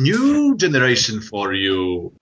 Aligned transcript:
New 0.00 0.56
generation 0.56 1.20
for 1.20 1.52
you. 1.52 2.12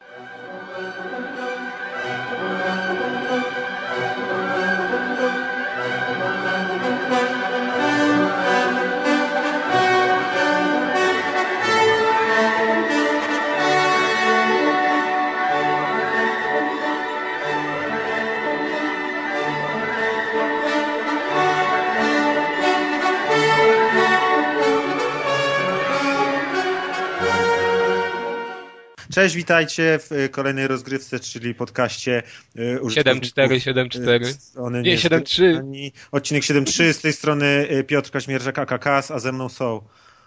Cześć, 29.22 29.36
witajcie 29.36 29.98
w 29.98 30.12
y, 30.12 30.28
kolejnej 30.28 30.66
rozgrywce, 30.68 31.20
czyli 31.20 31.54
podcaście 31.54 32.22
y, 32.56 32.78
7-4, 32.82 33.48
7-4. 33.48 34.60
One 34.62 34.82
Nie, 34.82 34.98
7-3. 34.98 35.58
ani- 35.58 35.92
Odcinek 36.12 36.42
7.3, 36.42 36.92
z 36.92 37.00
tej 37.00 37.12
strony 37.12 37.68
y, 37.70 37.84
Piotr 37.84 38.10
Kaźmierzak, 38.10 38.58
AKKS, 38.58 39.10
a 39.10 39.18
ze 39.18 39.32
mną 39.32 39.48
są 39.48 39.82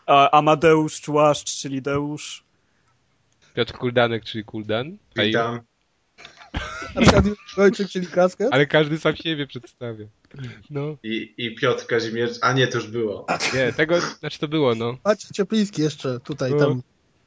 A 0.06 0.32
Amadeusz 0.38 1.02
Człaszcz, 1.02 1.62
czyli 1.62 1.82
Deusz. 1.82 2.44
Piotr 3.54 3.74
Kuldanek, 3.74 4.24
czyli 4.24 4.44
Kuldan. 4.44 4.98
Witam. 5.16 5.60
Arkadiusz 6.96 7.92
czyli 7.92 8.08
Kaskę. 8.08 8.48
Ale 8.52 8.66
każdy 8.66 8.98
sam 8.98 9.16
siebie 9.16 9.48
przedstawia. 9.48 10.06
No, 10.70 10.98
I, 11.04 11.34
I 11.38 11.56
Piotr 11.56 11.86
Kazimierz. 11.86 12.38
A 12.42 12.54
nie, 12.54 12.68
to 12.68 12.78
już 12.78 12.88
było. 12.88 13.26
nie, 13.54 13.74
tego, 13.74 14.02
znaczy 14.02 14.40
to 14.40 14.48
było, 14.48 14.76
no. 14.76 14.98
Maciej 15.06 15.32
Ciepliński 15.34 15.82
jeszcze 15.82 16.20
tutaj, 16.20 16.52
No, 16.52 16.58
tam. 16.58 16.82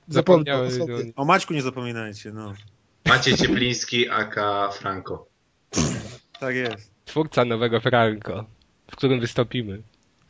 Zapomniał 0.08 0.64
o 0.64 0.70
sobie. 0.70 0.94
No, 0.94 1.12
O 1.16 1.24
Maćku 1.24 1.54
nie 1.54 1.62
zapominajcie, 1.62 2.32
no. 2.32 2.54
Maciej 3.06 3.36
Ciepliński, 3.36 4.08
aka 4.08 4.70
Franco. 4.72 5.26
Tak 6.40 6.54
jest. 6.54 6.90
twórca 7.04 7.44
nowego 7.44 7.80
Franco, 7.80 8.44
w 8.90 8.96
którym 8.96 9.20
wystąpimy. 9.20 9.82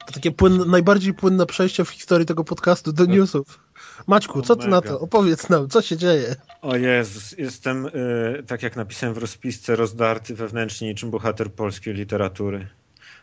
To 0.07 0.13
takie 0.13 0.31
płynne, 0.31 0.65
najbardziej 0.65 1.15
płynne 1.15 1.47
przejście 1.47 1.85
w 1.85 1.89
historii 1.91 2.27
tego 2.27 2.45
podcastu 2.45 2.93
do 2.93 3.05
newsów. 3.05 3.61
Maćku, 4.07 4.43
co 4.43 4.57
ty 4.57 4.69
na 4.69 4.77
Mega. 4.77 4.89
to? 4.89 5.01
Opowiedz 5.01 5.49
nam, 5.49 5.69
co 5.69 5.83
się 5.83 5.97
dzieje? 5.97 6.37
O 6.63 6.77
Jezus, 6.77 7.33
jestem, 7.39 7.87
y, 7.87 8.43
tak 8.47 8.63
jak 8.63 8.77
napisałem 8.77 9.15
w 9.15 9.19
rozpisce, 9.19 9.77
rozdarty 9.77 10.35
wewnętrznie 10.35 10.89
niczym 10.89 11.11
bohater 11.11 11.53
polskiej 11.53 11.95
literatury. 11.95 12.69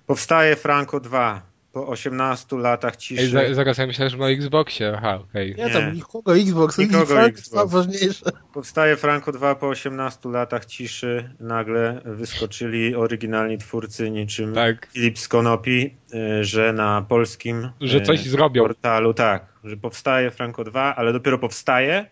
Powstaje 0.05 0.55
Franco 0.55 0.99
2 0.99 1.41
po 1.75 1.87
18 1.87 2.57
latach 2.57 2.95
ciszy. 2.95 3.21
Ej, 3.21 3.29
za, 3.29 3.53
zaraz 3.53 3.77
ja 3.77 3.87
myślałem, 3.87 4.09
że 4.09 4.17
ma 4.17 4.25
o 4.25 4.31
Xboxie, 4.31 4.93
aha, 4.97 5.19
okej. 5.29 5.55
Nie, 5.57 5.65
Nie. 5.65 5.69
tam 5.71 5.93
nikogo 5.93 6.37
Xbox, 6.37 6.77
Nikogo 6.77 6.99
nikogo 6.99 7.21
Xbox. 7.21 7.71
Ważniejsze. 7.71 8.25
Powstaje 8.53 8.95
Franco 8.95 9.31
2 9.31 9.55
po 9.55 9.67
18 9.67 10.29
latach 10.29 10.65
ciszy. 10.65 11.29
Nagle 11.39 12.01
wyskoczyli 12.05 12.95
oryginalni 12.95 13.57
twórcy 13.57 14.11
niczym 14.11 14.53
Tak, 14.53 14.87
Filip 14.93 15.19
z 15.19 15.27
Konopi, 15.27 15.95
y, 16.39 16.43
że 16.43 16.73
na 16.73 17.05
polskim 17.09 17.69
że 17.81 18.01
coś 18.01 18.25
y, 18.25 18.29
zrobią. 18.29 18.63
portalu, 18.63 19.13
tak, 19.13 19.45
że 19.63 19.77
powstaje 19.77 20.31
Franco 20.31 20.63
2, 20.63 20.95
ale 20.95 21.13
dopiero 21.13 21.37
powstaje. 21.39 22.05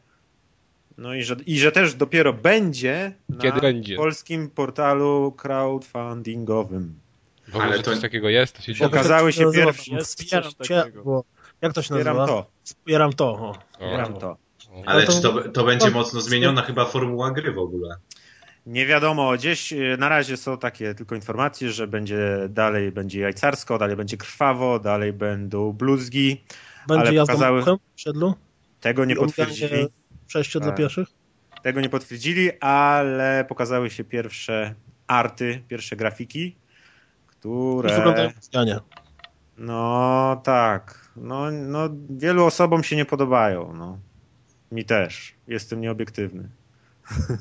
No 0.98 1.14
i 1.14 1.23
że, 1.23 1.36
i 1.45 1.59
że 1.59 1.72
też 1.72 1.95
dopiero 1.95 2.33
będzie 2.33 3.14
na 3.30 3.38
Kiedy 3.38 3.61
będzie? 3.61 3.95
polskim 3.95 4.50
portalu 4.50 5.31
crowdfundingowym. 5.38 7.03
W 7.47 7.55
ogóle, 7.55 7.63
Ale 7.63 7.77
to- 7.77 7.83
coś 7.91 7.99
takiego 8.02 8.30
jest, 8.30 8.55
to 8.55 8.61
się 8.61 8.73
dzieje. 8.73 8.89
Pokazały 8.89 9.33
się 9.33 9.52
Wspieram 10.03 10.52
cię, 10.63 10.83
bo... 11.05 11.23
Jak 11.61 11.73
to 11.73 11.81
się 11.81 11.95
Wspieram 11.95 12.17
nazywa? 12.17 12.38
to. 12.41 12.49
Wspieram 12.63 13.13
to. 13.13 13.25
O. 13.31 13.53
Wspieram 13.73 14.13
to. 14.13 14.38
Ale 14.86 15.05
to- 15.05 15.11
czy 15.13 15.22
to, 15.22 15.49
to 15.49 15.64
będzie 15.64 15.89
mocno 15.91 16.21
zmieniona 16.21 16.61
chyba 16.61 16.86
formuła 16.86 17.31
gry 17.31 17.52
w 17.52 17.58
ogóle? 17.58 17.95
Nie 18.66 18.86
wiadomo, 18.86 19.31
gdzieś 19.33 19.73
y, 19.73 19.95
na 19.99 20.09
razie 20.09 20.38
są 20.38 20.58
takie 20.58 20.95
tylko 20.95 21.16
informacje, 21.16 21.71
że 21.71 21.87
będzie 21.87 22.20
dalej 22.49 22.92
będzie 22.92 23.20
jajcarsko, 23.20 23.77
dalej 23.77 23.95
będzie 23.95 24.17
krwawo, 24.17 24.80
dalej 24.80 25.14
będą 25.14 25.71
bluzgi. 25.73 26.43
Będzie 26.87 27.02
Ale 27.08 27.14
jazda 27.14 27.33
pokazały- 27.33 27.64
w 27.95 28.02
siedlu? 28.02 28.33
Tego 28.82 29.05
nie 29.05 29.15
potwierdzili. 29.15 29.87
Przejście 30.27 30.59
dla 30.59 30.67
Tak. 30.70 30.77
pieszych? 30.77 31.08
Tego 31.64 31.82
nie 31.82 31.89
potwierdzili, 31.89 32.59
ale 32.59 33.45
pokazały 33.49 33.89
się 33.89 34.03
pierwsze 34.03 34.73
arty, 35.08 35.64
pierwsze 35.67 35.95
grafiki, 35.95 36.55
Które... 37.43 37.89
No 39.58 40.42
tak. 40.43 41.09
No, 41.15 41.52
no, 41.52 41.89
wielu 42.09 42.45
osobom 42.45 42.83
się 42.83 42.95
nie 42.95 43.05
podobają. 43.05 43.73
No. 43.73 43.98
Mi 44.71 44.86
też. 44.86 45.36
Jestem 45.48 45.82
nieobiektywny. 45.82 46.49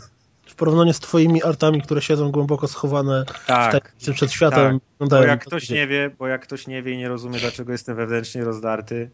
W 0.47 0.55
porównaniu 0.55 0.93
z 0.93 1.01
twoimi 1.01 1.43
artami, 1.43 1.83
które 1.83 2.03
siedzą 2.03 2.31
głęboko 2.31 2.69
schowane 2.69 3.25
Tak. 3.47 3.73
tak, 3.73 3.95
przed 4.15 4.33
światem, 4.33 4.73
Bo 4.73 5.05
wyglądają 5.05 5.31
jak 5.31 5.45
ktoś 5.47 5.71
nie 5.71 5.87
wie, 5.87 6.11
bo 6.19 6.27
jak 6.27 6.43
ktoś 6.43 6.67
nie 6.67 6.83
wie 6.83 6.93
i 6.93 6.99
nie 6.99 7.09
rozumie, 7.09 7.39
dlaczego 7.39 7.73
jestem 7.73 7.97
wewnętrznie 7.97 8.45
rozdarty, 8.45 9.11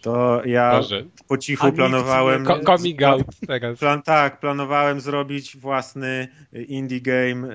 to 0.00 0.42
ja 0.44 0.70
Boże. 0.70 1.04
po 1.28 1.38
cichu 1.38 1.72
planowałem. 1.72 2.44
Ko- 2.44 2.60
Coming 2.76 3.02
out 3.02 3.26
teraz. 3.46 3.78
Plan, 3.78 4.02
tak, 4.02 4.40
planowałem 4.40 5.00
zrobić 5.00 5.56
własny 5.56 6.28
y, 6.54 6.62
indie 6.62 7.00
game 7.00 7.48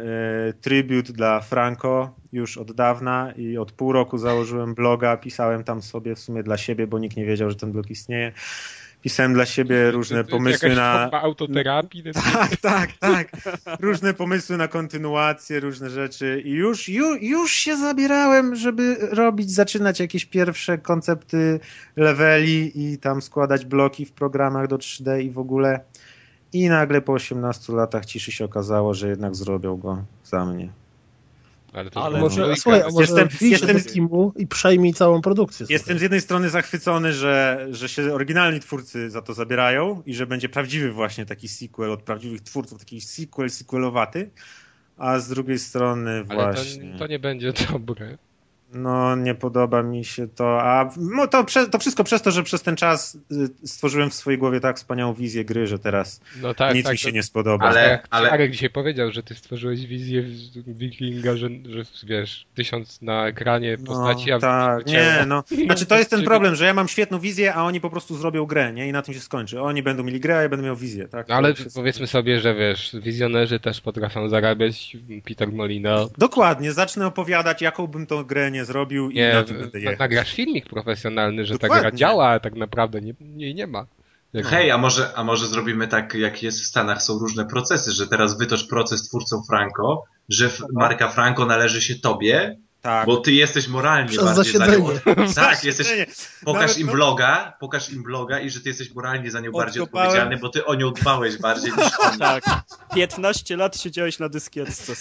y, 0.50 0.54
tribute 0.62 1.14
dla 1.14 1.40
Franco 1.40 2.16
już 2.32 2.58
od 2.58 2.72
dawna 2.72 3.34
i 3.38 3.58
od 3.58 3.72
pół 3.72 3.92
roku 3.92 4.18
założyłem 4.18 4.74
bloga, 4.76 5.18
pisałem 5.18 5.64
tam 5.64 5.82
sobie 5.82 6.16
w 6.16 6.20
sumie 6.20 6.44
dla 6.44 6.58
siebie, 6.58 6.88
bo 6.88 7.00
nikt 7.00 7.18
nie 7.18 7.26
wiedział, 7.26 7.50
że 7.50 7.56
ten 7.56 7.72
blog 7.72 7.90
istnieje. 7.90 8.32
Pisałem 9.02 9.34
dla 9.34 9.46
siebie 9.46 9.92
różne 9.92 10.24
pomysły 10.24 10.76
na... 10.76 11.12
autoterapii. 11.12 12.04
Tak, 12.62 12.92
tak, 12.92 12.92
tak. 12.98 13.32
Różne 13.80 14.14
pomysły 14.14 14.58
na 14.58 14.68
kontynuację, 14.68 15.60
różne 15.60 15.90
rzeczy. 15.90 16.42
I 16.46 16.52
już, 16.52 16.90
już, 16.90 17.22
już 17.22 17.52
się 17.52 17.78
zabierałem, 17.78 18.56
żeby 18.56 18.98
robić, 19.12 19.52
zaczynać 19.52 20.00
jakieś 20.00 20.26
pierwsze 20.26 20.78
koncepty 20.78 21.60
leveli 21.96 22.72
i 22.76 22.98
tam 22.98 23.22
składać 23.22 23.66
bloki 23.66 24.06
w 24.06 24.12
programach 24.12 24.68
do 24.68 24.78
3D 24.78 25.22
i 25.22 25.32
w 25.32 25.40
ogóle. 25.40 25.80
I 26.54 26.70
nagle 26.70 27.02
po 27.02 27.14
18 27.14 27.74
latach 27.74 28.06
ciszy 28.06 28.32
się 28.32 28.46
okazało, 28.46 28.94
że 28.94 29.10
jednak 29.10 29.36
zrobią 29.36 29.78
go 29.78 30.04
za 30.24 30.46
mnie. 30.46 30.81
Ale 31.74 31.90
to 31.92 32.04
Ale 32.04 32.20
Może, 32.20 32.56
słuchaj, 32.56 32.82
a 32.82 32.90
może 32.90 33.02
Jestem- 33.02 33.50
jestem, 33.50 33.78
do 33.78 33.90
Kimu 33.90 34.34
i 34.38 34.48
przejmij 34.48 34.94
całą 34.94 35.22
produkcję. 35.22 35.66
Jestem 35.70 36.00
z 36.00 36.02
jednej 36.02 36.22
strony 36.22 36.50
zachwycony, 36.50 37.14
że, 37.14 37.68
że 37.72 37.90
się 37.90 38.14
oryginalni 38.14 38.60
twórcy 38.60 39.10
za 39.10 39.22
to 39.22 39.34
zabierają 39.34 40.04
i 40.06 40.14
że 40.14 40.28
będzie 40.28 40.50
prawdziwy 40.50 40.92
właśnie 40.92 41.26
taki 41.26 41.48
sequel 41.48 41.92
od 41.92 42.04
prawdziwych 42.04 42.42
twórców, 42.42 42.80
taki 42.80 43.02
sequel, 43.02 43.50
sequelowaty, 43.50 44.32
a 44.98 45.20
z 45.20 45.30
drugiej 45.30 45.60
strony 45.60 46.24
Ale 46.30 46.54
właśnie... 46.54 46.94
to, 46.94 47.00
to 47.00 47.08
nie 47.08 47.20
będzie 47.20 47.54
dobre. 47.72 48.18
No, 48.74 49.16
nie 49.16 49.36
podoba 49.36 49.84
mi 49.84 50.06
się 50.06 50.28
to, 50.28 50.62
a 50.64 50.90
no, 50.98 51.28
to, 51.28 51.44
prze, 51.44 51.68
to 51.68 51.80
wszystko 51.80 52.04
przez 52.04 52.22
to, 52.22 52.32
że 52.32 52.44
przez 52.44 52.62
ten 52.62 52.76
czas 52.76 53.18
y, 53.64 53.68
stworzyłem 53.68 54.10
w 54.10 54.14
swojej 54.14 54.38
głowie 54.38 54.60
tak 54.60 54.78
wspaniałą 54.78 55.14
wizję 55.14 55.46
gry, 55.46 55.68
że 55.68 55.80
teraz 55.80 56.22
No 56.42 56.54
tak, 56.54 56.76
nic 56.76 56.84
tak. 56.84 56.92
mi 56.92 56.98
się 56.98 57.10
to- 57.10 57.16
nie 57.16 57.24
spodoba. 57.24 57.66
Ale- 57.66 57.90
jak 57.90 58.08
ale- 58.10 58.32
Arek 58.32 58.52
dzisiaj 58.52 58.70
powiedział, 58.70 59.12
że 59.12 59.24
ty 59.24 59.36
stworzyłeś 59.36 59.86
wizję 59.86 60.24
wikinga, 60.68 61.36
że, 61.38 61.50
że 61.70 61.84
wiesz, 62.04 62.46
tysiąc 62.56 63.02
na 63.02 63.28
ekranie 63.28 63.78
postaci, 63.78 64.32
a 64.32 64.40
tak, 64.40 64.86
nie, 64.86 65.26
no. 65.28 65.44
Znaczy 65.66 65.86
to 65.86 65.98
jest 65.98 66.10
ten 66.10 66.24
problem, 66.24 66.56
że 66.56 66.66
ja 66.66 66.74
mam 66.74 66.88
świetną 66.88 67.20
wizję, 67.20 67.54
a 67.54 67.64
oni 67.64 67.82
po 67.82 67.90
prostu 67.90 68.16
zrobią 68.18 68.46
grę, 68.46 68.74
nie? 68.74 68.88
I 68.88 68.92
na 68.92 69.02
tym 69.02 69.14
się 69.14 69.20
skończy. 69.20 69.62
Oni 69.62 69.84
będą 69.84 70.04
mieli 70.04 70.20
grę, 70.20 70.38
a 70.38 70.42
ja 70.42 70.50
będę 70.50 70.66
miał 70.66 70.76
wizję, 70.76 71.08
tak? 71.08 71.28
No 71.28 71.36
ale 71.36 71.54
powiedzmy 71.76 72.08
sobie, 72.08 72.40
że 72.40 72.56
wiesz, 72.56 72.96
wizjonerzy 73.02 73.60
też 73.60 73.82
potrafią 73.82 74.30
zarabiać. 74.30 74.98
Peter 75.26 75.52
Molino. 75.52 76.10
Dokładnie, 76.18 76.72
zacznę 76.74 77.08
opowiadać, 77.08 77.62
jaką 77.62 77.88
bym 77.88 78.08
tą 78.08 78.24
grę 78.24 78.52
nie 78.52 78.61
zrobił 78.66 79.10
i 79.10 79.16
Nie, 79.16 79.34
na 79.34 79.44
tym 79.44 79.58
będę 79.60 79.80
jechać. 79.80 80.00
nagrasz 80.00 80.34
filmik 80.34 80.70
profesjonalny, 80.70 81.46
że 81.46 81.54
ta 81.54 81.68
Dokładnie. 81.68 81.90
gra 81.90 81.98
działa, 81.98 82.28
a 82.30 82.40
tak 82.40 82.56
naprawdę 82.56 83.02
nie, 83.02 83.14
jej 83.38 83.56
nie 83.56 83.68
ma. 83.68 83.86
Jak- 84.34 84.46
Hej, 84.46 84.72
a 84.72 84.78
może, 84.78 85.14
a 85.16 85.24
może 85.24 85.48
zrobimy 85.48 85.88
tak, 85.88 86.14
jak 86.14 86.44
jest 86.44 86.62
w 86.62 86.66
Stanach, 86.66 87.04
są 87.04 87.20
różne 87.20 87.46
procesy, 87.46 87.92
że 87.92 88.08
teraz 88.08 88.38
wytocz 88.38 88.68
proces 88.68 89.04
twórcom 89.10 89.42
Franco, 89.50 90.04
że 90.30 90.46
f- 90.46 90.64
marka 90.74 91.08
Franco 91.10 91.46
należy 91.46 91.82
się 91.82 91.96
tobie, 91.96 92.58
Tak. 92.82 93.06
bo 93.06 93.18
ty 93.18 93.32
jesteś 93.32 93.68
moralnie 93.68 94.10
Przez 94.10 94.24
bardziej 94.24 94.54
za 94.54 94.68
nią. 94.68 94.90
Tak, 95.36 95.64
jesteś, 95.64 95.88
pokaż 96.46 96.62
Nawet 96.62 96.78
im 96.78 96.88
to- 96.88 96.94
bloga, 96.94 97.54
pokaż 97.60 97.94
im 97.94 98.04
bloga 98.04 98.40
i 98.40 98.50
że 98.50 98.62
ty 98.62 98.70
jesteś 98.70 98.96
moralnie 98.96 99.32
za 99.32 99.40
nią 99.40 99.52
bardziej 99.52 99.84
odpowiedzialny, 99.84 100.38
bo 100.38 100.50
ty 100.50 100.66
o 100.66 100.76
nią 100.76 100.92
dbałeś 100.92 101.38
bardziej 101.38 101.72
niż 101.72 102.00
oni. 102.00 102.20
Tak. 102.20 102.44
15 102.96 103.58
lat 103.58 103.78
siedziałeś 103.78 104.20
na 104.20 104.30
dyskietce. 104.30 104.94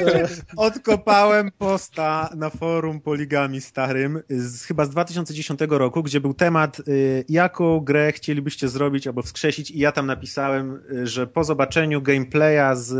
Odkopałem 0.56 1.50
posta 1.58 2.30
na 2.34 2.50
forum 2.50 3.00
Poligami 3.00 3.60
starym, 3.60 4.22
z, 4.28 4.64
chyba 4.64 4.84
z 4.84 4.90
2010 4.90 5.60
roku, 5.68 6.02
gdzie 6.02 6.20
był 6.20 6.34
temat, 6.34 6.80
y, 6.88 7.24
jaką 7.28 7.80
grę 7.80 8.12
chcielibyście 8.12 8.68
zrobić 8.68 9.06
albo 9.06 9.22
wskrzesić 9.22 9.70
i 9.70 9.78
ja 9.78 9.92
tam 9.92 10.06
napisałem, 10.06 10.80
y, 10.92 11.06
że 11.06 11.26
po 11.26 11.44
zobaczeniu 11.44 12.02
gameplaya 12.02 12.76
z 12.76 12.92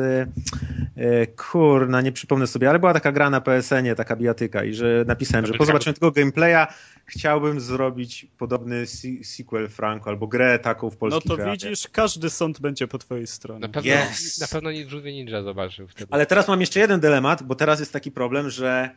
y, 0.96 1.26
kurna, 1.36 2.00
nie 2.00 2.12
przypomnę 2.12 2.46
sobie, 2.46 2.70
ale 2.70 2.78
była 2.78 2.92
taka 2.94 3.12
gra 3.12 3.30
na 3.30 3.40
PSN-ie, 3.40 3.94
taka 3.94 4.11
Marka 4.12 4.16
Bijatyka 4.20 4.64
i 4.64 4.74
że 4.74 5.04
napisałem, 5.06 5.46
że 5.46 5.54
po 5.54 5.64
zobaczeniu 5.64 5.94
tego 5.94 6.10
gameplaya 6.10 6.66
chciałbym 7.06 7.60
zrobić 7.60 8.26
podobny 8.38 8.86
se- 8.86 9.24
sequel 9.24 9.68
Franco 9.68 10.10
albo 10.10 10.26
grę 10.26 10.58
taką 10.58 10.90
w 10.90 10.92
No 10.92 10.98
polskich 10.98 11.28
to 11.30 11.36
realiach. 11.36 11.54
widzisz, 11.58 11.88
każdy 11.92 12.30
sąd 12.30 12.60
będzie 12.60 12.88
po 12.88 12.98
twojej 12.98 13.22
Na 13.22 13.26
stronie. 13.26 13.68
pewno, 13.68 13.92
Yes. 14.12 14.40
na 14.40 14.46
pewno 14.48 14.72
nie 14.72 14.88
Żółwie 14.90 15.12
Ninja 15.12 15.42
zobaczył 15.42 15.88
wtedy. 15.88 16.06
Ale 16.10 16.26
teraz 16.26 16.48
mam 16.48 16.60
jeszcze 16.60 16.80
jeden 16.80 17.00
dylemat, 17.00 17.42
bo 17.42 17.54
teraz 17.54 17.80
jest 17.80 17.92
taki 17.92 18.10
problem, 18.10 18.50
że 18.50 18.90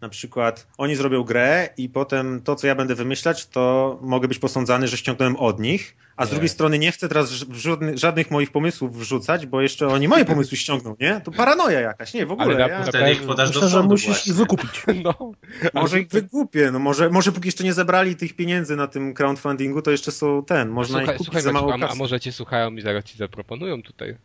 na 0.00 0.08
przykład 0.08 0.66
oni 0.78 0.96
zrobią 0.96 1.22
grę 1.22 1.68
i 1.76 1.88
potem 1.88 2.40
to, 2.44 2.56
co 2.56 2.66
ja 2.66 2.74
będę 2.74 2.94
wymyślać, 2.94 3.46
to 3.46 3.98
mogę 4.02 4.28
być 4.28 4.38
posądzany, 4.38 4.88
że 4.88 4.96
ściągnąłem 4.96 5.36
od 5.36 5.60
nich, 5.60 5.96
a 6.16 6.26
z 6.26 6.28
Nie. 6.28 6.30
drugiej 6.30 6.48
strony 6.48 6.78
nie 6.78 6.92
chcę 6.92 7.08
teraz 7.08 7.30
żadnych, 7.30 7.98
żadnych 7.98 8.30
moich 8.30 8.50
pomysłów 8.52 8.98
wrzucać, 8.98 9.46
bo 9.46 9.60
jeszcze 9.60 9.88
oni 9.88 10.08
moje 10.08 10.24
pomysły 10.24 10.56
ściągną, 10.64 10.96
nie? 11.00 11.20
To 11.24 11.30
paranoja 11.30 11.80
jakaś, 11.80 12.14
nie, 12.14 12.26
w 12.26 12.32
ogóle. 12.32 12.64
Ale 12.64 12.68
ja... 12.68 12.84
Wtedy 12.84 13.12
ich 13.12 13.22
podasz 13.22 13.50
do 13.50 13.54
Myślę, 13.54 13.68
że 13.68 13.74
sądu 13.74 13.90
musisz 13.90 14.06
właśnie. 14.06 14.32
ich 14.32 14.38
wykupić. 14.38 14.82
No, 15.04 15.32
Może 15.74 16.00
ich 16.00 16.08
wygłupię, 16.08 16.70
no 16.72 16.78
może, 16.78 17.10
może 17.10 17.32
póki 17.32 17.48
jeszcze 17.48 17.64
nie 17.64 17.72
zebrali 17.72 18.16
tych 18.16 18.36
pieniędzy 18.36 18.76
na 18.76 18.86
tym 18.86 19.14
crowdfundingu, 19.14 19.82
to 19.82 19.90
jeszcze 19.90 20.12
są 20.12 20.44
ten, 20.44 20.68
można 20.68 20.98
słuchaj, 20.98 21.14
ich 21.14 21.18
kupić 21.18 21.24
słuchaj 21.26 21.42
za 21.42 21.52
mało 21.52 21.74
a, 21.82 21.88
a 21.88 21.94
może 21.94 22.20
cię 22.20 22.32
słuchają 22.32 22.72
i 22.76 22.80
zaraz 22.80 23.04
ci 23.04 23.18
zaproponują 23.18 23.82
tutaj. 23.82 24.16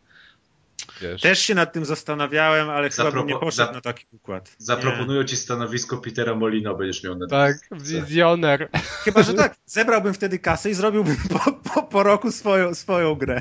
Wiesz. 1.00 1.22
Też 1.22 1.38
się 1.38 1.54
nad 1.54 1.72
tym 1.72 1.84
zastanawiałem, 1.84 2.70
ale 2.70 2.90
chyba 2.90 3.12
bym 3.12 3.26
nie 3.26 3.38
poszedł 3.38 3.66
za- 3.68 3.72
na 3.72 3.80
taki 3.80 4.06
układ. 4.12 4.50
Nie. 4.50 4.66
Zaproponują 4.66 5.24
ci 5.24 5.36
stanowisko 5.36 5.96
Petera 5.98 6.34
Molino, 6.34 6.74
będziesz 6.74 7.04
miał 7.04 7.14
na 7.14 7.26
Tak, 7.26 7.56
wizjoner. 7.72 8.68
Chyba, 9.04 9.22
że 9.22 9.34
tak. 9.34 9.54
Zebrałbym 9.66 10.14
wtedy 10.14 10.38
kasę 10.38 10.70
i 10.70 10.74
zrobiłbym 10.74 11.16
po, 11.32 11.52
po, 11.52 11.82
po 11.82 12.02
roku 12.02 12.30
swoją, 12.32 12.74
swoją 12.74 13.14
grę. 13.14 13.40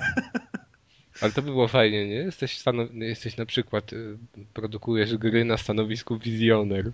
Ale 1.21 1.31
to 1.31 1.41
by 1.41 1.51
było 1.51 1.67
fajnie, 1.67 2.07
nie? 2.07 2.15
Jesteś, 2.15 2.57
stanow... 2.57 2.89
jesteś 2.93 3.37
na 3.37 3.45
przykład, 3.45 3.93
y, 3.93 4.17
produkujesz 4.53 5.17
gry 5.17 5.45
na 5.45 5.57
stanowisku 5.57 6.17
wizjoner. 6.19 6.91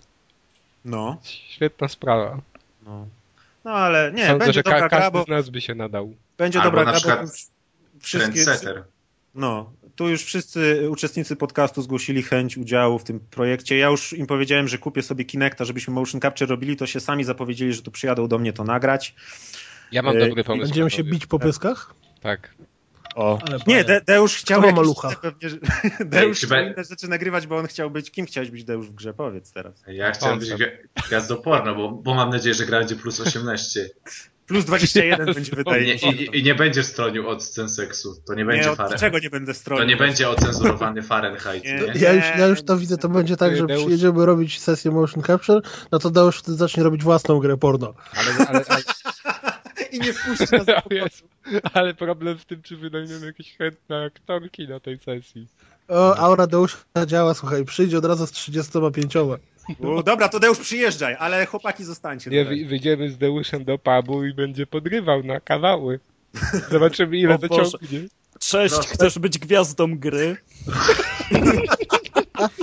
No. 0.85 1.17
Świetna 1.49 1.87
sprawa. 1.87 2.41
No, 2.85 3.07
no 3.65 3.71
ale 3.71 4.11
nie, 4.11 4.27
Sądzę, 4.27 4.37
będzie 4.45 4.53
że 4.53 4.63
dobra 4.63 4.79
ka- 4.79 4.89
gra, 4.89 4.99
każdy 4.99 5.11
bo 5.11 5.23
z 5.23 5.27
nas 5.27 5.49
by 5.49 5.61
się 5.61 5.75
nadał. 5.75 6.13
będzie 6.37 6.59
Albo 6.61 6.71
dobra 6.77 6.83
na 6.85 6.91
gra, 6.91 6.99
przykład 6.99 7.19
bo 7.21 7.99
wszystkie, 7.99 8.43
Trendsetter. 8.43 8.83
no, 9.35 9.71
tu 9.99 10.09
już 10.09 10.23
wszyscy 10.23 10.89
uczestnicy 10.89 11.35
podcastu 11.35 11.81
zgłosili 11.81 12.23
chęć 12.23 12.57
udziału 12.57 12.99
w 12.99 13.03
tym 13.03 13.19
projekcie. 13.19 13.77
Ja 13.77 13.87
już 13.87 14.13
im 14.13 14.27
powiedziałem, 14.27 14.67
że 14.67 14.77
kupię 14.77 15.01
sobie 15.01 15.25
Kinecta, 15.25 15.65
żebyśmy 15.65 15.93
motion 15.93 16.21
capture 16.21 16.49
robili, 16.49 16.77
to 16.77 16.87
się 16.87 16.99
sami 16.99 17.23
zapowiedzieli, 17.23 17.73
że 17.73 17.81
tu 17.81 17.91
przyjadą 17.91 18.27
do 18.27 18.37
mnie 18.37 18.53
to 18.53 18.63
nagrać. 18.63 19.15
Ja 19.91 20.01
mam 20.01 20.19
dobry 20.19 20.43
pomysł. 20.43 20.67
Będziemy 20.67 20.91
się 20.91 21.03
bić 21.03 21.25
po 21.25 21.39
pyskach? 21.39 21.93
Tak. 22.21 22.55
O. 23.15 23.39
Ale 23.47 23.59
Nie, 23.67 23.83
De 23.83 24.01
Deusz 24.01 24.35
chciał 24.41 24.61
jakieś 24.61 24.75
malucha? 24.75 25.15
pewnie, 25.21 25.49
Deusz 26.05 26.37
chciał 26.37 26.59
inne 26.59 26.83
rzeczy 26.83 27.07
nagrywać, 27.07 27.47
bo 27.47 27.57
on 27.57 27.67
chciał 27.67 27.91
być, 27.91 28.11
kim 28.11 28.25
chciałeś 28.25 28.51
być 28.51 28.63
Deusz 28.63 28.87
w 28.87 28.95
grze? 28.95 29.13
Powiedz 29.13 29.51
teraz. 29.51 29.83
Ja 29.87 30.11
chciałem 30.11 30.39
być 30.39 30.49
gwiazdoporno, 31.07 31.75
bo, 31.75 31.91
bo 31.91 32.15
mam 32.15 32.29
nadzieję, 32.29 32.55
że 32.55 32.65
gra 32.65 32.79
będzie 32.79 32.95
plus 32.95 33.19
18. 33.19 33.89
Plus 34.49 34.65
21 34.65 35.33
będzie 35.33 35.51
I 35.51 35.55
wydaje 35.55 35.85
nie, 35.85 35.93
mi 35.93 35.99
się. 35.99 36.07
i, 36.09 36.39
I 36.39 36.43
nie 36.43 36.55
będziesz 36.55 36.85
stronił 36.85 37.29
od 37.29 37.43
scen 37.43 37.69
seksu. 37.69 38.21
To 38.27 38.33
nie 38.33 38.45
będzie 38.45 38.65
Nie, 38.65 38.71
od 38.71 38.77
Fahrenheit. 38.77 38.99
czego 39.01 39.19
nie 39.19 39.29
będę 39.29 39.53
stronił? 39.53 39.83
To 39.83 39.89
nie 39.89 39.97
będzie 39.97 40.29
ocenzurowany 40.29 41.01
Fahrenheit, 41.01 41.63
Nie. 41.63 41.73
nie? 41.73 41.99
Ja 41.99 42.13
już, 42.13 42.25
ja 42.37 42.47
już 42.47 42.61
to 42.61 42.77
widzę, 42.77 42.97
to 42.97 43.09
będzie 43.09 43.37
tak, 43.37 43.57
że 43.57 43.67
przyjedziemy 43.67 44.25
robić 44.25 44.59
sesję 44.59 44.91
motion 44.91 45.23
capture, 45.23 45.61
no 45.91 45.99
to 45.99 46.09
Deusz 46.09 46.37
wtedy 46.39 46.57
zacznie 46.57 46.83
robić 46.83 47.03
własną 47.03 47.39
grę 47.39 47.57
porno. 47.57 47.93
Ale, 48.15 48.47
ale, 48.47 48.65
ale, 48.69 48.81
I 49.91 49.99
nie 49.99 50.13
wpuści 50.13 50.45
nas 50.51 50.65
do 50.65 50.75
ale 51.73 51.93
problem 51.93 52.37
w 52.37 52.45
tym, 52.45 52.61
czy 52.61 52.77
wynajmiemy 52.77 53.25
jakieś 53.25 53.57
chętne 53.57 54.03
aktorki 54.05 54.67
na 54.67 54.79
tej 54.79 54.97
sesji. 54.97 55.47
O, 55.87 56.17
aura 56.17 56.47
Deusza 56.47 56.77
działa, 57.05 57.33
słuchaj, 57.33 57.65
przyjdzie 57.65 57.97
od 57.97 58.05
razu 58.05 58.27
z 58.27 58.31
35. 58.31 59.13
U, 59.79 60.03
Dobra, 60.03 60.29
to 60.29 60.39
Deusz 60.39 60.59
przyjeżdżaj, 60.59 61.15
ale 61.19 61.45
chłopaki 61.45 61.83
zostańcie. 61.83 62.29
Nie, 62.29 62.43
tutaj. 62.43 62.59
wy- 62.63 62.69
wyjdziemy 62.69 63.09
z 63.09 63.17
Deuszem 63.17 63.63
do 63.65 63.77
pubu 63.77 64.25
i 64.25 64.33
będzie 64.33 64.67
podrywał 64.67 65.23
na 65.23 65.39
kawały. 65.39 65.99
Zobaczymy 66.71 67.17
ile 67.17 67.35
O 67.35 67.37
to 67.37 67.47
Boże. 67.47 67.71
ciągnie. 67.71 67.99
Cześć, 68.39 68.73
Proszę. 68.75 68.89
chcesz 68.93 69.19
być 69.19 69.39
gwiazdą 69.39 69.97
gry? 69.97 70.37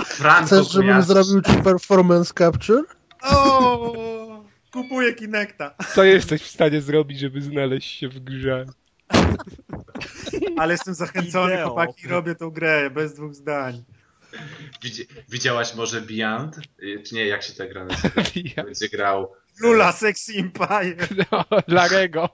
Franco 0.05 0.55
Chcesz, 0.55 0.71
żebym 0.71 1.01
zrobił 1.01 1.41
ci 1.41 1.53
performance 1.63 2.33
capture? 2.37 2.83
O, 3.23 4.43
kupuję 4.73 5.13
Kinecta. 5.13 5.75
Co 5.95 6.03
jesteś 6.03 6.41
w 6.41 6.47
stanie 6.47 6.81
zrobić, 6.81 7.19
żeby 7.19 7.41
znaleźć 7.41 7.99
się 7.99 8.09
w 8.09 8.19
grze? 8.19 8.65
Ale 10.57 10.73
jestem 10.73 10.93
zachęcony, 10.93 11.53
Ideo. 11.53 11.67
chłopaki, 11.67 12.07
robię 12.07 12.35
tą 12.35 12.49
grę, 12.49 12.89
bez 12.89 13.13
dwóch 13.13 13.35
zdań. 13.35 13.83
Widzi, 14.83 15.07
widziałaś 15.29 15.75
może 15.75 16.01
Beyond? 16.01 16.57
Y, 16.83 17.03
Czy 17.07 17.15
nie, 17.15 17.25
jak 17.25 17.43
się 17.43 17.53
ta 17.53 17.67
gra 17.67 17.85
nazywa? 17.85 18.21
Będzie 18.63 18.89
grał. 18.89 19.31
Lula 19.61 19.91
Sexy 19.91 20.33
Empire. 20.39 21.07
no, 21.31 21.45
Larego. 21.67 22.29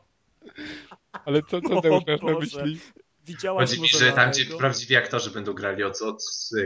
Ale 1.26 1.42
co, 1.42 1.62
co 1.62 1.78
O 1.78 1.82
Deusz 1.82 2.04
masz 2.08 2.22
na 2.22 2.40
myśli? 2.40 2.80
Widziałaś 3.26 3.70
Chodzi 3.70 3.82
mi, 3.82 3.88
może 3.94 4.06
że 4.06 4.12
tam 4.12 4.32
gdzie 4.32 4.46
prawdziwi 4.46 4.96
aktorzy 4.96 5.32
będą 5.32 5.54
grali 5.54 5.84
od, 5.84 6.02
od 6.02 6.24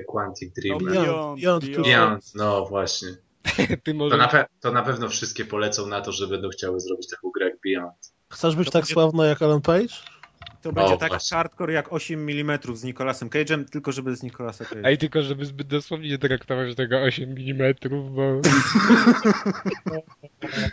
Quantic 0.08 0.54
Dream. 0.54 0.78
No, 0.82 0.92
Beyond, 0.92 1.42
Beyond, 1.42 1.66
Beyond, 1.66 1.88
Beyond, 1.88 2.36
no 2.36 2.66
właśnie. 2.66 3.08
Ty 3.84 3.92
To 3.92 3.94
może... 3.94 4.18
na, 4.18 4.28
pe- 4.28 4.46
to 4.62 4.72
na 4.72 4.82
pewno 4.84 5.10
wszystkie 5.10 5.46
polecą 5.46 5.88
na 5.88 6.02
to, 6.02 6.12
że 6.12 6.28
będą 6.28 6.50
chciały 6.50 6.80
zrobić 6.80 7.10
taką 7.10 7.32
grę 7.36 7.46
jak 7.46 7.56
Beyond. 7.66 8.14
Chcesz 8.34 8.56
być 8.56 8.66
To 8.66 8.72
tak 8.72 8.82
będzie- 8.82 8.94
sławna 8.94 9.26
jak 9.28 9.42
Alan 9.42 9.62
Page? 9.62 9.94
To 10.62 10.74
będzie 10.74 10.94
O, 10.94 10.98
tak 10.98 11.10
właśnie. 11.10 11.38
hardcore 11.38 11.74
jak 11.74 11.94
8 11.94 12.30
mm 12.30 12.60
z 12.74 12.84
Nicolasem 12.84 13.30
Cage'em, 13.30 13.66
tylko 13.66 13.92
żeby 13.92 14.16
z 14.16 14.24
Nicolasem 14.24 14.68
Cage'em. 14.68 14.82
Ej, 14.84 14.98
tylko 14.98 15.22
żeby 15.22 15.46
zbyt 15.46 15.68
dosłownie 15.68 16.10
nie 16.10 16.18
traktować 16.18 16.76
tego 16.76 16.98
8 16.98 17.36
mm, 17.38 17.74
bo... 18.16 18.42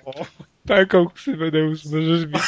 Taką 0.66 1.06
ksywę 1.06 1.50
Deusz 1.50 1.84
możesz 1.84 2.26
mieć. 2.26 2.42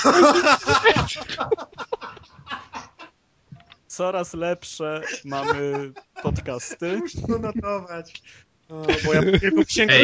Coraz 3.87 4.35
lepsze 4.35 5.03
mamy 5.25 5.93
podcasty. 6.23 7.01
to 7.29 7.39
notować. 7.39 8.23
No, 8.71 8.87
bo 9.05 9.15
ja 9.15 9.23
tylko 9.41 9.65
księgę 9.65 9.95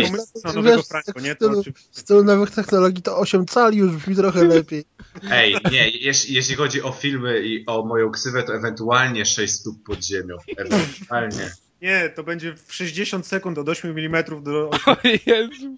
na 0.45 0.53
nowego 0.53 0.83
Franco, 0.83 1.21
nie? 1.21 1.35
w 1.35 1.39
To 1.39 1.45
stylu- 1.49 1.61
oczywiście. 1.61 1.89
W 1.93 1.99
stylu 1.99 2.25
nowych 2.25 2.51
technologii 2.51 3.03
to 3.03 3.19
8 3.19 3.47
cali 3.47 3.79
już 3.79 3.93
brzmi 3.97 4.17
trochę 4.17 4.45
lepiej. 4.55 4.85
Ej, 5.31 5.57
nie, 5.73 5.91
jeśli, 5.91 6.35
jeśli 6.35 6.55
chodzi 6.55 6.83
o 6.83 6.93
filmy 6.93 7.41
i 7.43 7.67
o 7.67 7.85
moją 7.85 8.11
ksywę, 8.11 8.43
to 8.43 8.55
ewentualnie 8.55 9.27
6 9.27 9.55
stóp 9.55 9.83
pod 9.85 10.05
ziemią. 10.05 10.37
Ewentualnie. 10.57 11.51
Nie, 11.83 12.09
to 12.17 12.23
będzie 12.25 12.55
w 12.67 12.75
60 12.75 13.27
sekund 13.27 13.59
od 13.59 13.69
8 13.69 13.99
mm 13.99 14.25
do... 14.43 14.71
O 14.87 14.97
Jezu. 15.27 15.77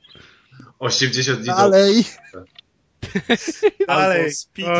80 0.78 1.38
dni 1.38 1.46
do... 1.48 1.54
Dalej. 1.56 2.04
Dalej, 3.86 4.32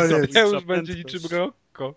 zabójcza 0.09 0.27
Deusz 0.33 0.65
będzie 0.65 0.95
niczym 0.95 1.21
Rocco. 1.31 1.95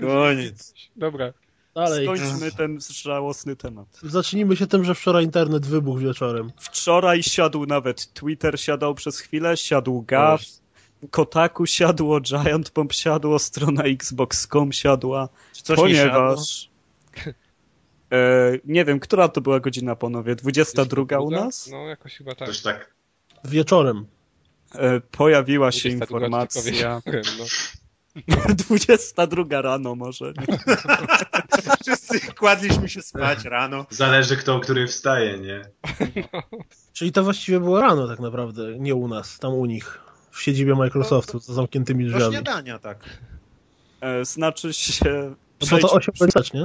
Koniec. 0.00 0.74
Dobra. 0.96 1.32
Dalej. 1.74 2.06
Skończmy 2.06 2.52
ten 2.52 2.78
żałosny 2.90 3.56
temat. 3.56 3.86
Zacznijmy 4.02 4.56
się 4.56 4.66
tym, 4.66 4.84
że 4.84 4.94
wczoraj 4.94 5.24
internet 5.24 5.66
wybuchł 5.66 5.98
wieczorem. 5.98 6.52
Wczoraj 6.60 7.22
siadł 7.22 7.66
nawet 7.66 8.12
Twitter, 8.12 8.60
siadał 8.60 8.94
przez 8.94 9.18
chwilę, 9.18 9.56
siadł 9.56 10.02
Gav, 10.02 10.40
Kotaku 11.10 11.66
siadło, 11.66 12.20
Giant 12.20 12.70
Bomb 12.70 12.92
siadło, 12.92 13.38
strona 13.38 13.82
Xbox.com 13.82 14.72
siadła, 14.72 15.28
Czy 15.52 15.62
coś 15.62 15.78
nie 15.78 15.94
siadło? 15.94 16.12
ponieważ... 16.12 16.70
E, 18.12 18.52
nie 18.64 18.84
wiem, 18.84 19.00
która 19.00 19.28
to 19.28 19.40
była 19.40 19.60
godzina, 19.60 19.96
panowie? 19.96 20.34
22 20.36 21.18
u 21.20 21.30
nas? 21.30 21.68
No, 21.72 21.78
jakoś 21.88 22.16
chyba 22.16 22.34
tak. 22.34 22.48
Coś 22.48 22.60
tak. 22.62 22.94
Wieczorem. 23.44 24.06
E, 24.74 25.00
pojawiła 25.00 25.72
się 25.72 25.88
22 25.88 26.16
informacja. 26.18 26.62
wieczorem, 26.62 27.22
no. 27.38 27.44
22 28.68 29.62
rano 29.62 29.94
może. 29.94 30.32
Wszyscy 31.82 32.20
kładliśmy 32.20 32.88
się 32.88 33.02
spać 33.02 33.44
rano. 33.44 33.86
Zależy 33.90 34.36
kto 34.36 34.54
o 34.54 34.60
której 34.60 34.88
wstaje, 34.88 35.38
nie? 35.38 35.62
Czyli 36.92 37.12
to 37.12 37.22
właściwie 37.22 37.60
było 37.60 37.80
rano 37.80 38.08
tak 38.08 38.20
naprawdę, 38.20 38.78
nie 38.78 38.94
u 38.94 39.08
nas, 39.08 39.38
tam 39.38 39.54
u 39.54 39.66
nich. 39.66 40.00
W 40.30 40.42
siedzibie 40.42 40.74
Microsoftu, 40.74 41.38
za 41.38 41.54
zamkniętymi 41.54 42.04
Do 42.04 42.10
drzwiami. 42.10 42.32
śniadania, 42.34 42.78
tak. 42.78 43.04
E, 44.00 44.24
znaczy 44.24 44.72
się... 44.72 45.34
No 45.60 45.66
to 45.68 45.76
przejdź- 45.76 45.96
8 45.96 46.30
stać, 46.30 46.52
nie? 46.52 46.60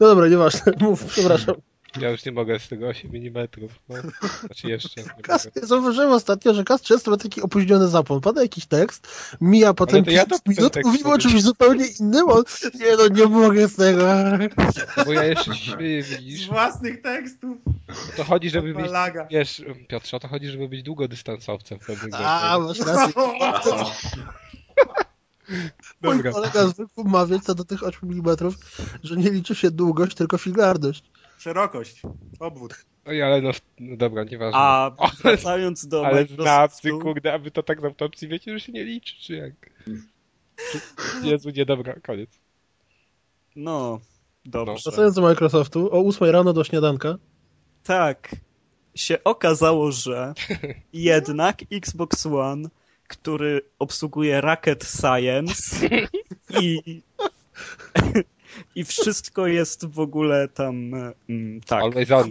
No 0.00 0.06
dobra, 0.06 0.28
nieważne, 0.28 0.72
mów, 0.80 1.04
przepraszam. 1.04 1.54
Ja 2.00 2.10
już 2.10 2.24
nie 2.24 2.32
mogę 2.32 2.58
z 2.58 2.68
tego 2.68 2.88
8 2.88 3.10
mm. 3.14 3.48
No. 3.88 3.96
Znaczy 4.40 4.68
jeszcze. 4.68 5.02
Nie 5.02 5.22
Kas, 5.22 5.48
ja 5.54 5.66
zauważyłem 5.66 6.12
ostatnio, 6.12 6.54
że 6.54 6.64
Kas 6.64 6.82
często 6.82 7.10
ma 7.10 7.16
taki 7.16 7.42
opóźniony 7.42 7.88
zapłon. 7.88 8.20
Pada 8.20 8.42
jakiś 8.42 8.66
tekst, 8.66 9.08
mija 9.40 9.74
potem 9.74 10.04
ja 10.06 10.26
5 10.26 10.28
dopisałem 10.28 10.70
minut, 10.74 10.86
mówimy 10.86 11.14
o 11.14 11.18
czymś 11.18 11.42
zupełnie 11.42 11.86
innym, 12.00 12.28
on, 12.28 12.42
nie 12.74 12.96
no, 12.96 13.08
nie 13.08 13.26
mogę 13.26 13.68
z 13.68 13.76
tego. 13.76 14.06
Bo 15.06 15.12
ja 15.12 15.24
jeszcze 15.24 15.54
się 15.54 15.72
śmieję, 15.72 16.02
Z 16.02 16.08
widzisz. 16.08 16.48
własnych 16.48 17.02
tekstów. 17.02 17.58
To 18.16 18.24
chodzi, 18.24 18.50
żeby 18.50 18.74
być. 18.74 18.86
Wiesz, 19.30 19.62
Piotrze, 19.88 20.16
o 20.16 20.20
to 20.20 20.28
chodzi, 20.28 20.48
żeby 20.48 20.68
być 20.68 20.82
długodystansowcem 20.82 21.78
w 21.78 21.86
pewnym 21.86 22.10
A, 22.14 22.58
masz 22.58 22.78
rację. 22.78 23.22
Aha. 23.40 23.84
Mój 26.02 26.16
Dobra. 26.16 26.32
kolega 26.32 26.66
zwykł 26.66 27.04
mawiać 27.04 27.44
co 27.44 27.54
do 27.54 27.64
tych 27.64 27.82
8 27.82 28.10
mm, 28.10 28.36
że 29.02 29.16
nie 29.16 29.30
liczy 29.30 29.54
się 29.54 29.70
długość, 29.70 30.16
tylko 30.16 30.38
filiardość. 30.38 31.11
Szerokość. 31.42 32.02
Obwód. 32.40 32.84
Oj, 33.04 33.22
ale 33.22 33.42
no, 33.42 33.50
no 33.80 33.96
dobra, 33.96 34.24
nieważne. 34.24 34.58
A 34.58 34.90
wracając 35.22 35.86
do 35.86 36.06
ale 36.06 36.14
Microsoftu... 36.14 36.42
znawcy, 36.42 36.90
kurde, 36.90 37.32
a 37.32 37.38
wy 37.38 37.50
to 37.50 37.62
tak 37.62 37.80
z 37.80 37.84
autopsji 37.84 38.28
wiecie, 38.28 38.52
że 38.52 38.60
się 38.60 38.72
nie 38.72 38.84
liczy, 38.84 39.14
czy 39.20 39.34
jak? 39.34 39.52
Czy... 40.72 40.80
Jezu, 41.28 41.50
nie, 41.50 41.66
dobra, 41.66 41.94
koniec. 42.02 42.30
No, 43.56 44.00
dobrze. 44.44 44.90
Wracając 44.90 45.14
do 45.14 45.22
Microsoftu, 45.22 45.88
o 45.92 46.08
8 46.08 46.28
rano 46.28 46.52
do 46.52 46.64
śniadanka. 46.64 47.18
Tak, 47.82 48.36
się 48.94 49.24
okazało, 49.24 49.92
że 49.92 50.34
jednak 50.92 51.58
Xbox 51.72 52.26
One, 52.26 52.68
który 53.08 53.60
obsługuje 53.78 54.40
Rocket 54.40 54.84
Science 54.84 55.88
i, 56.60 57.02
i 58.74 58.84
wszystko 58.84 59.46
jest 59.46 59.86
w 59.86 60.00
ogóle 60.00 60.48
tam, 60.48 60.94
mm, 61.28 61.60
tak, 61.66 61.82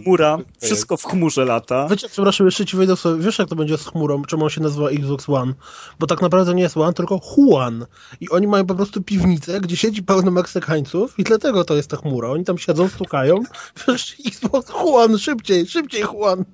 chmura, 0.02 0.38
Wszystko 0.62 0.96
w 0.96 1.04
chmurze 1.04 1.44
lata. 1.44 1.88
Wiecie, 1.90 2.08
przepraszam, 2.08 2.46
jeszcze 2.46 2.66
ci 2.66 2.76
wejdę 2.76 2.96
w 2.96 3.00
słowo. 3.00 3.18
Wiesz, 3.18 3.38
jak 3.38 3.48
to 3.48 3.56
będzie 3.56 3.78
z 3.78 3.86
chmurą, 3.86 4.24
czemu 4.24 4.44
on 4.44 4.50
się 4.50 4.60
nazywa 4.60 4.90
Xbox 4.90 5.28
One? 5.28 5.54
Bo 5.98 6.06
tak 6.06 6.22
naprawdę 6.22 6.54
nie 6.54 6.62
jest 6.62 6.76
One, 6.76 6.92
tylko 6.92 7.20
Juan. 7.36 7.86
I 8.20 8.30
oni 8.30 8.46
mają 8.46 8.66
po 8.66 8.74
prostu 8.74 9.02
piwnicę, 9.02 9.60
gdzie 9.60 9.76
siedzi 9.76 10.02
pełno 10.02 10.30
Meksykańców 10.30 11.18
i 11.18 11.24
dlatego 11.24 11.64
to 11.64 11.76
jest 11.76 11.90
ta 11.90 11.96
chmura. 11.96 12.28
Oni 12.28 12.44
tam 12.44 12.58
siedzą, 12.58 12.88
stukają. 12.88 13.42
Wiesz, 13.88 14.16
Xbox 14.26 14.70
Juan, 14.70 15.18
szybciej, 15.18 15.66
szybciej 15.66 16.02
Juan. 16.02 16.44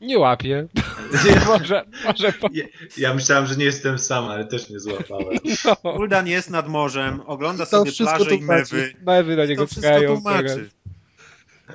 Nie 0.00 0.18
łapię. 0.18 0.68
może, 1.46 1.84
może 2.04 2.32
po... 2.32 2.48
Ja, 2.52 2.64
ja 2.96 3.14
myślałem, 3.14 3.46
że 3.46 3.56
nie 3.56 3.64
jestem 3.64 3.98
sam, 3.98 4.24
ale 4.24 4.44
też 4.44 4.70
nie 4.70 4.80
złapałem. 4.80 5.38
no, 5.84 5.92
Guldan 5.96 6.26
jest 6.26 6.50
nad 6.50 6.68
morzem, 6.68 7.20
ogląda 7.26 7.66
To 7.66 7.70
sobie 7.70 7.90
wszystko 7.90 8.16
plaże 8.16 8.34
i 8.34 8.42
mewy. 8.42 8.94
Mewy 9.06 9.36
na 9.36 9.44
niego 9.44 9.66
tłumaczy. 10.06 10.70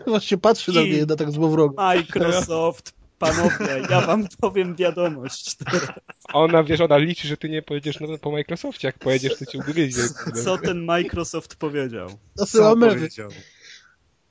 Właśnie 0.08 0.38
patrzy 0.38 0.74
na 0.74 0.82
I- 0.82 0.89
mnie 0.89 0.98
jedna 0.98 1.15
tak 1.15 1.32
złowrogo. 1.32 1.75
Microsoft, 1.75 2.94
panowie, 3.20 3.82
ja 3.89 4.01
wam 4.01 4.27
powiem 4.41 4.75
wiadomość. 4.75 5.55
Ona, 6.34 6.63
wiesz, 6.63 6.82
ona 6.82 6.98
liczy, 6.98 7.27
że 7.27 7.38
ty 7.38 7.50
nie 7.50 7.62
pojedziesz 7.62 8.00
no, 8.00 8.17
po 8.17 8.32
Microsoftie. 8.32 8.88
Jak 8.88 9.00
pojedziesz, 9.00 9.38
to 9.39 9.46
cię 9.46 9.58
ugryzie. 9.58 10.01
Co 10.44 10.58
ten 10.58 10.86
Microsoft 10.86 11.55
powiedział? 11.55 12.10
Co 12.48 12.75
powiedział? 12.75 13.29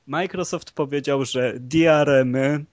Microsoft 0.06 0.72
powiedział, 0.72 1.24
że 1.24 1.54
DRM-y 1.60 2.64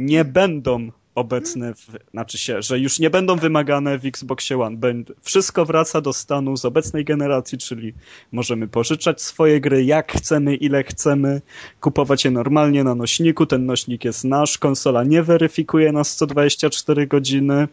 nie 0.00 0.24
będą 0.24 0.90
obecne, 1.14 1.74
w, 1.74 1.86
znaczy 2.10 2.38
się, 2.38 2.62
że 2.62 2.78
już 2.78 2.98
nie 2.98 3.10
będą 3.10 3.36
wymagane 3.36 3.98
w 3.98 4.06
Xboxie 4.06 4.60
One. 4.60 4.76
Wszystko 5.22 5.64
wraca 5.64 6.00
do 6.00 6.12
stanu 6.12 6.56
z 6.56 6.64
obecnej 6.64 7.04
generacji, 7.04 7.58
czyli 7.58 7.94
możemy 8.32 8.68
pożyczać 8.68 9.22
swoje 9.22 9.60
gry 9.60 9.84
jak 9.84 10.12
chcemy, 10.12 10.54
ile 10.54 10.84
chcemy, 10.84 11.42
kupować 11.80 12.24
je 12.24 12.30
normalnie 12.30 12.84
na 12.84 12.94
nośniku, 12.94 13.46
ten 13.46 13.66
nośnik 13.66 14.04
jest 14.04 14.24
nasz, 14.24 14.58
konsola 14.58 15.04
nie 15.04 15.22
weryfikuje 15.22 15.92
nas 15.92 16.16
co 16.16 16.26
24 16.26 17.06
godziny, 17.06 17.68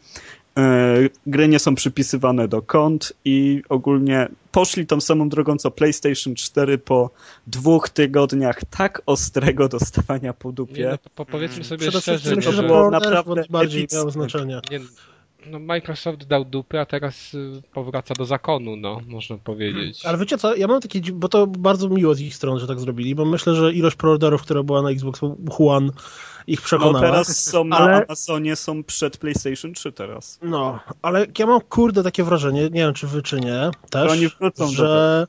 gry 1.28 1.48
nie 1.48 1.60
są 1.60 1.76
przypisywane 1.76 2.48
do 2.48 2.62
kont 2.62 3.14
i 3.26 3.62
ogólnie 3.70 4.28
poszli 4.52 4.86
tą 4.86 5.02
samą 5.02 5.30
drogą 5.30 5.58
co 5.58 5.72
PlayStation 5.72 6.36
4 6.36 6.78
po 6.78 7.10
dwóch 7.48 7.90
tygodniach 7.90 8.60
tak 8.78 9.02
ostrego 9.06 9.68
dostawania 9.70 10.34
po 10.34 10.50
Nie, 10.50 10.56
dupie. 10.56 10.90
no, 10.92 10.98
po, 11.16 11.26
powiedzmy 11.26 11.64
sobie 11.64 11.80
Przede 11.80 12.02
szczerze, 12.02 12.36
myślę, 12.36 12.52
no, 12.52 12.56
że 12.56 12.62
że- 12.62 12.68
było 12.68 12.90
preordery 12.90 13.16
naprawdę 13.16 13.44
bardziej 13.50 13.88
miało 13.94 14.12
znaczenie. 14.12 14.60
nie, 14.72 14.80
no, 15.52 15.60
Microsoft 15.60 16.24
dał 16.28 16.46
dupy, 16.46 16.80
a 16.80 16.86
teraz 16.86 17.34
y, 17.34 17.62
powraca 17.74 18.14
do 18.14 18.26
zakonu, 18.26 18.76
no, 18.76 19.02
można 19.08 19.38
powiedzieć. 19.38 20.06
Ale 20.06 20.18
wiecie 20.18 20.38
co, 20.38 20.56
ja 20.56 20.68
mam 20.68 20.82
takie, 20.82 21.02
bo 21.14 21.30
to 21.30 21.48
bardzo 21.48 21.90
miło 21.90 22.16
z 22.16 22.22
ich 22.22 22.36
strony, 22.36 22.60
że 22.60 22.68
tak 22.68 22.80
zrobili, 22.80 23.16
bo 23.16 23.26
myślę, 23.26 23.56
że 23.56 23.74
ilość 23.74 23.96
preorderów, 23.96 24.42
która 24.42 24.64
była 24.64 24.82
na 24.82 24.90
Xbox 24.90 25.22
One 25.60 25.90
ich 26.48 26.60
No 26.60 26.66
przekonała. 26.66 27.00
teraz 27.06 27.46
są 27.46 27.64
na 27.64 27.78
ale- 27.78 28.06
Amazonie, 28.06 28.56
są 28.56 28.84
przed 28.84 29.18
PlayStation 29.18 29.74
3 29.74 29.92
teraz. 29.92 30.40
No, 30.42 30.80
ale 31.02 31.26
ja 31.40 31.46
mam 31.46 31.62
kurde 31.62 32.04
takie 32.04 32.24
wrażenie, 32.24 32.62
nie 32.62 32.70
wiem 32.70 32.94
czy 32.94 33.08
wy 33.08 33.22
czy 33.22 33.40
nie, 33.40 33.72
też, 33.90 34.12
oni 34.12 34.28
wrócą 34.28 34.66
do 34.66 34.72
że 34.72 35.28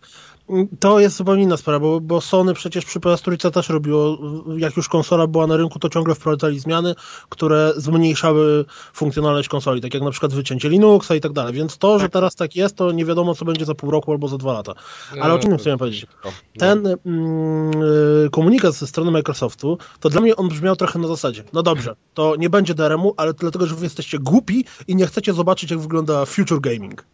to 0.80 1.00
jest 1.00 1.16
zupełnie 1.16 1.42
inna 1.42 1.56
sprawa, 1.56 1.78
bo, 1.78 2.00
bo 2.00 2.20
Sony 2.20 2.54
przecież 2.54 2.84
przy 2.84 3.00
PS3 3.00 3.50
też 3.50 3.68
robiło, 3.68 4.18
jak 4.56 4.76
już 4.76 4.88
konsola 4.88 5.26
była 5.26 5.46
na 5.46 5.56
rynku, 5.56 5.78
to 5.78 5.88
ciągle 5.88 6.14
wprowadzali 6.14 6.58
zmiany, 6.58 6.94
które 7.28 7.72
zmniejszały 7.76 8.64
funkcjonalność 8.92 9.48
konsoli, 9.48 9.80
tak 9.80 9.94
jak 9.94 10.02
na 10.02 10.10
przykład 10.10 10.34
wycięcie 10.34 10.68
Linuxa 10.68 11.14
i 11.14 11.20
tak 11.20 11.32
dalej, 11.32 11.54
więc 11.54 11.78
to, 11.78 11.98
że 11.98 12.08
teraz 12.08 12.34
tak 12.34 12.56
jest, 12.56 12.76
to 12.76 12.92
nie 12.92 13.04
wiadomo 13.04 13.34
co 13.34 13.44
będzie 13.44 13.64
za 13.64 13.74
pół 13.74 13.90
roku 13.90 14.12
albo 14.12 14.28
za 14.28 14.38
dwa 14.38 14.52
lata. 14.52 14.72
ale 15.20 15.34
o 15.34 15.38
czym 15.38 15.50
No, 15.50 15.56
chciałem 15.56 15.78
powiedzieć? 15.78 16.06
No. 16.24 16.30
Ten 16.58 16.86
mm, 16.86 17.82
y, 18.26 18.30
komunikat 18.30 18.74
ze 18.74 18.86
strony 18.86 19.10
Microsoftu, 19.10 19.78
to 20.00 20.10
dla 20.10 20.20
mnie 20.20 20.36
on 20.36 20.48
brzmiał 20.48 20.76
trochę 20.76 20.98
na 20.98 21.08
zasadzie, 21.08 21.44
no 21.52 21.62
dobrze, 21.62 21.96
to 22.14 22.36
nie 22.36 22.50
będzie 22.50 22.74
DRM-u, 22.74 23.14
ale 23.16 23.34
dlatego, 23.34 23.66
że 23.66 23.74
wy 23.74 23.84
jesteście 23.84 24.18
głupi 24.18 24.64
i 24.88 24.96
nie 24.96 25.06
chcecie 25.06 25.32
zobaczyć, 25.32 25.70
jak 25.70 25.80
wygląda 25.80 26.24
future 26.24 26.60
gaming. 26.60 27.04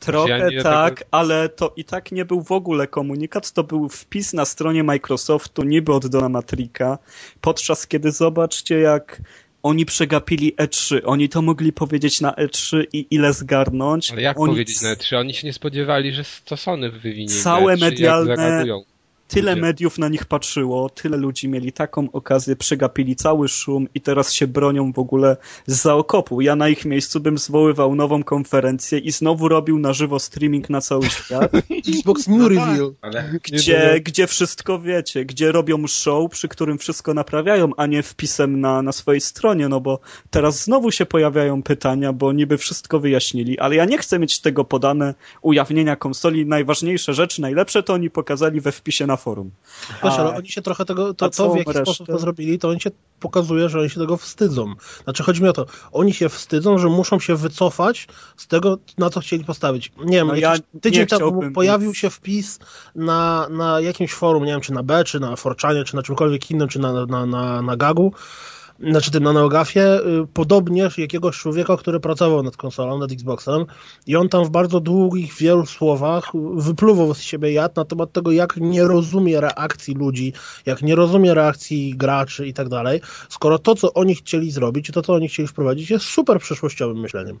Trochę 0.00 0.52
Ja 0.52 0.62
tak, 0.62 0.98
tego- 0.98 1.08
ale 1.10 1.48
to 1.48 1.72
i 1.76 1.84
tak 1.84 2.12
nie 2.12 2.24
był 2.24 2.42
w 2.42 2.52
ogóle 2.52 2.86
komunikat, 2.86 3.52
to 3.52 3.64
był 3.64 3.88
wpis 3.88 4.32
na 4.32 4.44
stronie 4.44 4.84
Microsoftu, 4.84 5.62
niby 5.62 5.92
od 5.92 6.06
Dona 6.06 6.28
Matrika, 6.28 6.98
podczas 7.40 7.86
kiedy 7.86 8.12
zobaczcie 8.12 8.78
jak 8.78 9.20
oni 9.62 9.86
przegapili 9.86 10.54
E3, 10.56 11.00
oni 11.04 11.28
to 11.28 11.42
mogli 11.42 11.72
powiedzieć 11.72 12.20
na 12.20 12.32
E3 12.32 12.84
i 12.92 13.06
ile 13.10 13.32
zgarnąć. 13.32 14.10
Ale 14.10 14.22
jak 14.22 14.40
oni 14.40 14.52
powiedzieć 14.52 14.82
na 14.82 14.94
E3? 14.94 15.16
Oni 15.16 15.34
się 15.34 15.46
nie 15.46 15.52
spodziewali, 15.52 16.12
że 16.12 16.24
to 16.44 16.56
Sony 16.56 16.90
wywinie. 16.90 17.28
Całe 17.28 17.74
E3, 17.74 17.80
jak 17.80 17.92
medialne-. 17.92 18.82
Tyle 19.28 19.52
Ludzie. 19.52 19.62
mediów 19.62 19.98
na 19.98 20.08
nich 20.08 20.24
patrzyło, 20.24 20.90
tyle 20.90 21.16
ludzi 21.16 21.48
mieli 21.48 21.72
taką 21.72 22.10
okazję, 22.12 22.56
przegapili 22.56 23.16
cały 23.16 23.48
szum 23.48 23.88
i 23.94 24.00
teraz 24.00 24.32
się 24.32 24.46
bronią 24.46 24.92
w 24.92 24.98
ogóle 24.98 25.36
z 25.66 25.82
zaokopu. 25.82 26.40
Ja 26.40 26.56
na 26.56 26.68
ich 26.68 26.84
miejscu 26.84 27.20
bym 27.20 27.38
zwoływał 27.38 27.94
nową 27.94 28.24
konferencję 28.24 28.98
i 28.98 29.12
znowu 29.12 29.48
robił 29.48 29.78
na 29.78 29.92
żywo 29.92 30.18
streaming 30.18 30.70
na 30.70 30.80
cały 30.80 31.10
świat, 31.18 31.52
Xbox 31.88 32.28
New 32.28 32.38
No 32.38 32.48
tak. 32.48 32.56
Reveal. 32.56 32.94
Ale 33.02 33.32
gdzie, 33.42 34.00
gdzie 34.00 34.26
wszystko 34.26 34.78
wiecie, 34.78 35.24
gdzie 35.24 35.52
robią 35.52 35.86
show, 35.86 36.30
przy 36.30 36.48
którym 36.48 36.78
wszystko 36.78 37.14
naprawiają, 37.14 37.70
a 37.76 37.86
nie 37.86 38.02
wpisem 38.02 38.60
na, 38.60 38.82
na 38.82 38.92
swojej 38.92 39.20
stronie, 39.20 39.68
no 39.68 39.80
bo 39.80 40.00
teraz 40.30 40.64
znowu 40.64 40.90
się 40.90 41.06
pojawiają 41.06 41.62
pytania, 41.62 42.12
bo 42.12 42.32
niby 42.32 42.58
wszystko 42.58 43.00
wyjaśnili, 43.00 43.58
ale 43.58 43.76
ja 43.76 43.84
nie 43.84 43.98
chcę 43.98 44.18
mieć 44.18 44.40
tego 44.40 44.64
podane 44.64 45.14
ujawnienia 45.42 45.96
konsoli. 45.96 46.46
Najważniejsze 46.46 47.14
rzeczy, 47.14 47.40
najlepsze 47.40 47.82
to 47.82 47.92
oni 47.92 48.10
pokazali 48.10 48.60
we 48.60 48.72
wpisie 48.72 49.06
na 49.06 49.17
forum. 49.18 49.50
A- 50.02 50.16
ale 50.16 50.36
oni 50.36 50.48
się 50.48 50.62
trochę 50.62 50.84
tego, 50.84 51.14
to, 51.14 51.30
to 51.30 51.50
w 51.50 51.56
jaki 51.56 51.68
resztę? 51.68 51.84
sposób 51.84 52.06
to 52.06 52.18
zrobili, 52.18 52.58
to 52.58 52.68
oni 52.68 52.80
się 52.80 52.90
pokazuje, 53.20 53.68
że 53.68 53.80
oni 53.80 53.90
się 53.90 54.00
tego 54.00 54.16
wstydzą. 54.16 54.74
Znaczy 55.04 55.22
chodzi 55.22 55.42
mi 55.42 55.48
o 55.48 55.52
to, 55.52 55.66
oni 55.92 56.14
się 56.14 56.28
wstydzą, 56.28 56.78
że 56.78 56.88
muszą 56.88 57.20
się 57.20 57.36
wycofać 57.36 58.08
z 58.36 58.46
tego, 58.46 58.78
na 58.98 59.10
co 59.10 59.20
chcieli 59.20 59.44
postawić. 59.44 59.92
Nie 60.04 60.16
wiem, 60.16 60.26
No 60.26 60.34
ja 60.34 60.54
tydzień 60.80 61.06
temu 61.06 61.52
pojawił 61.54 61.94
się 61.94 62.10
wpis 62.10 62.58
na, 62.94 63.48
na 63.50 63.80
jakimś 63.80 64.12
forum, 64.12 64.44
nie 64.44 64.52
wiem, 64.52 64.60
czy 64.60 64.72
na 64.72 64.82
B, 64.82 65.04
czy 65.04 65.20
na 65.20 65.36
Forczanie, 65.36 65.84
czy 65.84 65.96
na 65.96 66.02
czymkolwiek 66.02 66.50
innym, 66.50 66.68
czy 66.68 66.78
na, 66.78 67.06
na, 67.06 67.26
na, 67.26 67.62
na 67.62 67.76
Gagu, 67.76 68.12
znaczy 68.80 69.10
tym 69.10 69.22
na 69.22 69.32
Neogafie, 69.32 70.00
y, 70.00 70.26
podobnież 70.34 70.98
jakiegoś 70.98 71.38
człowieka, 71.38 71.76
który 71.76 72.00
pracował 72.00 72.42
nad 72.42 72.56
konsolą, 72.56 72.98
nad 72.98 73.12
Xboxem 73.12 73.64
i 74.06 74.16
on 74.16 74.28
tam 74.28 74.44
w 74.44 74.50
bardzo 74.50 74.80
długich, 74.80 75.34
wielu 75.34 75.66
słowach 75.66 76.32
wypluwał 76.54 77.14
z 77.14 77.20
siebie 77.20 77.52
jad 77.52 77.76
na 77.76 77.84
temat 77.84 78.12
tego, 78.12 78.32
jak 78.32 78.56
nie 78.56 78.84
rozumie 78.84 79.40
reakcji 79.40 79.94
ludzi, 79.94 80.32
jak 80.66 80.82
nie 80.82 80.94
rozumie 80.94 81.34
reakcji 81.34 81.94
graczy 81.96 82.46
i 82.46 82.54
tak 82.54 82.68
dalej, 82.68 83.00
skoro 83.28 83.58
to, 83.58 83.74
co 83.74 83.94
oni 83.94 84.14
chcieli 84.14 84.50
zrobić 84.50 84.90
to, 84.92 85.02
co 85.02 85.14
oni 85.14 85.28
chcieli 85.28 85.48
wprowadzić 85.48 85.90
jest 85.90 86.04
super 86.04 86.40
przyszłościowym 86.40 87.00
myśleniem. 87.00 87.38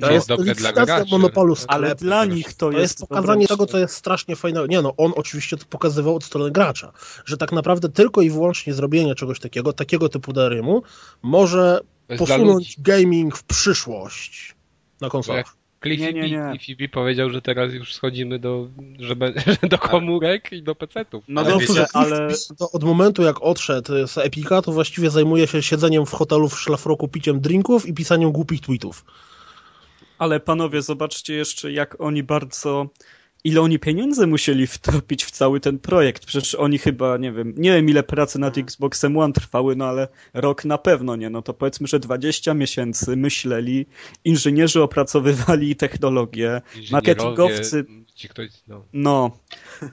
To 0.00 0.10
jest 0.10 0.28
dobre 0.28 0.54
dla 0.54 0.72
graczy. 0.72 1.10
monopolu 1.10 1.56
Ale 1.68 1.94
dla 1.94 2.24
nich 2.24 2.54
to, 2.54 2.70
To 2.70 2.78
jest 2.78 3.00
pokazanie 3.00 3.44
dobre- 3.46 3.48
tego, 3.48 3.66
co 3.66 3.78
jest 3.78 3.94
strasznie 3.94 4.36
fajnego. 4.36 4.66
Nie 4.66 4.82
no, 4.82 4.94
on 4.96 5.12
oczywiście 5.16 5.56
to 5.56 5.64
pokazywał 5.70 6.16
od 6.16 6.24
strony 6.24 6.50
gracza, 6.50 6.92
że 7.24 7.36
tak 7.36 7.52
naprawdę 7.52 7.88
tylko 7.88 8.22
i 8.22 8.30
wyłącznie 8.30 8.74
zrobienie 8.74 9.14
czegoś 9.14 9.40
takiego, 9.40 9.72
takiego 9.72 10.08
typu 10.08 10.32
DRM-u 10.32 10.82
może 11.22 11.80
jest 12.08 12.18
posunąć 12.18 12.80
gaming 12.80 13.36
w 13.36 13.44
przyszłość 13.44 14.54
na 15.00 15.08
konsolach. 15.10 15.56
Cliffy 15.82 16.02
Nie, 16.02 16.12
nie, 16.12 16.30
nie. 16.30 16.58
Cliffy 16.58 16.82
B 16.82 16.88
powiedział, 16.88 17.30
że 17.30 17.42
teraz 17.42 17.72
już 17.72 17.94
schodzimy 17.94 18.38
do, 18.38 18.68
że, 18.98 19.16
be- 19.16 19.32
że 19.62 19.68
do 19.68 19.78
komórek 19.78 20.52
i 20.52 20.62
do 20.62 20.74
pecetów. 20.74 21.24
No 21.28 21.40
Ale 21.40 21.50
dobrze, 21.50 21.66
wiecie- 21.68 21.86
ale 21.92 22.28
To 22.58 22.70
od 22.70 22.84
momentu 22.84 23.22
jak 23.22 23.42
odszedł 23.42 24.06
z 24.06 24.18
Epika, 24.18 24.62
to 24.62 24.72
właściwie 24.72 25.10
zajmuje 25.10 25.46
się 25.46 25.62
siedzeniem 25.62 26.06
w 26.06 26.10
hotelu 26.12 26.48
w 26.48 26.60
szlafroku, 26.60 27.08
piciem 27.08 27.40
drinków 27.40 27.86
i 27.86 27.94
pisaniem 27.94 28.32
głupich 28.32 28.60
tweetów. 28.60 29.04
Ale 30.18 30.40
panowie, 30.40 30.82
zobaczcie 30.82 31.34
jeszcze, 31.34 31.72
jak 31.72 32.00
oni 32.00 32.22
bardzo. 32.22 32.86
Ile 33.44 33.60
oni 33.60 33.78
pieniędzy 33.78 34.26
musieli 34.26 34.66
wtopić 34.66 35.24
w 35.24 35.30
cały 35.30 35.60
ten 35.60 35.78
projekt? 35.78 36.26
Przecież 36.26 36.54
oni 36.54 36.78
chyba, 36.78 37.16
nie 37.16 37.32
wiem, 37.32 37.54
nie 37.56 37.72
wiem 37.72 37.88
ile 37.88 38.02
pracy 38.02 38.38
nad 38.38 38.58
Xboxem 38.58 39.16
One 39.18 39.32
trwały, 39.32 39.76
no 39.76 39.84
ale 39.84 40.08
rok 40.34 40.64
na 40.64 40.78
pewno 40.78 41.16
nie. 41.16 41.30
No 41.30 41.42
to 41.42 41.54
powiedzmy, 41.54 41.86
że 41.86 42.00
20 42.00 42.54
miesięcy 42.54 43.16
myśleli, 43.16 43.86
inżynierzy 44.24 44.82
opracowywali 44.82 45.76
technologię, 45.76 46.62
marketingowcy, 46.90 47.84
Ci 48.14 48.28
ktoś, 48.28 48.50
no. 48.68 48.84
no, 48.92 49.30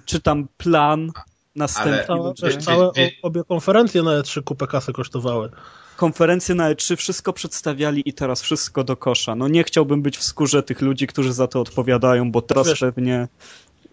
czy 0.06 0.20
tam 0.20 0.48
plan, 0.58 1.12
następni 1.56 2.16
Ale- 2.16 2.24
ludzie. 2.24 2.46
Wiesz, 2.46 2.56
Wie- 2.56 2.62
całe 2.62 2.92
obie 3.22 3.44
konferencje 3.44 4.04
na 4.04 4.12
E3 4.12 4.44
kupę 4.44 4.68
kasy 4.68 4.94
kosztowały. 4.94 5.50
Konferencje 5.96 6.56
na 6.56 6.74
E3 6.74 6.96
wszystko 6.96 7.34
przedstawiali 7.34 8.04
i 8.06 8.14
teraz 8.14 8.42
wszystko 8.42 8.84
do 8.84 8.98
kosza. 8.98 9.36
No 9.36 9.48
nie 9.48 9.64
chciałbym 9.64 10.02
być 10.02 10.18
w 10.18 10.24
skórze 10.24 10.64
tych 10.64 10.82
ludzi, 10.82 11.08
którzy 11.08 11.34
za 11.34 11.48
to 11.48 11.62
odpowiadają, 11.62 12.32
bo 12.32 12.42
teraz 12.42 12.68
Wiesz- 12.68 12.80
pewnie 12.80 13.28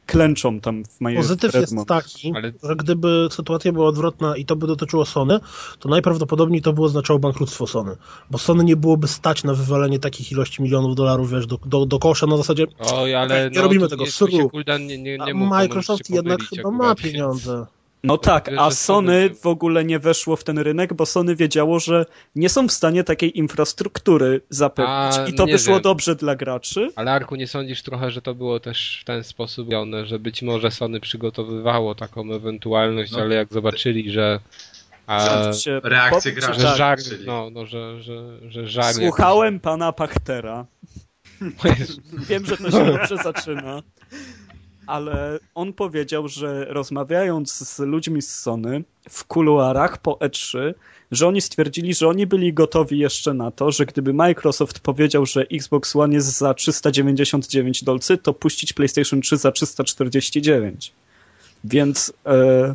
klęczą 0.07 0.61
tam 0.61 0.85
w 0.85 1.01
Majestat 1.01 1.27
Pozytyw 1.41 1.55
jest 1.55 1.75
taki, 1.89 2.33
Ale- 2.37 2.53
że 2.63 2.77
gdyby 2.77 3.29
sytuacja 3.31 3.73
była 3.73 3.87
odwrotna 3.89 4.37
i 4.37 4.45
to 4.45 4.57
by 4.57 4.67
dotyczyło 4.67 5.05
Sony, 5.05 5.41
to 5.79 5.89
najprawdopodobniej 5.89 6.63
to 6.63 6.73
by 6.73 6.83
oznaczało 6.83 7.19
bankructwo 7.19 7.67
Sony. 7.67 7.97
Bo 8.31 8.39
Sony 8.39 8.65
nie 8.65 8.77
byłoby 8.77 9.09
stać 9.09 9.45
na 9.45 9.55
wywalenie 9.55 9.99
takich 9.99 10.33
ilości 10.33 10.63
milionów 10.63 10.97
dolarów, 10.97 11.31
wiesz, 11.31 11.47
do, 11.47 11.59
do, 11.67 11.87
do 11.87 11.99
kosza 11.99 12.27
na 12.27 12.37
zasadzie 12.37 12.67
Oj, 12.79 13.15
ale 13.15 13.51
nie 13.51 13.57
no, 13.57 13.63
robimy 13.63 13.89
tego, 13.89 14.07
się, 14.07 14.13
suru. 14.13 14.51
Nie, 14.79 14.99
nie, 14.99 15.19
nie 15.19 15.35
Microsoft 15.35 16.11
jednak 16.11 16.41
chyba 16.43 16.71
ma 16.71 16.85
więc- 16.95 17.01
pieniądze. 17.01 17.67
No 18.05 18.19
tak, 18.19 18.51
a 18.59 18.71
Sony 18.71 19.31
w 19.43 19.47
ogóle 19.47 19.85
nie 19.85 19.99
weszło 19.99 20.37
w 20.37 20.45
ten 20.45 20.59
rynek, 20.59 20.95
bo 20.95 21.07
Sony 21.07 21.37
wiedziało, 21.37 21.81
że 21.81 22.07
nie 22.35 22.49
są 22.49 22.69
w 22.69 22.73
stanie 22.73 23.05
takiej 23.05 23.39
infrastruktury 23.39 24.41
zapewnić. 24.51 25.19
A, 25.19 25.27
I 25.27 25.35
to 25.35 25.47
wyszło 25.47 25.75
wiem. 25.75 25.83
dobrze 25.83 26.17
dla 26.17 26.37
graczy. 26.37 26.89
Ale 26.97 27.13
Arku, 27.13 27.37
nie 27.37 27.47
sądzisz 27.47 27.83
trochę, 27.83 28.11
że 28.11 28.23
to 28.23 28.35
było 28.35 28.61
też 28.61 28.99
w 29.03 29.05
ten 29.05 29.25
sposób 29.25 29.67
robione, 29.67 30.07
że 30.07 30.19
być 30.19 30.43
może 30.43 30.71
Sony 30.71 31.01
przygotowywało 31.01 31.95
taką 31.95 32.33
ewentualność, 32.35 33.13
No. 33.13 33.19
ale 33.19 33.35
jak 33.35 33.53
zobaczyli, 33.53 34.11
że 34.11 34.41
a, 35.07 35.53
się 35.53 35.81
reakcje 35.85 36.33
graczy. 36.33 36.61
że 36.61 36.77
żar, 36.77 36.99
czyli- 37.03 37.27
no, 37.27 37.51
no, 37.53 37.67
że, 37.67 38.03
że, 38.03 38.51
że 38.51 38.67
żar 38.69 38.95
Słuchałem 38.95 39.61
pana 39.61 39.93
Pachtera. 39.93 40.67
Wiem, 42.29 42.47
że 42.47 42.57
to 42.57 42.71
się 42.71 42.85
dobrze 42.87 43.17
zaczyna. 43.17 43.83
Ale 44.87 45.39
on 45.55 45.73
powiedział, 45.73 46.29
że 46.29 46.65
rozmawiając 46.69 47.53
z 47.53 47.79
ludźmi 47.79 48.23
z 48.23 48.35
Sony 48.39 48.85
w 49.09 49.25
kuluarach 49.25 49.99
po 49.99 50.13
E3, 50.13 50.75
że 51.11 51.29
oni 51.29 51.41
stwierdzili, 51.41 51.95
że 51.95 52.09
oni 52.09 52.27
byli 52.27 52.53
gotowi 52.53 52.99
jeszcze 52.99 53.35
na 53.35 53.51
to, 53.51 53.71
że 53.71 53.87
gdyby 53.87 54.13
Microsoft 54.13 54.81
powiedział, 54.81 55.27
że 55.27 55.47
Xbox 55.53 55.97
One 55.97 56.15
jest 56.15 56.39
za 56.39 56.55
399 56.55 57.85
dolcy, 57.85 58.19
to 58.19 58.33
puścić 58.33 58.73
PlayStation 58.73 59.21
3 59.21 59.37
za 59.37 59.53
349. 59.53 60.93
Więc 61.65 62.13
e, 62.27 62.75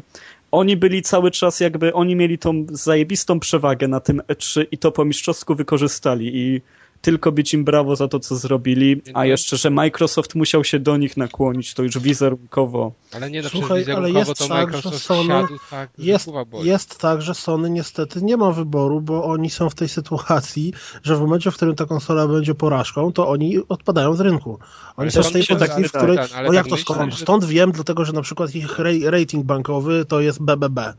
oni 0.52 0.78
byli 0.78 1.02
cały 1.02 1.32
czas 1.32 1.60
jakby, 1.60 1.94
oni 1.94 2.16
mieli 2.16 2.38
tą 2.38 2.66
zajebistą 2.70 3.40
przewagę 3.40 3.88
na 3.88 4.00
tym 4.00 4.22
E3 4.28 4.66
i 4.72 4.78
to 4.78 4.92
po 4.92 5.06
mistrzowsku 5.06 5.56
wykorzystali 5.56 6.38
i 6.38 6.62
tylko 7.02 7.32
bić 7.32 7.54
im 7.54 7.64
brawo 7.64 7.96
za 7.96 8.08
to, 8.08 8.20
co 8.20 8.36
zrobili, 8.36 9.02
a 9.14 9.26
jeszcze, 9.26 9.58
że 9.58 9.70
Microsoft 9.70 10.36
musiał 10.36 10.64
się 10.64 10.80
do 10.80 10.98
nich 10.98 11.18
nakłonić, 11.18 11.74
to 11.74 11.84
już 11.84 12.00
wizerunkowo. 12.00 12.92
Ale 13.14 13.32
nie, 13.32 13.44
Słuchaj, 13.44 13.86
ale 13.96 14.12
jest 14.12 14.38
to 14.38 14.48
tak, 14.48 14.78
że 14.78 14.92
Sony 14.92 15.34
tak, 15.70 15.90
Jest, 15.98 16.30
jest 16.64 17.00
tak, 17.00 17.22
że 17.22 17.34
Sony 17.36 17.70
niestety 17.70 18.22
nie 18.22 18.38
ma 18.38 18.52
wyboru, 18.52 19.02
bo 19.02 19.24
oni 19.24 19.50
są 19.50 19.70
w 19.70 19.76
tej 19.76 19.90
sytuacji, 19.90 20.74
że 21.04 21.16
w 21.16 21.20
momencie, 21.22 21.52
w 21.52 21.56
którym 21.56 21.76
ta 21.76 21.86
konsola 21.86 22.28
będzie 22.28 22.56
porażką, 22.56 23.14
to 23.14 23.28
oni 23.28 23.58
odpadają 23.70 24.14
z 24.14 24.20
rynku. 24.22 24.50
Oni 24.52 24.60
Ale 24.98 25.12
są 25.12 25.22
w 25.30 25.32
tej 25.32 25.44
pozycji, 25.48 25.84
w 25.84 25.92
której... 25.92 26.18
tak, 26.18 26.30
No 26.48 26.54
jak 26.54 26.64
tak 26.64 26.70
to 26.70 26.76
myślę, 26.76 26.96
skąd? 26.96 27.14
że- 27.14 27.20
Stąd 27.22 27.46
wiem, 27.46 27.72
dlatego 27.72 28.06
że 28.06 28.14
na 28.14 28.22
przykład 28.22 28.56
ich 28.56 28.80
ra- 28.80 29.10
rating 29.12 29.46
bankowy 29.46 30.06
to 30.06 30.22
jest 30.22 30.42
BBB. 30.44 30.94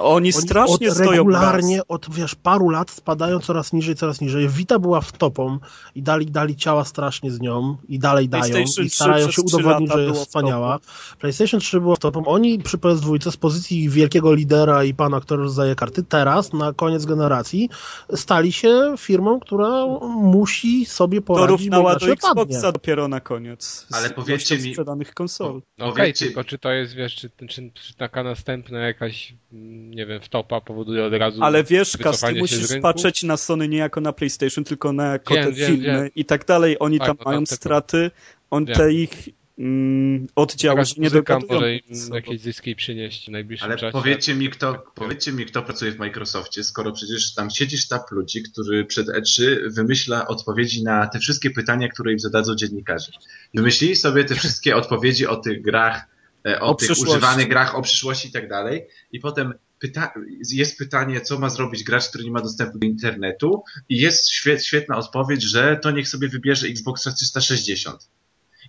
Oni 0.00 0.32
strasznie 0.32 0.88
od, 0.88 0.94
stoją 0.94 1.10
regularnie 1.10 1.76
raz. 1.76 1.84
od 1.88 2.06
wiesz, 2.14 2.34
paru 2.34 2.68
lat 2.68 2.90
spadają 2.90 3.38
coraz 3.40 3.72
niżej, 3.72 3.94
coraz 3.94 4.20
niżej. 4.20 4.48
Vita 4.48 4.78
była 4.78 5.00
w 5.00 5.12
topą 5.12 5.58
i 5.94 6.02
dali, 6.02 6.26
dali 6.26 6.56
ciała 6.56 6.84
strasznie 6.84 7.30
z 7.30 7.40
nią 7.40 7.76
i 7.88 7.98
dalej 7.98 8.28
dają 8.28 8.64
i 8.84 8.90
starają 8.90 9.26
3 9.28 9.32
się 9.36 9.42
udowodnić, 9.42 9.92
że 9.92 10.04
jest 10.04 10.20
wspaniała. 10.20 10.78
PlayStation 11.18 11.60
3 11.60 11.80
było 11.80 11.96
w 11.96 11.98
topą. 11.98 12.26
Oni 12.26 12.58
przy 12.58 12.78
PS2 12.78 13.30
z 13.30 13.36
pozycji 13.36 13.88
wielkiego 13.88 14.34
lidera 14.34 14.84
i 14.84 14.94
pana, 14.94 15.20
który 15.20 15.42
rozdaje 15.42 15.74
karty, 15.74 16.02
teraz 16.02 16.52
na 16.52 16.72
koniec 16.72 17.04
generacji 17.04 17.68
stali 18.14 18.52
się 18.52 18.94
firmą, 18.98 19.40
która 19.40 19.86
musi 20.16 20.86
sobie 20.86 21.20
poradzić, 21.20 21.48
Dorównała 21.68 21.94
do 21.94 22.00
padnie. 22.00 22.12
Xboxa 22.12 22.72
dopiero 22.72 23.08
na 23.08 23.20
koniec. 23.20 23.86
Ale 23.92 24.10
powiedzcie 24.10 24.58
mi- 24.58 24.70
sprzedanych 24.70 25.14
konsol. 25.14 25.62
No 25.78 25.86
okej, 25.86 26.02
Powiedzcie- 26.02 26.26
tylko 26.26 26.44
czy 26.44 26.58
to 26.58 26.70
jest, 26.72 26.94
wiesz, 26.94 27.14
czy, 27.14 27.30
czy, 27.48 27.70
czy 27.74 27.94
taka 27.96 28.22
następna 28.22 28.78
jakaś, 28.78 29.34
mm, 29.52 29.81
nie 29.90 30.06
wiem, 30.06 30.20
wtopa 30.22 30.60
powoduje 30.60 31.04
od 31.04 31.12
razu 31.12 31.42
Ale 31.42 31.64
wiesz, 31.64 31.90
Kas, 31.92 31.98
ty 32.00 32.04
wycofanie 32.04 32.48
się 32.48 32.56
z 32.56 32.60
musisz 32.60 32.80
patrzeć 32.82 33.22
na 33.22 33.36
Sony 33.36 33.68
nie 33.68 33.78
jako 33.78 34.00
na 34.00 34.12
PlayStation, 34.12 34.64
tylko 34.64 34.92
na 34.92 35.06
jako 35.06 35.34
Wiem, 35.34 35.44
te 35.44 35.52
wiem, 35.52 35.68
filmy 35.70 35.84
wiem. 35.84 36.08
i 36.16 36.24
tak 36.24 36.46
dalej. 36.46 36.76
Oni 36.80 36.98
Tak, 36.98 37.06
tam 37.08 37.16
no 37.18 37.24
tam 37.24 37.32
mają 37.32 37.44
te- 37.44 37.56
straty, 37.56 38.10
on 38.50 38.64
Wiem. 38.64 38.76
te 38.76 38.92
ich 38.92 39.28
mm, 39.58 40.26
oddziały 40.36 40.82
nie 40.98 41.10
dogadują. 41.10 41.52
może 41.60 41.74
im 41.76 41.82
jakieś 42.14 42.40
zyski 42.40 42.76
przynieść 42.76 43.26
w 43.26 43.30
najbliższym 43.30 43.68
Ale 43.68 43.78
czasie. 43.78 43.92
powiedzcie 43.92 44.34
mi, 44.34 44.50
kto, 44.50 44.84
powiedzcie 44.94 45.32
mi, 45.32 45.46
kto 45.46 45.62
pracuje 45.62 45.92
w 45.92 45.98
Microsoftie, 45.98 46.64
skoro 46.64 46.92
przecież 46.92 47.34
tam 47.34 47.50
siedzi 47.50 47.78
sztab 47.78 48.10
ludzi, 48.10 48.42
który 48.42 48.84
przed 48.84 49.06
E3 49.08 49.42
wymyśla 49.66 50.26
odpowiedzi 50.28 50.82
na 50.84 51.06
te 51.06 51.18
wszystkie 51.18 51.50
pytania, 51.50 51.88
które 51.88 52.12
im 52.12 52.18
zadadzą 52.18 52.54
dziennikarze. 52.54 53.12
Wymyślili 53.54 53.96
sobie 53.96 54.24
te 54.24 54.34
wszystkie 54.34 54.76
odpowiedzi 54.76 55.26
o 55.26 55.36
tych 55.36 55.62
grach, 55.62 56.02
e, 56.46 56.60
o, 56.60 56.66
O 56.66 56.74
tych 56.74 56.90
używanych 56.90 57.48
grach, 57.48 57.74
o 57.74 57.82
przyszłości 57.82 58.28
i 58.28 58.32
tak 58.32 58.48
dalej. 58.48 58.86
I 59.12 59.20
potem 59.20 59.54
pyta 59.82 60.12
jest 60.52 60.78
pytanie, 60.78 61.20
co 61.20 61.38
ma 61.38 61.48
zrobić 61.50 61.84
gracz, 61.84 62.08
który 62.08 62.24
nie 62.24 62.30
ma 62.30 62.40
dostępu 62.40 62.78
do 62.78 62.86
internetu 62.86 63.62
i 63.88 63.96
jest 63.98 64.28
świet, 64.30 64.64
świetna 64.64 64.96
odpowiedź, 64.96 65.42
że 65.42 65.76
to 65.82 65.90
niech 65.90 66.08
sobie 66.08 66.28
wybierze 66.28 66.66
Xboxa 66.66 67.12
360. 67.12 68.08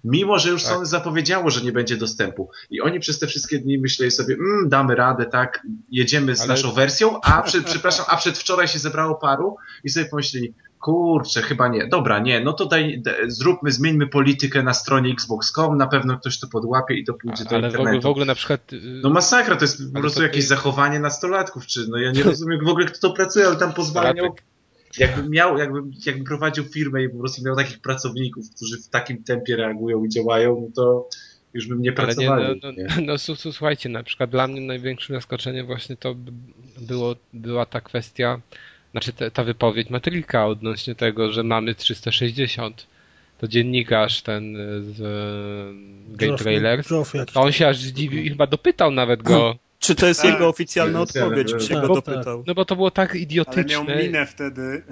Mimo, 0.04 0.40
że 0.40 0.50
już 0.50 0.64
Tak. 0.64 0.72
Sony 0.74 0.86
zapowiedziało, 0.86 1.50
że 1.50 1.62
nie 1.62 1.72
będzie 1.72 1.98
dostępu. 1.98 2.50
I 2.70 2.82
oni 2.82 3.00
przez 3.00 3.20
te 3.20 3.28
wszystkie 3.28 3.60
dni 3.60 3.78
myśleli 3.78 4.12
sobie, 4.12 4.36
mm, 4.36 4.70
damy 4.70 4.96
radę, 4.96 5.26
tak, 5.26 5.68
jedziemy 5.92 6.36
z 6.36 6.40
Ale- 6.42 6.48
naszą 6.48 6.72
wersją, 6.72 7.22
a 7.22 7.42
przed, 7.42 7.66
przepraszam, 7.66 8.06
a 8.10 8.18
przedwczoraj 8.18 8.68
się 8.68 8.80
zebrało 8.80 9.16
paru 9.16 9.56
i 9.84 9.90
sobie 9.90 10.06
pomyśleli, 10.06 10.54
kurczę, 10.84 11.42
chyba 11.42 11.68
nie, 11.68 11.88
dobra, 11.88 12.20
nie, 12.20 12.40
no 12.40 12.54
to 12.54 12.66
daj, 12.66 13.02
d- 13.02 13.16
zróbmy, 13.28 13.72
zmieńmy 13.72 14.08
politykę 14.08 14.64
na 14.64 14.74
stronie 14.74 15.14
Xbox.com, 15.14 15.78
na 15.78 15.88
pewno 15.88 16.18
ktoś 16.20 16.40
to 16.40 16.48
podłapie 16.48 16.94
i 16.94 17.04
to 17.04 17.14
pójdzie 17.14 17.44
do 17.44 17.50
Ale 17.50 17.60
w 17.62 17.66
internetu. 17.66 17.82
ogóle, 17.90 18.02
w 18.02 18.06
ogóle 18.06 18.26
na 18.26 18.36
przykład... 18.36 18.74
y, 18.74 18.82
No 19.04 19.10
masakra, 19.10 19.56
to 19.56 19.64
jest 19.66 19.78
po 19.78 19.84
Ale 19.94 20.02
prostu 20.02 20.20
to 20.20 20.24
jakieś 20.24 20.48
zachowanie 20.48 21.00
nastolatków, 21.00 21.66
czy 21.66 21.88
no 21.90 21.98
ja 21.98 22.12
nie 22.12 22.24
rozumiem 22.24 22.66
w 22.66 22.70
ogóle 22.70 22.86
kto 22.86 23.00
to 23.10 23.14
pracuje, 23.16 23.48
ale 23.48 23.56
tam 23.56 23.74
Nastolatek. 23.78 24.44
jakbym 24.98 25.30
miał, 25.30 25.58
jakbym, 25.58 25.92
jakbym 26.06 26.26
prowadził 26.26 26.64
firmę 26.64 27.04
i 27.04 27.10
po 27.10 27.18
prostu 27.20 27.44
miał 27.46 27.56
takich 27.56 27.80
pracowników, 27.82 28.46
którzy 28.56 28.82
w 28.82 28.90
takim 28.90 29.24
tempie 29.24 29.56
reagują 29.56 30.04
i 30.04 30.10
działają, 30.10 30.62
no 30.62 30.76
to 30.76 31.08
już 31.54 31.68
bym 31.68 31.82
nie 31.82 31.94
Ale 32.00 32.16
nie, 32.16 32.60
no, 32.64 32.72
nie? 32.72 32.88
no, 32.96 33.02
no 33.06 33.18
su- 33.18 33.36
słuchajcie, 33.36 33.90
na 33.90 34.04
przykład 34.04 34.30
dla 34.30 34.48
mnie 34.48 34.62
największym 34.62 35.16
zaskoczeniem 35.16 35.66
właśnie 35.66 35.98
to 35.98 36.16
było, 36.82 37.16
była 37.34 37.66
ta 37.66 37.82
kwestia, 37.82 38.42
znaczy 38.94 39.14
te, 39.14 39.32
ta 39.32 39.44
wypowiedź 39.44 39.90
Matrika 39.90 40.48
odnośnie 40.48 40.96
tego, 40.96 41.32
że 41.32 41.44
mamy 41.44 41.76
360. 41.76 42.88
To 43.38 43.48
dziennikarz 43.48 44.22
ten 44.22 44.56
y, 44.56 44.82
z 44.84 45.02
e, 45.02 46.18
Game 46.18 46.38
jakiś. 46.62 46.88
to 47.34 47.42
on 47.42 47.52
się 47.52 47.68
aż 47.68 47.78
zdziwił 47.78 48.24
i 48.24 48.30
chyba 48.30 48.48
dopytał 48.48 48.92
nawet 48.92 49.24
go, 49.24 49.56
Czy 49.80 49.96
to 49.96 50.08
jest 50.08 50.22
Tak. 50.22 50.32
jego 50.32 50.48
oficjalna 50.48 51.02
Oficjalne, 51.02 51.30
odpowiedź? 51.30 51.52
tak. 51.52 51.62
Się 51.62 51.74
Tak, 51.74 51.88
go 51.88 51.96
tak. 52.02 52.06
dopytał. 52.06 52.44
no 52.48 52.54
bo 52.56 52.66
to 52.66 52.76
było 52.76 52.92
tak 52.92 53.12
Ale 53.12 53.20
idiotyczne, 53.20 53.86
miał 53.86 53.98
minę 54.04 54.26
wtedy. 54.26 54.84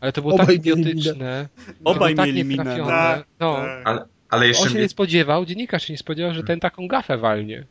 ale 0.00 0.12
to 0.12 0.22
było 0.22 0.34
Obaj 0.34 0.46
tak 0.46 0.56
idiotyczne, 0.56 1.48
Obaj 1.84 2.14
tak 2.14 2.26
mieli 2.26 2.44
minę. 2.44 2.64
Tak, 2.86 3.24
no. 3.40 3.56
tak. 3.56 3.82
Ale, 3.84 4.04
ale 4.28 4.42
On 4.42 4.48
jeszcze 4.48 4.64
się 4.64 4.70
mnie, 4.70 4.80
nie 4.82 4.88
spodziewał, 4.88 5.46
dziennikarz 5.46 5.86
się 5.86 5.92
nie 5.92 5.98
spodziewał, 5.98 6.34
że 6.34 6.42
ten 6.42 6.60
taką 6.60 6.88
gafę 6.88 7.18
walnie. 7.18 7.64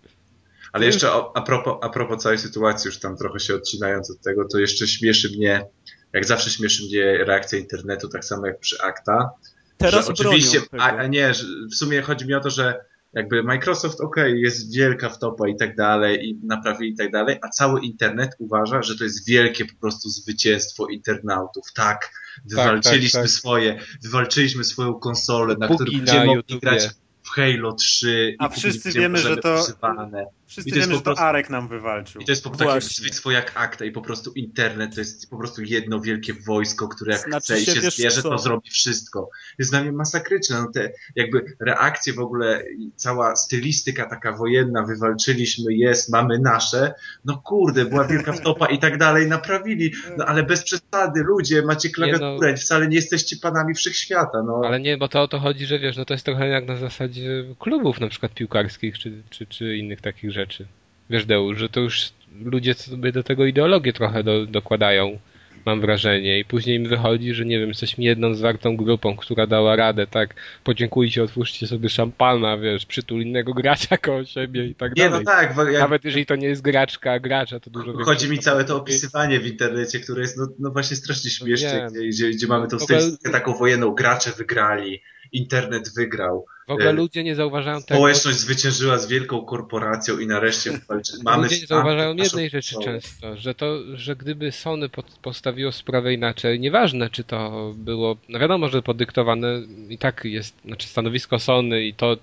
Ale 0.75 0.85
jeszcze 0.85 1.11
o, 1.11 1.38
a, 1.38 1.41
propos, 1.41 1.77
a 1.81 1.89
propos 1.89 2.23
całej 2.23 2.38
sytuacji, 2.38 2.88
już 2.88 2.99
tam 2.99 3.17
trochę 3.17 3.39
się 3.39 3.55
odcinając 3.55 4.11
od 4.11 4.21
tego, 4.21 4.47
to 4.51 4.59
jeszcze 4.59 4.88
śmieszy 4.88 5.29
mnie, 5.38 5.65
jak 6.13 6.25
zawsze 6.25 6.49
śmieszy 6.49 6.83
mnie 6.85 7.17
reakcja 7.17 7.59
internetu, 7.59 8.09
tak 8.09 8.25
samo 8.25 8.47
jak 8.47 8.59
przy 8.59 8.81
Akta, 8.81 9.29
Teraz 9.77 10.05
że 10.05 10.11
oczywiście, 10.11 10.61
a, 10.71 10.95
a 10.95 11.07
nie, 11.07 11.33
że 11.33 11.43
w 11.71 11.75
sumie 11.75 12.01
chodzi 12.01 12.27
mi 12.27 12.33
o 12.33 12.39
to, 12.39 12.49
że 12.49 12.85
jakby 13.13 13.43
Microsoft, 13.43 14.01
okej, 14.01 14.41
jest 14.41 14.75
wielka 14.75 15.09
wtopa 15.09 15.47
i 15.47 15.55
tak 15.55 15.75
dalej, 15.75 16.29
i 16.29 16.39
naprawili 16.43 16.93
i 16.93 16.97
tak 16.97 17.11
dalej, 17.11 17.39
a 17.41 17.49
cały 17.49 17.81
internet 17.81 18.35
uważa, 18.39 18.81
że 18.81 18.97
to 18.97 19.03
jest 19.03 19.27
wielkie 19.27 19.65
po 19.65 19.75
prostu 19.81 20.09
zwycięstwo 20.09 20.88
internautów. 20.88 21.73
Tak, 21.75 22.11
wywalczyliśmy 22.45 23.21
tak. 23.21 23.29
swoje, 23.29 23.79
wywalczyliśmy 24.03 24.63
swoją 24.63 24.93
konsolę, 24.93 25.55
na 25.59 25.67
której 25.67 25.97
będziemy 25.97 26.41
grać 26.61 26.89
w 27.23 27.29
Halo 27.29 27.73
3 27.73 28.35
A 28.39 28.47
i 28.47 28.49
wszyscy 28.51 28.91
wiemy, 28.91 29.17
że 29.17 29.38
to- 29.38 29.63
używane. 29.63 30.25
Wszyscy 30.47 30.69
I 30.69 30.73
to 30.73 30.77
jest 30.77 30.89
wiemy, 30.89 30.93
po 30.93 30.97
że 30.97 31.03
to 31.03 31.05
prostu- 31.05 31.23
Arek 31.23 31.49
nam 31.49 31.67
wywalczył. 31.67 32.21
I 32.21 32.25
to 32.25 32.31
jest 32.31 32.43
po 32.43 32.49
takie 32.49 32.63
Właśnie. 32.63 33.03
zwyctwo 33.03 33.31
jak 33.31 33.51
akta 33.55 33.86
i 33.86 33.91
po 33.91 34.01
prostu 34.01 34.31
internet 34.31 34.95
to 34.95 35.01
jest 35.01 35.29
po 35.29 35.38
prostu 35.38 35.63
jedno 35.63 35.99
wielkie 35.99 36.34
wojsko, 36.34 36.88
które 36.88 37.13
jak 37.13 37.21
Znaczy 37.21 37.53
chce 37.53 37.62
i 37.62 37.65
się, 37.65 37.71
się 37.71 37.81
wiesz 37.81 37.95
zbierze, 37.97 38.21
co? 38.21 38.29
to 38.29 38.38
zrobi 38.38 38.69
wszystko. 38.69 39.29
Jest 39.60 39.71
dla 39.71 39.81
mnie 39.81 39.91
masakryczne. 39.91 40.62
No 40.62 40.71
te 40.73 40.91
jakby 41.15 41.45
reakcje 41.60 42.13
w 42.13 42.19
ogóle, 42.19 42.63
i 42.77 42.91
cała 42.95 43.36
stylistyka 43.36 44.05
taka 44.10 44.31
wojenna, 44.31 44.84
wywalczyliśmy, 44.84 45.73
jest, 45.73 46.10
mamy 46.12 46.39
nasze. 46.39 46.93
No 47.25 47.41
kurde, 47.45 47.86
była 47.86 48.08
wielka 48.08 48.34
wtopa 48.41 48.65
i 48.67 48.79
tak 48.79 48.97
dalej, 48.97 49.27
naprawili. 49.27 49.93
No 50.17 50.25
ale 50.25 50.43
bez 50.43 50.63
przesady, 50.63 51.23
ludzie, 51.23 51.62
macie 51.62 51.89
klawiaturę, 51.89 52.58
wcale 52.58 52.88
nie 52.88 52.95
jesteście 52.95 53.36
panami 53.41 53.73
wszechświata. 53.73 54.43
No. 54.43 54.62
Ale 54.65 54.79
nie, 54.79 54.97
bo 54.97 55.08
to 55.08 55.21
o 55.21 55.27
to 55.27 55.39
chodzi, 55.39 55.65
że 55.65 55.79
wiesz, 55.79 55.97
no 55.97 56.05
to 56.05 56.13
jest 56.13 56.25
trochę 56.25 56.47
jak 56.47 56.65
na 56.67 56.75
zasadzie 56.75 57.43
klubów 57.60 57.99
na 57.99 58.08
przykład 58.08 58.34
piłkarskich 58.34 58.99
czy, 58.99 59.23
czy, 59.29 59.45
czy 59.45 59.77
innych 59.77 60.01
takich 60.01 60.31
rzeczy. 60.36 60.65
Wiesz, 61.10 61.26
Deusz, 61.26 61.58
że 61.58 61.69
to 61.69 61.80
już 61.80 62.10
ludzie 62.43 62.74
sobie 62.74 63.12
do 63.12 63.24
tego 63.24 63.45
ideologię 63.45 63.93
trochę 63.93 64.24
do, 64.24 64.45
dokładają, 64.45 65.19
mam 65.65 65.82
wrażenie. 65.82 66.39
I 66.39 66.45
później 66.45 66.80
mi 66.80 66.88
wychodzi, 66.88 67.34
że 67.34 67.45
nie 67.45 67.60
wiem, 67.60 67.67
jesteśmy 67.69 68.04
jedną 68.04 68.34
zwartą 68.36 68.78
grupą, 68.78 69.15
która 69.17 69.48
dała 69.48 69.76
radę, 69.76 70.08
tak? 70.08 70.34
Podziękujcie, 70.63 71.24
otwórzcie 71.24 71.67
sobie 71.67 71.89
szampana, 71.89 72.58
wiesz, 72.58 72.86
przytul 72.86 73.21
innego 73.21 73.54
gracza 73.54 73.98
koło 74.06 74.26
siebie 74.26 74.65
i 74.65 74.76
tak 74.76 74.95
Nie, 74.95 75.10
no 75.10 75.10
dalej. 75.10 75.26
tak, 75.26 75.56
bo 75.56 75.63
jak 75.63 75.82
Nawet 75.82 76.06
jeżeli 76.06 76.26
to 76.26 76.36
nie 76.36 76.48
jest 76.48 76.62
graczka, 76.62 77.12
a 77.12 77.19
gracza, 77.19 77.60
to 77.60 77.69
dużo 77.69 77.93
chodzi 77.93 78.08
więcej 78.08 78.30
mi 78.30 78.39
całe 78.39 78.63
to 78.63 78.78
opisywanie 78.78 79.39
w 79.39 79.48
internecie, 79.48 80.00
które 80.00 80.21
jest 80.21 80.38
no, 80.38 80.48
no 80.60 80.71
właśnie 80.71 80.98
strasznie 80.98 81.32
śmieszne, 81.32 81.89
Nie. 81.93 82.00
gdzie, 82.00 82.08
gdzie, 82.08 82.30
gdzie 82.38 82.48
mamy 82.48 82.67
tą 82.67 82.78
ogóle- 82.78 83.17
taką 83.32 83.54
wojenną, 83.54 83.91
gracze 83.91 84.32
wygrali, 84.32 85.02
internet 85.31 85.93
wygrał, 85.95 86.45
W 86.67 86.71
ogóle 86.71 86.89
e, 86.89 86.93
ludzie 86.93 87.23
nie 87.23 87.35
zauważają 87.35 87.81
tego, 87.81 87.97
społeczność 87.97 88.38
zwyciężyła 88.38 88.97
z 88.97 89.07
wielką 89.07 89.45
korporacją 89.45 90.19
i 90.19 90.27
nareszcie 90.27 90.79
mamy... 91.23 91.43
Ludzie 91.43 91.59
nie 91.59 91.67
zauważają 91.67 92.15
jednej 92.15 92.49
rzeczy 92.49 92.75
często, 92.83 93.38
że 93.38 93.55
to, 93.55 93.79
że 93.93 94.15
gdyby 94.15 94.51
Sony 94.51 94.89
postawiło 95.21 95.71
sprawę 95.71 96.13
inaczej, 96.13 96.59
nieważne 96.59 97.09
czy 97.09 97.23
to 97.23 97.71
było, 97.77 98.17
no 98.29 98.39
wiadomo, 98.39 98.69
że 98.69 98.81
podyktowane 98.81 99.61
i 99.89 99.97
tak 99.97 100.25
jest, 100.25 100.55
znaczy 100.65 100.88
stanowisko 100.88 101.39
Sony 101.39 101.83
i 101.83 101.93
to 101.93 102.17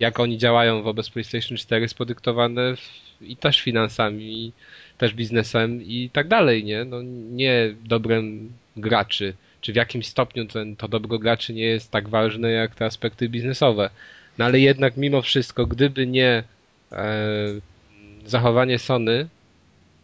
jak 0.00 0.20
oni 0.20 0.38
działają 0.38 0.82
wobec 0.82 1.10
PlayStation 1.10 1.56
4 1.56 1.82
jest 1.82 1.94
podyktowane 1.94 2.76
w, 2.76 2.80
i 3.22 3.36
też 3.36 3.60
finansami, 3.60 4.44
i 4.44 4.52
też 4.98 5.14
biznesem 5.14 5.82
i 5.82 6.10
tak 6.12 6.28
dalej, 6.28 6.64
nie? 6.64 6.84
No 6.84 7.02
nie 7.30 7.74
dobrem 7.84 8.52
graczy, 8.76 9.34
czy 9.60 9.72
w 9.72 9.76
jakimś 9.76 10.06
stopniu 10.06 10.44
ten, 10.44 10.76
to 10.76 10.88
dobro 10.88 11.18
graczy 11.18 11.54
nie 11.54 11.64
jest 11.64 11.90
tak 11.90 12.08
ważne 12.08 12.50
jak 12.50 12.74
te 12.74 12.84
aspekty 12.84 13.28
biznesowe. 13.28 13.90
No 14.38 14.44
ale 14.44 14.60
jednak 14.60 14.96
mimo 14.96 15.22
wszystko, 15.22 15.66
gdyby 15.66 16.06
nie 16.06 16.42
e, 16.92 17.14
zachowanie 18.26 18.78
Sony, 18.78 19.28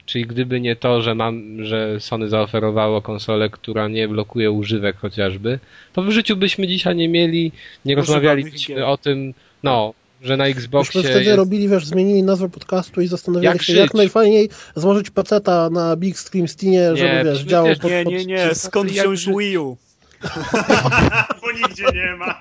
czyli 0.06 0.26
gdyby 0.26 0.60
nie 0.60 0.76
to, 0.76 1.02
że 1.02 1.14
mam, 1.14 1.64
że 1.64 2.00
Sony 2.00 2.28
zaoferowało 2.28 3.02
konsolę, 3.02 3.50
która 3.50 3.88
nie 3.88 4.08
blokuje 4.08 4.50
używek 4.50 4.96
chociażby, 4.96 5.58
to 5.92 6.02
w 6.02 6.10
życiu 6.10 6.36
byśmy 6.36 6.66
dzisiaj 6.66 6.96
nie 6.96 7.08
mieli, 7.08 7.52
nie 7.84 7.96
gier. 7.96 8.82
o 8.84 8.96
tym, 8.96 9.34
no, 9.62 9.94
że 10.22 10.36
na 10.36 10.46
Xboxie 10.46 10.98
Myśmy 10.98 11.10
wtedy 11.10 11.24
jest... 11.24 11.36
robili, 11.36 11.68
wiesz, 11.68 11.86
zmienili 11.86 12.22
nazwę 12.22 12.48
podcastu 12.48 13.00
i 13.00 13.06
zastanawiali 13.06 13.46
Jak 13.54 13.62
się, 13.62 13.72
żyć? 13.72 13.80
jak 13.80 13.94
najfajniej 13.94 14.48
złożyć 14.76 15.10
peceta 15.10 15.70
na 15.70 15.96
Big 15.96 16.18
Screen 16.18 16.48
Steamie, 16.48 16.78
Nie, 16.78 16.96
żeby, 16.96 17.24
wiesz, 17.24 17.40
działał 17.42 17.66
też- 17.68 17.78
pod, 17.78 17.90
Nie, 17.90 18.04
pod... 18.04 18.12
nie, 18.12 18.24
nie, 18.26 18.54
skąd 18.54 18.90
wziąć 18.90 19.26
Wii 19.26 19.58
U? 19.58 19.76
Bo 21.42 21.52
nigdzie 21.52 21.84
nie 21.94 22.16
ma. 22.16 22.40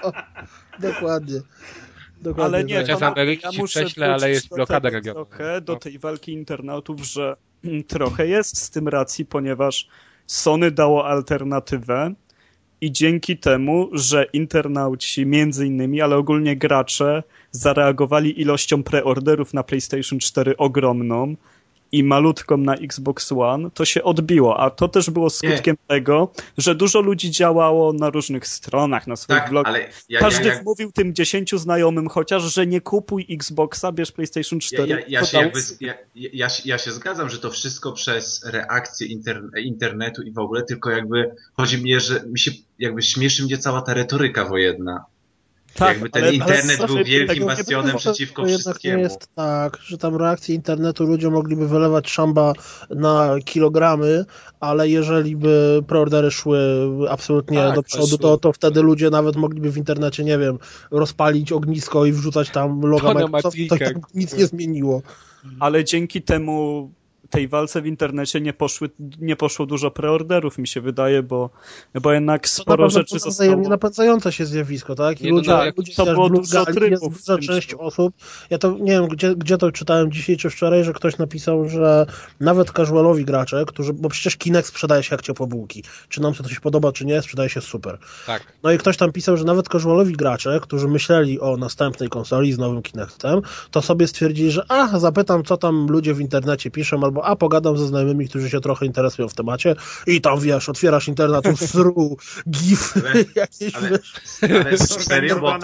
Dokładnie. 0.92 1.40
Dokładnie 2.20 2.44
Ale 2.56 2.64
nie, 2.64 2.74
tak. 2.84 2.86
Panowie, 2.98 3.06
Ameryki 3.22 3.56
ja 3.58 3.64
prześlę, 3.64 4.14
ale 4.14 4.30
jest 4.30 4.48
blokada 4.48 4.90
regionalna. 4.90 5.28
Trochę 5.30 5.60
do 5.60 5.72
No. 5.72 5.78
tej 5.78 5.98
walki 5.98 6.32
internautów, 6.32 7.00
że 7.06 7.36
trochę 7.88 8.26
jest 8.26 8.58
z 8.62 8.70
tym 8.70 8.88
racji, 8.88 9.24
ponieważ 9.26 9.88
Sony 10.26 10.70
dało 10.70 11.06
alternatywę 11.06 12.14
i 12.82 12.92
dzięki 12.92 13.36
temu, 13.36 13.88
że 13.92 14.26
internauci 14.32 15.26
między 15.26 15.66
innymi, 15.66 16.00
ale 16.00 16.16
ogólnie 16.16 16.56
gracze 16.56 17.22
zareagowali 17.50 18.40
ilością 18.40 18.82
preorderów 18.82 19.54
na 19.54 19.62
PlayStation 19.62 20.18
4 20.18 20.56
ogromną 20.56 21.36
i 21.92 22.04
malutką 22.04 22.56
na 22.56 22.74
Xbox 22.74 23.32
One, 23.32 23.70
to 23.70 23.84
się 23.84 24.02
odbiło, 24.02 24.60
a 24.60 24.70
to 24.70 24.88
też 24.88 25.10
było 25.10 25.30
skutkiem 25.30 25.76
tego, 25.86 26.32
że 26.58 26.74
dużo 26.74 27.00
ludzi 27.00 27.30
działało 27.30 27.92
na 27.92 28.10
różnych 28.10 28.46
stronach, 28.46 29.06
na 29.06 29.16
swoich 29.16 29.40
Tak, 29.40 29.50
blogach. 29.50 29.74
ja, 30.08 30.20
Każdy 30.20 30.48
ja, 30.48 30.54
ja, 30.54 30.60
wmówił 30.60 30.92
tym 30.92 31.14
dziesięciu 31.14 31.58
znajomym 31.58 32.08
chociaż, 32.08 32.42
że 32.54 32.66
nie 32.66 32.80
kupuj 32.80 33.26
Xboxa, 33.30 33.92
bierz 33.92 34.12
PlayStation 34.12 34.60
4. 34.60 35.04
Ja, 35.08 35.24
się 35.24 35.38
jakby, 35.38 35.60
ja 36.64 36.78
się 36.78 36.92
zgadzam, 36.92 37.28
że 37.28 37.38
to 37.38 37.50
wszystko 37.50 37.92
przez 37.92 38.44
reakcję 38.44 39.06
interne, 39.06 39.60
internetu 39.60 40.22
i 40.22 40.32
w 40.32 40.38
ogóle, 40.38 40.62
tylko 40.62 40.90
jakby 40.90 41.34
chodzi 41.56 41.82
mi, 41.82 42.00
że 42.00 42.24
mi 42.26 42.38
się 42.38 42.50
jakby 42.78 43.02
śmieszy 43.02 43.44
mnie 43.44 43.58
cała 43.58 43.82
ta 43.82 43.94
retoryka 43.94 44.44
wojenna. 44.44 45.04
Tak, 45.74 45.88
jakby 45.88 46.10
ten 46.10 46.22
ale- 46.24 46.32
internet 46.32 46.78
ale- 46.80 46.86
był 46.88 47.04
wielkim 47.04 47.46
bastionem 47.46 47.96
przeciwko 47.96 48.42
to 48.42 48.48
wszystkiemu. 48.48 48.96
nie 48.96 49.02
jest 49.02 49.28
tak, 49.34 49.78
że 49.82 49.98
tam 49.98 50.16
reakcje 50.16 50.54
internetu 50.54 51.04
ludzie 51.04 51.30
mogliby 51.30 51.68
wylewać 51.68 52.10
szamba 52.10 52.52
na 52.90 53.36
kilogramy, 53.44 54.24
ale 54.60 54.88
jeżeli 54.88 55.36
by 55.36 55.82
preordery 55.86 56.30
szły 56.30 56.58
absolutnie 57.10 57.58
Tak, 57.58 57.74
do 57.74 57.82
przodu, 57.82 58.18
to, 58.18 58.38
to 58.38 58.52
wtedy 58.52 58.82
ludzie 58.82 59.10
nawet 59.10 59.36
mogliby 59.36 59.70
w 59.70 59.76
internecie, 59.76 60.24
nie 60.24 60.38
wiem, 60.38 60.58
rozpalić 60.90 61.52
ognisko 61.52 62.04
i 62.06 62.12
wrzucać 62.12 62.50
tam 62.50 62.80
logo 62.80 63.08
To 63.08 63.14
na 63.14 63.20
Microsoft, 63.20 63.56
to 63.56 63.62
i 63.62 63.78
tak 63.78 64.14
nic 64.14 64.36
nie 64.36 64.46
zmieniło. 64.46 65.02
ale 65.60 65.84
dzięki 65.84 66.22
temu 66.22 66.90
tej 67.32 67.48
walce 67.48 67.82
w 67.82 67.86
internecie 67.86 68.40
nie, 68.40 68.52
poszły, 68.52 68.90
nie 69.20 69.36
poszło 69.36 69.66
dużo 69.66 69.90
preorderów, 69.90 70.58
mi 70.58 70.68
się 70.68 70.80
wydaje, 70.80 71.22
bo, 71.22 71.50
bo 72.02 72.12
jednak 72.12 72.42
To 72.42 72.48
sporo 72.48 72.84
naprawdę 72.84 73.00
rzeczy 73.00 73.10
to 73.10 73.18
zostało... 73.18 73.32
wzajemnie 73.32 73.68
napędzające 73.68 74.32
się 74.32 74.46
zwisko, 74.46 74.94
tak? 74.94 75.20
I 75.20 75.24
Nie, 75.24 75.30
no, 75.30 75.36
ludzie, 75.36 75.50
no, 75.50 75.64
ludzie 75.76 75.94
to 75.94 76.04
też 76.04 76.14
było 76.14 76.30
dużo 76.30 76.64
trybów 76.64 77.12
jest 77.12 77.26
duża 77.26 77.38
część 77.38 77.74
osób, 77.74 78.14
ja 78.50 78.58
to 78.58 78.76
nie 78.80 78.92
wiem, 78.92 79.08
gdzie, 79.08 79.36
gdzie 79.36 79.58
to 79.58 79.72
czytałem 79.72 80.12
dzisiaj 80.12 80.36
czy 80.36 80.50
wczoraj, 80.50 80.84
że 80.84 80.92
ktoś 80.92 81.18
napisał, 81.18 81.68
że 81.68 82.06
nawet 82.40 82.70
casualowi 82.70 83.24
gracze, 83.24 83.64
którzy, 83.66 83.92
bo 83.92 84.08
przecież 84.08 84.36
Kinect 84.36 84.68
sprzedaje 84.68 85.02
się 85.02 85.14
jak 85.14 85.22
ciepłe 85.22 85.46
bułki. 85.46 85.84
Czy 86.08 86.20
nam 86.20 86.34
się 86.34 86.42
to 86.42 86.48
się 86.48 86.60
podoba, 86.60 86.92
czy 86.92 87.04
nie, 87.04 87.22
sprzedaje 87.22 87.48
się 87.48 87.60
super. 87.60 87.98
Tak. 88.26 88.42
No 88.62 88.72
i 88.72 88.78
ktoś 88.78 88.96
tam 88.96 89.12
pisał, 89.12 89.36
że 89.36 89.44
nawet 89.44 89.68
casualowi 89.68 90.12
gracze, 90.12 90.60
którzy 90.62 90.88
myśleli 90.88 91.40
o 91.40 91.56
następnej 91.56 92.08
konsoli 92.08 92.52
z 92.52 92.58
nowym 92.58 92.82
Kinectem, 92.82 93.40
to 93.70 93.82
sobie 93.82 94.06
stwierdzili, 94.06 94.50
że 94.50 94.64
a, 94.68 94.98
zapytam, 94.98 95.44
co 95.44 95.56
tam 95.56 95.86
ludzie 95.86 96.14
w 96.14 96.20
internecie 96.20 96.70
piszą, 96.70 97.04
albo 97.04 97.21
a, 97.24 97.36
pogadam 97.36 97.78
ze 97.78 97.86
znajomymi, 97.86 98.28
którzy 98.28 98.50
się 98.50 98.60
trochę 98.60 98.86
interesują 98.86 99.28
w 99.28 99.34
temacie 99.34 99.74
i 100.06 100.20
tam, 100.20 100.40
wiesz, 100.40 100.68
otwierasz 100.68 101.08
internet, 101.08 101.44
sru, 101.60 102.16
gif, 102.50 102.94
Ale- 102.96 103.24
jakieś, 103.34 103.74
ale- 103.74 103.90
wiesz, 103.90 104.12
Ale 104.42 104.78
serio, 104.78 105.40
bo, 105.40 105.58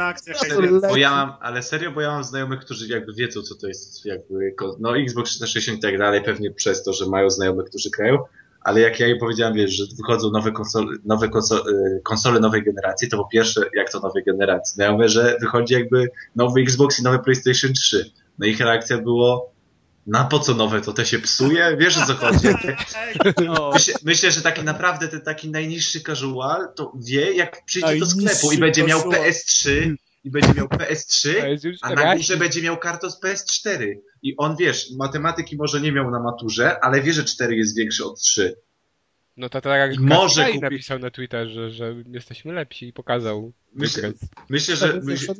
bo 0.89 0.97
ja 0.97 1.11
mam, 1.11 1.33
ale 1.41 1.63
serio, 1.63 1.93
bo 1.93 2.01
ja 2.01 2.11
mam 2.11 2.25
znajomych, 2.25 2.61
którzy 2.61 2.89
jakby 2.89 3.13
wiedzą, 3.15 3.43
co 3.43 3.55
to 3.55 3.67
jest 3.69 4.07
jakby, 4.07 4.55
no 4.81 4.99
Xbox 4.99 5.31
360 5.31 5.79
i 5.79 5.83
tak 5.83 5.99
dalej, 5.99 6.23
pewnie 6.23 6.51
przez 6.51 6.83
to, 6.83 6.93
że 6.93 7.07
mają 7.07 7.31
znajomych, 7.31 7.67
którzy 7.67 7.91
grają, 7.91 8.19
ale 8.61 8.81
jak 8.81 9.01
ja 9.01 9.09
im 9.09 9.19
powiedziałem, 9.19 9.55
wiesz, 9.55 9.77
że 9.77 9.85
wychodzą 9.97 10.31
nowe 10.31 10.53
konsole, 10.53 10.97
nowe 11.05 11.29
konsole, 11.29 11.63
konsole 12.03 12.41
nowej 12.41 12.65
generacji, 12.65 13.09
to 13.09 13.17
po 13.17 13.29
pierwsze, 13.29 13.61
jak 13.75 13.93
to 13.93 14.01
nowej 14.01 14.25
generacji? 14.25 14.75
No 14.79 14.85
ja 14.85 14.93
mówię, 14.93 15.09
że 15.09 15.37
wychodzi 15.41 15.75
jakby 15.75 16.09
nowy 16.37 16.61
Xbox 16.61 17.01
i 17.01 17.03
nowy 17.03 17.19
PlayStation 17.19 17.73
3. 17.73 18.11
No 18.39 18.47
ich 18.47 18.61
reakcja 18.61 18.99
było, 18.99 19.53
na 20.09 20.25
po 20.25 20.39
co 20.39 20.55
nowe, 20.55 20.81
to 20.81 20.93
te 20.93 21.07
się 21.07 21.19
psuje? 21.19 21.77
Wiesz 21.79 21.99
o 21.99 22.07
co 22.07 22.15
chodzi? 22.15 22.49
No, 23.47 23.71
Myślę, 23.75 23.95
myślę, 24.05 24.31
że 24.31 24.43
taki 24.43 24.63
naprawdę 24.63 25.09
ten 25.09 25.21
taki 25.21 25.51
najniższy 25.51 26.01
casual 26.01 26.69
to 26.77 26.93
wie, 26.97 27.33
jak 27.33 27.65
przyjdzie 27.65 27.99
do 27.99 28.07
sklepu 28.07 28.53
i 28.53 28.59
będzie 28.59 28.85
miał 28.85 28.99
casual. 28.99 29.21
PS3 29.21 29.95
i 30.25 30.31
będzie 30.31 30.55
miał 30.55 30.69
To 30.69 30.77
PS3, 30.77 31.47
jest 31.47 31.65
już 31.65 31.77
a 31.83 31.95
na 31.95 32.17
górze 32.17 32.37
będzie 32.37 32.63
miał 32.63 32.77
kartę 32.77 33.11
z 33.11 33.21
PS4. 33.23 33.95
I 34.23 34.37
on, 34.37 34.57
wiesz, 34.57 34.91
matematyki 34.99 35.57
może 35.57 35.81
nie 35.81 35.93
miał 35.93 36.11
na 36.11 36.21
maturze, 36.21 36.81
ale 36.85 37.03
wie, 37.03 37.13
że 37.13 37.25
4 37.25 37.57
jest 37.57 37.77
większy 37.77 38.05
od 38.05 38.21
3. 38.21 38.57
No 39.37 39.49
to 39.49 39.61
tak 39.61 39.91
jak 39.91 40.01
może 40.01 40.45
kupi- 40.45 40.61
napisał 40.61 40.99
na 40.99 41.11
Twitterze, 41.11 41.71
że 41.71 41.95
jesteśmy 42.07 42.53
lepsi 42.53 42.89
i 42.89 42.93
pokazał 42.93 43.53
Myślę, 43.75 44.13
myślę, 44.49 44.77
że 44.77 45.01
myśl. 45.03 45.35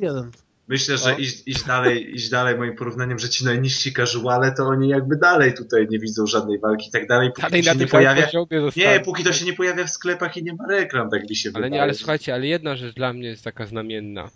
Myślę, 0.69 0.97
że 0.97 1.15
iść, 1.19 1.43
iść 1.45 1.63
dalej, 1.63 2.15
iść 2.15 2.29
dalej 2.29 2.57
moim 2.57 2.75
porównaniem, 2.75 3.19
że 3.19 3.29
ci 3.29 3.45
najniżsi 3.45 3.93
casuale, 3.93 4.51
to 4.51 4.63
oni 4.63 4.89
jakby 4.89 5.15
dalej 5.15 5.53
tutaj 5.53 5.87
nie 5.89 5.99
widzą 5.99 6.27
żadnej 6.27 6.59
walki 6.59 6.87
i 6.87 6.91
tak 6.91 7.07
dalej, 7.07 7.29
póki 7.29 7.41
Dalej 7.41 7.63
to 7.63 7.71
się 7.71 7.79
nie 7.79 7.87
pojawia. 7.87 8.27
Nie, 8.75 8.99
póki 8.99 9.23
to 9.23 9.33
się 9.33 9.45
nie 9.45 9.53
pojawia 9.53 9.85
w 9.85 9.89
sklepach 9.89 10.37
i 10.37 10.43
nie 10.43 10.53
ma 10.53 10.67
reklam, 10.67 11.09
tak 11.09 11.29
mi 11.29 11.35
się 11.35 11.49
Ale 11.49 11.53
wydaje. 11.53 11.71
nie, 11.71 11.81
ale 11.81 11.93
słuchajcie, 11.93 12.33
ale 12.33 12.47
jedna 12.47 12.75
rzecz 12.75 12.95
dla 12.95 13.13
mnie 13.13 13.27
jest 13.27 13.43
taka 13.43 13.65
znamienna, 13.65 14.29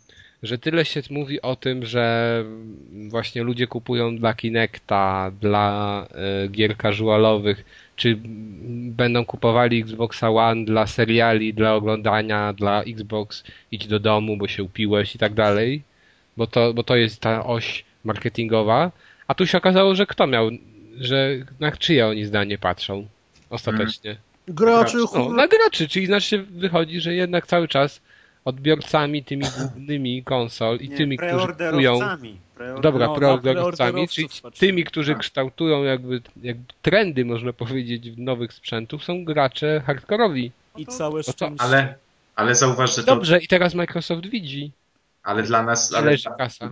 że 0.43 0.57
tyle 0.57 0.85
się 0.85 1.01
mówi 1.09 1.41
o 1.41 1.55
tym, 1.55 1.85
że 1.85 2.45
właśnie 3.09 3.43
ludzie 3.43 3.67
kupują 3.67 4.17
dla 4.17 4.33
Kinecta, 4.33 5.31
dla 5.41 6.07
e, 6.11 6.47
gier 6.47 6.77
casualowych, 6.77 7.65
czy 7.95 8.17
będą 8.89 9.25
kupowali 9.25 9.81
Xboxa 9.81 10.29
One 10.29 10.65
dla 10.65 10.87
seriali, 10.87 11.53
dla 11.53 11.75
oglądania, 11.75 12.53
dla 12.53 12.83
Xbox 12.83 13.43
idź 13.71 13.87
do 13.87 13.99
domu, 13.99 14.37
bo 14.37 14.47
się 14.47 14.63
upiłeś 14.63 15.15
i 15.15 15.17
tak 15.17 15.33
dalej, 15.33 15.83
bo 16.37 16.47
to, 16.47 16.73
bo 16.73 16.83
to 16.83 16.95
jest 16.95 17.21
ta 17.21 17.45
oś 17.45 17.85
marketingowa, 18.03 18.91
a 19.27 19.33
tu 19.33 19.47
się 19.47 19.57
okazało, 19.57 19.95
że 19.95 20.05
kto 20.05 20.27
miał, 20.27 20.49
że 20.99 21.29
na 21.59 21.71
czyje 21.71 22.07
oni 22.07 22.25
zdanie 22.25 22.57
patrzą 22.57 23.07
ostatecznie. 23.49 24.17
Graczy, 24.47 24.97
No, 24.97 25.07
No, 25.19 25.29
na 25.29 25.47
graczy, 25.47 25.87
czyli 25.87 26.05
znaczy 26.05 26.45
wychodzi, 26.51 27.01
że 27.01 27.13
jednak 27.13 27.47
cały 27.47 27.67
czas 27.67 28.01
odbiorcami 28.45 29.23
tymi 29.23 29.45
głównymi 29.57 30.23
konsol 30.23 30.77
i 30.77 30.89
Nie, 30.89 30.97
tymi, 30.97 31.17
którzy 31.17 31.47
kupują. 31.47 31.99
Dobra, 32.81 33.07
No, 33.07 33.15
preorderowcami, 33.15 33.91
preorderowców 33.91 34.15
czyli 34.41 34.53
tymi, 34.59 34.83
którzy 34.83 35.11
Tak. 35.11 35.21
kształtują 35.21 35.83
jakby, 35.83 36.21
jakby 36.43 36.73
trendy, 36.81 37.25
można 37.25 37.53
powiedzieć, 37.53 38.11
w 38.11 38.19
nowych 38.19 38.53
sprzętów, 38.53 39.03
są 39.03 39.25
gracze 39.25 39.81
hardkorowi. 39.85 40.51
I 40.77 40.85
całe 40.85 41.23
to- 41.23 41.31
szczęście. 41.31 41.61
Ale, 41.65 41.95
ale 42.35 42.55
zauważ, 42.55 42.95
że 42.95 43.03
to, 43.03 43.15
Dobrze, 43.15 43.39
i 43.39 43.47
teraz 43.47 43.73
Microsoft 43.75 44.25
widzi. 44.25 44.71
Ale 45.23 45.43
dla 45.43 45.63
nas, 45.63 45.93
Ale 45.93 46.15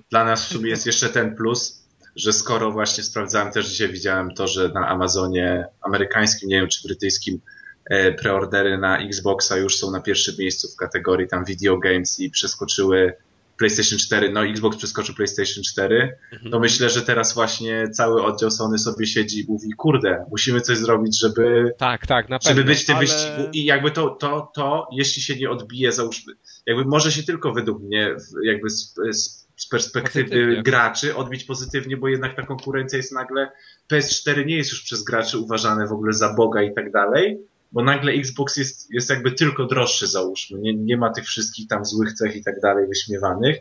dla 0.10 0.24
nas 0.26 0.46
w 0.46 0.48
sumie 0.48 0.70
jest 0.70 0.86
jeszcze 0.86 1.10
ten 1.10 1.36
plus, 1.36 1.82
że 2.16 2.34
skoro 2.34 2.72
właśnie 2.72 3.04
sprawdzałem, 3.04 3.52
też 3.52 3.68
dzisiaj 3.68 3.90
widziałem 3.90 4.34
to, 4.34 4.48
że 4.48 4.70
na 4.70 4.88
Amazonie 4.88 5.66
amerykańskim, 5.82 6.50
nie 6.50 6.60
wiem 6.60 6.68
czy 6.68 6.88
brytyjskim, 6.88 7.40
e, 7.86 8.12
preordery 8.12 8.78
na 8.78 8.98
Xboxa 8.98 9.58
już 9.58 9.78
są 9.78 9.92
na 9.92 10.02
pierwszym 10.02 10.36
miejscu 10.40 10.68
w 10.74 10.76
kategorii 10.76 11.28
tam 11.28 11.46
video 11.46 11.78
games 11.78 12.20
i 12.20 12.30
przeskoczyły 12.30 13.14
PlayStation 13.62 14.00
4, 14.00 14.32
no 14.32 14.46
Xbox 14.46 14.78
przeskoczył 14.78 15.16
PlayStation 15.16 15.64
4, 15.64 16.18
Mhm. 16.34 16.52
to 16.52 16.60
myślę, 16.60 16.90
że 16.90 17.02
teraz 17.02 17.34
właśnie 17.34 17.90
cały 17.90 18.24
oddział 18.24 18.52
Sony 18.52 18.78
sobie 18.78 19.06
siedzi 19.08 19.40
i 19.40 19.46
mówi, 19.48 19.70
kurde, 19.78 20.26
musimy 20.32 20.62
coś 20.62 20.78
zrobić, 20.78 21.20
żeby, 21.20 21.74
Tak, 21.78 22.08
tak, 22.08 22.30
na 22.30 22.40
pewno. 22.40 22.56
żeby 22.56 22.64
być 22.68 22.80
w 22.84 22.86
tym 22.86 22.96
ale- 22.96 23.06
wyścigu 23.06 23.42
i 23.54 23.66
jakby 23.66 23.92
to, 23.92 24.10
to, 24.10 24.52
to, 24.56 24.88
jeśli 24.92 25.22
się 25.22 25.36
nie 25.36 25.50
odbije, 25.50 25.92
załóżmy, 25.92 26.34
jakby 26.66 26.86
może 26.86 27.12
się 27.12 27.24
tylko 27.24 27.54
według 27.54 27.84
mnie, 27.84 28.16
jakby 28.44 28.70
z, 28.70 28.96
z, 29.12 29.48
z 29.58 29.68
perspektywy 29.68 30.30
Pozytywnie. 30.30 30.64
graczy 30.64 31.16
odbić 31.16 31.44
pozytywnie, 31.44 31.98
bo 31.98 32.08
jednak 32.08 32.36
ta 32.36 32.42
konkurencja 32.44 32.98
jest 32.98 33.12
nagle, 33.14 33.52
PS4 33.92 34.46
nie 34.46 34.56
jest 34.56 34.72
już 34.72 34.82
przez 34.84 35.04
graczy 35.04 35.38
uważane 35.38 35.88
w 35.88 35.92
ogóle 35.92 36.14
za 36.14 36.34
Boga 36.34 36.62
i 36.62 36.74
tak 36.74 36.92
dalej, 36.92 37.40
bo 37.72 37.84
nagle 37.84 38.12
Xbox 38.12 38.58
jest, 38.58 38.94
jest 38.94 39.10
jakby 39.10 39.32
tylko 39.32 39.66
droższy, 39.66 40.08
załóżmy, 40.08 40.60
nie, 40.60 40.74
nie 40.74 40.98
ma 40.98 41.14
tych 41.14 41.26
wszystkich 41.26 41.68
tam 41.68 41.86
złych 41.86 42.14
cech 42.14 42.36
i 42.36 42.44
tak 42.44 42.60
dalej 42.62 42.88
wyśmiewanych, 42.88 43.58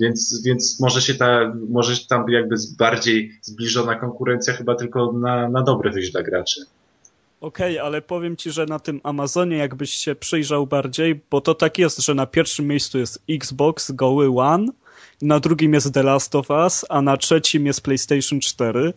więc, 0.00 0.42
więc 0.44 0.80
może 0.80 1.02
się 1.02 1.14
ta, 1.14 1.54
może 1.68 2.06
tam 2.08 2.24
jakby 2.28 2.56
bardziej 2.78 3.38
zbliżona 3.42 3.94
konkurencja 3.94 4.52
chyba 4.52 4.74
tylko 4.74 5.12
na, 5.12 5.48
na 5.48 5.62
dobre 5.62 5.90
wyjść 5.90 6.12
dla 6.12 6.22
graczy. 6.22 6.60
Okej, 7.40 7.78
ale 7.78 8.02
powiem 8.02 8.36
ci, 8.36 8.50
że 8.50 8.66
na 8.66 8.78
tym 8.78 9.00
Amazonie 9.02 9.56
jakbyś 9.56 9.90
się 9.90 10.14
przyjrzał 10.14 10.66
bardziej, 10.66 11.20
bo 11.30 11.40
to 11.40 11.54
tak 11.54 11.78
jest, 11.78 11.98
że 11.98 12.14
na 12.14 12.26
pierwszym 12.26 12.66
miejscu 12.66 12.98
jest 12.98 13.22
Xbox 13.30 13.90
goły 13.90 14.40
One, 14.40 14.66
na 15.22 15.40
drugim 15.40 15.74
jest 15.74 15.94
The 15.94 16.02
Last 16.02 16.34
of 16.34 16.50
Us, 16.50 16.84
a 16.88 17.02
na 17.02 17.16
trzecim 17.16 17.66
jest 17.66 17.80
PlayStation 17.80 18.40
4, 18.40 18.92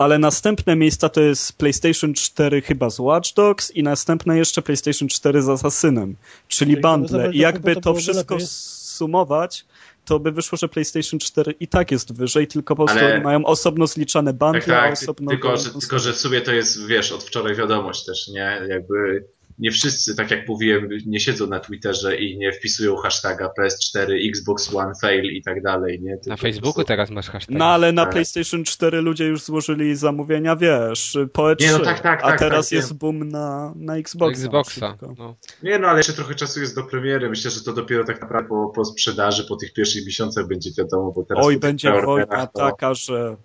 ale 0.00 0.18
następne 0.18 0.76
miejsca 0.76 1.08
to 1.08 1.20
jest 1.20 1.52
PlayStation 1.52 2.14
4 2.14 2.62
chyba 2.62 2.90
z 2.90 2.98
Watch 2.98 3.34
Dogs 3.34 3.70
i 3.70 3.82
następne 3.82 4.38
jeszcze 4.38 4.62
PlayStation 4.62 5.08
4 5.08 5.42
z 5.42 5.48
Assassinem, 5.48 6.16
czyli 6.48 6.72
Czyli 6.72 6.82
bundle. 6.82 7.32
I 7.32 7.38
jakby 7.38 7.74
to 7.74 7.80
to 7.80 7.94
wszystko 7.94 8.34
lepiej. 8.34 8.46
sumować, 8.50 9.64
to 10.04 10.20
by 10.20 10.32
wyszło, 10.32 10.58
że 10.58 10.68
PlayStation 10.68 11.20
4 11.20 11.54
i 11.60 11.68
tak 11.68 11.90
jest 11.90 12.12
wyżej, 12.14 12.46
tylko 12.46 12.76
po 12.76 12.86
prostu 12.86 13.04
Ale- 13.04 13.20
mają 13.20 13.44
osobno 13.44 13.86
zliczane 13.86 14.32
bundle, 14.32 14.60
Tak, 14.60 14.70
a 14.70 14.82
tak, 14.82 14.92
osobno... 14.92 15.30
tylko, 15.30 15.56
że, 15.56 15.70
tylko, 15.70 15.98
że 15.98 16.12
w 16.12 16.16
sumie 16.16 16.40
to 16.40 16.52
jest, 16.52 16.86
wiesz, 16.86 17.12
od 17.12 17.24
wczoraj 17.24 17.54
wiadomość 17.56 18.04
też, 18.04 18.28
nie? 18.28 18.60
Jakby 18.68 19.24
nie 19.60 19.70
wszyscy, 19.70 20.16
tak 20.16 20.30
jak 20.30 20.48
mówiłem, 20.48 20.88
nie 21.06 21.20
siedzą 21.20 21.46
na 21.46 21.60
Twitterze 21.60 22.16
i 22.16 22.38
nie 22.38 22.52
wpisują 22.52 22.96
hashtaga 22.96 23.50
PS4, 23.58 24.28
Xbox 24.28 24.74
One 24.74 24.92
fail 25.02 25.24
i 25.24 25.42
tak 25.42 25.62
dalej, 25.62 26.00
nie? 26.02 26.12
Tylko 26.14 26.30
Na 26.30 26.36
Facebooku 26.36 26.72
prostu- 26.74 26.84
teraz 26.88 27.10
masz 27.10 27.28
hashtag. 27.30 27.58
No 27.58 27.64
ale 27.64 27.92
na. 27.92 28.06
PlayStation 28.06 28.64
4 28.64 29.00
ludzie 29.00 29.24
już 29.24 29.42
złożyli 29.42 29.96
zamówienia, 29.96 30.56
wiesz, 30.56 31.18
po 31.32 31.42
E3, 31.42 31.60
Nie, 31.60 31.72
no 31.72 31.78
tak, 31.78 32.00
tak, 32.00 32.20
a 32.24 32.28
tak, 32.28 32.38
teraz 32.38 32.68
tak, 32.68 32.72
jest 32.76 32.94
boom 32.94 33.28
na, 33.28 33.72
na 33.76 33.96
Xboxa. 33.96 34.42
Xboxa. 34.44 34.96
No. 35.18 35.36
Nie, 35.62 35.78
no 35.78 35.88
ale 35.88 35.98
jeszcze 35.98 36.12
trochę 36.12 36.34
czasu 36.34 36.60
jest 36.60 36.74
do 36.74 36.82
premiery. 36.82 37.28
Myślę, 37.28 37.50
że 37.50 37.60
to 37.60 37.72
dopiero 37.72 38.04
tak 38.04 38.20
naprawdę 38.20 38.48
po, 38.48 38.72
po 38.74 38.84
sprzedaży, 38.84 39.44
po 39.48 39.56
tych 39.56 39.72
pierwszych 39.72 40.06
miesiącach 40.06 40.46
będzie 40.48 40.70
wiadomo, 40.78 41.12
bo 41.12 41.24
teraz 41.24 41.46
Oj, 41.46 41.58
będzie 41.58 41.92
wojna 41.92 42.46
to- 42.46 42.70
taka, 42.70 42.94
że 42.94 43.36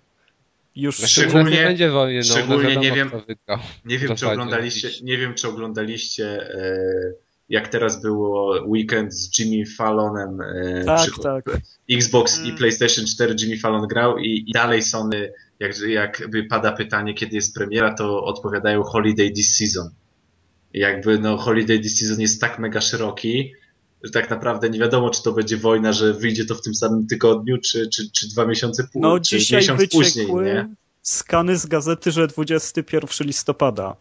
już 0.76 0.98
Znaczy, 0.98 1.12
Szczególnie- 1.12 1.50
nie 1.56 1.64
będzie 1.64 1.90
wojny, 1.90 2.18
no, 2.18 2.24
szczególnie 2.24 2.62
no 2.62 2.68
wiadomo, 2.68 2.84
nie 2.84 2.92
wiem- 2.94 3.10
wygrał. 3.10 3.58
Nie 3.84 3.98
wiem, 3.98 4.16
czy 4.16 4.28
oglądaliście, 4.28 4.88
nie 5.02 5.18
wiem, 5.18 5.34
czy 5.34 5.48
oglądaliście, 5.48 6.54
e, 6.54 6.78
jak 7.48 7.68
teraz 7.68 8.02
było 8.02 8.62
weekend 8.66 9.14
z 9.14 9.38
Jimmy 9.38 9.66
Fallonem. 9.76 10.40
E, 10.40 10.84
tak, 10.84 11.10
przy- 11.10 11.20
tak. 11.22 11.44
Xbox 11.90 12.38
i 12.38 12.44
Mm. 12.44 12.56
PlayStation 12.56 13.06
4 13.06 13.34
Jimmy 13.40 13.58
Fallon 13.58 13.86
grał 13.88 14.18
i, 14.18 14.44
i 14.46 14.52
dalej 14.52 14.82
Sony, 14.82 15.32
jak, 15.60 15.80
jakby 15.88 16.44
pada 16.44 16.72
pytanie, 16.72 17.14
kiedy 17.14 17.36
jest 17.36 17.54
premiera, 17.54 17.94
to 17.94 18.24
odpowiadają 18.24 18.82
Holiday 18.82 19.30
This 19.30 19.56
Season. 19.56 19.90
I 20.74 20.78
jakby 20.78 21.18
no 21.18 21.36
Holiday 21.36 21.78
This 21.78 21.98
Season 21.98 22.20
jest 22.20 22.40
tak 22.40 22.58
mega 22.58 22.80
szeroki, 22.80 23.52
że 24.02 24.10
tak 24.10 24.30
naprawdę 24.30 24.70
nie 24.70 24.78
wiadomo, 24.78 25.10
czy 25.10 25.22
to 25.22 25.32
będzie 25.32 25.56
wojna, 25.56 25.92
że 25.92 26.14
wyjdzie 26.14 26.44
to 26.44 26.54
w 26.54 26.62
tym 26.62 26.74
samym 26.74 27.06
tygodniu, 27.06 27.58
czy, 27.58 27.88
czy, 27.88 28.10
czy 28.10 28.28
dwa 28.28 28.46
miesiące 28.46 28.84
później, 28.84 29.02
No 29.02 29.20
czy 29.20 29.38
dzisiaj 29.38 29.60
miesiąc 29.60 29.82
później, 29.92 30.34
nie? 30.34 30.74
skany 31.02 31.56
z 31.56 31.66
gazety, 31.66 32.12
że 32.12 32.26
21 32.26 33.26
listopada. 33.26 33.96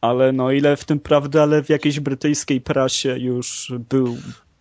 Ale 0.00 0.32
no 0.32 0.52
ile 0.52 0.76
w 0.76 0.84
tym 0.84 1.00
prawdy, 1.00 1.42
ale 1.42 1.62
w 1.62 1.68
jakiejś 1.68 2.00
brytyjskiej 2.00 2.60
prasie 2.60 3.18
już 3.18 3.72
był 3.90 4.06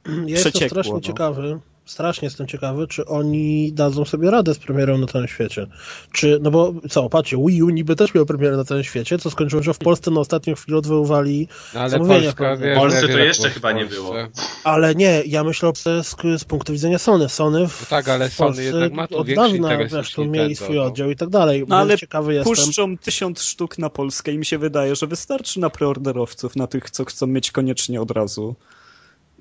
Ja 0.07 0.13
jestem 0.13 0.51
Przeciekło, 0.51 0.69
strasznie 0.69 0.93
no. 0.93 1.01
ciekawy, 1.01 1.59
strasznie 1.88 2.26
jestem 2.26 2.47
ciekawy, 2.47 2.88
czy 2.88 3.06
oni 3.06 3.73
dadzą 3.73 4.06
sobie 4.06 4.32
radę 4.32 4.54
z 4.54 4.60
premierą 4.60 4.97
na 4.97 5.08
całym 5.08 5.28
świecie. 5.28 5.67
Czy, 6.12 6.39
no 6.41 6.52
bo 6.52 6.73
co, 6.89 7.10
patrzcie, 7.10 7.38
Wii 7.47 7.63
U 7.63 7.69
niby 7.69 7.95
też 7.95 8.13
miał 8.13 8.26
premierę 8.26 8.58
na 8.58 8.63
całym 8.63 8.84
świecie, 8.84 9.19
co 9.19 9.32
skończyło, 9.32 9.63
że 9.63 9.73
w 9.73 9.78
Polsce 9.78 10.12
na 10.12 10.19
ostatnią 10.19 10.56
chwilę 10.56 10.78
odwoływali, 10.78 11.47
No 11.73 11.80
ale 11.80 11.89
Zamówienia 11.89 12.21
Polska, 12.21 12.56
W 12.56 12.76
Polsce 12.76 13.08
to 13.08 13.17
jeszcze 13.17 13.50
chyba 13.50 13.71
nie 13.71 13.86
było. 13.86 14.15
ale 14.63 14.95
nie, 14.95 15.23
ja 15.26 15.43
myślę 15.43 15.71
z, 15.76 16.08
z 16.41 16.45
punktu 16.45 16.73
widzenia 16.73 17.00
Sony. 17.00 17.30
Sony 17.30 17.67
w, 17.67 17.82
No 17.82 17.88
tak, 17.89 18.10
ale 18.10 18.30
w 18.30 18.34
Sony 18.34 18.47
Polsce 18.47 18.63
jednak 18.63 18.93
ma 18.93 19.08
tu 19.08 19.17
od 19.17 19.28
dawna, 19.34 19.69
tu 20.15 20.26
mieli 20.26 20.47
Nintendo, 20.47 20.56
swój 20.56 20.76
no. 20.76 20.84
oddział 20.84 21.10
i 21.10 21.15
tak 21.15 21.30
dalej. 21.30 21.65
No 21.67 21.78
ale 21.78 21.97
ciekawy 21.97 22.34
jestem. 22.34 22.56
puszczą 22.56 22.97
tysiąc 22.97 23.41
sztuk 23.41 23.78
na 23.78 23.89
Polskę 23.89 24.32
i 24.32 24.38
mi 24.38 24.45
się 24.45 24.58
wydaje, 24.58 24.95
że 24.95 25.08
wystarczy 25.08 25.60
na 25.60 25.69
preorderowców, 25.69 26.56
na 26.56 26.67
tych, 26.67 26.91
co 26.91 27.06
chcą 27.06 27.28
mieć 27.28 27.52
koniecznie 27.52 28.02
od 28.02 28.12
razu. 28.12 28.56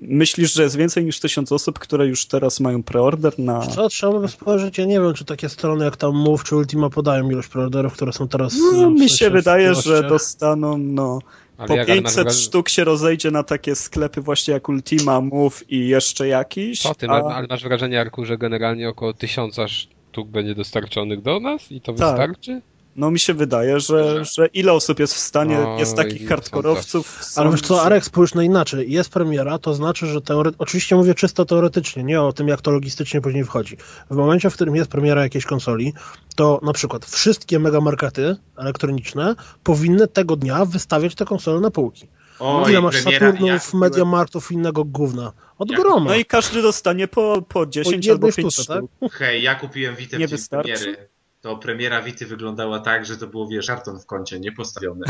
Myślisz, 0.01 0.53
że 0.53 0.63
jest 0.63 0.77
więcej 0.77 1.05
niż 1.05 1.19
tysiąc 1.19 1.51
osób, 1.51 1.79
które 1.79 2.07
już 2.07 2.25
teraz 2.25 2.59
mają 2.59 2.83
preorder 2.83 3.39
na... 3.39 3.59
Co, 3.67 3.89
trzeba 3.89 4.19
by 4.19 4.27
spojrzeć, 4.27 4.77
ja 4.77 4.85
nie 4.85 4.99
wiem, 5.01 5.13
czy 5.13 5.25
takie 5.25 5.49
strony 5.49 5.85
jak 5.85 5.97
tam 5.97 6.15
Move 6.15 6.43
czy 6.43 6.55
Ultima 6.55 6.89
podają 6.89 7.29
ilość 7.29 7.47
preorderów, 7.47 7.93
które 7.93 8.13
są 8.13 8.27
teraz... 8.27 8.55
No, 8.73 8.89
w 8.89 8.93
mi 8.93 9.09
się 9.09 9.29
wydaje, 9.29 9.75
że 9.75 10.03
dostaną, 10.03 10.77
no, 10.77 11.19
Ale 11.57 11.67
po 11.67 11.75
jak, 11.75 11.89
ale 11.89 12.01
masz 12.01 12.15
500 12.15 12.27
wraż- 12.27 12.43
sztuk 12.43 12.69
się 12.69 12.83
rozejdzie 12.83 13.31
na 13.31 13.43
takie 13.43 13.75
sklepy 13.75 14.21
właśnie 14.21 14.53
jak 14.53 14.69
Ultima, 14.69 15.21
Move 15.21 15.71
i 15.71 15.87
jeszcze 15.87 16.27
jakiś. 16.27 16.81
Co 16.81 16.95
ty, 16.95 17.07
a... 17.07 17.13
ale 17.13 17.47
masz 17.47 17.63
wrażenie, 17.63 18.01
Arku, 18.01 18.25
że 18.25 18.37
generalnie 18.37 18.89
około 18.89 19.13
tysiąca 19.13 19.67
sztuk 19.67 20.27
będzie 20.27 20.55
dostarczonych 20.55 21.21
do 21.21 21.39
nas 21.39 21.71
i 21.71 21.81
to 21.81 21.93
Tak. 21.93 22.09
wystarczy? 22.09 22.61
No 22.97 23.11
mi 23.11 23.19
się 23.19 23.33
wydaje, 23.33 23.79
że, 23.79 24.25
że 24.25 24.47
ile 24.47 24.73
osób 24.73 24.99
jest 24.99 25.13
w 25.13 25.17
stanie, 25.17 25.57
No, 25.57 25.79
jest 25.79 25.95
takich 25.95 26.29
hardkorowców. 26.29 27.23
są- 27.23 27.41
Ale 27.41 27.51
wiesz 27.51 27.61
co, 27.61 27.81
Arek, 27.81 28.05
spójrz 28.05 28.33
no 28.33 28.41
inaczej. 28.41 28.91
Jest 28.91 29.09
premiera, 29.09 29.59
to 29.59 29.73
znaczy, 29.73 30.07
że 30.07 30.21
teore... 30.21 30.51
oczywiście 30.57 30.95
mówię 30.95 31.15
czysto 31.15 31.45
teoretycznie, 31.45 32.03
nie 32.03 32.21
o 32.21 32.33
tym, 32.33 32.47
jak 32.47 32.61
to 32.61 32.71
logistycznie 32.71 33.21
później 33.21 33.43
wchodzi. 33.43 33.77
W 34.11 34.15
momencie, 34.15 34.49
w 34.49 34.53
którym 34.53 34.75
jest 34.75 34.89
premiera 34.91 35.23
jakiejś 35.23 35.45
konsoli, 35.45 35.93
to 36.35 36.59
na 36.63 36.73
przykład 36.73 37.05
wszystkie 37.05 37.59
megamarkety 37.59 38.35
elektroniczne 38.57 39.35
powinny 39.63 40.07
tego 40.07 40.35
dnia 40.35 40.65
wystawiać 40.65 41.15
te 41.15 41.25
konsole 41.25 41.59
na 41.59 41.71
półki. 41.71 42.07
O, 42.39 42.69
Ile 42.69 42.81
masz 42.81 42.95
Saturnów, 42.95 43.21
ja 43.21 43.59
kupiłem- 43.59 43.79
Mediamarktów 43.79 44.51
i 44.51 44.53
innego 44.53 44.83
gówna? 44.83 45.31
Od 45.57 45.71
Ja- 45.71 45.77
groma. 45.77 46.05
No 46.11 46.15
i 46.15 46.25
każdy 46.25 46.61
dostanie 46.61 47.07
po, 47.07 47.41
po 47.49 47.65
10 47.65 48.05
jednej 48.05 48.11
albo 48.11 48.27
5 48.35 48.53
sztuce, 48.53 48.81
tak? 49.01 49.11
Hej, 49.11 49.43
ja 49.43 49.55
kupiłem 49.55 49.95
Witę 49.95 50.17
Nie 50.17 50.27
w 50.27 50.31
wystarczy? 50.31 50.73
premiery. 50.73 51.09
To 51.41 51.57
premiera 51.57 52.01
Wity 52.01 52.25
wyglądała 52.25 52.79
tak, 52.79 53.05
że 53.05 53.17
to 53.17 53.27
było, 53.27 53.47
wiesz, 53.47 53.67
karton 53.67 53.99
w 53.99 54.05
kącie, 54.05 54.39
nie 54.39 54.51
postawiony. 54.51 55.05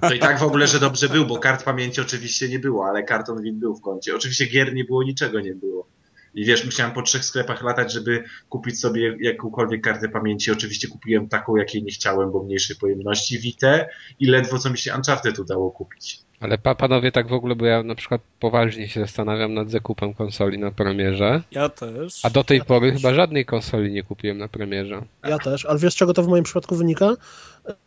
To 0.00 0.14
i 0.14 0.18
tak 0.18 0.38
w 0.38 0.42
ogóle, 0.42 0.66
że 0.66 0.80
dobrze 0.80 1.08
był, 1.08 1.26
bo 1.26 1.38
kart 1.38 1.64
pamięci 1.64 2.00
oczywiście 2.00 2.48
nie 2.48 2.58
było, 2.58 2.86
ale 2.86 3.02
karton 3.02 3.42
Wit 3.42 3.58
był 3.58 3.76
w 3.76 3.80
kącie. 3.80 4.16
Oczywiście 4.16 4.46
gier 4.46 4.74
nie 4.74 4.84
było, 4.84 5.02
niczego 5.02 5.40
nie 5.40 5.54
było. 5.54 5.88
I 6.34 6.44
wiesz, 6.44 6.64
musiałem 6.64 6.92
po 6.92 7.02
trzech 7.02 7.24
sklepach 7.24 7.62
latać, 7.62 7.92
żeby 7.92 8.24
kupić 8.48 8.80
sobie 8.80 9.16
jakąkolwiek 9.20 9.82
kartę 9.82 10.08
pamięci. 10.08 10.50
Oczywiście 10.50 10.88
kupiłem 10.88 11.28
taką, 11.28 11.56
jakiej 11.56 11.82
nie 11.82 11.90
chciałem, 11.90 12.32
bo 12.32 12.42
mniejszej 12.42 12.76
pojemności 12.76 13.38
Witę 13.38 13.88
i 14.18 14.26
ledwo 14.26 14.58
co 14.58 14.70
mi 14.70 14.78
się 14.78 14.94
Uncharted 14.94 15.38
udało 15.38 15.70
kupić. 15.70 16.29
Ale 16.40 16.58
pa, 16.58 16.74
panowie, 16.74 17.12
tak 17.12 17.28
w 17.28 17.32
ogóle, 17.32 17.54
bo 17.56 17.66
ja 17.66 17.82
na 17.82 17.94
przykład 17.94 18.20
poważnie 18.40 18.88
się 18.88 19.00
zastanawiam 19.00 19.54
nad 19.54 19.70
zakupem 19.70 20.14
konsoli 20.14 20.58
na 20.58 20.70
premierze, 20.70 21.42
Ja 21.50 21.68
też. 21.68 22.24
a 22.24 22.30
do 22.30 22.44
tej 22.44 22.58
Ja 22.58 22.64
pory 22.64 22.92
też. 22.92 23.02
chyba 23.02 23.14
żadnej 23.14 23.44
konsoli 23.44 23.92
nie 23.92 24.02
kupiłem 24.02 24.38
na 24.38 24.48
premierze. 24.48 25.02
Ja 25.28 25.38
też, 25.38 25.64
ale 25.66 25.78
wiesz 25.78 25.96
czego 25.96 26.12
to 26.14 26.22
w 26.22 26.28
moim 26.28 26.44
przypadku 26.44 26.76
wynika? 26.76 27.10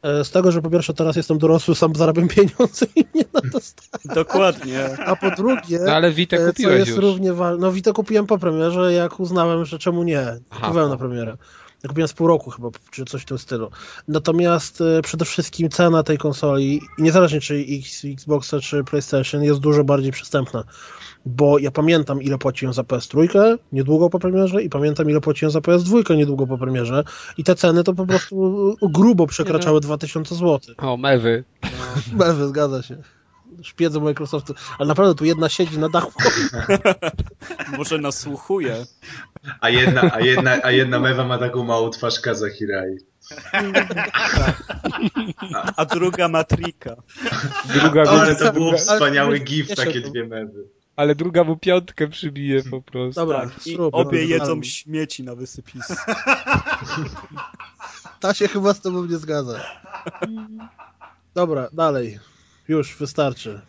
E, 0.04 0.24
Z 0.24 0.32
tego, 0.32 0.52
że 0.52 0.62
po 0.62 0.70
pierwsze 0.70 0.94
teraz 0.94 1.16
jestem 1.16 1.38
dorosły, 1.38 1.76
sam 1.76 1.96
zarabiam 1.96 2.28
pieniądze 2.28 2.86
i 2.96 3.06
nie 3.16 3.24
na 3.34 3.42
to 3.52 3.60
stać. 3.60 4.02
Dokładnie. 4.16 4.98
A 5.06 5.16
po 5.16 5.32
drugie, 5.32 5.80
No 5.86 5.92
ale 5.92 6.12
Witę 6.12 6.38
e, 6.38 6.40
co 6.40 6.48
kupiłeś 6.52 6.80
jest 6.80 6.90
już. 6.92 7.00
równie 7.00 7.34
ważne, 7.34 7.62
no 7.62 7.72
Witę 7.72 7.94
kupiłem 7.94 8.28
po 8.28 8.38
premierze, 8.38 8.94
jak 8.94 9.20
uznałem, 9.20 9.66
że 9.66 9.80
czemu 9.80 10.04
nie. 10.04 10.22
Aha. 10.50 10.68
Kupiłem 10.68 10.90
na 10.90 10.98
premierę. 10.98 11.38
Ja 11.84 11.90
kupiłem 11.90 12.08
z 12.08 12.14
pół 12.14 12.28
roku 12.28 12.52
chyba, 12.52 12.70
czy 12.92 13.06
coś 13.06 13.22
w 13.22 13.26
tym 13.26 13.38
stylu. 13.38 13.72
Natomiast 14.08 14.82
e, 14.82 15.02
przede 15.02 15.26
wszystkim 15.26 15.70
cena 15.70 16.04
tej 16.04 16.18
konsoli, 16.18 16.82
niezależnie 16.98 17.40
czy 17.40 17.66
X, 17.70 18.06
Xboxa, 18.06 18.60
czy 18.60 18.84
PlayStation, 18.84 19.44
jest 19.44 19.60
dużo 19.60 19.84
bardziej 19.84 20.12
przystępna. 20.12 20.64
Bo 21.26 21.60
ja 21.60 21.72
pamiętam, 21.72 22.22
ile 22.22 22.38
płaciłem 22.38 22.74
za 22.74 22.82
PS3 22.82 23.58
niedługo 23.72 24.10
po 24.10 24.20
premierze 24.20 24.64
i 24.64 24.70
pamiętam, 24.70 25.10
ile 25.10 25.22
płaciłem 25.22 25.52
za 25.52 25.60
PS2 25.60 26.18
niedługo 26.18 26.48
po 26.48 26.58
premierze 26.58 27.04
i 27.38 27.44
te 27.44 27.56
ceny 27.56 27.84
to 27.84 27.94
po 27.94 28.06
prostu 28.06 28.76
grubo 28.82 29.28
przekraczały 29.28 29.82
2000 29.82 30.36
zł. 30.36 30.60
O, 30.78 30.98
mewy. 30.98 31.44
Bewy, 32.14 32.48
zgadza 32.48 32.82
się. 32.82 32.98
Szpiedzy 33.64 34.02
Microsoftu, 34.02 34.54
ale 34.80 34.88
naprawdę 34.88 35.16
tu 35.16 35.26
jedna 35.26 35.50
siedzi 35.50 35.80
na 35.80 35.90
dachu. 35.90 36.12
Może 37.78 37.98
nasłuchuje. 37.98 38.86
A 39.62 39.70
jedna, 39.70 40.02
a 40.14 40.20
jedna, 40.20 40.58
a 40.64 40.72
jedna 40.72 41.00
mewa 41.00 41.24
ma 41.26 41.38
taką 41.38 41.64
małą 41.64 41.90
twarz 41.90 42.20
Kazahirai. 42.20 42.98
A 45.78 45.86
druga 45.86 46.28
matrika. 46.28 46.96
Druga 47.74 48.04
Ale 48.04 48.36
to 48.36 48.54
było 48.54 48.78
wspaniały 48.78 49.30
ale- 49.30 49.40
gif, 49.40 49.76
takie 49.76 50.02
dwie 50.02 50.28
mewy. 50.28 50.64
ale 50.96 51.16
druga 51.16 51.44
mu 51.44 51.58
piątkę 51.58 52.08
przybije 52.08 52.64
po 52.64 52.82
prostu. 52.82 53.22
Dobra, 53.22 53.40
Tak, 53.42 53.68
i 53.68 53.78
obie 53.78 54.20
no, 54.22 54.28
jedzą 54.28 54.52
ale- 54.52 54.64
śmieci 54.64 55.24
na 55.24 55.36
wysypisku. 55.36 55.94
Ta 58.20 58.34
się 58.34 58.48
chyba 58.48 58.74
z 58.74 58.82
tobą 58.82 59.06
nie 59.06 59.18
zgadza. 59.18 59.60
Dobra, 61.36 61.68
dalej. 61.74 62.20
Już, 62.68 62.96
wystarczy. 62.96 63.62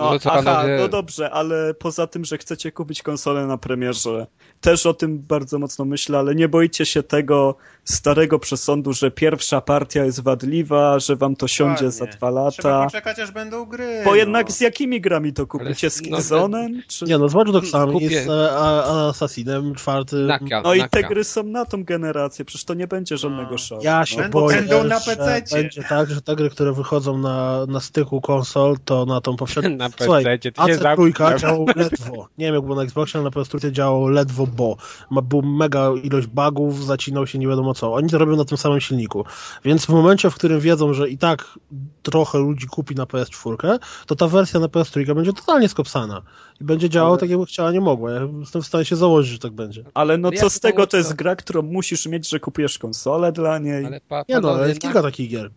No, 0.00 0.12
No 0.12 0.18
co, 0.18 0.32
aha, 0.32 0.42
panowie- 0.42 0.76
no 0.78 0.88
dobrze, 0.88 1.30
ale 1.30 1.74
poza 1.74 2.06
tym, 2.06 2.24
że 2.24 2.38
chcecie 2.38 2.72
kupić 2.72 3.02
konsolę 3.02 3.46
na 3.46 3.58
premierze, 3.58 4.26
też 4.60 4.86
o 4.86 4.94
tym 4.94 5.18
bardzo 5.18 5.58
mocno 5.58 5.84
myślę, 5.84 6.18
ale 6.18 6.34
nie 6.34 6.48
boicie 6.48 6.86
się 6.86 7.02
tego 7.02 7.54
starego 7.84 8.38
przesądu, 8.38 8.92
że 8.92 9.10
pierwsza 9.10 9.60
partia 9.60 10.04
jest 10.04 10.22
wadliwa, 10.22 10.98
że 10.98 11.16
wam 11.16 11.36
to 11.36 11.48
siądzie 11.48 11.90
za 11.90 12.04
dwa 12.06 12.12
Trzeba 12.12 12.30
lata. 12.30 12.84
poczekać, 12.84 13.18
aż 13.18 13.30
będą 13.30 13.64
gry. 13.64 14.00
Bo 14.04 14.10
no. 14.10 14.16
jednak 14.16 14.52
z 14.52 14.60
jakimi 14.60 15.00
grami 15.00 15.32
to 15.32 15.46
kupicie? 15.46 15.90
Z 15.90 16.02
no, 16.02 16.18
Killzone'em? 16.18 16.68
Czy... 16.88 17.04
Nie 17.04 17.18
no, 17.18 17.28
z 17.28 17.34
Watch 17.34 17.50
Dogsami, 17.50 17.92
Kupię. 17.92 18.22
z 18.24 18.28
e, 18.28 18.50
a- 18.52 19.08
Assassinem 19.08 19.74
czwartym. 19.74 20.26
Naka, 20.26 20.62
No 20.62 20.74
i 20.74 20.78
naka. 20.78 20.90
te 20.90 21.08
gry 21.08 21.24
są 21.24 21.42
na 21.42 21.64
tą 21.64 21.84
generację, 21.84 22.44
przecież 22.44 22.64
to 22.64 22.74
nie 22.74 22.86
będzie 22.86 23.16
żadnego 23.16 23.50
No. 23.50 23.58
szału. 23.58 23.80
Ja 23.84 24.06
się 24.06 24.16
Będą- 24.16 24.40
boję, 24.40 24.56
będą 24.56 24.84
na 24.84 24.98
że 24.98 25.16
PC-cie. 25.16 25.56
będzie 25.56 25.82
tak, 25.82 26.10
że 26.10 26.22
te 26.22 26.36
gry, 26.36 26.50
które 26.50 26.72
wychodzą 26.72 27.18
na, 27.18 27.66
na 27.68 27.80
styku 27.80 28.20
konsol, 28.20 28.76
to 28.84 29.06
na 29.06 29.20
tą 29.20 29.36
poprzednią... 29.36 29.89
Na 30.00 30.04
Słuchaj, 30.04 30.24
PC-cie, 30.24 30.52
ty 30.52 30.62
się 30.62 30.78
AC3 30.78 30.82
zamknął. 30.82 31.38
działał 31.38 31.66
ledwo. 31.76 32.28
Nie 32.38 32.46
wiem 32.46 32.54
jak 32.54 32.64
było 32.64 32.76
na 32.76 32.82
Xboxie, 32.82 33.20
ale 33.20 33.24
na 33.24 33.30
PS3 33.30 33.70
działał 33.70 34.08
ledwo, 34.08 34.46
bo 34.46 34.76
ma, 35.10 35.22
był 35.22 35.42
mega 35.42 35.90
ilość 36.02 36.26
bugów, 36.26 36.84
zacinał 36.84 37.26
się 37.26 37.38
nie 37.38 37.48
wiadomo 37.48 37.74
co. 37.74 37.94
Oni 37.94 38.08
to 38.08 38.18
robią 38.18 38.36
na 38.36 38.44
tym 38.44 38.58
samym 38.58 38.80
silniku. 38.80 39.24
Więc 39.64 39.86
w 39.86 39.88
momencie, 39.88 40.30
w 40.30 40.34
którym 40.34 40.60
wiedzą, 40.60 40.94
że 40.94 41.08
i 41.08 41.18
tak 41.18 41.58
trochę 42.02 42.38
ludzi 42.38 42.66
kupi 42.66 42.94
na 42.94 43.04
PS4, 43.04 43.78
to 44.06 44.16
ta 44.16 44.28
wersja 44.28 44.60
na 44.60 44.66
PS3 44.66 45.14
będzie 45.14 45.32
totalnie 45.32 45.68
skopsana. 45.68 46.22
I 46.60 46.64
będzie 46.64 46.88
działało 46.88 47.16
tak, 47.16 47.30
jakby 47.30 47.46
chciała, 47.46 47.72
nie 47.72 47.80
mogła. 47.80 48.10
Ja 48.10 48.20
jestem 48.40 48.62
w 48.62 48.66
stanie 48.66 48.84
się 48.84 48.96
założyć, 48.96 49.32
że 49.32 49.38
tak 49.38 49.52
będzie. 49.52 49.84
Ale 49.94 50.18
no 50.18 50.30
co 50.32 50.50
z 50.50 50.60
tego, 50.60 50.86
to 50.86 50.96
jest 50.96 51.14
gra, 51.14 51.36
którą 51.36 51.62
musisz 51.62 52.06
mieć, 52.06 52.28
że 52.28 52.40
kupujesz 52.40 52.78
konsolę 52.78 53.32
dla 53.32 53.58
niej. 53.58 53.86
Ale 53.86 54.00
pa, 54.00 54.24
Nie 54.28 54.40
no, 54.40 54.66
jest 54.66 54.80
kilka 54.80 55.02
takich 55.02 55.30
gier. 55.30 55.50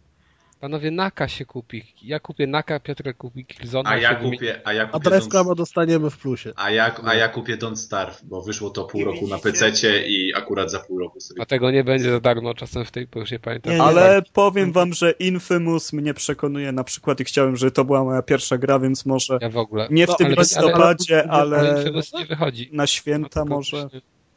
Panowie 0.64 0.92
Naka 0.92 1.28
się 1.28 1.46
kupi. 1.46 1.84
Ja 2.04 2.20
kupię 2.20 2.48
Naka, 2.48 2.80
Piotrek 2.80 3.18
kupi 3.18 3.46
Killzone. 3.46 3.90
A 3.90 3.98
ja 3.98 4.16
kupię, 4.16 4.62
a 4.64 4.74
ja 4.74 4.84
A 4.84 4.86
kupię 4.88 5.10
Drive 5.10 5.24
Don't, 5.24 5.30
Cluba 5.32 5.56
dostaniemy 5.56 6.10
w 6.10 6.18
plusie. 6.18 6.54
a 6.56 6.70
ja, 6.72 6.96
a 7.06 7.14
ja 7.16 7.28
kupię 7.30 7.58
Don't 7.58 7.76
Starve, 7.76 8.22
bo 8.24 8.42
wyszło 8.42 8.70
to 8.70 8.84
pół 8.84 9.02
I 9.02 9.04
roku 9.04 9.28
na 9.28 9.38
widzicie? 9.38 9.52
PC 9.52 10.08
i 10.08 10.34
akurat 10.36 10.72
za 10.72 10.80
pół 10.80 11.00
roku 11.00 11.20
sobie 11.20 11.42
A 11.42 11.46
tego 11.46 11.72
nie 11.72 11.84
będzie 11.84 12.12
za 12.12 12.20
darmo 12.20 12.54
czasem 12.54 12.86
w 12.86 12.92
tej 12.92 13.08
porze, 13.08 13.40
pamiętam. 13.40 13.72
Nie, 13.74 13.78
nie. 13.78 13.84
Ale 13.84 14.22
powiem 14.34 14.72
wam, 14.72 14.94
że 14.94 15.12
Infamous 15.12 15.94
mnie 15.94 16.14
przekonuje 16.14 16.72
na 16.72 16.84
przykład 16.84 17.20
i 17.20 17.24
chciałem, 17.24 17.58
żeby 17.58 17.72
to 17.72 17.86
była 17.86 18.04
moja 18.04 18.22
pierwsza 18.22 18.58
gra, 18.58 18.80
więc 18.80 19.06
może 19.06 19.38
Ja 19.42 19.50
w 19.50 19.58
ogóle. 19.58 19.88
nie 19.92 20.06
w 20.06 20.10
No, 20.10 20.16
tym 20.16 20.28
ale- 20.28 20.36
listopadzie, 20.36 21.32
Ale 21.32 21.58
ale 21.58 21.80
Infamous 21.80 22.14
nie 22.14 22.26
wychodzi. 22.26 22.70
na 22.74 22.88
święta 22.88 23.40
No, 23.46 23.56
może. 23.56 23.90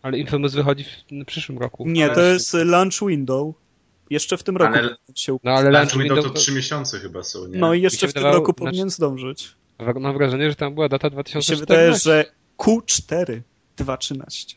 Ale 0.03 0.19
Infamous 0.19 0.55
wychodzi 0.55 0.85
w, 0.85 1.25
przyszłym 1.27 1.59
roku. 1.59 1.85
Nie, 1.89 2.09
to 2.09 2.21
jest 2.21 2.55
launch 2.55 3.01
window. 3.09 3.55
Jeszcze 4.11 4.37
w 4.37 4.43
tym 4.43 4.57
roku 4.57 4.75
Ale- 4.79 4.97
się 5.15 5.39
No 5.45 5.51
ale 5.53 5.71
Launch 5.71 5.97
Window 5.99 6.25
to 6.25 6.31
trzy 6.31 6.53
miesiące 6.53 7.01
chyba 7.01 7.23
są, 7.23 7.47
nie? 7.47 7.59
No 7.59 7.75
i 7.75 7.83
jeszcze 7.83 8.09
w 8.09 8.13
tym 8.13 8.23
wydawało- 8.23 8.35
roku 8.35 8.53
znaczy- 8.53 8.59
powinien 8.71 8.91
zdążyć. 8.91 9.55
Mam 10.01 10.19
wrażenie, 10.19 10.51
że 10.51 10.57
tam 10.57 10.75
była 10.75 10.89
data 10.89 11.07
Mi 11.09 11.11
się 11.11 11.15
2014. 11.15 11.61
wydaje, 11.61 11.95
że 11.95 12.25
Q4 12.59 13.41
2.13. 13.77 14.57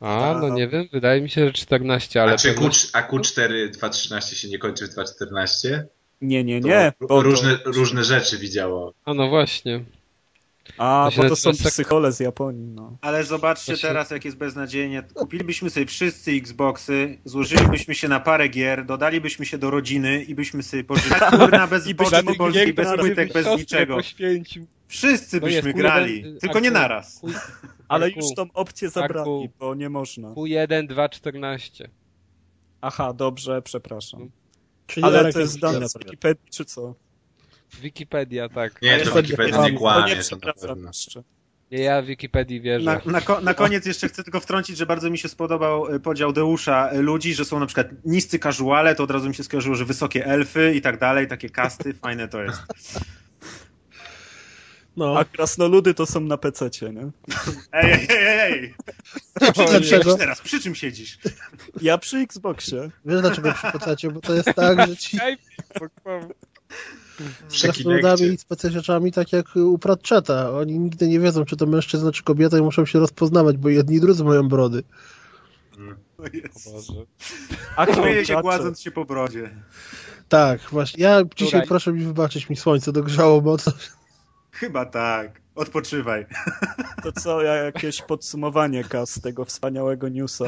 A, 0.00 0.38
no 0.40 0.48
nie 0.48 0.68
wiem, 0.68 0.88
wydaje 0.92 1.20
mi 1.20 1.30
się, 1.30 1.46
że 1.46 1.52
14, 1.52 2.22
ale... 2.22 2.32
a, 2.32 2.36
czy 2.36 2.54
Q, 2.54 2.70
a 2.92 3.02
Q4 3.02 3.70
2.13 3.70 4.34
się 4.34 4.48
nie 4.48 4.58
kończy 4.58 4.86
w 4.86 4.90
2.14? 4.90 5.82
Nie, 6.20 6.44
nie, 6.44 6.60
nie. 6.60 6.92
Bo 7.00 7.08
to... 7.08 7.22
różne, 7.22 7.58
różne 7.64 8.04
rzeczy 8.04 8.38
widziało. 8.38 8.94
A 9.04 9.14
no 9.14 9.28
właśnie. 9.28 9.84
A, 10.78 11.10
to 11.16 11.22
bo 11.22 11.28
to 11.28 11.36
są 11.36 11.52
psychole 11.52 12.12
z 12.12 12.20
Japonii, 12.20 12.68
no. 12.68 12.96
Ale 13.00 13.24
zobaczcie 13.24 13.76
się- 13.76 13.88
teraz, 13.88 14.10
jak 14.10 14.24
jest 14.24 14.36
beznadziejnie. 14.36 15.02
Kupilibyśmy 15.14 15.70
sobie 15.70 15.86
wszyscy 15.86 16.30
Xboxy, 16.32 17.18
złożylibyśmy 17.24 17.94
się 17.94 18.08
na 18.08 18.20
parę 18.20 18.48
gier, 18.48 18.86
dodalibyśmy 18.86 19.46
się 19.46 19.58
do 19.58 19.70
rodziny 19.70 20.22
i 20.22 20.34
byśmy 20.34 20.62
sobie 20.62 20.84
pożyli 20.84 21.14
kurna 21.38 21.66
bez 21.66 21.86
I 21.86 21.94
byśmy 21.94 22.10
poczty 22.10 22.24
mogli 22.24 22.38
polskiej, 22.38 22.74
bez 22.74 22.88
płytek, 22.98 23.32
bez 23.32 23.46
niczego. 23.46 23.94
poświęcił. 23.96 24.66
Wszyscy 24.88 25.36
jest 25.36 25.46
byśmy 25.46 25.72
Q1, 25.72 25.76
grali, 25.76 26.26
y, 26.26 26.38
tylko 26.38 26.60
nie 26.60 26.68
Arku. 26.68 26.80
naraz. 26.80 27.20
Q- 27.20 27.32
Ale 27.88 28.10
już 28.10 28.24
tą 28.36 28.52
opcję 28.54 28.90
zabrali, 28.90 29.48
bo 29.58 29.74
nie 29.74 29.88
można. 29.88 30.28
Q1, 30.28 30.86
2, 30.86 31.08
14. 31.08 31.88
Aha, 32.80 33.12
dobrze, 33.12 33.62
przepraszam. 33.62 34.30
Czyli 34.86 35.04
Ale 35.06 35.32
to 35.32 35.40
jest 35.40 35.58
dane 35.60 35.88
z. 35.88 35.98
Wikipedii, 35.98 36.50
czy 36.50 36.64
co? 36.64 36.94
Wikipedia, 37.80 38.48
tak. 38.48 38.82
Nie, 38.82 39.00
to 39.00 39.22
Wikipedia 39.22 39.62
nie 39.68 39.72
kłamie, 39.72 40.16
nie 40.16 40.22
to. 40.22 41.22
Nie, 41.72 41.78
ja 41.78 42.02
w 42.02 42.06
Wikipedii 42.06 42.60
wierzę. 42.60 42.84
Na, 42.84 43.00
na, 43.12 43.20
ko- 43.20 43.40
na 43.40 43.54
koniec 43.54 43.86
jeszcze 43.86 44.08
chcę 44.08 44.24
tylko 44.24 44.40
wtrącić, 44.40 44.76
że 44.76 44.86
bardzo 44.86 45.10
mi 45.10 45.18
się 45.18 45.28
spodobał 45.28 45.94
y, 45.94 46.00
podział 46.00 46.32
Deusza 46.32 46.90
y, 46.92 47.02
ludzi, 47.02 47.34
że 47.34 47.44
są 47.44 47.60
na 47.60 47.66
przykład 47.66 47.86
niscy 48.04 48.38
casuale, 48.38 48.94
to 48.94 49.02
od 49.04 49.10
razu 49.10 49.28
mi 49.28 49.34
się 49.34 49.44
skojarzyło, 49.44 49.74
że 49.76 49.84
wysokie 49.84 50.26
elfy 50.26 50.72
i 50.74 50.80
tak 50.80 50.98
dalej, 50.98 51.28
takie 51.28 51.50
kasty, 51.50 51.94
fajne 52.02 52.28
to 52.28 52.42
jest. 52.42 52.58
No, 54.96 55.18
A 55.18 55.24
krasnoludy 55.24 55.94
to 55.94 56.06
są 56.06 56.20
na 56.20 56.36
PC-cie, 56.36 56.90
nie? 56.90 57.10
Ej, 57.72 57.92
ej, 57.92 58.08
ej, 58.10 58.52
ej! 58.52 58.74
Przy 59.52 59.64
czym 59.64 59.84
siedzisz 59.84 60.16
teraz? 60.18 60.40
Przy 60.40 60.60
czym 60.60 60.74
siedzisz? 60.74 61.18
Ja 61.82 61.98
przy 61.98 62.16
Xboxie. 62.18 62.90
wiesz 63.04 63.20
dlaczego 63.20 63.52
przypocacie? 63.52 64.10
Bo 64.10 64.20
to 64.20 64.34
jest 64.34 64.54
tak, 64.56 64.88
że 64.88 64.96
ci 64.96 65.18
z 67.48 67.62
krasnoludami 67.62 68.22
i 68.22 68.38
specjaliczami 68.38 69.12
tak 69.12 69.32
jak 69.32 69.56
u 69.56 69.78
Pratchetta. 69.78 70.50
Oni 70.50 70.78
nigdy 70.78 71.08
nie 71.08 71.20
wiedzą, 71.20 71.44
czy 71.44 71.56
to 71.56 71.66
mężczyzna, 71.66 72.12
czy 72.12 72.22
kobieta 72.22 72.58
i 72.58 72.62
muszą 72.62 72.86
się 72.86 72.98
rozpoznawać, 72.98 73.56
bo 73.56 73.68
jedni 73.68 73.96
i 73.96 74.00
drudzy 74.00 74.24
mają 74.24 74.48
brody. 74.48 74.82
Boże. 76.64 76.92
A 77.76 77.86
Śmieje 77.94 78.26
się 78.26 78.40
gładząc 78.42 78.80
się 78.80 78.90
po 78.90 79.04
brodzie. 79.04 79.50
Tak, 80.28 80.60
właśnie. 80.70 81.04
Ja 81.04 81.22
dzisiaj, 81.36 81.66
proszę 81.68 81.92
mi 81.92 82.04
wybaczyć, 82.04 82.48
mi 82.48 82.56
słońce 82.56 82.92
dogrzało 82.92 83.40
mocno. 83.40 83.72
Chyba 84.50 84.86
tak. 84.86 85.42
Odpoczywaj. 85.54 86.26
To 87.02 87.12
co, 87.12 87.42
ja 87.42 87.54
jakieś 87.54 88.02
podsumowanie 88.02 88.84
kas 88.84 89.20
tego 89.20 89.44
wspaniałego 89.44 90.08
newsa. 90.08 90.44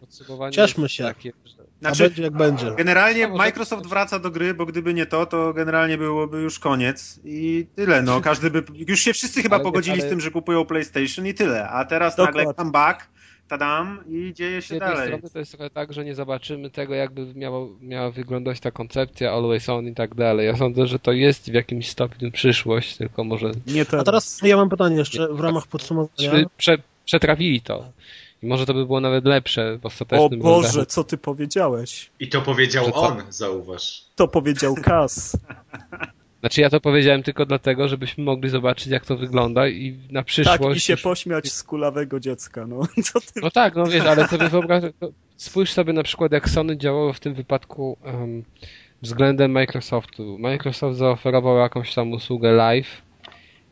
Podsumowanie 0.00 0.52
Cieszmy 0.52 0.88
się. 0.88 1.04
Takie, 1.04 1.32
że... 1.44 1.71
A 1.82 1.94
Znaczy, 1.94 2.02
będzie 2.02 2.22
jak 2.22 2.32
będzie. 2.32 2.70
generalnie 2.76 3.28
Microsoft 3.28 3.86
wraca 3.86 4.18
do 4.18 4.30
gry, 4.30 4.54
bo 4.54 4.66
gdyby 4.66 4.94
nie 4.94 5.06
to, 5.06 5.26
to 5.26 5.52
generalnie 5.52 5.98
byłoby 5.98 6.40
już 6.42 6.58
koniec 6.58 7.20
i 7.24 7.66
tyle, 7.76 8.02
no. 8.02 8.20
Każdy 8.20 8.50
by, 8.50 8.62
już 8.88 9.00
się 9.00 9.12
wszyscy 9.12 9.42
chyba 9.42 9.56
Ale- 9.56 9.64
pogodzili 9.64 10.00
ale- 10.00 10.06
z 10.06 10.10
tym, 10.10 10.20
że 10.20 10.30
kupują 10.30 10.64
PlayStation 10.64 11.26
i 11.26 11.34
tyle. 11.34 11.68
A 11.68 11.84
teraz 11.84 12.16
Dokładnie. 12.16 12.38
nagle 12.40 12.54
comeback, 12.54 13.06
tadam 13.48 14.04
i 14.08 14.32
dzieje 14.34 14.62
Z 14.62 14.64
się 14.64 14.74
jednej 14.74 14.90
dalej. 14.92 15.06
strony 15.08 15.30
to 15.32 15.38
jest 15.38 15.52
trochę 15.52 15.70
tak, 15.70 15.92
że 15.92 16.04
nie 16.04 16.14
zobaczymy 16.14 16.70
tego, 16.70 16.94
jakby 16.94 17.34
miało, 17.34 17.68
miała 17.80 18.10
wyglądać 18.10 18.60
ta 18.60 18.70
koncepcja 18.70 19.32
Always 19.32 19.68
On 19.68 19.86
i 19.88 19.94
tak 19.94 20.14
dalej. 20.14 20.46
Ja 20.46 20.56
sądzę, 20.56 20.86
że 20.86 20.98
to 20.98 21.12
jest 21.12 21.50
w 21.50 21.54
jakimś 21.54 21.88
stopniu 21.88 22.30
przyszłość, 22.30 22.96
tylko 22.96 23.24
może 23.24 23.50
Nie 23.66 23.84
teraz. 23.84 24.00
A 24.02 24.04
teraz 24.04 24.40
ja 24.42 24.56
mam 24.56 24.68
pytanie 24.68 24.96
jeszcze 24.96 25.28
w 25.28 25.40
ramach 25.40 25.66
podsumowania. 25.66 26.10
prze, 26.30 26.44
prze, 26.56 26.76
przetrawili 27.04 27.60
to. 27.60 27.84
I 28.42 28.46
może 28.46 28.66
to 28.66 28.74
by 28.74 28.86
było 28.86 29.00
nawet 29.00 29.24
lepsze 29.24 29.78
w 29.78 29.84
O 29.84 29.88
ostatecznym 29.88 30.40
Boże, 30.40 30.66
rozdachu. 30.66 30.86
co 30.86 31.04
ty 31.04 31.18
powiedziałeś? 31.18 32.10
I 32.20 32.28
to 32.28 32.42
powiedział 32.42 32.84
Że 32.84 32.92
co? 32.92 32.96
on, 33.02 33.22
zauważ. 33.28 34.04
To 34.16 34.28
powiedział 34.28 34.74
Kas. 34.74 35.36
Znaczy 36.40 36.60
ja 36.60 36.70
to 36.70 36.80
powiedziałem 36.80 37.22
tylko 37.22 37.46
dlatego, 37.46 37.88
żebyśmy 37.88 38.24
mogli 38.24 38.50
zobaczyć, 38.50 38.86
jak 38.86 39.06
to 39.06 39.16
wygląda 39.16 39.68
i 39.68 39.98
na 40.10 40.22
przyszłość... 40.22 40.60
Tak, 40.62 40.76
i 40.76 40.80
się 40.80 40.92
już- 40.92 41.02
pośmiać 41.02 41.52
z 41.52 41.62
kulawego 41.62 42.20
dziecka, 42.20 42.66
no. 42.66 42.80
Co 43.12 43.20
ty... 43.20 43.40
No 43.42 43.50
tak, 43.50 43.74
no 43.76 43.86
wiesz, 43.86 44.04
ale 44.04 44.28
sobie 44.28 44.48
wyobraź, 44.48 44.84
spójrz 45.36 45.72
sobie 45.72 45.92
na 45.92 46.02
przykład 46.02 46.32
jak 46.32 46.48
Sony 46.48 46.76
działało 46.76 47.12
w 47.12 47.20
tym 47.20 47.34
wypadku 47.34 47.96
em, 48.04 48.42
względem 49.02 49.50
Microsoftu. 49.52 50.38
Microsoft 50.38 50.98
zaoferował 50.98 51.56
jakąś 51.56 51.94
tam 51.94 52.12
usługę 52.12 52.52
live 52.52 53.02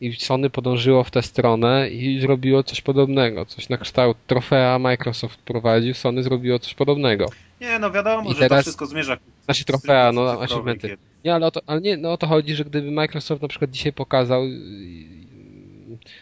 i 0.01 0.12
Sony 0.12 0.51
podążyło 0.51 1.05
w 1.05 1.11
tę 1.11 1.22
stronę 1.22 1.90
i 1.90 2.20
zrobiło 2.20 2.62
coś 2.62 2.80
podobnego, 2.80 3.46
coś 3.46 3.68
na 3.68 3.76
kształt 3.78 4.16
trofea 4.26 4.78
Microsoft 4.78 5.38
prowadził, 5.40 5.94
Sony 5.94 6.22
zrobiło 6.22 6.59
coś 6.59 6.74
podobnego. 6.74 7.26
Nie, 7.61 7.78
no 7.78 7.90
wiadomo, 7.90 8.30
I 8.30 8.34
że 8.34 8.40
teraz- 8.40 8.59
to 8.59 8.62
wszystko 8.62 8.86
zmierza 8.86 9.16
Znaczy 9.44 9.64
trofea, 9.64 10.12
no 10.12 10.42
achievementy. 10.42 10.96
Nie, 11.24 11.34
ale 11.34 11.46
o 11.46 11.51
to, 11.51 11.61
ale 11.66 11.80
nie, 11.80 11.96
no 11.96 12.12
o 12.12 12.16
to 12.16 12.26
chodzi, 12.26 12.55
że 12.55 12.64
gdyby 12.64 12.90
Microsoft 12.90 13.42
na 13.42 13.48
przykład 13.48 13.70
dzisiaj 13.70 13.92
pokazał 13.92 14.46
yy, 14.46 14.55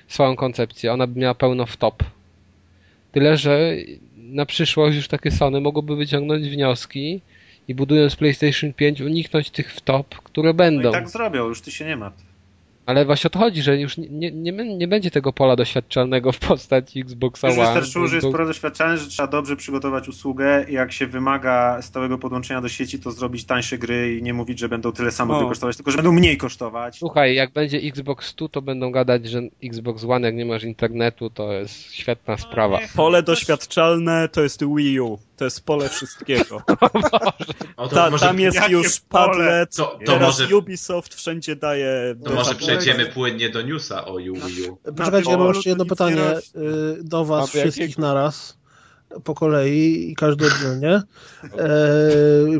swoją 0.08 0.36
koncepcję, 0.36 0.92
ona 0.92 1.06
by 1.06 1.20
miała 1.20 1.34
pełno 1.34 1.66
w 1.66 1.76
top. 1.76 2.04
Tyle, 3.12 3.36
że 3.36 3.72
na 4.16 4.46
przyszłość 4.46 4.96
już 4.96 5.08
takie 5.08 5.30
Sony 5.30 5.60
mogłyby 5.60 5.96
wyciągnąć 5.96 6.48
wnioski 6.48 7.20
i 7.68 7.74
budując 7.74 8.16
PlayStation 8.16 8.72
5 8.72 9.00
uniknąć 9.00 9.50
tych 9.50 9.72
w 9.74 9.80
top, 9.80 10.14
które 10.14 10.48
No 10.50 10.54
będą. 10.54 10.88
i 10.88 10.92
tak 10.92 11.08
zrobią, 11.08 11.46
już 11.48 11.60
ty 11.60 11.70
się 11.70 11.84
nie 11.84 11.96
martw. 11.96 12.27
Ale 12.88 13.04
właśnie 13.04 13.28
o 13.28 13.30
to 13.30 13.38
chodzi, 13.38 13.62
że 13.62 13.80
już 13.80 13.96
nie, 13.98 14.30
nie, 14.32 14.52
nie, 14.52 14.88
będzie 14.88 15.10
tego 15.10 15.32
pola 15.32 15.56
doświadczalnego 15.56 16.32
w 16.32 16.38
postaci 16.38 17.00
Xboxa 17.00 17.48
Już 17.48 17.58
One. 17.58 17.66
wystarczyło, 17.66 18.06
że 18.06 18.16
jest 18.16 18.28
pole 18.32 18.46
doświadczalne, 18.46 18.98
że 18.98 19.06
trzeba 19.08 19.26
dobrze 19.26 19.56
przygotować 19.56 20.08
usługę 20.08 20.66
i 20.68 20.72
jak 20.72 20.92
się 20.92 21.06
wymaga 21.06 21.82
stałego 21.82 22.18
podłączenia 22.18 22.60
do 22.60 22.68
sieci, 22.68 22.98
to 22.98 23.10
zrobić 23.10 23.44
tańsze 23.44 23.78
gry 23.78 24.16
i 24.16 24.22
nie 24.22 24.34
mówić, 24.34 24.58
że 24.58 24.68
będą 24.68 24.92
tyle 24.92 25.10
samo 25.10 25.40
No. 25.40 25.48
kosztować, 25.48 25.76
tylko 25.76 25.90
że 25.90 25.96
będą 25.96 26.12
mniej 26.12 26.36
kosztować. 26.36 26.98
Słuchaj, 26.98 27.34
jak 27.34 27.52
będzie 27.52 27.78
Xbox 27.78 28.26
100, 28.26 28.48
to 28.48 28.62
będą 28.62 28.90
gadać, 28.90 29.26
że 29.28 29.42
Xbox 29.64 30.04
One, 30.04 30.26
jak 30.26 30.36
nie 30.36 30.44
masz 30.44 30.64
internetu, 30.64 31.30
to 31.30 31.52
jest 31.52 31.92
świetna 31.92 32.36
sprawa. 32.36 32.78
Też- 32.78 32.92
Pole 32.92 33.22
doświadczalne 33.22 34.28
to 34.28 34.42
jest 34.42 34.64
Wii 34.76 35.00
U. 35.00 35.18
To 35.38 35.44
jest 35.44 35.64
pole 35.64 35.88
wszystkiego. 35.88 36.62
O, 37.76 37.88
Ta, 37.88 38.10
może, 38.10 38.26
tam 38.26 38.40
jest 38.40 38.68
już 38.68 39.00
pole? 39.00 39.26
Padlet. 39.28 39.76
To- 39.76 39.84
to 39.84 39.98
teraz 40.12 40.38
może- 40.40 40.56
Ubisoft 40.56 41.14
wszędzie 41.14 41.56
daje. 41.56 42.14
to 42.24 42.34
może 42.34 42.54
przejdziemy 42.54 43.06
płynnie 43.06 43.50
do 43.50 43.62
newsa 43.62 44.04
o 44.04 44.16
Wii 44.16 44.30
U. 44.30 44.76
Poczekajcie, 44.96 45.30
ja 45.30 45.36
mam 45.38 45.48
jeszcze 45.54 45.68
jedno 45.68 45.84
pytanie 45.84 46.22
y, 46.98 47.04
do 47.04 47.24
was 47.24 47.50
wszystkich 47.50 47.98
naraz, 47.98 48.58
po 49.24 49.34
kolei 49.34 50.10
i 50.10 50.14
każdy 50.14 50.46
oddzielnie, 50.46 50.90
e, 50.94 51.02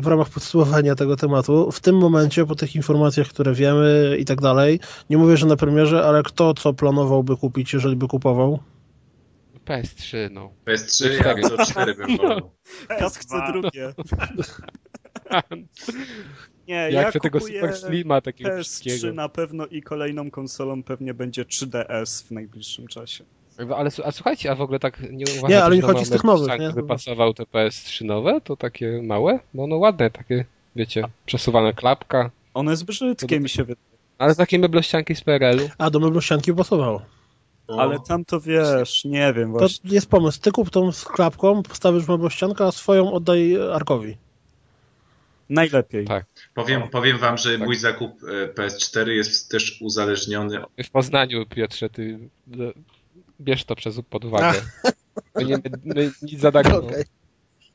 w 0.01 0.07
ramach 0.07 0.29
podsumowania 0.29 0.95
tego 0.95 1.15
tematu. 1.15 1.71
W 1.71 1.79
tym 1.79 1.97
momencie, 1.97 2.45
po 2.45 2.55
tych 2.55 2.75
informacjach, 2.75 3.27
które 3.27 3.53
wiemy 3.53 4.17
i 4.19 4.25
tak 4.25 4.41
dalej, 4.41 4.79
nie 5.09 5.17
mówię, 5.17 5.37
że 5.37 5.45
na 5.45 5.55
premierze, 5.55 6.03
ale 6.05 6.23
kto 6.23 6.53
co 6.53 6.73
planowałby 6.73 7.37
kupić, 7.37 7.73
jeżeli 7.73 7.95
by 7.95 8.07
kupował? 8.07 8.59
PS3, 9.69 10.31
no. 10.31 10.51
PS3, 10.65 11.25
ja 11.25 11.49
co 11.49 11.65
4 11.65 11.95
bym 11.95 12.17
wolał. 12.17 12.51
Kas 12.87 13.17
chce 13.17 13.35
drugie. 13.51 13.93
Nie, 16.67 16.75
Jak 16.91 17.15
ja 17.15 17.21
tego 17.21 17.39
Super 17.39 17.75
Slima 17.77 18.21
takiego 18.21 18.49
PS3 18.49 18.55
wszystkiego. 18.63 19.13
na 19.13 19.29
pewno 19.29 19.65
i 19.65 19.81
kolejną 19.81 20.31
konsolą 20.31 20.83
pewnie 20.83 21.13
będzie 21.13 21.45
3DS 21.45 22.27
w 22.27 22.31
najbliższym 22.31 22.87
czasie. 22.87 23.23
Ale 23.75 23.89
a 24.05 24.11
słuchajcie, 24.11 24.51
a 24.51 24.55
w 24.55 24.61
ogóle 24.61 24.79
tak 24.79 24.99
nie 25.11 25.25
uważacie, 25.25 25.47
Nie, 25.47 25.63
ale 25.63 25.75
nie 25.75 25.81
że 25.81 25.87
chodzi 25.87 26.05
z 26.05 26.09
tych 26.09 26.23
nowych, 26.23 26.59
nie? 26.59 26.71
wypasował 26.71 27.33
te 27.33 27.43
PS3 27.43 28.05
nowe, 28.05 28.41
to 28.41 28.55
takie 28.57 29.01
małe? 29.03 29.39
Bo 29.53 29.63
one 29.63 29.75
ładne, 29.75 30.11
takie, 30.11 30.45
wiecie, 30.75 31.03
przesuwana 31.25 31.73
klapka. 31.73 32.31
One 32.53 32.71
jest 32.71 32.85
brzydkie, 32.85 33.39
mi 33.39 33.49
się 33.49 33.63
wydaje. 33.63 33.85
Ale 34.17 34.35
takie 34.35 34.59
meblościanki 34.59 35.15
z 35.15 35.21
PRL-u. 35.21 35.69
A 35.77 35.89
do 35.89 35.99
meblościanki 35.99 36.53
pasowało. 36.53 37.01
O, 37.69 37.79
Ale 37.81 37.99
tam 37.99 38.25
to 38.25 38.39
wiesz, 38.41 39.05
nie 39.05 39.33
wiem 39.33 39.53
To 39.53 39.59
właśnie. 39.59 39.89
jest 39.93 40.09
pomysł. 40.09 40.41
Ty 40.41 40.51
kup 40.51 40.69
tą 40.69 40.91
z 40.91 41.05
klapką, 41.05 41.63
postawisz 41.63 42.07
meblościankę, 42.07 42.65
a 42.65 42.71
swoją 42.71 43.13
oddaj 43.13 43.57
Arkowi. 43.73 44.17
Najlepiej. 45.49 46.05
Tak. 46.05 46.25
Powiem, 46.53 46.81
powiem 46.89 47.17
wam, 47.17 47.37
że 47.37 47.57
Tak. 47.57 47.67
mój 47.67 47.75
zakup 47.75 48.11
e, 48.23 48.47
PS4 48.53 49.07
jest 49.07 49.51
też 49.51 49.81
uzależniony 49.81 50.61
W 50.83 50.89
Poznaniu, 50.89 51.45
Piotrze, 51.45 51.89
ty 51.89 52.19
e, 52.53 52.55
bierz 53.41 53.63
to 53.65 53.75
przez 53.75 54.01
pod 54.09 54.25
uwagę. 54.25 54.61
My, 55.35 55.45
nie, 55.45 55.57
my 55.83 56.11
nic 56.21 56.39
za 56.39 56.51
darmo. 56.51 56.77
Okej. 56.87 57.03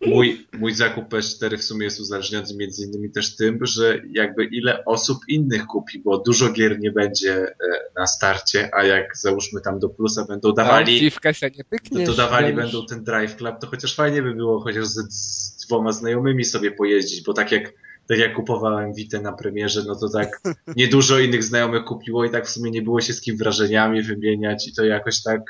Mój, 0.06 0.46
mój 0.52 0.74
zakup 0.74 1.08
PS4 1.08 1.58
w 1.58 1.64
sumie 1.64 1.84
jest 1.84 2.00
uzależniony 2.00 2.46
między 2.56 2.84
innymi 2.84 3.10
też 3.10 3.36
tym, 3.36 3.58
że 3.66 4.02
jakby 4.10 4.44
ile 4.44 4.84
osób 4.84 5.18
innych 5.28 5.66
kupi, 5.66 5.98
bo 5.98 6.18
dużo 6.18 6.52
gier 6.52 6.80
nie 6.80 6.92
będzie 6.92 7.34
e, 7.34 7.54
na 7.96 8.06
starcie, 8.06 8.70
a 8.74 8.84
jak 8.84 9.16
załóżmy 9.16 9.60
tam 9.60 9.78
do 9.78 9.88
plusa 9.88 10.24
będą 10.24 10.52
dawali, 10.52 11.10
w 11.10 11.20
kesę 11.20 11.50
nie 11.90 12.06
to, 12.06 12.14
dawali 12.14 12.46
wiesz. 12.46 12.56
będą 12.56 12.86
ten 12.86 13.04
Drive 13.04 13.36
Club, 13.36 13.60
to 13.60 13.66
chociaż 13.66 13.94
fajnie 13.94 14.22
by 14.22 14.34
było 14.34 14.60
chociaż 14.60 14.86
z, 14.86 15.14
z 15.14 15.66
dwoma 15.66 15.92
znajomymi 15.92 16.44
sobie 16.44 16.70
pojeździć, 16.70 17.22
bo 17.22 17.32
tak 17.32 17.52
jak 17.52 17.72
tak 18.08 18.18
jak 18.18 18.34
kupowałem 18.34 18.94
Witę 18.94 19.20
na 19.20 19.32
premierze, 19.32 19.82
no 19.86 19.96
to 19.96 20.08
tak 20.08 20.40
niedużo 20.76 21.18
innych 21.18 21.44
znajomych 21.44 21.84
kupiło 21.84 22.24
i 22.24 22.30
tak 22.30 22.46
w 22.46 22.50
sumie 22.50 22.70
nie 22.70 22.82
było 22.82 23.00
się 23.00 23.12
z 23.12 23.20
kim 23.20 23.36
wrażeniami 23.36 24.02
wymieniać 24.02 24.68
i 24.68 24.74
to 24.74 24.84
jakoś 24.84 25.22
tak 25.22 25.40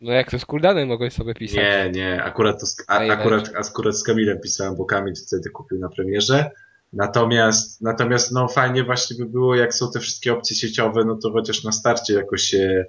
No 0.00 0.12
jak 0.12 0.30
to 0.30 0.38
z 0.38 0.44
Kuldanem 0.44 0.88
mogłeś 0.88 1.12
sobie 1.12 1.34
pisać. 1.34 1.56
Nie, 1.56 1.90
nie, 1.94 2.22
akurat, 2.22 2.60
to 2.60 2.66
z, 2.66 2.76
a, 2.88 2.98
akurat, 2.98 3.50
akurat 3.54 3.96
z 3.96 4.02
Kamilem 4.02 4.40
pisałem, 4.40 4.76
bo 4.76 4.84
Kamil 4.84 5.14
wtedy 5.26 5.50
kupił 5.50 5.78
na 5.78 5.88
premierze. 5.88 6.50
Natomiast, 6.92 7.80
natomiast 7.80 8.32
no 8.32 8.48
fajnie 8.48 8.84
właśnie 8.84 9.16
by 9.16 9.26
było, 9.26 9.54
jak 9.54 9.74
są 9.74 9.90
te 9.90 10.00
wszystkie 10.00 10.32
opcje 10.32 10.56
sieciowe, 10.56 11.04
no 11.04 11.16
to 11.16 11.32
chociaż 11.32 11.64
na 11.64 11.72
starcie 11.72 12.14
jakoś 12.14 12.42
się 12.42 12.84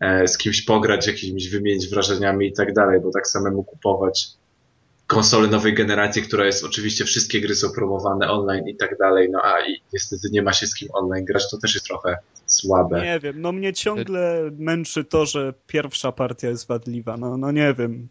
e, 0.00 0.28
z 0.28 0.38
kimś 0.38 0.62
pograć, 0.62 1.06
jakimiś 1.06 1.50
wymienić 1.50 1.88
wrażeniami 1.88 2.46
i 2.46 2.52
tak 2.52 2.72
dalej, 2.72 3.00
bo 3.00 3.10
tak 3.10 3.28
samemu 3.28 3.64
kupować 3.64 4.28
konsolę 5.06 5.48
nowej 5.48 5.74
generacji, 5.74 6.22
która 6.22 6.46
jest 6.46 6.64
oczywiście, 6.64 7.04
wszystkie 7.04 7.40
gry 7.40 7.54
są 7.54 7.72
promowane 7.72 8.30
online 8.30 8.68
i 8.68 8.76
tak 8.76 8.98
dalej, 8.98 9.30
no 9.30 9.40
a 9.44 9.66
i 9.66 9.82
niestety 9.92 10.28
nie 10.30 10.42
ma 10.42 10.52
się 10.52 10.66
z 10.66 10.74
kim 10.74 10.88
online 10.92 11.24
grać, 11.24 11.50
to 11.50 11.58
też 11.58 11.74
jest 11.74 11.86
trochę 11.86 12.16
słabe. 12.54 13.02
Nie 13.02 13.20
wiem, 13.20 13.40
no 13.40 13.52
mnie 13.52 13.72
ciągle 13.72 14.50
męczy 14.58 15.04
to, 15.04 15.26
że 15.26 15.54
pierwsza 15.66 16.12
partia 16.12 16.48
jest 16.48 16.66
wadliwa. 16.68 17.16
No, 17.16 17.36
no 17.36 17.52
nie 17.52 17.74
wiem. 17.78 18.08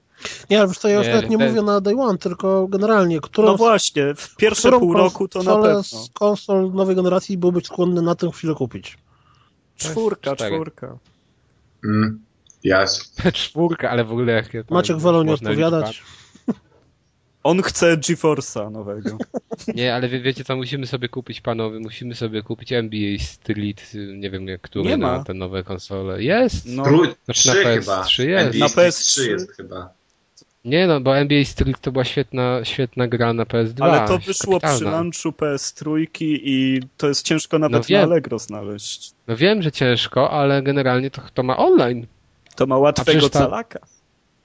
Nie, 0.50 0.60
ale 0.60 0.68
wiesz 0.68 0.78
co, 0.78 0.88
ja 0.88 0.98
już 0.98 1.08
Nie, 1.08 1.14
nawet 1.14 1.30
nie 1.30 1.38
ten- 1.38 1.48
mówię 1.50 1.62
na 1.62 1.82
day 1.82 1.96
one, 2.00 2.18
tylko 2.18 2.68
generalnie, 2.68 3.22
którą, 3.22 3.48
No 3.48 3.58
właśnie, 3.58 4.14
w 4.16 4.36
pierwsze 4.36 4.72
pół 4.72 4.94
roku 4.94 5.28
to 5.28 5.44
na 5.44 5.56
pewno. 5.58 5.84
z 5.84 6.10
konsol 6.14 6.72
nowej 6.74 6.96
generacji 6.96 7.38
byłbyś 7.38 7.66
skłonny 7.66 8.02
na 8.02 8.16
tę 8.16 8.32
chwilę 8.32 8.54
kupić. 8.56 8.98
Czwórka, 9.78 10.36
czwórka. 10.36 10.98
Mm, 11.86 12.20
jasne. 12.64 13.32
Czwórka, 13.41 13.89
ale 13.89 14.04
w 14.04 14.12
ogóle 14.12 14.34
jakie 14.34 14.64
to 14.64 14.74
Maciek 14.76 14.98
wolał 14.98 15.24
nie 15.24 15.34
odpowiadać. 15.34 16.04
On 17.44 17.62
chce 17.62 17.98
GeForce'a 17.98 18.72
nowego. 18.72 19.18
Nie, 19.76 19.96
ale 19.96 20.10
wie, 20.10 20.20
wiecie 20.22 20.44
co, 20.44 20.56
musimy 20.56 20.88
sobie 20.88 21.10
kupić, 21.10 21.41
panowie, 21.41 21.80
musimy 21.80 22.16
sobie 22.16 22.44
kupić 22.44 22.72
NBA 22.74 23.20
Street, 23.20 23.91
nie 24.16 24.30
wiem 24.30 24.48
jak 24.48 24.62
który 24.62 24.89
Nie 24.89 24.98
na 24.98 25.18
ma. 25.18 25.24
te 25.24 25.34
nowe 25.34 25.64
konsole. 25.64 26.24
Jest! 26.24 26.66
No, 26.66 26.84
Trój, 26.84 27.08
Znaczy 27.26 27.48
na 27.48 27.54
trzy 27.54 27.64
PS3 27.64 27.80
chyba. 27.80 27.98
jest. 28.24 28.46
NBA 28.56 28.60
Na 28.60 28.68
Street 28.70 28.88
PS3 28.96 29.06
3 29.06 29.30
jest 29.30 29.52
chyba. 29.52 29.89
Nie 30.66 30.88
no, 30.88 31.02
bo 31.02 31.18
NBA 31.18 31.46
Street 31.46 31.80
to 31.82 31.91
była 31.91 32.06
świetna, 32.06 32.60
świetna 32.66 33.08
gra 33.08 33.34
na 33.34 33.44
PS2. 33.44 33.84
ale 33.84 34.08
to 34.08 34.18
wyszło 34.20 34.60
przy 34.60 34.68
kapitalna. 34.68 34.91
launchu 34.91 35.30
PS3 35.30 36.08
i 36.22 36.80
to 36.98 37.08
jest 37.08 37.26
ciężko 37.26 37.60
nawet 37.60 37.82
No 37.82 37.86
wiem. 37.89 38.00
na 38.02 38.04
Allegro 38.08 38.39
znaleźć. 38.39 39.12
No 39.28 39.36
wiem, 39.38 39.62
że 39.62 39.72
ciężko, 39.72 40.32
ale 40.32 40.62
generalnie 40.64 41.12
to, 41.12 41.22
to 41.34 41.44
ma 41.44 41.58
online. 41.58 42.06
To 42.56 42.68
ma 42.68 42.78
łatwego 42.78 43.30
ta- 43.30 43.39
calaka. 43.39 43.80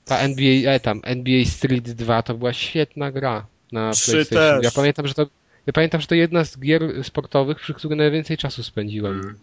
Ta 0.08 0.18
NBA, 0.18 0.72
e, 0.72 0.80
tam, 0.80 1.00
NBA 1.04 1.44
Street 1.44 1.90
2 1.90 2.22
to 2.22 2.34
była 2.34 2.52
świetna 2.52 3.12
gra 3.12 3.46
na 3.72 3.90
Trzy 3.90 4.10
PlayStation. 4.12 4.56
też. 4.56 4.64
Ja 4.64 4.70
pamiętam, 4.70 5.06
że 5.06 5.14
to 5.14 5.26
ja 5.66 5.72
pamiętam, 5.72 6.00
że 6.00 6.06
to 6.06 6.14
jedna 6.14 6.44
z 6.44 6.58
gier 6.58 7.04
sportowych, 7.04 7.58
przy 7.60 7.74
której 7.74 7.98
najwięcej 7.98 8.36
czasu 8.36 8.62
spędziłem. 8.62 9.12
Mm. 9.12 9.38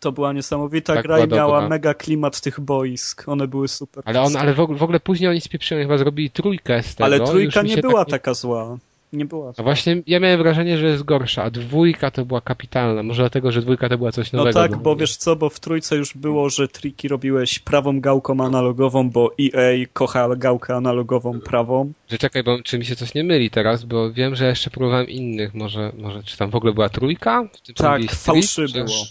To 0.00 0.12
była 0.12 0.32
niesamowita 0.32 0.94
Tak 0.94 1.04
gra 1.04 1.18
i 1.18 1.26
była 1.26 1.38
miała 1.38 1.54
dobra. 1.56 1.68
mega 1.68 1.94
klimat 1.94 2.40
tych 2.40 2.60
boisk. 2.60 3.28
One 3.28 3.48
były 3.48 3.68
super. 3.68 4.02
Ale 4.06 4.20
on, 4.22 4.36
ale 4.36 4.54
w 4.54 4.60
ogóle, 4.60 4.78
w 4.78 4.82
ogóle 4.82 5.00
później 5.00 5.30
oni 5.30 5.40
spieprzyli, 5.40 5.82
chyba 5.82 5.98
zrobili 5.98 6.30
trójkę 6.30 6.82
z 6.82 6.94
tego. 6.94 7.04
Ale 7.04 7.20
trójka 7.20 7.62
nie 7.62 7.76
była 7.76 8.00
tak 8.00 8.08
nie- 8.08 8.10
taka 8.12 8.34
zła. 8.34 8.78
Nie 9.12 9.24
była. 9.24 9.52
No 9.58 9.64
właśnie, 9.64 10.02
ja 10.06 10.20
miałem 10.20 10.38
wrażenie, 10.42 10.78
że 10.78 10.86
jest 10.86 11.02
gorsza, 11.02 11.42
a 11.42 11.50
dwójka 11.50 12.10
to 12.10 12.24
była 12.24 12.40
kapitalna. 12.40 13.02
Może 13.02 13.22
dlatego, 13.22 13.52
że 13.52 13.62
dwójka 13.62 13.88
to 13.88 13.98
była 13.98 14.12
coś 14.12 14.32
No 14.32 14.36
nowego. 14.38 14.60
tak, 14.60 14.70
dla 14.70 14.78
bo 14.80 14.90
mnie. 14.90 15.00
wiesz 15.00 15.16
co, 15.16 15.36
bo 15.36 15.50
w 15.50 15.60
trójce 15.60 15.96
już 15.96 16.16
było, 16.16 16.50
że 16.50 16.68
triki 16.68 17.08
robiłeś 17.08 17.58
prawą 17.58 18.00
gałką 18.00 18.40
analogową, 18.44 19.10
bo 19.10 19.30
EA 19.40 19.86
kocha 19.92 20.36
gałkę 20.36 20.76
analogową 20.76 21.40
prawą. 21.40 21.92
Że 22.08 22.18
czekaj, 22.18 22.42
bo 22.42 22.62
czy 22.62 22.78
mi 22.78 22.84
się 22.84 22.96
coś 22.96 23.14
nie 23.14 23.24
myli 23.24 23.50
teraz, 23.50 23.84
bo 23.84 24.12
wiem, 24.12 24.34
że 24.34 24.46
jeszcze 24.46 24.70
próbowałem 24.70 25.08
innych. 25.08 25.54
Może, 25.54 25.92
może 25.98 26.22
czy 26.22 26.36
tam 26.38 26.50
w 26.50 26.54
ogóle 26.54 26.72
była 26.72 26.88
trójka? 26.88 27.48
Tak, 27.76 28.02
fałszy 28.02 28.66
było. 28.74 29.04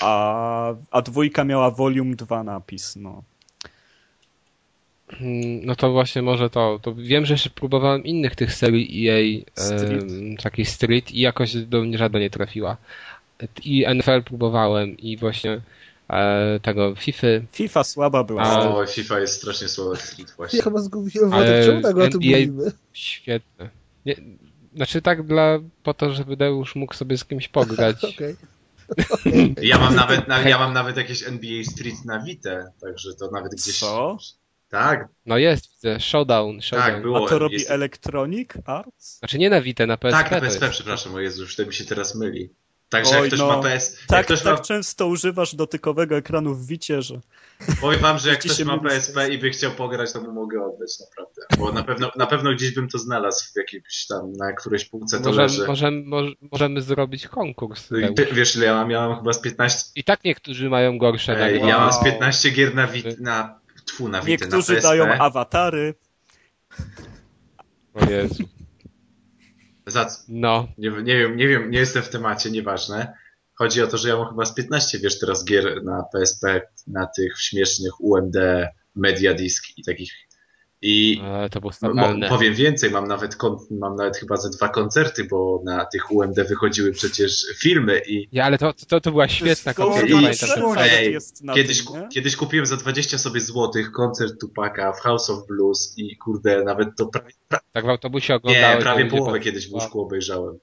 A, 0.00 0.74
a 0.90 1.02
dwójka 1.02 1.44
miała 1.44 1.70
Volume 1.70 2.14
2 2.16 2.44
napis, 2.44 2.96
no. 2.96 3.22
Hmm, 5.18 5.64
No 5.66 5.76
to 5.76 5.92
właśnie 5.92 6.22
może 6.22 6.50
to. 6.50 6.78
to 6.82 6.94
wiem, 6.94 7.26
że 7.26 7.34
jeszcze 7.34 7.50
próbowałem 7.50 8.04
innych 8.04 8.34
tych 8.36 8.54
serii 8.54 9.08
EA 9.08 9.44
Street. 9.64 10.04
takich 10.42 10.68
Street 10.68 11.10
i 11.10 11.20
jakoś 11.20 11.54
do 11.54 11.80
mnie 11.82 11.98
żadna 11.98 12.18
nie 12.18 12.30
trafiła. 12.30 12.76
I 13.64 13.84
NFL 13.94 14.22
próbowałem 14.24 14.96
i 14.98 15.16
właśnie 15.16 15.60
e, 16.10 16.60
tego 16.62 16.94
FIFA, 16.94 17.26
FIFA 17.52 17.84
słaba 17.84 18.24
była. 18.24 18.42
A- 18.42 18.68
O, 18.68 18.86
FIFA 18.86 19.20
jest 19.20 19.34
strasznie 19.34 19.68
słowa 19.68 19.96
Street 19.96 20.30
właśnie. 20.36 20.56
Ja 20.56 20.62
chyba 20.64 20.80
zgubiłem 20.80 21.32
Ale 21.32 21.46
wątek, 21.46 21.66
czemu 21.66 21.82
tak 21.82 21.96
o 21.96 22.00
tym 22.00 22.20
NBA 22.22 22.38
mówimy? 22.38 22.72
świetne. 22.92 23.68
Nie, 24.06 24.14
znaczy 24.76 25.02
tak 25.02 25.26
dla, 25.26 25.58
po 25.82 25.94
to, 25.94 26.12
żeby 26.12 26.36
Deusz 26.36 26.74
mógł 26.76 26.94
sobie 26.94 27.18
z 27.18 27.24
kimś 27.24 27.48
pograć. 27.48 27.96
Okej. 28.14 28.36
Ja 29.62 29.78
mam 29.78 29.94
nawet, 29.94 30.28
na, 30.28 30.40
ja 30.48 30.58
mam 30.58 30.72
nawet 30.72 30.96
jakieś 30.96 31.22
NBA 31.28 31.64
Street 31.64 32.04
na 32.04 32.20
Vita, 32.24 32.50
także 32.80 33.14
to 33.14 33.30
nawet 33.30 33.52
gdzieś... 33.52 33.78
Co? 33.78 34.18
Tak, 34.72 35.08
No 35.26 35.38
jest, 35.38 35.70
widzę, 35.72 36.00
Showdown, 36.00 36.62
Showdown. 36.62 36.92
tak, 36.92 37.02
było. 37.02 37.26
A 37.26 37.28
to 37.28 37.38
robi 37.38 37.54
jest- 37.54 37.70
Electronic 37.70 38.48
Arts? 38.64 39.18
Znaczy 39.18 39.38
nie 39.38 39.50
na 39.50 39.60
Vita, 39.60 39.86
na 39.86 39.96
PSP. 39.96 40.22
Tak, 40.22 40.30
na 40.30 40.40
PSP, 40.40 40.64
jest. 40.66 40.74
przepraszam, 40.74 41.14
o 41.14 41.20
Jezu, 41.20 41.42
już 41.42 41.56
to 41.56 41.66
mi 41.66 41.74
się 41.74 41.84
teraz 41.84 42.14
myli. 42.14 42.50
Także 42.88 43.14
jak 43.16 43.26
ktoś 43.26 43.38
no. 43.38 43.46
ma 43.48 43.62
PS... 43.62 43.98
Tak, 44.08 44.26
ktoś 44.26 44.42
tak 44.42 44.58
ma... 44.58 44.64
często 44.64 45.06
używasz 45.06 45.54
dotykowego 45.54 46.16
ekranu 46.16 46.54
w 46.54 46.66
Wicie, 46.66 47.02
że 47.02 47.20
Powiem 47.80 48.00
wam, 48.00 48.18
że 48.18 48.28
jak 48.28 48.38
ktoś 48.38 48.64
ma 48.64 48.78
PSP 48.78 49.28
i 49.28 49.38
by 49.38 49.50
chciał 49.50 49.70
pograć, 49.70 50.12
to 50.12 50.20
mu 50.20 50.32
mogę 50.32 50.64
oddać, 50.64 50.90
naprawdę. 51.00 51.42
Bo 51.58 51.72
na 51.72 51.82
pewno, 51.82 52.10
na 52.16 52.26
pewno 52.26 52.52
gdzieś 52.54 52.74
bym 52.74 52.88
to 52.88 52.98
znalazł 52.98 53.52
w 53.52 53.56
jakimś 53.56 54.06
tam, 54.06 54.32
na 54.32 54.52
którejś 54.52 54.84
półce 54.84 55.18
to 55.20 55.24
Możemy, 55.28 55.42
leży. 55.42 55.66
możemy, 55.66 56.02
moż- 56.06 56.36
możemy 56.52 56.82
zrobić 56.82 57.28
konkurs. 57.28 57.88
I. 58.10 58.14
Ty, 58.14 58.26
wiesz 58.32 58.56
ile 58.56 58.66
ja 58.66 58.74
mam? 58.74 58.90
Ja 58.90 59.08
mam 59.08 59.18
chyba 59.18 59.32
z 59.32 59.40
15... 59.40 59.84
I 59.94 60.04
tak 60.04 60.24
niektórzy 60.24 60.70
mają 60.70 60.98
gorsze 60.98 61.46
Ej, 61.46 61.60
ja 61.60 61.78
mam 61.78 61.92
z 61.92 61.96
Wow. 61.96 62.04
15 62.04 62.50
gier 62.50 62.74
na 62.74 62.86
wit... 62.86 63.20
na... 63.20 63.61
Tfu, 63.92 64.08
na 64.08 64.20
wity, 64.20 64.30
na 64.30 64.46
niektórzy 64.46 64.74
PSP. 64.74 64.82
dają 64.88 65.12
awatary. 65.12 65.94
O 67.94 68.10
Jezu. 68.10 68.44
Za 69.86 70.04
co? 70.04 70.18
No, 70.28 70.68
Nie, 70.78 70.90
nie 70.90 71.18
wiem, 71.18 71.36
nie 71.36 71.48
wiem, 71.48 71.70
nie 71.70 71.78
jestem 71.78 72.02
w 72.02 72.08
temacie, 72.08 72.50
nieważne. 72.50 73.14
Chodzi 73.54 73.82
o 73.82 73.86
to, 73.86 73.98
że 73.98 74.08
ja 74.08 74.16
mam 74.16 74.28
chyba 74.28 74.44
z 74.44 74.54
15, 74.54 74.98
wiesz, 74.98 75.18
teraz 75.18 75.44
gier 75.44 75.84
na 75.84 76.02
PSP, 76.12 76.60
na 76.86 77.06
tych 77.06 77.40
śmiesznych 77.40 78.00
UMD, 78.00 78.36
Media 78.94 79.34
Disk 79.34 79.64
i 79.76 79.84
takich. 79.84 80.12
I 80.84 81.22
to 81.50 81.60
było 81.60 81.72
stabilne. 81.72 82.28
powiem 82.28 82.54
więcej, 82.54 82.90
mam 82.90 83.08
nawet, 83.08 83.36
kon, 83.36 83.56
mam 83.70 83.96
nawet 83.96 84.16
chyba 84.16 84.36
ze 84.36 84.50
dwa 84.50 84.68
koncerty, 84.68 85.24
bo 85.24 85.62
na 85.64 85.84
tych 85.84 86.10
UMD 86.12 86.36
wychodziły 86.48 86.92
przecież 86.92 87.46
filmy 87.58 88.00
i 88.08 88.28
Ja, 88.32 88.44
ale 88.44 88.58
to, 88.58 88.72
to, 88.88 89.00
to 89.00 89.10
była 89.10 89.28
świetna 89.28 89.72
Ej, 90.78 91.18
na 91.42 91.54
kiedyś, 91.54 91.84
tym, 91.84 92.00
nie? 92.02 92.08
kiedyś 92.08 92.36
kupiłem 92.36 92.66
za 92.66 92.76
20 92.76 93.18
sobie 93.18 93.40
złotych 93.40 93.92
koncert 93.92 94.40
Tupaka 94.40 94.92
w 94.92 95.00
House 95.00 95.30
of 95.30 95.46
Blues 95.46 95.94
i 95.96 96.16
kurde, 96.16 96.64
nawet 96.64 96.88
to 96.98 97.06
prawie, 97.06 97.30
pra, 97.48 97.60
Tak 97.72 97.86
w 97.86 97.88
autobusie 97.88 98.32
nie, 98.32 98.36
oglądałem. 98.36 98.78
prawie 98.82 99.04
to 99.04 99.16
połowę 99.16 99.40
kiedyś 99.40 99.68
w 99.70 99.72
łóżku 99.72 100.00
obejrzałem. 100.00 100.58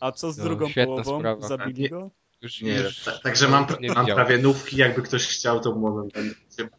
A 0.00 0.12
co 0.12 0.32
z 0.32 0.38
No, 0.38 0.44
drugą 0.44 0.66
połową? 0.84 1.18
sprawa. 1.18 1.48
Zabili 1.48 1.90
go? 1.90 2.10
Już, 2.44 2.60
Nie, 2.62 2.72
już, 2.74 2.98
ta- 3.04 3.18
także 3.18 3.48
mam, 3.48 3.66
nie 3.80 3.88
mam 3.88 4.04
widziałem. 4.04 4.26
prawie 4.26 4.42
nówki, 4.42 4.76
jakby 4.76 5.02
ktoś 5.02 5.26
chciał, 5.26 5.60
to 5.60 5.74
moment. 5.74 6.12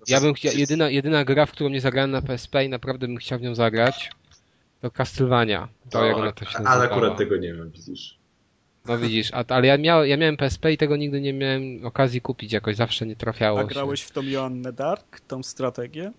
Ja 0.07 0.21
bym 0.21 0.33
chciał, 0.33 0.51
jedyna, 0.55 0.89
jedyna 0.89 1.25
gra, 1.25 1.45
w 1.45 1.51
którą 1.51 1.69
nie 1.69 1.81
zagrałem 1.81 2.11
na 2.11 2.21
PSP 2.21 2.65
i 2.65 2.69
naprawdę 2.69 3.07
bym 3.07 3.17
chciał 3.17 3.39
w 3.39 3.41
nią 3.41 3.55
zagrać, 3.55 4.11
to 4.81 4.91
Castlevania. 4.91 5.67
To 5.89 6.05
jak 6.05 6.17
ona 6.17 6.31
to 6.31 6.45
się 6.45 6.57
ale 6.57 6.83
akurat 6.83 7.17
tego 7.17 7.37
nie 7.37 7.53
wiem, 7.53 7.71
widzisz. 7.71 8.17
No 8.85 8.97
widzisz, 8.97 9.33
a, 9.33 9.43
ale 9.47 9.67
ja, 9.67 9.77
miał, 9.77 10.05
ja 10.05 10.17
miałem 10.17 10.37
PSP 10.37 10.71
i 10.73 10.77
tego 10.77 10.97
nigdy 10.97 11.21
nie 11.21 11.33
miałem 11.33 11.85
okazji 11.85 12.21
kupić, 12.21 12.51
jakoś 12.53 12.75
zawsze 12.75 13.05
nie 13.05 13.15
trafiało 13.15 13.59
A 13.59 13.61
się. 13.61 13.67
grałeś 13.67 14.01
w 14.01 14.11
tą 14.11 14.21
Joannę 14.23 14.73
Dark, 14.73 15.19
tą 15.19 15.43
strategię? 15.43 16.11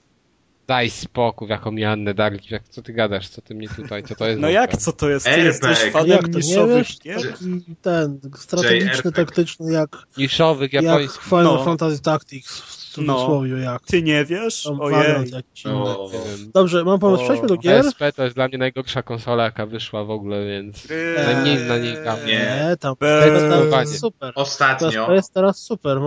Daj 0.66 0.90
spokój, 0.90 1.48
jaką 1.48 1.76
Joannę 1.76 2.14
Dark, 2.14 2.50
jak, 2.50 2.68
co 2.68 2.82
ty 2.82 2.92
gadasz, 2.92 3.28
co 3.28 3.42
ty 3.42 3.54
mnie 3.54 3.68
tutaj, 3.68 4.02
co 4.02 4.14
to 4.14 4.28
jest? 4.28 4.40
No 4.40 4.48
jak, 4.48 4.76
co 4.76 4.92
to 4.92 5.08
jest? 5.10 5.24
Ty 5.26 5.30
Airbag. 5.30 5.46
jesteś 5.46 5.84
Jak 5.84 5.92
fanem 5.92 6.20
nie 6.24 6.30
niszowych 6.36 6.76
wiesz? 6.76 6.98
gier? 6.98 7.32
Taki 7.32 7.76
ten 7.82 8.20
strategiczny, 8.36 9.12
taktyczny, 9.12 9.72
jak, 9.72 9.88
Niszowych, 10.16 10.72
jak 10.72 10.84
japońskich. 10.84 11.22
Final 11.22 11.44
No. 11.44 11.64
Fantasy 11.64 12.02
Tactics 12.02 12.62
w 13.02 13.06
cudzysłowie, 13.06 13.56
jak 13.58 13.82
Ty 13.82 14.02
nie 14.02 14.24
wiesz? 14.24 14.62
tam 14.62 14.80
Ojej. 14.80 14.98
Vagrant 14.98 15.32
jakiś 15.32 15.64
inny. 15.64 15.74
O, 15.74 16.10
nie 16.12 16.18
wiem. 16.18 16.50
Dobrze, 16.54 16.84
mam 16.84 16.98
pomysł, 16.98 17.22
O, 17.22 17.24
przejdźmy 17.24 17.48
do 17.48 17.56
gier. 17.56 17.82
PSP 17.84 18.12
to 18.12 18.24
jest 18.24 18.36
dla 18.36 18.48
mnie 18.48 18.58
najgorsza 18.58 19.02
konsola, 19.02 19.44
jaka 19.44 19.66
wyszła 19.66 20.04
w 20.04 20.10
ogóle, 20.10 20.46
więc 20.46 20.90
Eee, 20.90 21.26
najmniej 21.26 21.56
na 21.68 21.78
niej 21.78 21.94
grałem. 21.94 22.26
Nie. 22.26 22.32
Nie, 22.32 22.76
tam 22.80 22.96
PSP 22.96 23.70
Panie. 23.70 23.80
jest 23.90 24.00
super. 24.00 24.32
ostatnio, 24.34 24.88
PSP 24.90 25.14
jest 25.14 25.34
teraz 25.34 25.58
super, 25.62 25.98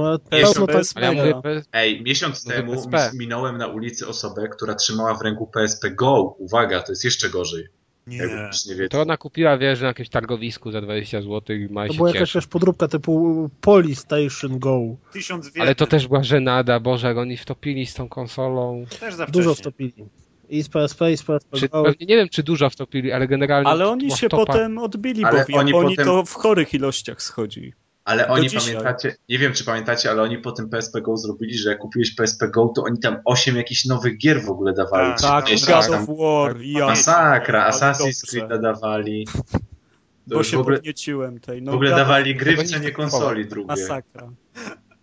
ja 1.02 1.12
mówię, 1.12 1.42
PS... 1.44 1.70
ej, 1.74 2.04
miesiąc 2.04 2.46
No 2.46 2.52
temu 2.54 2.88
PSP. 2.90 3.18
minąłem 3.18 3.58
na 3.58 3.68
ulicy 3.68 4.08
osobę, 4.08 4.48
która 4.48 4.76
trzymała 4.76 5.14
w 5.16 5.22
ręku 5.22 5.48
PSP 5.48 5.92
Go. 5.92 6.24
Uwaga, 6.24 6.82
to 6.84 6.92
jest 6.92 7.04
jeszcze 7.06 7.30
gorzej. 7.30 7.68
Nie. 8.10 8.18
Nie 8.80 8.90
to 8.90 9.02
ona 9.02 9.18
kupiła, 9.18 9.58
wiesz, 9.58 9.82
na 9.82 9.88
jakimś 9.88 10.10
targowisku 10.10 10.72
za 10.72 10.82
20 10.82 11.22
zł 11.22 11.56
i 11.56 11.68
ma 11.74 11.88
To 11.88 11.94
była 11.94 12.10
jakaś 12.10 12.32
też 12.32 12.48
podróbka 12.48 12.88
typu 12.88 13.50
Polystation 13.62 14.60
Go. 14.60 14.82
Ale 15.60 15.76
to 15.76 15.88
też 15.88 16.08
była 16.08 16.24
żenada, 16.24 16.80
Boże, 16.80 17.08
jak 17.08 17.18
oni 17.18 17.38
wtopili 17.38 17.86
z 17.86 17.94
tą 17.94 18.10
konsolą. 18.10 18.86
też 19.00 19.14
za 19.14 19.26
Dużo 19.26 19.56
wtopili. 19.56 20.06
I 20.50 20.64
z 20.64 20.70
PSP, 20.70 21.12
i 21.12 21.18
z 21.18 21.24
PSP 21.24 21.58
Czy, 21.58 21.70
pewnie 21.70 22.06
nie 22.06 22.16
wiem, 22.16 22.30
czy 22.30 22.44
dużo 22.44 22.70
wtopili, 22.70 23.12
ale 23.12 23.28
generalnie... 23.28 23.70
Ale 23.70 23.88
oni 23.90 24.12
się 24.12 24.30
topa. 24.30 24.46
potem 24.46 24.78
odbili, 24.78 25.24
Ale 25.24 25.34
bo 25.34 25.38
Japonii 25.38 25.74
oni 25.74 25.96
potem- 25.96 26.06
to 26.06 26.26
w 26.26 26.34
chorych 26.34 26.74
ilościach 26.74 27.22
schodzi. 27.22 27.74
Ale 28.10 28.28
do 28.28 28.34
oni 28.34 28.50
dzisiaj. 28.50 28.76
pamiętacie, 28.76 29.16
nie 29.30 29.40
wiem 29.40 29.54
czy 29.54 29.64
pamiętacie, 29.66 30.12
ale 30.12 30.22
oni 30.22 30.38
po 30.38 30.52
tym 30.52 30.70
PSP 30.70 31.02
Go 31.02 31.18
zrobili, 31.18 31.58
że 31.58 31.70
jak 31.70 31.80
kupiłeś 31.80 32.16
PSP 32.16 32.48
Go, 32.48 32.72
to 32.76 32.84
oni 32.84 33.00
tam 33.00 33.18
8 33.26 33.56
jakichś 33.56 33.86
nowych 33.86 34.18
gier 34.18 34.42
w 34.42 34.50
ogóle 34.50 34.74
dawali. 34.74 35.10
Tak, 35.12 35.22
Tak, 35.22 35.46
gdzieś 35.46 35.66
God 35.66 35.88
tam. 35.88 36.04
of 36.04 36.18
War, 36.20 36.54
tak, 36.54 36.88
Masakra, 36.88 37.70
Assassin's. 37.72 38.30
Creed 38.30 38.62
dawali. 38.62 39.28
To 40.30 40.36
bo 40.36 40.44
się 40.44 40.58
w 40.58 40.60
ogóle, 40.60 40.78
podnieciłem 40.78 41.40
tej. 41.40 41.62
No, 41.62 41.72
w 41.72 41.76
ogóle 41.76 41.90
dawali 41.90 42.36
gry 42.36 42.58
w 42.58 42.64
cenie 42.64 42.92
konsoli 42.92 43.46
drugie. 43.46 43.68
Masakra. 43.68 44.30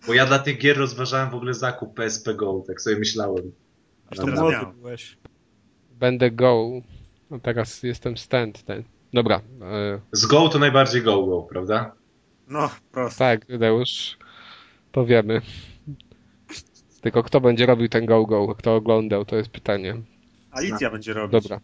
Bo 0.07 0.15
ja 0.15 0.27
dla 0.27 0.39
tych 0.39 0.59
gier 0.59 0.79
rozważałem 0.79 1.31
w 1.31 1.35
ogóle 1.35 1.55
zakup 1.55 1.95
PSP 1.95 2.35
Go, 2.35 2.63
tak 2.67 2.81
sobie 2.81 2.99
myślałem. 2.99 3.53
To 4.17 4.25
Teraz 4.25 4.41
młody 4.41 4.57
byłeś. 4.81 5.19
Będę 5.91 6.31
go. 6.31 6.71
No 7.31 7.39
teraz 7.41 7.83
jestem 7.83 8.17
stand 8.17 8.63
ten. 8.65 8.85
Dobra. 9.13 9.41
E, 9.63 10.01
Z 10.13 10.27
Go 10.27 10.49
to 10.49 10.59
najbardziej 10.59 11.03
Go 11.03 11.27
Go, 11.27 11.43
prawda? 11.43 11.93
No, 12.49 12.71
prosto. 12.93 13.19
tak, 13.19 13.59
Deusz. 13.59 14.19
To 14.93 15.05
wiemy. 15.07 15.41
Tylko 17.01 17.23
kto 17.23 17.41
będzie 17.41 17.67
robił 17.67 17.89
ten 17.89 18.07
go 18.07 18.27
go? 18.27 18.55
Kto 18.55 18.75
oglądał? 18.75 19.25
To 19.25 19.37
jest 19.37 19.49
pytanie. 19.49 19.95
Alicja 20.51 20.91
będzie 20.91 21.13
robić. 21.13 21.33
Dobra. 21.43 21.61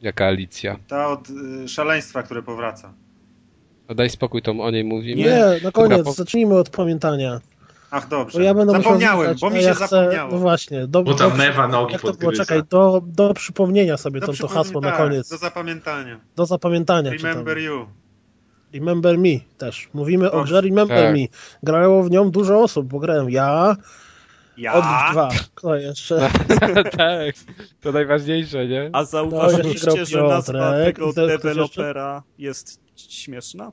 Jaka 0.00 0.26
Alicja? 0.26 0.76
Ta 0.88 1.08
od 1.08 1.28
y, 1.64 1.68
szaleństwa, 1.68 2.22
które 2.22 2.42
powraca. 2.42 2.92
No 3.88 3.94
daj 3.94 4.10
spokój, 4.10 4.42
to 4.42 4.52
o 4.52 4.70
niej 4.70 4.84
mówimy. 4.84 5.22
Nie, 5.22 5.44
na 5.62 5.72
koniec, 5.72 6.04
po- 6.04 6.12
zacznijmy 6.12 6.54
od 6.58 6.70
pamiętania. 6.70 7.40
Ach, 7.90 8.08
dobrze. 8.08 8.38
Bo 8.38 8.44
ja 8.44 8.54
będę 8.54 8.72
Zapomniałem, 8.72 9.36
bo 9.40 9.50
mi 9.50 9.56
się 9.60 9.62
ja 9.66 9.74
chcę, 9.74 9.86
zapomniało. 9.86 10.32
No 10.32 10.38
właśnie. 10.38 10.86
Do, 10.86 11.02
Bo 11.02 11.14
tam 11.14 11.30
do- 11.30 11.36
mewa 11.36 11.68
nogi 11.68 11.92
Jak 11.92 12.02
to 12.02 12.12
było? 12.12 12.32
Czekaj, 12.32 12.62
do, 12.70 13.02
do 13.06 13.34
przypomnienia 13.34 13.96
sobie 13.96 14.20
Do 14.20 14.26
to, 14.26 14.32
to 14.32 14.48
hasło 14.48 14.80
na 14.80 14.88
tak, 14.90 14.98
koniec. 14.98 15.28
Do 15.30 15.36
zapamiętania. 15.36 16.20
Do 16.36 16.46
zapamiętania. 16.46 17.10
Remember 17.10 17.58
you. 17.58 17.86
Remember 18.74 19.18
Me 19.18 19.28
też. 19.58 19.88
Mówimy 19.94 20.30
o 20.32 20.44
grze 20.44 20.60
Remember 20.60 21.04
Tak. 21.06 21.14
Me. 21.16 21.20
Grało 21.62 22.02
w 22.02 22.10
nią 22.10 22.30
dużo 22.30 22.62
osób, 22.62 22.86
bo 22.86 22.98
grałem 22.98 23.30
ja, 23.30 23.76
Ja. 24.56 24.72
od 24.74 24.84
dwa. 25.12 25.28
Kto 25.54 25.76
jeszcze? 25.76 26.30
tak, 26.98 27.34
to 27.80 27.92
najważniejsze, 27.92 28.66
nie? 28.66 28.90
A 28.92 29.04
zauważyliście, 29.04 30.06
że 30.06 30.22
nazwa 30.22 30.52
Piotrek. 30.72 30.96
tego 30.96 31.12
dewelopera 31.12 32.22
jest 32.38 32.80
śmieszna? 32.96 33.72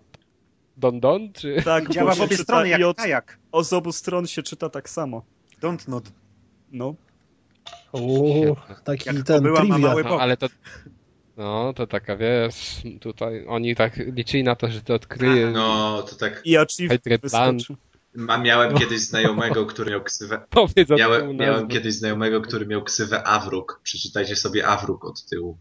Don 0.78 1.00
Don, 1.00 1.34
czy... 1.34 1.56
Tak, 1.66 1.90
Działa 1.90 2.16
w 2.16 2.22
obie 2.22 2.38
strony, 2.38 2.70
jak 2.70 2.82
i 2.82 2.84
od, 2.84 2.98
kajak. 2.98 3.38
o 3.52 3.64
z 3.64 3.74
obu 3.74 3.92
stron 3.92 4.28
się 4.28 4.44
czyta 4.44 4.70
tak 4.70 4.90
samo. 4.90 5.24
Don't 5.62 5.90
not. 5.90 6.04
No. 6.72 6.96
Uuu, 7.92 8.56
taki 8.84 9.10
Jak 9.16 9.26
ten 9.26 9.44
ma 9.44 9.60
trivia. 9.60 9.78
mały 9.78 10.04
No, 10.04 10.10
bok. 10.10 10.22
ale 10.22 10.38
to... 10.38 10.48
No, 11.38 11.74
to 11.74 11.88
taka, 11.88 12.16
wiesz, 12.16 12.82
tutaj 13.02 13.46
oni 13.48 13.76
tak 13.76 13.98
liczyli 13.98 14.44
na 14.44 14.56
to, 14.56 14.68
że 14.68 14.82
to 14.82 14.94
odkryje. 14.94 15.52
No, 15.52 16.04
to 16.10 16.16
tak. 16.16 16.42
I 16.46 16.58
wyskoczy. 17.22 17.76
Ma, 18.16 18.38
miałem 18.38 18.78
kiedyś 18.78 19.00
znajomego, 19.00 19.66
który 19.66 19.92
miał 19.92 20.04
ksywę. 20.04 20.42
Powiedz 20.50 20.92
o 20.92 20.96
Miałem, 20.96 21.28
tym 21.28 21.38
miałem 21.38 21.68
kiedyś 21.68 21.94
znajomego, 21.94 22.42
który 22.42 22.66
miał 22.66 22.84
ksywę 22.84 23.28
Awruk. 23.28 23.80
Przeczytajcie 23.84 24.36
sobie 24.36 24.68
Awruk 24.68 25.06
od 25.06 25.26
tyłu. 25.26 25.58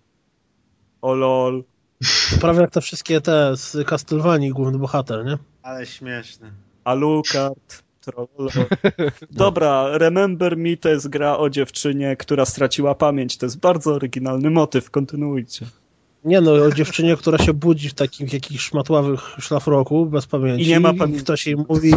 O 1.03 1.15
lol. 1.15 1.65
Prawie 2.41 2.61
jak 2.61 2.71
te 2.71 2.81
wszystkie 2.81 3.21
te 3.21 3.57
z 3.57 3.89
Castlevanii 3.89 4.51
główny 4.51 4.79
bohater, 4.79 5.25
nie? 5.25 5.39
Ale 5.63 5.87
śmieszne. 5.87 6.53
Alucard. 6.85 7.83
Troll. 8.03 8.29
Dobra, 9.31 9.99
Remember 9.99 10.57
Me 10.57 10.77
to 10.77 10.89
jest 10.89 11.09
gra 11.09 11.39
o 11.39 11.51
dziewczynie, 11.51 12.17
która 12.17 12.45
straciła 12.45 12.95
pamięć. 12.95 13.37
To 13.37 13.47
jest 13.47 13.59
bardzo 13.59 13.95
oryginalny 13.95 14.51
motyw. 14.51 14.91
Kontynuujcie. 14.91 15.67
Nie 16.25 16.41
no, 16.41 16.53
o 16.53 16.73
dziewczynie, 16.73 17.17
która 17.17 17.39
się 17.39 17.53
budzi 17.53 17.89
w 17.89 17.95
takim 17.95 18.27
jakichś 18.33 18.65
szmatławych 18.65 19.21
szlafroku, 19.39 20.07
bez 20.07 20.27
pamięci. 20.27 20.65
I 20.65 20.69
nie 20.69 20.81
ma 20.81 20.91
I 20.91 20.97
pamięci. 20.97 21.25
ktoś 21.25 21.47
jej 21.47 21.57
mówi, 21.57 21.95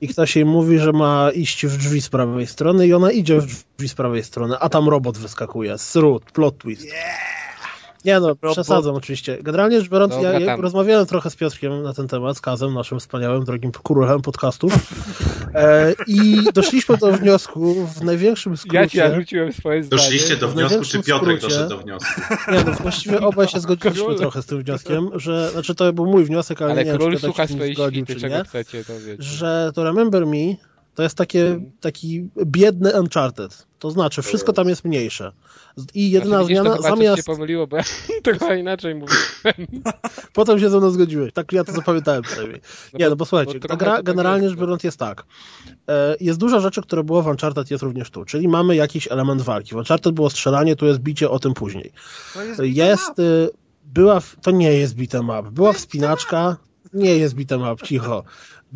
i 0.00 0.08
ktoś 0.08 0.36
jej 0.36 0.44
mówi, 0.44 0.78
że 0.78 0.92
ma 0.92 1.30
iść 1.30 1.66
w 1.66 1.76
drzwi 1.76 2.00
z 2.00 2.08
prawej 2.08 2.46
strony 2.46 2.86
i 2.86 2.92
ona 2.92 3.10
idzie 3.10 3.40
w 3.40 3.46
drzwi 3.46 3.88
z 3.88 3.94
prawej 3.94 4.24
strony, 4.24 4.58
a 4.58 4.68
tam 4.68 4.88
robot 4.88 5.18
wyskakuje. 5.18 5.78
Srut, 5.78 6.24
plot 6.24 6.58
twist. 6.58 6.86
Nie 8.06 8.20
no, 8.20 8.26
Robot. 8.28 8.52
przesadzam 8.52 8.94
oczywiście. 8.94 9.38
Generalnie 9.42 9.80
rzecz 9.80 9.90
biorąc, 9.90 10.14
Dobra, 10.14 10.32
ja, 10.32 10.40
ja 10.40 10.56
rozmawiałem 10.56 11.06
trochę 11.06 11.30
z 11.30 11.36
Piotrkiem 11.36 11.82
na 11.82 11.92
ten 11.92 12.08
temat, 12.08 12.36
z 12.36 12.40
Kazem, 12.40 12.74
naszym 12.74 13.00
wspaniałym, 13.00 13.44
drogim 13.44 13.72
królem 13.72 14.22
podcastów 14.22 14.72
e, 15.54 15.92
i 16.06 16.38
doszliśmy 16.54 16.96
do 16.96 17.12
wniosku 17.12 17.86
w 17.86 18.02
największym 18.02 18.52
Ja 18.52 18.56
skrócie. 18.56 18.88
ci 18.88 18.98
narzuciłem 18.98 19.52
swoje 19.52 19.82
zdanie. 19.84 20.02
Doszliście 20.02 20.36
do 20.36 20.48
wniosku, 20.48 20.82
czy 20.84 21.02
Piotrek 21.02 21.38
skrócie- 21.38 21.40
doszedł 21.54 21.68
do 21.68 21.78
wniosku? 21.78 22.20
Nie, 22.52 22.64
no 22.64 22.72
właściwie 22.72 23.20
obaj 23.20 23.48
się 23.48 23.60
zgodziliśmy 23.60 24.04
Król. 24.04 24.16
trochę 24.18 24.42
z 24.42 24.46
tym 24.46 24.62
wnioskiem, 24.62 25.10
że, 25.14 25.50
znaczy 25.50 25.74
to 25.74 25.92
był 25.92 26.06
mój 26.06 26.24
wniosek, 26.24 26.62
ale, 26.62 26.70
Ale 26.72 26.84
nie 26.84 26.90
wiem, 26.90 26.98
król 26.98 27.12
czy 27.12 27.18
ktoś 27.18 27.28
słucha 27.30 27.46
swojej 27.46 27.74
zgodził, 27.74 28.04
świty, 28.04 28.14
czy 28.14 28.20
czego 28.20 28.36
nie, 28.38 28.44
chcecie, 28.44 28.84
to 28.84 28.92
wiecie. 29.06 29.22
że 29.22 29.70
to 29.74 29.84
Remember 29.84 30.26
Me 30.26 30.36
To 30.96 31.02
jest 31.02 31.16
takie, 31.16 31.60
taki 31.80 32.28
biedny 32.46 33.00
Uncharted. 33.00 33.66
To 33.78 33.90
znaczy, 33.90 34.22
wszystko 34.22 34.52
tam 34.52 34.68
jest 34.68 34.84
mniejsze. 34.84 35.32
I 35.94 36.10
jedyna 36.10 36.36
Znaczy, 36.36 36.48
widzisz, 36.48 36.56
to 36.58 36.62
zmiana, 36.64 36.76
chyba 36.76 36.88
coś 36.88 36.98
zamiast... 36.98 37.16
się 37.16 37.22
pomyliło, 37.22 37.66
bo 37.66 37.76
ja 37.76 37.82
trochę 38.24 38.58
inaczej 38.58 38.94
mówię. 38.94 39.12
Potem 40.32 40.58
się 40.60 40.70
ze 40.70 40.78
mną 40.78 40.90
zgodziłeś. 40.90 41.32
Tak 41.32 41.52
ja 41.52 41.64
to 41.64 41.72
zapamiętałem 41.72 42.22
przynajmniej. 42.22 42.60
No 42.92 42.98
Nie, 42.98 43.10
no 43.10 43.16
bo 43.16 43.24
słuchajcie, 43.24 43.60
bo 43.60 43.76
gra 43.76 43.90
to 43.90 43.96
tak 43.96 44.04
generalnie 44.04 44.48
rzecz 44.48 44.58
no. 44.58 44.64
biorąc 44.64 44.84
jest 44.84 44.98
tak. 44.98 45.24
E, 45.88 46.16
Jest 46.20 46.38
dużo 46.38 46.60
rzeczy, 46.60 46.82
które 46.82 47.04
było 47.04 47.22
w 47.22 47.26
Uncharted, 47.26 47.70
jest 47.70 47.82
również 47.82 48.10
tu. 48.10 48.24
Czyli 48.24 48.48
mamy 48.48 48.76
jakiś 48.76 49.08
element 49.12 49.42
walki. 49.42 49.74
W 49.74 49.76
Uncharted 49.76 50.14
było 50.14 50.30
strzelanie, 50.30 50.76
tu 50.76 50.86
jest 50.86 50.98
bicie, 51.00 51.30
o 51.30 51.38
tym 51.38 51.54
później. 51.54 51.92
To 52.34 52.42
jest, 52.42 52.60
Jest, 52.76 53.18
y, 53.18 53.50
była, 53.84 54.20
w- 54.20 54.36
to 54.42 54.50
nie 54.50 54.72
jest 54.72 54.96
beat'em 54.96 55.40
up. 55.40 55.50
Była 55.50 55.72
wspinaczka, 55.72 56.56
nie 56.92 57.16
jest 57.16 57.36
beat'em 57.36 57.72
up, 57.72 57.86
cicho. 57.86 58.24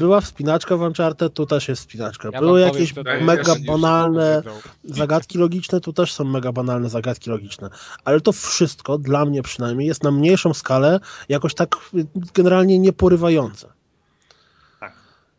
Była 0.01 0.21
wspinaczka 0.21 0.77
w 0.77 0.81
Uncharted, 0.81 1.35
tu 1.35 1.47
też 1.47 1.69
jest 1.69 1.83
wspinaczka. 1.83 2.29
Ja 2.33 2.41
Były 2.41 2.61
powiem, 2.61 2.75
jakieś 2.75 2.97
jest, 2.97 3.23
mega 3.23 3.55
banalne 3.67 4.43
zagadki 4.85 5.39
logiczne, 5.39 5.81
tu 5.81 5.93
też 5.93 6.13
są 6.13 6.25
mega 6.25 6.53
banalne 6.53 6.91
zagadki 6.91 7.31
logiczne. 7.31 7.71
Ale 8.05 8.21
to 8.21 8.33
wszystko, 8.33 8.99
dla 8.99 9.25
mnie 9.25 9.43
przynajmniej, 9.43 9.89
jest 9.89 10.03
na 10.03 10.11
mniejszą 10.11 10.55
skalę 10.55 11.01
jakoś 11.29 11.55
tak 11.55 11.77
generalnie 12.35 12.79
nieporywające. 12.79 13.69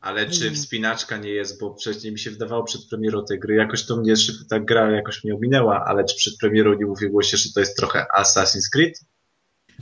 Ale 0.02 0.30
czy 0.30 0.44
Mm. 0.44 0.56
wspinaczka 0.56 1.18
nie 1.18 1.30
jest, 1.30 1.60
bo 1.60 1.74
wcześniej 1.74 2.14
mi 2.14 2.20
się 2.20 2.32
wydawało 2.32 2.64
przed 2.64 2.86
premierą 2.86 3.26
tej 3.26 3.40
gry, 3.40 3.56
jakoś 3.56 3.86
to 3.86 3.98
mnie 3.98 4.18
szybko, 4.18 4.44
ta 4.50 4.60
gra 4.60 4.92
jakoś 4.92 5.24
mnie 5.24 5.36
ominęła, 5.36 5.86
ale 5.88 6.04
czy 6.04 6.16
przed 6.16 6.38
premierą 6.38 6.74
nie 6.74 6.86
mówiło 6.86 7.22
się, 7.22 7.38
że 7.38 7.54
to 7.54 7.60
jest 7.60 7.78
trochę 7.78 8.06
Assassin's 8.20 8.70
Creed? 8.72 9.00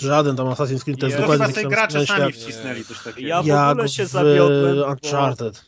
Żaden 0.01 0.35
tam 0.35 0.47
Assassin's 0.47 0.83
Creed 0.83 0.99
to 0.99 1.05
jest 1.05 1.17
to 1.17 1.21
dokładnie 1.21 1.45
chyba 1.45 1.53
taki 1.53 1.53
tej 1.53 1.63
sam 1.63 1.71
gracze 1.71 2.05
sami 2.05 2.33
wcisnęli 2.33 2.85
coś 2.85 3.03
takiego. 3.03 3.27
Ja 3.27 3.43
w 3.43 3.45
jak 3.45 3.71
ogóle 3.71 3.89
się 3.89 4.05
w 4.05 4.07
zawiodłem, 4.07 4.75
bo- 4.75 4.87
Uncharted. 4.87 5.65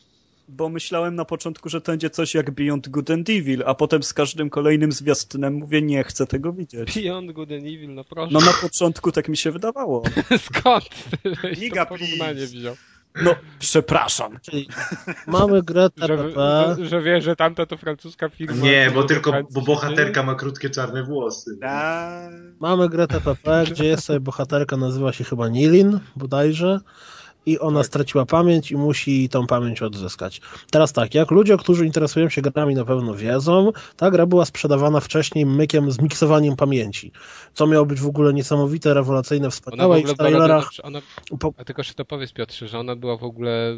Bo 0.48 0.68
myślałem 0.68 1.14
na 1.14 1.24
początku, 1.24 1.68
że 1.68 1.80
to 1.80 1.92
będzie 1.92 2.10
coś 2.10 2.34
jak 2.34 2.50
Beyond 2.50 2.88
Good 2.88 3.10
and 3.10 3.30
Evil, 3.30 3.62
a 3.66 3.74
potem 3.74 4.02
z 4.02 4.14
każdym 4.14 4.50
kolejnym 4.50 4.92
zwiastunem 4.92 5.54
mówię, 5.54 5.82
nie 5.82 6.04
chcę 6.04 6.26
tego 6.26 6.52
widzieć. 6.52 6.94
Beyond 7.02 7.32
Good 7.32 7.50
and 7.52 7.60
Evil, 7.60 7.94
no 7.94 8.04
proszę. 8.04 8.32
No 8.32 8.40
na 8.40 8.52
początku 8.62 9.12
tak 9.12 9.28
mi 9.28 9.36
się 9.36 9.50
wydawało. 9.50 10.02
Skąd? 10.58 10.84
Giga, 11.54 11.86
to 11.86 11.94
porównanie 11.96 12.46
wziął. 12.46 12.76
No, 13.22 13.34
przepraszam. 13.58 14.38
Czyli 14.42 14.68
mamy 15.26 15.62
grę 15.62 15.88
Że, 15.96 16.08
TPP, 16.08 16.74
że, 16.78 16.86
że 16.86 17.02
wiesz, 17.02 17.24
że 17.24 17.36
tamta 17.36 17.66
to 17.66 17.76
francuska 17.76 18.28
firma. 18.28 18.56
Nie, 18.56 18.90
bo 18.94 19.04
tylko, 19.04 19.32
bo 19.50 19.60
bohaterka 19.60 20.22
ma 20.22 20.34
krótkie 20.34 20.70
czarne 20.70 21.02
włosy. 21.02 21.56
Da... 21.60 22.28
mamy 22.60 22.88
grę 22.88 23.06
TPP, 23.06 23.64
gdzie 23.70 23.84
jest 23.84 24.04
sobie 24.04 24.20
bohaterka, 24.20 24.76
nazywa 24.76 25.12
się 25.12 25.24
chyba 25.24 25.48
Nilin, 25.48 26.00
bodajże. 26.16 26.80
I 27.46 27.58
ona 27.58 27.80
Tak. 27.80 27.86
straciła 27.86 28.26
pamięć 28.26 28.70
i 28.70 28.76
musi 28.76 29.28
tą 29.28 29.46
pamięć 29.46 29.82
odzyskać. 29.82 30.40
Teraz 30.70 30.92
tak, 30.92 31.14
jak 31.14 31.30
ludzie, 31.30 31.56
którzy 31.56 31.86
interesują 31.86 32.28
się 32.28 32.42
grami 32.42 32.74
na 32.74 32.84
pewno 32.84 33.14
wiedzą, 33.14 33.72
ta 33.96 34.10
gra 34.10 34.26
była 34.26 34.44
sprzedawana 34.44 35.00
wcześniej 35.00 35.46
mykiem 35.46 35.92
z 35.92 36.00
miksowaniem 36.00 36.56
pamięci. 36.56 37.12
Co 37.54 37.66
miało 37.66 37.86
być 37.86 38.00
w 38.00 38.06
ogóle 38.06 38.32
niesamowite, 38.32 38.94
rewelacyjne, 38.94 39.44
Ona 39.46 39.50
w 39.50 39.54
wspaniałe 39.54 40.00
i 40.00 40.04
w 40.06 40.14
trailerach... 40.14 40.70
ona, 40.82 41.00
a 41.56 41.64
tylko 41.64 41.82
że 41.82 41.94
to 41.94 42.04
powiedz 42.04 42.32
Piotrze, 42.32 42.68
że 42.68 42.78
ona 42.78 42.96
była 42.96 43.16
w 43.16 43.24
ogóle 43.24 43.76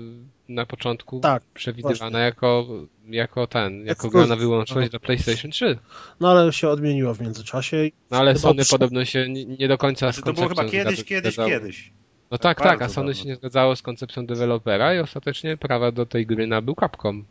na 0.48 0.66
początku 0.66 1.20
Tak, 1.20 1.42
przewidywana 1.54 2.18
jako, 2.18 2.66
jako 3.08 3.46
ten, 3.46 3.86
jako 3.86 4.08
gra 4.10 4.26
na 4.26 4.36
wyłączność 4.36 4.90
dla 4.90 4.98
PlayStation 4.98 5.50
3. 5.50 5.78
No 6.20 6.30
ale 6.30 6.52
się 6.52 6.68
odmieniła 6.68 7.14
w 7.14 7.20
międzyczasie. 7.20 7.76
No 8.10 8.18
ale 8.18 8.38
Sony 8.38 8.62
przy- 8.62 8.70
podobno 8.70 9.04
się 9.04 9.28
nie, 9.28 9.44
nie 9.44 9.68
do 9.68 9.78
końca 9.78 10.06
Znaczy, 10.12 10.22
to 10.22 10.32
było 10.32 10.48
chyba 10.48 10.64
kiedyś, 10.64 11.04
kiedyś, 11.04 11.36
kiedyś. 11.36 11.92
No 12.30 12.38
tak, 12.38 12.60
tak, 12.60 12.82
a 12.82 12.88
Sony 12.88 13.06
dawno. 13.06 13.22
się 13.22 13.28
nie 13.28 13.36
zgadzało 13.36 13.76
z 13.76 13.82
koncepcją 13.82 14.26
dewelopera 14.26 14.94
i 14.94 14.98
ostatecznie 14.98 15.56
prawa 15.56 15.92
do 15.92 16.06
tej 16.06 16.26
gry 16.26 16.46
nabył 16.46 16.74
Capcom. 16.74 17.24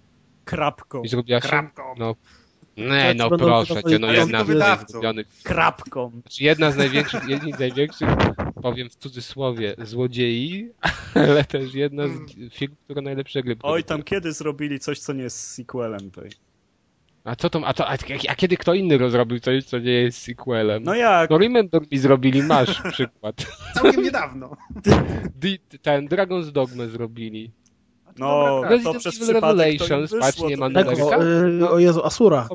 Krapką. 0.45 1.03
I 1.03 1.07
zrobiła 1.07 1.41
się... 1.41 1.47
Krapką. 1.47 1.83
No, 1.97 2.15
nie, 2.77 3.13
no 3.15 3.29
proszę 3.29 3.83
cię, 3.83 3.99
no 3.99 4.11
jedna 4.11 4.45
z 4.45 4.89
zrobionych 4.91 5.27
Krapką. 5.43 6.11
Znaczy 6.21 6.43
jedna 6.43 6.71
z 6.71 6.77
największych, 6.77 7.27
jedni 7.27 7.53
z 7.53 7.59
największych, 7.59 8.09
powiem 8.61 8.89
w 8.89 8.95
cudzysłowie, 8.95 9.75
złodziei, 9.77 10.69
ale 11.15 11.43
też 11.43 11.73
jedna 11.73 12.03
z 12.07 12.53
firm, 12.53 12.75
która 12.83 13.01
najlepsze 13.01 13.43
gry 13.43 13.55
Oj, 13.63 13.83
tam 13.83 14.03
kiedy 14.03 14.33
zrobili 14.33 14.79
coś, 14.79 14.99
co 14.99 15.13
nie 15.13 15.23
jest 15.23 15.51
sequelem 15.51 16.11
tej. 16.11 16.29
A 17.23 17.35
co 17.35 17.49
to, 17.49 17.67
a, 17.67 17.73
to, 17.73 17.89
a, 17.89 17.93
a 18.29 18.35
kiedy 18.35 18.57
kto 18.57 18.73
inny 18.73 18.97
rozrobił 18.97 19.39
coś, 19.39 19.65
co 19.65 19.79
nie 19.79 19.91
jest 19.91 20.17
sequelem? 20.21 20.83
No 20.83 20.95
jak? 20.95 21.29
No 21.29 21.37
Remember 21.37 21.81
mi 21.91 21.97
zrobili, 21.97 22.43
masz 22.43 22.81
przykład. 22.91 23.35
Całkiem 23.73 24.03
niedawno. 24.03 24.57
Ten 25.81 26.07
Dragon's 26.07 26.51
Dogma 26.51 26.87
zrobili. 26.87 27.51
No, 28.17 28.61
Dobra, 28.61 28.79
to 28.93 28.99
przez 28.99 29.29
Revelations, 29.29 30.01
wyszło. 30.11 30.19
patrz, 30.19 30.39
nie 30.41 30.57
ma 30.57 30.69
Tak, 30.71 30.87
o, 30.87 31.23
y, 31.25 31.69
o 31.69 31.79
Jezu, 31.79 32.05
Asura. 32.05 32.47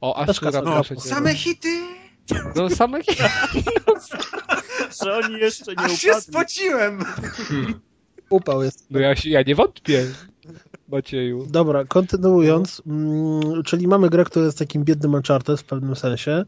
O, 0.00 0.16
Asura, 0.16 0.62
No, 0.62 0.72
proszę 0.72 0.96
same 0.96 1.34
hity! 1.34 1.80
No 2.56 2.70
same 2.70 3.00
Że 5.04 5.16
oni 5.16 5.38
jeszcze 5.38 5.72
nie 5.72 5.78
Aż 5.78 6.00
się 6.00 6.08
upadli. 6.10 6.22
spociłem! 6.32 6.98
Upał 8.30 8.62
jest. 8.62 8.86
No 8.90 9.00
ja, 9.00 9.16
się, 9.16 9.30
ja 9.30 9.42
nie 9.42 9.54
wątpię, 9.54 10.06
Macieju. 10.88 11.46
Dobra, 11.50 11.84
kontynuując, 11.84 12.82
mm, 12.86 13.62
czyli 13.62 13.88
mamy 13.88 14.10
grę, 14.10 14.24
która 14.24 14.44
jest 14.44 14.58
takim 14.58 14.84
biednym 14.84 15.14
Uncharted 15.14 15.60
w 15.60 15.64
pewnym 15.64 15.96
sensie. 15.96 16.44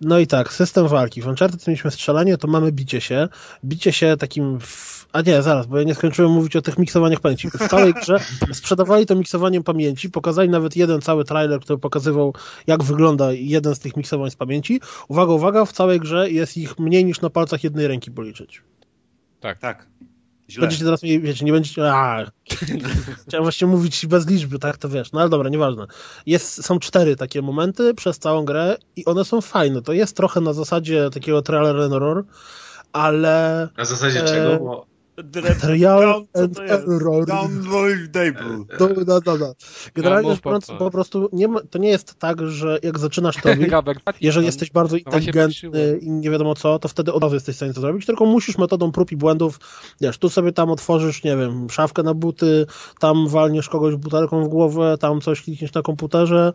No 0.00 0.18
i 0.18 0.26
tak, 0.26 0.52
system 0.52 0.88
walki. 0.88 1.22
W 1.22 1.26
Uncharted 1.26 1.66
mieliśmy 1.66 1.90
strzelanie, 1.90 2.36
to 2.36 2.48
mamy 2.48 2.72
bicie 2.72 3.00
się. 3.00 3.28
Bicie 3.64 3.92
się 3.92 4.16
takim... 4.18 4.60
W... 4.60 5.02
A 5.12 5.20
nie, 5.20 5.42
zaraz, 5.42 5.66
bo 5.66 5.78
ja 5.78 5.84
nie 5.84 5.94
skończyłem 5.94 6.32
mówić 6.32 6.56
o 6.56 6.62
tych 6.62 6.78
miksowaniach 6.78 7.20
pamięci. 7.20 7.50
W 7.50 7.68
całej 7.68 7.94
grze 7.94 8.20
sprzedawali 8.52 9.06
to 9.06 9.14
miksowaniem 9.14 9.62
pamięci, 9.62 10.10
pokazali 10.10 10.48
nawet 10.48 10.76
jeden 10.76 11.00
cały 11.00 11.24
trailer, 11.24 11.60
który 11.60 11.78
pokazywał, 11.78 12.34
jak 12.66 12.82
wygląda 12.82 13.32
jeden 13.32 13.74
z 13.74 13.78
tych 13.78 13.96
miksowań 13.96 14.30
z 14.30 14.36
pamięci. 14.36 14.80
Uwaga, 15.08 15.32
uwaga, 15.32 15.64
w 15.64 15.72
całej 15.72 16.00
grze 16.00 16.30
jest 16.30 16.56
ich 16.56 16.78
mniej 16.78 17.04
niż 17.04 17.20
na 17.20 17.30
palcach 17.30 17.64
jednej 17.64 17.88
ręki 17.88 18.10
policzyć. 18.10 18.62
Tak. 19.60 19.86
Źle. 20.52 20.60
Będziecie 20.60 20.84
teraz 20.84 21.02
mieli, 21.02 21.20
wiecie, 21.20 21.44
nie 21.44 21.52
będziecie. 21.52 21.92
A, 21.92 22.24
chciałem 23.28 23.44
właśnie 23.44 23.66
mówić 23.66 24.06
bez 24.06 24.26
liczby, 24.26 24.58
tak 24.58 24.76
to 24.76 24.88
wiesz. 24.88 25.12
No 25.12 25.20
ale 25.20 25.30
dobra, 25.30 25.48
nieważne. 25.48 25.86
Jest, 26.26 26.64
są 26.64 26.78
cztery 26.78 27.16
takie 27.16 27.42
momenty 27.42 27.94
przez 27.94 28.18
całą 28.18 28.44
grę 28.44 28.76
i 28.96 29.04
one 29.04 29.24
są 29.24 29.40
fajne. 29.40 29.82
To 29.82 29.92
jest 29.92 30.16
trochę 30.16 30.40
na 30.40 30.52
zasadzie 30.52 31.10
takiego 31.10 31.42
trailer 31.42 31.80
and 31.80 31.92
error, 31.92 32.24
ale 32.92 33.68
Na 33.78 33.84
zasadzie 33.84 34.22
E, 34.22 34.24
czego? 34.24 34.64
Bo 34.64 34.91
trial 35.60 36.26
and 36.34 36.58
error. 36.70 37.26
Downloadable. 37.26 38.64
No, 38.80 38.88
no, 39.06 39.20
no, 39.26 39.36
no. 39.36 39.54
Generalnie 39.94 40.30
rzecz 40.30 40.44
biorąc, 40.44 40.66
po 40.78 40.90
prostu 40.90 41.28
nie 41.32 41.48
ma, 41.48 41.60
to 41.70 41.78
nie 41.78 41.88
jest 41.88 42.14
tak, 42.18 42.48
że 42.48 42.78
jak 42.82 42.98
zaczynasz 42.98 43.36
to 43.36 43.48
robić, 43.48 43.70
Pattinson. 43.70 44.14
jeżeli 44.20 44.46
jesteś 44.46 44.70
bardzo 44.70 44.96
No 44.96 44.98
inteligentny 44.98 45.98
i 46.00 46.10
nie 46.10 46.30
wiadomo 46.30 46.54
co, 46.54 46.78
to 46.78 46.88
wtedy 46.88 47.12
od 47.12 47.22
razu 47.22 47.34
jesteś 47.34 47.54
w 47.54 47.58
stanie 47.58 47.74
to 47.74 47.80
zrobić, 47.80 48.06
tylko 48.06 48.24
musisz 48.24 48.58
metodą 48.58 48.92
prób 48.92 49.12
i 49.12 49.16
błędów, 49.16 49.60
wiesz, 50.00 50.18
tu 50.18 50.28
sobie 50.28 50.52
tam 50.52 50.70
otworzysz, 50.70 51.24
nie 51.24 51.36
wiem, 51.36 51.70
szafkę 51.70 52.02
na 52.02 52.14
buty, 52.14 52.66
tam 53.00 53.28
walniesz 53.28 53.68
kogoś 53.68 53.96
butelką 53.96 54.44
w 54.44 54.48
głowę, 54.48 54.96
tam 55.00 55.20
coś 55.20 55.42
klikniesz 55.42 55.74
na 55.74 55.82
komputerze. 55.82 56.52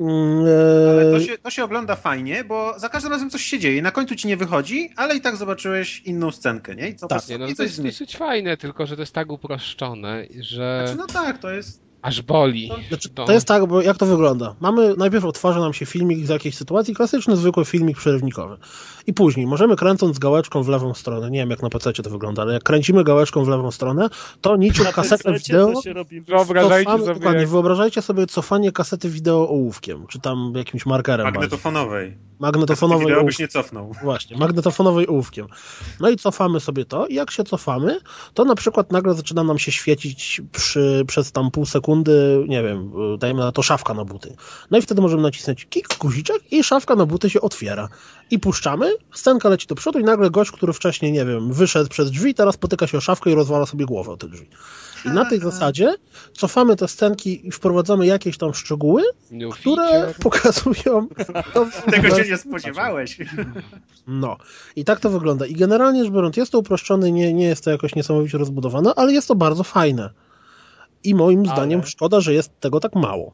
Mm, 0.00 0.44
Ale 0.90 1.10
to 1.10 1.16
e, 1.16 1.20
się, 1.20 1.38
to 1.38 1.50
się 1.50 1.64
ogląda 1.64 1.96
fajnie, 1.96 2.44
bo 2.44 2.78
za 2.78 2.88
każdym 2.88 3.12
razem 3.12 3.30
coś 3.30 3.42
się 3.42 3.58
dzieje. 3.58 3.82
Na 3.82 3.90
końcu 3.90 4.14
ci 4.16 4.28
nie 4.28 4.36
wychodzi, 4.36 4.90
ale 4.96 5.16
i 5.16 5.20
tak 5.20 5.36
zobaczyłeś 5.36 6.00
inną 6.00 6.30
scenkę, 6.30 6.74
nie? 6.74 6.88
I 6.88 6.96
co 6.96 7.06
Tak. 7.06 7.28
Nie, 7.28 7.38
no 7.38 7.46
i 7.46 7.50
to 7.50 7.56
coś 7.56 7.64
jest 7.64 7.76
zmieni. 7.76 7.90
dosyć 7.90 8.16
fajne, 8.16 8.56
tylko 8.56 8.86
że 8.86 8.96
to 8.96 9.02
jest 9.02 9.12
tak 9.14 9.30
uproszczone, 9.32 10.24
że 10.40 10.82
Znaczy, 10.84 10.98
no 10.98 11.06
tak, 11.06 11.38
to 11.38 11.50
jest... 11.50 11.85
aż 12.06 12.22
boli. 12.22 12.70
Znaczy, 12.88 13.08
to 13.08 13.32
jest 13.32 13.48
tak, 13.48 13.66
bo 13.66 13.82
jak 13.82 13.98
to 13.98 14.06
wygląda? 14.06 14.54
Mamy, 14.60 14.94
najpierw 14.96 15.24
otwarza 15.24 15.60
nam 15.60 15.72
się 15.72 15.86
filmik 15.86 16.26
z 16.26 16.28
jakiejś 16.28 16.56
sytuacji, 16.56 16.94
klasyczny, 16.94 17.36
zwykły 17.36 17.64
filmik 17.64 17.96
przerywnikowy. 17.96 18.56
I 19.06 19.14
później 19.14 19.46
możemy 19.46 19.76
kręcąc 19.76 20.18
gałeczką 20.18 20.62
w 20.62 20.68
lewą 20.68 20.94
stronę, 20.94 21.30
nie 21.30 21.38
wiem 21.38 21.50
jak 21.50 21.62
na 21.62 21.70
PC 21.70 21.92
to 21.92 22.10
wygląda, 22.10 22.42
ale 22.42 22.52
jak 22.52 22.62
kręcimy 22.62 23.04
gałeczką 23.04 23.44
w 23.44 23.48
lewą 23.48 23.70
stronę, 23.70 24.08
to 24.40 24.56
niczym 24.56 24.84
Na 24.84 24.92
kasetę 24.92 25.32
wideo 25.32 25.72
to 25.72 25.82
się 25.82 25.92
robi 25.92 26.20
Wyobrażajcie 26.20 26.84
cofamy, 26.84 27.04
sobie, 27.04 27.14
dokładnie, 27.14 27.40
jak... 27.40 27.50
wyobrażajcie 27.50 28.02
sobie 28.02 28.26
cofanie 28.26 28.72
kasety 28.72 29.10
wideo 29.10 29.48
ołówkiem, 29.48 30.06
czy 30.06 30.20
tam 30.20 30.52
jakimś 30.56 30.86
markerem 30.86 31.24
bardziej. 31.24 31.40
Magnetofonowej. 31.40 32.16
magnetofonowej 32.38 33.06
Wideo 33.06 33.24
byś 33.24 33.24
ołówkiem. 33.24 33.44
nie 33.44 33.48
cofnął. 33.48 33.92
Właśnie, 34.02 34.36
magnetofonowej 34.36 35.08
ołówkiem. 35.08 35.46
No 36.00 36.10
i 36.10 36.16
cofamy 36.16 36.60
sobie 36.60 36.84
to 36.84 37.06
i 37.06 37.14
jak 37.14 37.30
się 37.30 37.44
cofamy, 37.44 37.98
to 38.34 38.44
na 38.44 38.54
przykład 38.54 38.92
nagle 38.92 39.14
zaczyna 39.14 39.44
nam 39.44 39.58
się 39.58 39.72
świecić 39.72 40.40
przy, 40.52 41.04
przez 41.06 41.32
tam 41.32 41.50
pół 41.50 41.66
sekundy, 41.66 41.95
nie 42.48 42.62
wiem, 42.62 42.92
dajmy 43.18 43.40
na 43.40 43.52
to 43.52 43.62
szafka 43.62 43.94
na 43.94 44.04
buty. 44.04 44.36
No 44.70 44.78
i 44.78 44.82
wtedy 44.82 45.00
możemy 45.02 45.22
nacisnąć 45.22 45.66
kik, 45.70 45.88
guziczek 45.98 46.52
i 46.52 46.64
szafka 46.64 46.94
na 46.94 47.06
buty 47.06 47.30
się 47.30 47.40
otwiera. 47.40 47.88
I 48.30 48.38
puszczamy, 48.38 48.94
scenka 49.14 49.48
leci 49.48 49.66
do 49.66 49.74
przodu 49.74 49.98
i 49.98 50.04
nagle 50.04 50.30
gość, 50.30 50.50
który 50.50 50.72
wcześniej, 50.72 51.12
nie 51.12 51.24
wiem, 51.24 51.52
wyszedł 51.52 51.90
przez 51.90 52.10
drzwi, 52.10 52.34
teraz 52.34 52.56
potyka 52.56 52.86
się 52.86 52.98
o 52.98 53.00
szafkę 53.00 53.30
i 53.30 53.34
rozwala 53.34 53.66
sobie 53.66 53.84
głowę 53.86 54.12
o 54.12 54.16
te 54.16 54.28
drzwi. 54.28 54.46
I 55.04 55.08
na 55.08 55.24
tej 55.24 55.40
zasadzie 55.40 55.94
cofamy 56.32 56.76
te 56.76 56.88
scenki 56.88 57.46
i 57.48 57.50
wprowadzamy 57.50 58.06
jakieś 58.06 58.38
tam 58.38 58.54
szczegóły, 58.54 59.02
New 59.30 59.54
które 59.54 59.76
feature. 59.90 60.14
pokazują... 60.22 61.08
to- 61.54 61.66
Tego 61.90 62.16
się 62.22 62.30
nie 62.30 62.36
spodziewałeś. 62.36 63.18
no. 64.06 64.36
I 64.76 64.84
tak 64.84 65.00
to 65.00 65.10
wygląda. 65.10 65.46
I 65.46 65.54
generalnie 65.54 66.04
rzecz 66.04 66.12
biorąc, 66.12 66.36
jest 66.36 66.52
to 66.52 66.58
uproszczone, 66.58 67.12
nie, 67.12 67.32
nie 67.34 67.46
jest 67.46 67.64
to 67.64 67.70
jakoś 67.70 67.94
niesamowicie 67.94 68.38
rozbudowane, 68.38 68.92
ale 68.96 69.12
jest 69.12 69.28
to 69.28 69.34
bardzo 69.34 69.62
fajne. 69.64 70.10
I 71.06 71.14
moim 71.14 71.40
Ale- 71.40 71.48
zdaniem 71.48 71.86
szkoda, 71.86 72.20
że 72.20 72.34
jest 72.34 72.60
tego 72.60 72.80
tak 72.80 72.94
mało. 72.94 73.32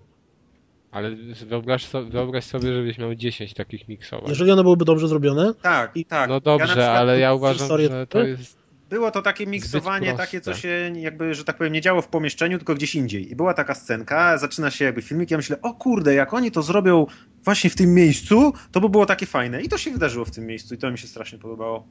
Ale 0.90 1.10
wyobraź, 1.46 1.86
so, 1.86 2.04
wyobraź 2.04 2.44
sobie, 2.44 2.74
żebyś 2.74 2.98
miał 2.98 3.14
10 3.14 3.54
takich 3.54 3.88
miksowań. 3.88 4.28
Jeżeli 4.28 4.50
one 4.52 4.62
byłyby 4.62 4.84
dobrze 4.84 5.08
zrobione, 5.08 5.54
Tak, 5.62 5.96
I- 5.96 6.04
tak. 6.04 6.28
No 6.28 6.34
Ja 6.34 6.40
dobrze, 6.40 6.66
przykład 6.66 6.88
ale 6.88 7.18
ja 7.18 7.34
uważam, 7.34 7.58
historię- 7.58 7.88
że 7.88 8.06
to 8.06 8.22
jest... 8.22 8.62
Było 8.90 9.10
to 9.10 9.22
takie 9.22 9.46
miksowanie, 9.46 10.14
takie 10.14 10.40
co 10.40 10.54
się 10.54 10.92
jakby, 10.96 11.34
że 11.34 11.44
tak 11.44 11.56
powiem, 11.58 11.72
nie 11.72 11.80
działo 11.80 12.02
w 12.02 12.08
pomieszczeniu, 12.08 12.58
tylko 12.58 12.74
gdzieś 12.74 12.94
indziej. 12.94 13.30
I 13.32 13.36
była 13.36 13.54
taka 13.54 13.74
scenka, 13.74 14.38
zaczyna 14.38 14.70
się 14.70 14.84
jakby 14.84 15.02
filmik, 15.02 15.30
ja 15.30 15.36
myślę, 15.36 15.60
o 15.62 15.74
kurde, 15.74 16.14
jak 16.14 16.34
oni 16.34 16.50
to 16.50 16.62
zrobią 16.62 17.06
właśnie 17.44 17.70
w 17.70 17.76
tym 17.76 17.94
miejscu, 17.94 18.52
to 18.72 18.80
by 18.80 18.88
było 18.88 19.06
takie 19.06 19.26
fajne. 19.26 19.62
I 19.62 19.68
to 19.68 19.78
się 19.78 19.90
wydarzyło 19.90 20.24
w 20.24 20.30
tym 20.30 20.46
miejscu 20.46 20.74
i 20.74 20.78
to 20.78 20.90
mi 20.90 20.98
się 20.98 21.06
strasznie 21.06 21.38
podobało. 21.38 21.86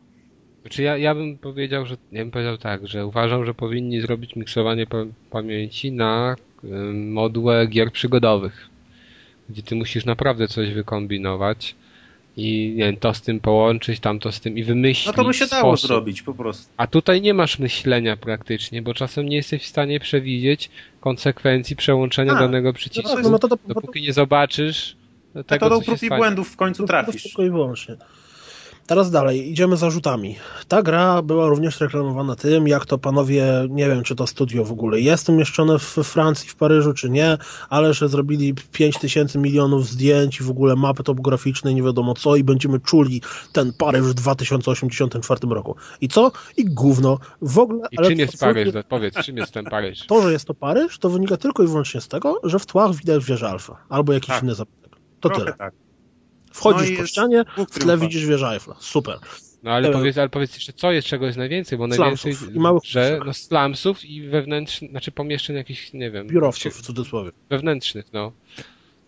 Znaczy 0.62 0.84
ja, 0.84 0.98
ja 0.98 1.16
bym 1.16 1.38
powiedział, 1.38 1.86
że 1.86 1.98
ja 2.12 2.22
bym 2.22 2.32
powiedział 2.32 2.58
tak, 2.58 2.88
że 2.88 3.06
uważam, 3.06 3.46
że 3.46 3.54
powinni 3.54 4.02
zrobić 4.02 4.36
miksowanie 4.36 4.88
pa 4.88 4.98
pamięci 5.30 5.92
na 5.92 6.36
y, 6.64 6.68
modułę 6.94 7.68
gier 7.68 7.92
przygodowych, 7.92 8.70
gdzie 9.50 9.64
ty 9.64 9.76
musisz 9.76 10.06
naprawdę 10.06 10.48
coś 10.48 10.74
wykombinować 10.74 11.76
i 12.38 12.74
nie 12.78 12.84
wiem, 12.86 12.98
to 12.98 13.14
z 13.14 13.22
tym 13.22 13.40
połączyć, 13.40 14.00
tamto 14.00 14.32
z 14.32 14.40
tym 14.40 14.58
i 14.58 14.64
wymyślić 14.64 15.08
No 15.08 15.14
to 15.14 15.26
by 15.26 15.34
się 15.34 15.48
dało 15.48 15.78
sposób. 15.78 15.88
zrobić 15.88 16.22
po 16.22 16.34
prostu. 16.34 16.74
A 16.78 16.88
tutaj 16.88 17.22
nie 17.22 17.34
masz 17.34 17.60
myślenia 17.60 18.18
praktycznie, 18.18 18.82
bo 18.82 18.94
czasem 18.94 19.30
nie 19.30 19.36
jesteś 19.36 19.64
w 19.64 19.68
stanie 19.68 20.00
przewidzieć 20.00 20.70
konsekwencji 21.00 21.76
przełączenia 21.76 22.32
A, 22.32 22.40
danego 22.40 22.68
no 22.70 22.74
przycisku. 22.74 23.16
tak, 23.16 23.24
no 23.24 23.40
to, 23.40 23.48
to, 23.48 23.58
to, 23.58 23.74
Dopóki 23.74 24.02
nie 24.02 24.14
zobaczysz 24.14 24.96
tego, 25.48 25.70
co 25.70 25.76
się 25.82 25.86
prób 25.86 26.04
i 26.04 26.10
błędów 26.10 26.50
w 26.50 26.56
końcu 26.56 26.84
to 26.84 26.88
trafisz. 26.88 27.24
tylko 27.24 27.44
i 27.44 27.50
wyłącznie. 27.50 27.96
Teraz 28.92 29.12
dalej, 29.12 29.52
idziemy 29.52 29.78
zarzutami. 29.78 30.36
Ta 30.68 30.84
gra 30.84 31.22
była 31.22 31.48
również 31.48 31.80
reklamowana 31.82 32.36
tym, 32.36 32.68
jak 32.68 32.86
to 32.86 32.98
panowie, 32.98 33.46
nie 33.70 33.88
wiem 33.88 34.04
czy 34.04 34.16
to 34.16 34.28
studio 34.28 34.66
w 34.66 34.72
ogóle 34.72 35.00
jest 35.00 35.30
umieszczone 35.30 35.80
w 35.80 35.96
Francji, 36.04 36.50
w 36.50 36.56
Paryżu 36.56 36.94
czy 36.94 37.10
nie, 37.10 37.38
ale 37.70 37.94
że 37.94 38.10
zrobili 38.10 38.54
5 38.72 39.00
tysięcy 39.00 39.40
milionów 39.40 39.88
zdjęć 39.88 40.40
i 40.40 40.44
w 40.44 40.50
ogóle 40.50 40.76
mapy 40.76 41.04
topograficzne 41.04 41.74
nie 41.74 41.84
wiadomo 41.84 42.14
co 42.14 42.36
i 42.36 42.44
będziemy 42.44 42.80
czuli 42.80 43.22
ten 43.52 43.74
Paryż 43.74 44.02
w 44.02 44.14
2084 44.14 45.40
roku. 45.50 45.76
I 46.02 46.08
co? 46.08 46.32
I 46.58 46.66
gówno. 46.66 47.20
W 47.42 47.60
ogóle... 47.60 47.82
I 47.92 47.98
ale 47.98 48.08
czym 48.10 48.20
jest 48.20 48.40
Paryż? 48.40 48.74
Powiedz, 48.90 49.16
czym 49.16 49.38
jest 49.38 49.52
ten 49.54 49.66
Paryż? 49.66 50.06
To, 50.06 50.22
że 50.22 50.32
jest 50.32 50.46
to 50.46 50.54
Paryż, 50.54 51.00
to 51.00 51.10
wynika 51.10 51.38
tylko 51.38 51.64
i 51.64 51.68
wyłącznie 51.68 52.02
z 52.02 52.08
tego, 52.08 52.40
że 52.44 52.60
w 52.60 52.66
tłach 52.66 52.96
widać 52.96 53.26
wieżę 53.26 53.50
Alfa 53.50 53.78
albo 53.90 54.14
jakiś 54.14 54.30
Tak. 54.30 54.44
inny 54.44 54.56
zabytek. 54.56 54.92
To 55.20 55.30
Trochę 55.30 55.44
tyle. 55.46 55.58
tak. 55.58 55.74
Wchodzisz 56.52 56.92
No 56.92 56.98
po 56.98 57.08
ścianie, 57.08 57.44
w 57.58 57.80
tle 57.80 57.98
widzisz 57.98 58.26
wieżę 58.26 58.48
Eiffla. 58.48 58.76
Super. 58.80 59.18
No 59.64 59.72
ale 59.72 59.90
E, 59.90 59.92
powiedz, 59.92 60.18
ale 60.18 60.30
powiedz 60.30 60.54
jeszcze, 60.56 60.74
co 60.74 60.92
jest, 60.92 61.08
czego 61.08 61.26
jest 61.26 61.38
najwięcej, 61.38 61.78
bo 61.78 61.88
Slumsów 61.94 62.26
najwięcej, 62.26 62.56
i 62.56 62.60
małych 62.60 62.84
że 62.86 63.20
no 63.26 63.34
slumsów 63.34 64.06
i 64.06 64.22
wewnętrznych, 64.22 64.92
znaczy 64.92 65.12
pomieszczeń 65.12 65.56
jakichś, 65.56 65.94
nie 65.94 66.12
wiem, 66.12 66.28
Biurowców 66.28 66.78
w 66.78 66.82
cudzysłowie. 66.82 67.32
wewnętrznych, 67.50 68.14
no, 68.14 68.32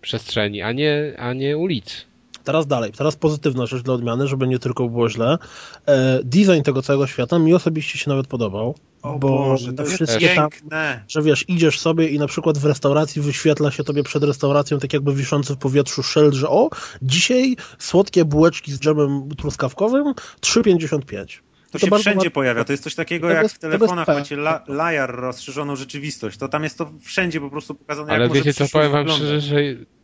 przestrzeni, 0.01 0.61
a 0.61 0.71
nie, 0.71 1.13
a 1.17 1.33
nie 1.33 1.57
ulic. 1.57 2.05
Teraz 2.43 2.67
dalej, 2.67 2.91
teraz 2.91 3.15
pozytywna 3.15 3.65
rzecz 3.65 3.81
dla 3.83 3.93
odmiany, 3.93 4.27
żeby 4.27 4.47
nie 4.47 4.59
tylko 4.59 4.89
było 4.89 5.09
źle. 5.09 5.37
E, 5.85 6.19
design 6.23 6.61
tego 6.63 6.81
całego 6.81 7.07
świata 7.07 7.39
mi 7.39 7.53
osobiście 7.53 7.97
się 7.97 8.09
nawet 8.09 8.27
podobał, 8.27 8.75
O 9.01 9.19
bo 9.19 9.27
Boże, 9.27 9.73
to 9.73 9.83
jest 9.83 9.95
wszystkie 9.95 10.35
tam, 10.35 10.49
piękne. 10.49 11.03
że 11.07 11.21
wiesz, 11.21 11.45
idziesz 11.49 11.79
sobie 11.79 12.07
i 12.07 12.19
na 12.19 12.27
przykład 12.27 12.57
w 12.57 12.65
restauracji 12.65 13.21
wyświetla 13.21 13.71
się 13.71 13.83
tobie 13.83 14.03
przed 14.03 14.23
restauracją 14.23 14.79
tak 14.79 14.93
jakby 14.93 15.13
wiszący 15.13 15.53
w 15.53 15.57
powietrzu 15.57 16.03
szyld, 16.03 16.33
że 16.33 16.49
o, 16.49 16.69
dzisiaj 17.01 17.55
słodkie 17.79 18.25
bułeczki 18.25 18.71
z 18.71 18.79
dżemem 18.79 19.29
truskawkowym 19.37 20.13
3,55. 20.41 21.52
To, 21.73 21.79
To 21.79 21.85
się 21.85 21.91
wszędzie 22.01 22.17
ładnie- 22.17 22.31
pojawia. 22.31 22.63
To 22.63 22.73
jest 22.73 22.83
coś 22.83 22.95
takiego, 22.95 23.27
To 23.27 23.33
jak 23.33 23.43
jest- 23.43 23.55
w 23.55 23.59
to 23.59 23.67
telefonach 23.69 24.05
tak. 24.05 24.17
macie 24.17 24.35
la, 24.35 24.63
lajar, 24.67 25.15
rozszerzoną 25.15 25.75
rzeczywistość. 25.75 26.37
To 26.37 26.47
tam 26.47 26.63
jest 26.63 26.77
to 26.77 26.91
wszędzie 27.01 27.39
po 27.41 27.49
prostu 27.49 27.75
pokazane, 27.75 28.13
Ale 28.13 28.23
jak 28.23 28.33
wiecie 28.33 28.53
co, 28.53 28.65
powiem 28.73 28.91
wam 28.91 29.07
szczerze, 29.09 29.41
że 29.41 29.55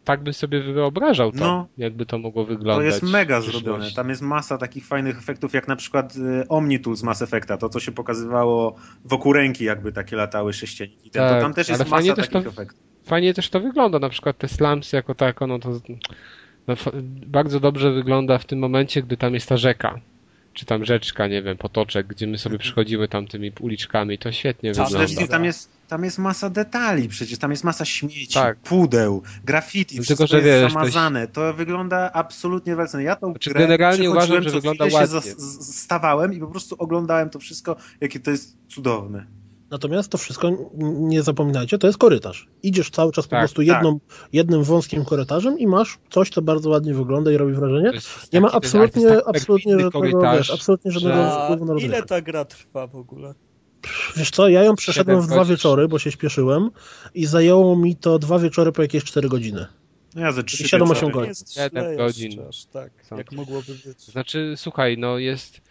tak 0.04 0.24
bym 0.24 0.34
sobie 0.34 0.62
wyobrażał 0.74 1.32
to, 1.32 1.38
No. 1.40 1.68
jakby 1.78 2.06
to 2.06 2.18
mogło 2.18 2.44
To 2.44 2.48
wyglądać. 2.50 2.86
jest 2.86 3.04
mega 3.04 3.42
zrobione. 3.42 3.92
Tam 3.92 4.10
jest 4.10 4.22
masa 4.22 4.58
takich 4.58 4.86
fajnych 4.86 5.18
efektów, 5.18 5.54
jak 5.54 5.68
na 5.68 5.76
przykład 5.76 6.16
y, 6.16 6.48
Omnitool 6.48 6.96
z 6.96 7.04
Mass 7.04 7.22
Effecta, 7.22 7.58
to 7.58 7.70
co 7.70 7.80
się 7.80 7.92
pokazywało 7.92 8.76
wokół 9.06 9.34
ręki, 9.34 9.64
jakby 9.64 9.92
takie 9.92 10.16
latały 10.16 10.54
sześcieniki. 10.54 11.10
Ten, 11.10 11.24
to 11.24 11.30
Tak, 11.30 11.42
tam 11.42 11.54
też 11.54 11.70
jest 11.70 11.90
masa 11.90 12.16
też 12.16 12.28
takich 12.30 12.44
to- 12.44 12.50
efektów. 12.50 12.80
Fajnie 13.06 13.34
też 13.34 13.50
to 13.50 13.60
wygląda, 13.60 14.00
na 14.00 14.10
przykład 14.10 14.38
te 14.38 14.48
slumsy 14.48 14.96
jako 14.96 15.16
tako, 15.16 15.48
no 15.48 15.60
to 15.60 15.70
no, 16.68 16.76
bardzo 17.28 17.60
dobrze 17.60 17.92
wygląda 17.92 18.38
w 18.38 18.46
tym 18.46 18.60
momencie, 18.60 19.02
gdy 19.04 19.18
tam 19.18 19.34
jest 19.34 19.50
ta 19.50 19.58
rzeka. 19.58 20.00
Czy 20.54 20.66
tam 20.66 20.86
rzeczka, 20.86 21.28
nie 21.28 21.42
wiem, 21.44 21.58
potoczek, 21.58 22.08
gdzie 22.08 22.28
my 22.28 22.38
sobie 22.38 22.58
przychodzimy 22.60 23.08
tam 23.08 23.28
tymi 23.28 23.52
uliczkami, 23.60 24.18
to 24.18 24.32
świetnie 24.32 24.72
Przede 24.72 24.90
wygląda. 25.08 25.28
tam 25.28 25.46
jest, 25.46 25.70
tam 25.88 26.04
jest 26.04 26.18
masa 26.20 26.50
detali, 26.50 27.10
przecież 27.10 27.38
tam 27.40 27.52
jest 27.52 27.64
masa 27.64 27.86
śmieci, 27.86 28.34
Tak. 28.34 28.58
pudeł, 28.60 29.24
graffiti, 29.46 29.98
No 29.98 30.04
wszystko 30.04 30.28
tylko, 30.28 30.42
że 30.42 30.48
jest 30.48 30.62
wiesz, 30.64 30.74
to 30.74 30.80
zamazane. 30.80 31.28
To 31.28 31.54
wygląda 31.54 32.12
absolutnie 32.14 32.72
rewelacyjnie. 32.72 33.06
Ja 33.06 33.16
tą 33.16 33.30
Znaczy, 33.32 33.50
grę 33.50 33.60
generalnie 33.62 34.12
uważam, 34.12 34.44
że 34.44 34.50
co 34.50 34.56
wygląda 34.56 34.90
się 34.90 34.96
ładnie. 34.96 35.22
z- 35.22 35.76
stawałem 35.76 36.34
i 36.34 36.40
po 36.40 36.48
prostu 36.48 36.76
oglądałem 36.80 37.30
to 37.30 37.40
wszystko, 37.40 37.76
jakie 38.02 38.20
to 38.20 38.32
jest 38.32 38.58
cudowne. 38.68 39.26
Natomiast 39.72 40.10
to 40.12 40.18
wszystko, 40.18 40.52
nie 41.00 41.24
zapominajcie, 41.24 41.78
to 41.78 41.88
jest 41.88 42.00
korytarz. 42.00 42.48
Idziesz 42.64 42.90
cały 42.90 43.12
czas 43.12 43.26
po 43.26 43.32
Tak, 43.32 43.40
prostu 43.40 43.62
jedną, 43.62 44.00
jednym 44.34 44.64
wąskim 44.64 45.06
korytarzem 45.06 45.60
i 45.60 45.68
masz 45.68 45.98
coś, 46.10 46.30
co 46.30 46.42
bardzo 46.42 46.70
ładnie 46.70 46.94
wygląda 46.94 47.32
i 47.32 47.38
robi 47.38 47.54
wrażenie. 47.54 47.92
Nie 48.34 48.42
ma 48.42 48.52
absolutnie, 48.52 49.08
taki 49.08 49.22
absolutnie 49.30 49.80
żadnego, 49.80 50.22
wiesz, 50.38 50.52
absolutnie 50.52 50.92
żadnego 50.92 51.16
że- 51.16 51.42
wpływu 51.46 51.66
na 51.66 51.74
rozgrywkę. 51.74 51.98
ile 51.98 52.06
ta 52.08 52.22
gra 52.22 52.46
trwa 52.46 52.88
w 52.88 52.96
ogóle? 52.96 53.34
Wiesz 54.16 54.32
co, 54.32 54.50
ja 54.50 54.64
ją 54.64 54.76
przeszedłem 54.76 55.22
w 55.22 55.28
dwa 55.28 55.46
wieczory, 55.46 55.88
bo 55.88 56.00
się 56.00 56.12
śpieszyłem 56.12 56.70
i 57.14 57.26
zajęło 57.26 57.76
mi 57.76 57.96
to 57.96 58.20
dwa 58.20 58.40
wieczory 58.40 58.72
po 58.72 58.82
jakieś 58.82 59.04
4 59.04 59.30
godziny. 59.30 59.66
No 60.16 60.22
ja 60.22 60.32
ze 60.32 60.44
trzy 60.44 60.58
Siedem, 60.68 60.88
wieczory. 60.88 61.00
osiem 61.00 61.12
godzin. 61.12 61.24
Nie 61.24 61.30
jest 61.30 61.54
Siedem 61.54 61.84
źle 61.86 61.96
godzin. 61.98 62.26
jeszcze 62.32 62.48
aż 62.48 62.66
tak, 62.66 62.92
Są. 63.10 63.18
jak 63.18 63.32
mogłoby 63.32 63.74
być. 63.86 64.00
Znaczy, 64.02 64.54
słuchaj, 64.58 64.98
no 64.98 65.18
jest. 65.18 65.62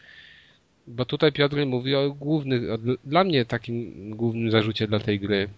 Bo 0.89 1.05
tutaj 1.05 1.32
Piotr 1.32 1.57
mówi 1.66 1.95
o 1.95 2.11
głównych, 2.11 2.70
o, 2.70 2.78
dla 3.05 3.24
mnie 3.24 3.45
takim 3.45 3.93
głównym 4.16 4.51
zarzucie 4.51 4.86
dla 4.86 5.01
tej 5.01 5.20
gry. 5.20 5.49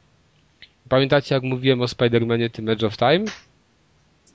Pamiętacie, 0.89 1.35
jak 1.35 1.45
mówiłem 1.45 1.81
o 1.83 1.85
Spider-Manie 1.85 2.51
tym 2.51 2.69
Edge 2.69 2.85
of 2.85 2.97
Time? 2.97 3.25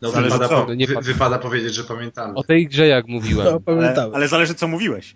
No, 0.01 0.11
Zależy 0.11 0.33
wypada, 0.33 0.49
co. 0.49 0.65
po, 0.65 0.73
Nie 0.73 0.87
wy, 0.87 0.93
pa- 0.93 1.01
wypada 1.01 1.39
powiedzieć, 1.39 1.73
że 1.73 1.83
pamiętamy. 1.83 2.33
O 2.33 2.43
tej 2.43 2.67
grze, 2.67 2.87
jak 2.87 3.07
mówiłem. 3.07 3.47
No, 3.67 3.73
Ale, 3.73 4.09
ale 4.13 4.27
zależy, 4.27 4.53
co 4.55 4.67
mówiłeś. 4.67 5.15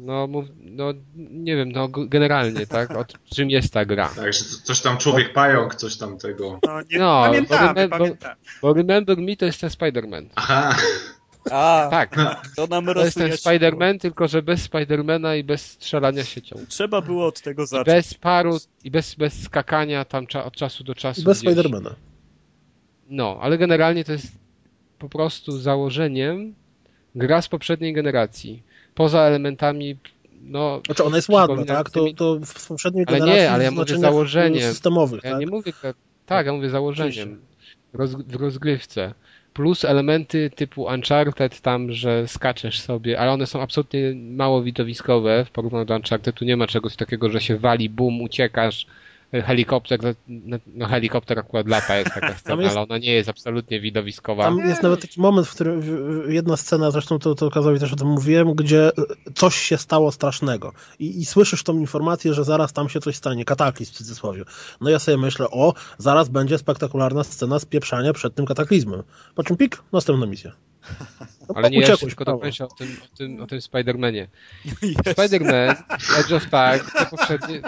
No, 0.00 0.26
mów, 0.26 0.44
no 0.60 0.92
nie 1.16 1.56
wiem, 1.56 1.72
no 1.72 1.88
generalnie, 1.88 2.66
tak? 2.66 2.90
O 2.90 3.04
czym 3.34 3.50
jest 3.50 3.72
ta 3.72 3.84
gra? 3.84 4.08
Tak, 4.16 4.32
że 4.32 4.44
coś 4.62 4.80
tam 4.80 4.98
człowiek 4.98 5.32
pająk, 5.32 5.74
coś 5.74 5.96
tam 5.96 6.18
tego. 6.18 6.58
No, 6.66 6.80
nie, 6.90 6.98
No, 6.98 7.22
pamiętamy, 7.26 7.88
bo- 7.88 7.98
bo- 7.98 8.04
pamiętamy. 8.04 8.34
Bo 8.62 8.72
Remember 8.74 9.16
Me 9.18 9.36
to 9.36 9.44
jest 9.46 9.60
ten 9.60 9.70
Spider-Man. 9.70 10.26
Aha, 10.34 10.76
A, 11.50 11.88
Tak, 11.90 12.16
to 12.56 12.66
nam 12.66 12.86
to 12.86 13.04
jest 13.04 13.16
ten. 13.16 13.30
Spider-Man, 13.30 13.98
tylko 13.98 14.28
że 14.28 14.42
bez 14.42 14.62
Spidermana 14.62 15.36
i 15.36 15.44
bez 15.44 15.70
strzelania 15.70 16.24
siecią. 16.24 16.56
Trzeba 16.68 17.00
było 17.00 17.26
od 17.26 17.40
tego 17.40 17.62
I 17.62 17.66
zacząć. 17.66 17.86
bez 17.86 18.14
paru, 18.14 18.58
i 18.84 18.90
bez, 18.90 19.14
bez 19.14 19.42
skakania 19.42 20.04
tam 20.04 20.26
cza, 20.26 20.44
od 20.44 20.56
czasu 20.56 20.84
do 20.84 20.94
czasu. 20.94 21.20
I 21.20 21.24
bez 21.24 21.40
gdzieś. 21.40 21.52
Spidermana. 21.52 21.94
No, 23.08 23.38
ale 23.40 23.58
generalnie 23.58 24.04
to 24.04 24.12
jest 24.12 24.26
po 24.98 25.08
prostu 25.08 25.58
założeniem 25.58 26.54
gra 27.14 27.42
z 27.42 27.48
poprzedniej 27.48 27.92
generacji. 27.92 28.62
Poza 28.94 29.20
elementami, 29.20 29.96
no, 30.42 30.80
Znaczy 30.86 31.04
ona 31.04 31.16
jest 31.16 31.28
ładna, 31.28 31.64
tak? 31.64 31.90
To, 31.90 32.04
to 32.16 32.38
w 32.44 32.68
poprzedniej 32.68 33.04
Ale 33.08 33.16
nie, 33.20 33.24
generacji 33.26 33.48
ale 33.54 33.64
ja 33.64 33.70
mówię 33.70 33.98
założeniem. 33.98 34.70
systemowych, 34.72 35.24
ja 35.24 35.30
tak? 35.30 35.40
nie 35.40 35.46
mówię, 35.46 35.72
tak, 35.82 35.96
tak, 36.26 36.46
ja 36.46 36.52
mówię 36.52 36.70
założeniem 36.70 37.40
roz, 37.92 38.10
w 38.14 38.34
rozgrywce. 38.34 39.14
Plus 39.54 39.84
elementy 39.84 40.50
typu 40.50 40.82
Uncharted 40.82 41.60
tam, 41.60 41.92
że 41.92 42.28
skaczesz 42.28 42.80
sobie, 42.80 43.20
ale 43.20 43.32
one 43.32 43.46
są 43.46 43.62
absolutnie 43.62 44.14
mało 44.14 44.62
widowiskowe 44.62 45.44
w 45.44 45.50
porównaniu 45.50 45.84
do 45.84 45.94
Uncharted. 45.94 46.36
Tu 46.36 46.44
nie 46.44 46.56
ma 46.56 46.66
czegoś 46.66 46.96
takiego, 46.96 47.30
że 47.30 47.40
się 47.40 47.56
wali, 47.56 47.90
bum, 47.90 48.22
uciekasz, 48.22 48.86
helikopter, 49.32 50.00
no, 50.28 50.58
no 50.66 50.86
helikopter 50.86 51.38
akurat 51.38 51.68
lata 51.68 51.96
jest 51.96 52.14
taka 52.14 52.34
scena, 52.38 52.62
jest- 52.62 52.76
ale 52.76 52.86
ona 52.86 52.98
nie 52.98 53.12
jest 53.12 53.28
absolutnie 53.28 53.80
widowiskowa. 53.80 54.44
Tam 54.44 54.58
jest 54.58 54.82
nawet 54.82 55.00
taki 55.00 55.20
moment, 55.20 55.46
w 55.46 55.54
którym 55.54 55.82
jedna 56.28 56.56
scena, 56.56 56.90
zresztą 56.90 57.18
to, 57.18 57.34
to 57.34 57.50
Kazowi 57.50 57.80
też 57.80 57.92
o 57.92 57.96
tym 57.96 58.08
mówiłem, 58.08 58.54
gdzie 58.54 58.86
e, 58.86 58.92
coś 59.34 59.56
się 59.56 59.78
stało 59.78 60.12
strasznego. 60.12 60.72
I, 60.98 61.20
I 61.20 61.24
słyszysz 61.24 61.62
tą 61.62 61.78
informację, 61.78 62.34
że 62.34 62.44
zaraz 62.44 62.72
tam 62.72 62.88
się 62.88 63.00
coś 63.00 63.16
stanie, 63.16 63.44
kataklizm 63.44 63.92
w 63.92 63.96
cudzysłowie. 63.96 64.44
No 64.80 64.90
ja 64.90 64.98
sobie 64.98 65.16
myślę, 65.18 65.46
o, 65.50 65.74
zaraz 65.98 66.28
będzie 66.28 66.58
spektakularna 66.58 67.24
scena 67.24 67.58
spieprzania 67.58 68.12
przed 68.12 68.34
tym 68.34 68.46
kataklizmem. 68.46 69.02
Po 69.34 69.42
czym 69.42 69.56
pik, 69.56 69.82
następna 69.92 70.26
misja. 70.26 70.52
No, 71.48 71.54
Ale 71.54 71.70
nie, 71.70 71.76
ja 71.76 71.82
uciekłeś, 71.82 72.02
jeszcze 72.02 72.06
tylko 72.06 72.24
dokończę 72.24 72.64
o 72.64 72.68
tym, 72.68 72.96
o 73.12 73.16
tym, 73.16 73.42
o 73.42 73.46
tym 73.46 73.58
Spider-Manie. 73.58 74.26
Jest. 74.82 75.18
Spider-Man, 75.18 75.74
Edge 76.18 76.32
of 76.32 76.44
Time, 76.50 76.80
te 76.98 77.06
poprzednie... 77.06 77.62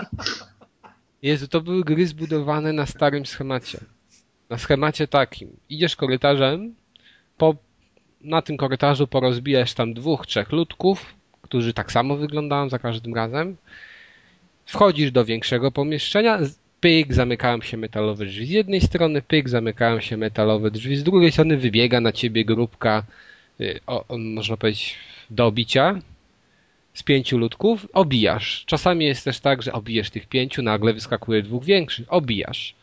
Jezu, 1.25 1.49
to 1.49 1.61
były 1.61 1.85
gry 1.85 2.07
zbudowane 2.07 2.73
na 2.73 2.87
starym 2.87 3.27
schemacie. 3.27 3.79
Na 4.51 4.59
schemacie 4.59 5.09
takim. 5.09 5.49
Idziesz 5.71 5.97
korytarzem, 5.97 6.75
po, 7.39 7.57
na 8.21 8.43
tym 8.43 8.57
korytarzu 8.57 9.07
porozbijasz 9.07 9.75
tam 9.75 9.95
dwóch, 9.95 10.27
trzech 10.27 10.53
ludków, 10.53 11.15
którzy 11.43 11.73
tak 11.73 11.93
samo 11.93 12.17
wyglądają 12.17 12.69
za 12.69 12.79
każdym 12.79 13.15
razem. 13.15 13.57
Wchodzisz 14.67 15.11
do 15.11 15.25
większego 15.25 15.71
pomieszczenia, 15.71 16.39
pyk, 16.81 17.15
zamykają 17.15 17.61
się 17.61 17.77
metalowe 17.77 18.27
drzwi 18.27 18.47
z 18.47 18.51
jednej 18.51 18.81
strony, 18.81 19.23
pyk, 19.23 19.49
zamykają 19.49 20.01
się 20.01 20.17
metalowe 20.17 20.71
drzwi 20.71 20.97
z 20.97 21.05
drugiej 21.05 21.33
strony, 21.33 21.57
wybiega 21.57 22.01
na 22.01 22.13
ciebie 22.13 22.45
grupka, 22.45 23.05
y, 23.61 23.81
o, 23.87 24.05
można 24.19 24.57
powiedzieć, 24.57 24.97
do 25.31 25.47
obicia 25.47 26.01
z 26.95 27.03
pięciu 27.03 27.39
ludków, 27.39 27.87
obijasz. 27.93 28.65
Czasami 28.67 29.05
jest 29.05 29.25
też 29.25 29.41
tak, 29.41 29.63
że 29.63 29.73
obijesz 29.73 30.11
tych 30.11 30.27
pięciu, 30.27 30.63
nagle 30.63 30.93
wyskakuje 30.93 31.43
dwóch 31.43 31.65
większych, 31.65 32.13
obijasz. 32.13 32.75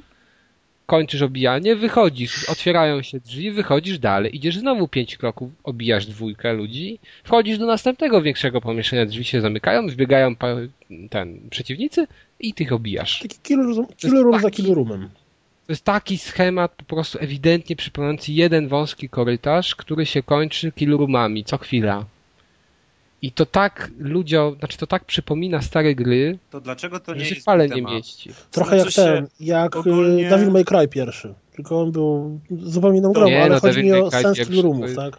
Kończysz 0.86 1.22
obijanie, 1.22 1.76
wychodzisz, 1.76 2.49
otwierają 2.49 3.01
się 3.01 3.20
drzwi, 3.20 3.51
wychodzisz 3.51 3.99
dalej, 3.99 4.36
idziesz 4.36 4.57
znowu 4.57 4.88
pięć 4.88 5.18
kroków, 5.18 5.51
obijasz 5.64 6.05
dwójkę 6.05 6.53
ludzi, 6.53 6.99
wchodzisz 7.24 7.57
do 7.57 7.66
następnego 7.66 8.22
większego 8.22 8.62
pomieszczenia, 8.62 9.05
drzwi 9.05 9.24
się 9.24 9.41
zamykają, 9.41 9.88
wbiegają 9.88 10.36
ten 11.09 11.49
przeciwnicy 11.49 12.07
i 12.39 12.53
tych 12.53 12.74
obijasz. 12.74 13.20
Taki 13.20 13.38
killer, 13.43 13.66
killer 13.97 14.24
room 14.24 14.41
za 14.41 14.51
killer 14.51 14.76
roomem. 14.76 15.09
To 15.68 15.74
jest 15.74 15.84
taki 15.84 16.18
schemat 16.18 16.76
po 16.76 16.84
prostu 16.84 17.18
ewidentnie 17.22 17.76
przypominający 17.76 18.34
jeden 18.34 18.68
wąski 18.68 19.09
korytarz, 19.09 19.76
który 19.76 20.05
się 20.05 20.24
kończy 20.24 20.72
kilurumami 20.72 21.43
co 21.43 21.57
chwila. 21.57 22.05
I 23.22 23.32
to 23.32 23.45
tak 23.45 23.91
ludziom, 23.99 24.55
znaczy 24.59 24.78
to 24.78 24.88
tak 24.88 25.05
przypomina 25.05 25.61
stare 25.61 25.95
gry, 25.95 26.39
To 26.49 26.61
dlaczego 26.61 26.99
to 26.99 27.13
nie 27.13 27.19
że 27.19 27.26
się 27.26 27.30
jest 27.36 27.41
wcale 27.41 27.67
nie 27.67 27.76
temat? 27.76 27.93
mieści. 27.93 28.30
Trochę 28.51 28.82
Znaczy 28.82 29.01
jak 29.01 29.13
ten, 29.15 29.28
jak 29.39 29.76
ogólnie-. 29.76 30.30
Devil 30.30 30.51
May 30.51 30.65
Cry 30.65 30.88
pierwszy. 30.88 31.34
Tylko 31.55 31.82
on 31.82 31.91
był 31.91 32.39
zupełnie 32.51 32.99
inną 32.99 33.11
grą, 33.13 33.26
Nie, 33.26 33.41
ale 33.43 33.55
no, 33.55 33.59
chodzi 33.59 33.84
mi 33.84 33.93
o 33.93 34.11
sens 34.11 34.38
to 34.47 34.61
roomów, 34.61 34.95
tak? 34.95 35.17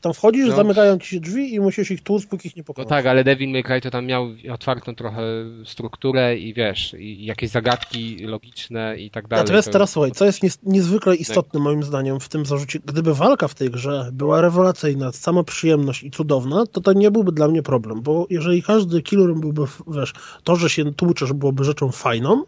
Że 0.00 0.02
tam 0.02 0.14
wchodzisz, 0.14 0.48
No. 0.48 0.56
zamykają 0.56 0.98
ci 0.98 1.08
się 1.08 1.20
drzwi 1.20 1.54
i 1.54 1.60
musisz 1.60 1.90
ich 1.90 2.02
tłuc, 2.02 2.26
póki 2.26 2.48
ich 2.48 2.56
nie 2.56 2.60
No 2.60 2.64
pokonasz. 2.66 2.88
tak, 2.88 3.06
ale 3.06 3.24
Devil 3.24 3.50
May 3.50 3.62
Cry 3.62 3.80
to 3.80 3.90
tam 3.90 4.06
miał 4.06 4.28
otwartą 4.52 4.94
trochę 4.94 5.22
strukturę 5.64 6.36
i 6.38 6.54
wiesz, 6.54 6.94
i 6.98 7.24
jakieś 7.24 7.50
zagadki 7.50 8.16
logiczne 8.26 8.96
i 8.98 9.10
tak 9.10 9.28
dalej. 9.28 9.44
Natomiast 9.44 9.68
To- 9.68 9.72
teraz 9.72 9.90
słuchaj, 9.90 10.12
co 10.12 10.24
jest 10.24 10.40
niezwykle 10.62 11.16
istotne 11.16 11.60
moim 11.60 11.82
zdaniem 11.82 12.20
w 12.20 12.28
tym 12.28 12.46
zarzucie, 12.46 12.78
gdyby 12.84 13.14
walka 13.14 13.48
w 13.48 13.54
tej 13.54 13.70
grze 13.70 14.10
była 14.12 14.40
rewelacyjna, 14.40 15.12
sama 15.12 15.44
przyjemność 15.44 16.02
i 16.02 16.10
cudowna, 16.10 16.66
to 16.66 16.80
to 16.80 16.92
nie 16.92 17.10
byłby 17.10 17.32
dla 17.32 17.48
mnie 17.48 17.62
problem, 17.62 18.02
bo 18.02 18.26
jeżeli 18.30 18.62
każdy 18.62 19.02
killer 19.02 19.34
byłby, 19.34 19.62
wiesz, 19.88 20.12
to, 20.44 20.56
że 20.56 20.70
się 20.70 20.94
tłuczesz 20.94 21.32
byłoby 21.32 21.64
rzeczą 21.64 21.90
fajną, 21.92 22.44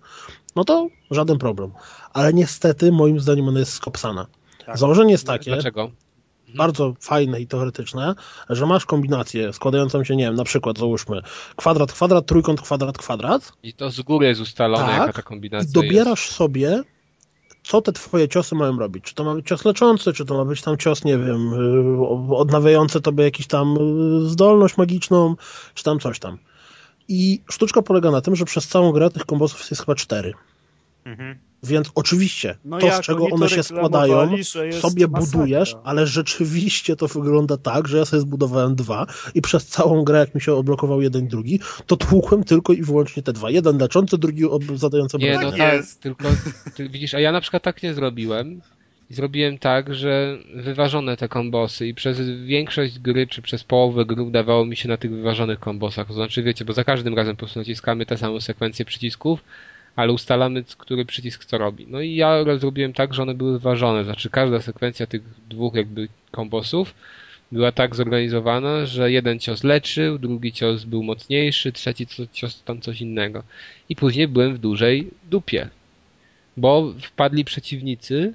no 0.57 0.65
to 0.65 0.89
żaden 1.11 1.39
problem. 1.39 1.71
Ale 2.13 2.33
niestety 2.33 2.93
moim 2.93 3.21
zdaniem 3.21 3.49
ona 3.49 3.59
jest 3.61 3.73
skopsana. 3.73 4.27
Tak. 4.67 4.79
Założenie 4.79 5.13
jest 5.13 5.27
takie, 5.27 5.51
Dlaczego? 5.51 5.91
Bardzo 6.55 6.95
fajne 7.01 7.41
i 7.41 7.47
teoretyczne, 7.47 8.15
że 8.49 8.67
masz 8.67 8.87
kombinację 8.87 9.53
składającą 9.53 10.05
się, 10.05 10.17
nie 10.17 10.25
wiem, 10.25 10.35
na 10.35 10.45
przykład 10.45 10.79
załóżmy 10.79 11.21
kwadrat, 11.57 11.93
kwadrat, 11.93 12.27
trójkąt, 12.27 12.61
kwadrat, 12.61 12.99
kwadrat 12.99 13.53
I 13.63 13.73
to 13.73 13.91
z 13.91 14.01
góry 14.01 14.27
jest 14.27 14.41
ustalone, 14.41 14.87
Tak, 14.87 15.01
jaka 15.01 15.13
ta 15.13 15.21
i 15.21 15.23
kombinacja 15.23 15.73
dobierasz 15.73 16.31
sobie, 16.31 16.83
co 17.63 17.83
te 17.83 17.93
twoje 17.93 18.29
ciosy 18.29 18.55
mają 18.55 18.79
robić. 18.79 19.05
Czy 19.05 19.15
to 19.15 19.25
ma 19.25 19.35
być 19.35 19.47
cios 19.47 19.65
leczący, 19.65 20.13
czy 20.13 20.25
to 20.25 20.35
ma 20.35 20.45
być 20.45 20.63
tam 20.63 20.79
cios, 20.79 21.05
nie 21.05 21.19
wiem, 21.19 21.53
y, 22.03 22.37
odnawiający 22.37 23.01
tobie 23.01 23.25
jakiś 23.25 23.47
tam 23.47 23.77
y, 23.77 24.29
zdolność 24.29 24.77
magiczną, 24.77 25.37
czy 25.75 25.85
tam 25.85 26.01
coś 26.01 26.19
tam. 26.19 26.39
I 27.09 27.41
sztuczka 27.51 27.83
polega 27.83 28.11
na 28.11 28.21
tym, 28.21 28.37
że 28.37 28.45
przez 28.45 28.69
całą 28.69 28.93
grę 28.93 29.11
tych 29.11 29.27
kombosów 29.27 29.71
jest 29.71 29.83
chyba 29.83 29.95
cztery. 29.95 30.35
Mhm. 31.05 31.39
Więc 31.65 31.91
oczywiście 31.95 32.57
No 32.65 32.79
to, 32.79 32.87
jak 32.87 32.97
z 32.97 33.07
czego 33.07 33.19
oni 33.21 33.29
to 33.29 33.35
one 33.35 33.49
się 33.49 33.63
składają, 33.63 34.31
sobie 34.81 35.07
masakra. 35.09 35.39
budujesz, 35.39 35.77
ale 35.85 36.07
rzeczywiście 36.07 36.97
to 36.97 37.09
wygląda 37.09 37.57
tak, 37.57 37.89
że 37.89 37.99
ja 37.99 38.05
sobie 38.05 38.21
zbudowałem 38.21 38.75
dwa 38.75 39.07
i 39.35 39.43
przez 39.43 39.67
całą 39.67 40.05
grę, 40.05 40.19
jak 40.19 40.35
mi 40.35 40.41
się 40.41 40.55
odblokował 40.55 41.03
jeden 41.03 41.25
i 41.25 41.29
drugi, 41.29 41.61
to 41.87 41.97
tłukłem 41.97 42.45
tylko 42.45 42.73
i 42.73 42.83
wyłącznie 42.83 43.23
te 43.23 43.33
dwa. 43.33 43.51
Jeden 43.51 43.79
leczący, 43.79 44.19
drugi 44.19 44.43
zadający 44.75 45.19
Nie, 45.19 45.31
no 45.33 45.39
obrażenia. 45.39 45.65
tak, 45.65 45.75
jest. 45.75 46.01
tylko 46.01 46.25
ty, 46.75 46.89
widzisz, 46.89 47.15
a 47.15 47.21
ja 47.21 47.33
na 47.33 47.41
przykład 47.41 47.63
tak 47.63 47.83
nie 47.83 47.95
zrobiłem. 47.95 48.61
Zrobiłem 49.11 49.59
tak, 49.59 49.95
że 49.95 50.39
wyważone 50.55 51.17
te 51.17 51.29
kombosy 51.29 51.87
i 51.87 51.95
przez 51.95 52.21
większość 52.47 52.99
gry, 52.99 53.27
czy 53.27 53.43
przez 53.43 53.65
połowę 53.65 54.05
gry 54.07 54.23
udawało 54.23 54.65
mi 54.67 54.77
się 54.77 54.89
na 54.89 54.97
tych 54.97 55.11
wyważonych 55.11 55.61
kombosach. 55.61 56.07
To 56.07 56.13
znaczy, 56.15 56.43
wiecie, 56.43 56.65
bo 56.65 56.73
za 56.73 56.85
każdym 56.85 57.15
razem 57.15 57.37
po 57.37 57.41
prostu 57.41 57.59
naciskamy 57.59 58.07
tę 58.07 58.19
samą 58.19 58.41
sekwencję 58.41 58.85
przycisków, 58.85 59.41
ale 59.97 60.13
ustalamy, 60.13 60.65
który 60.79 61.05
przycisk 61.05 61.45
co 61.45 61.59
robi. 61.59 61.87
No 61.89 62.01
i 62.01 62.15
ja 62.15 62.45
zrobiłem 62.59 62.93
tak, 62.93 63.15
że 63.15 63.23
one 63.23 63.35
były 63.35 63.53
wyważone. 63.53 64.05
Znaczy, 64.05 64.31
każda 64.31 64.61
sekwencja 64.61 65.07
tych 65.07 65.23
dwóch 65.49 65.75
jakby 65.75 66.09
kombosów 66.31 66.95
była 67.53 67.73
tak 67.73 67.97
zorganizowana, 67.97 68.87
że 68.87 69.13
jeden 69.13 69.39
cios 69.39 69.65
leczył, 69.65 70.19
drugi 70.19 70.53
cios 70.53 70.85
był 70.85 71.03
mocniejszy, 71.03 71.73
trzeci 71.73 72.07
cios 72.33 72.63
tam 72.63 72.81
coś 72.81 73.01
innego. 73.01 73.43
I 73.89 73.97
później 73.97 74.29
byłem 74.29 74.55
w 74.55 74.59
dużej 74.59 75.11
dupie. 75.31 75.69
Bo 76.57 76.95
wpadli 77.01 77.45
przeciwnicy, 77.45 78.35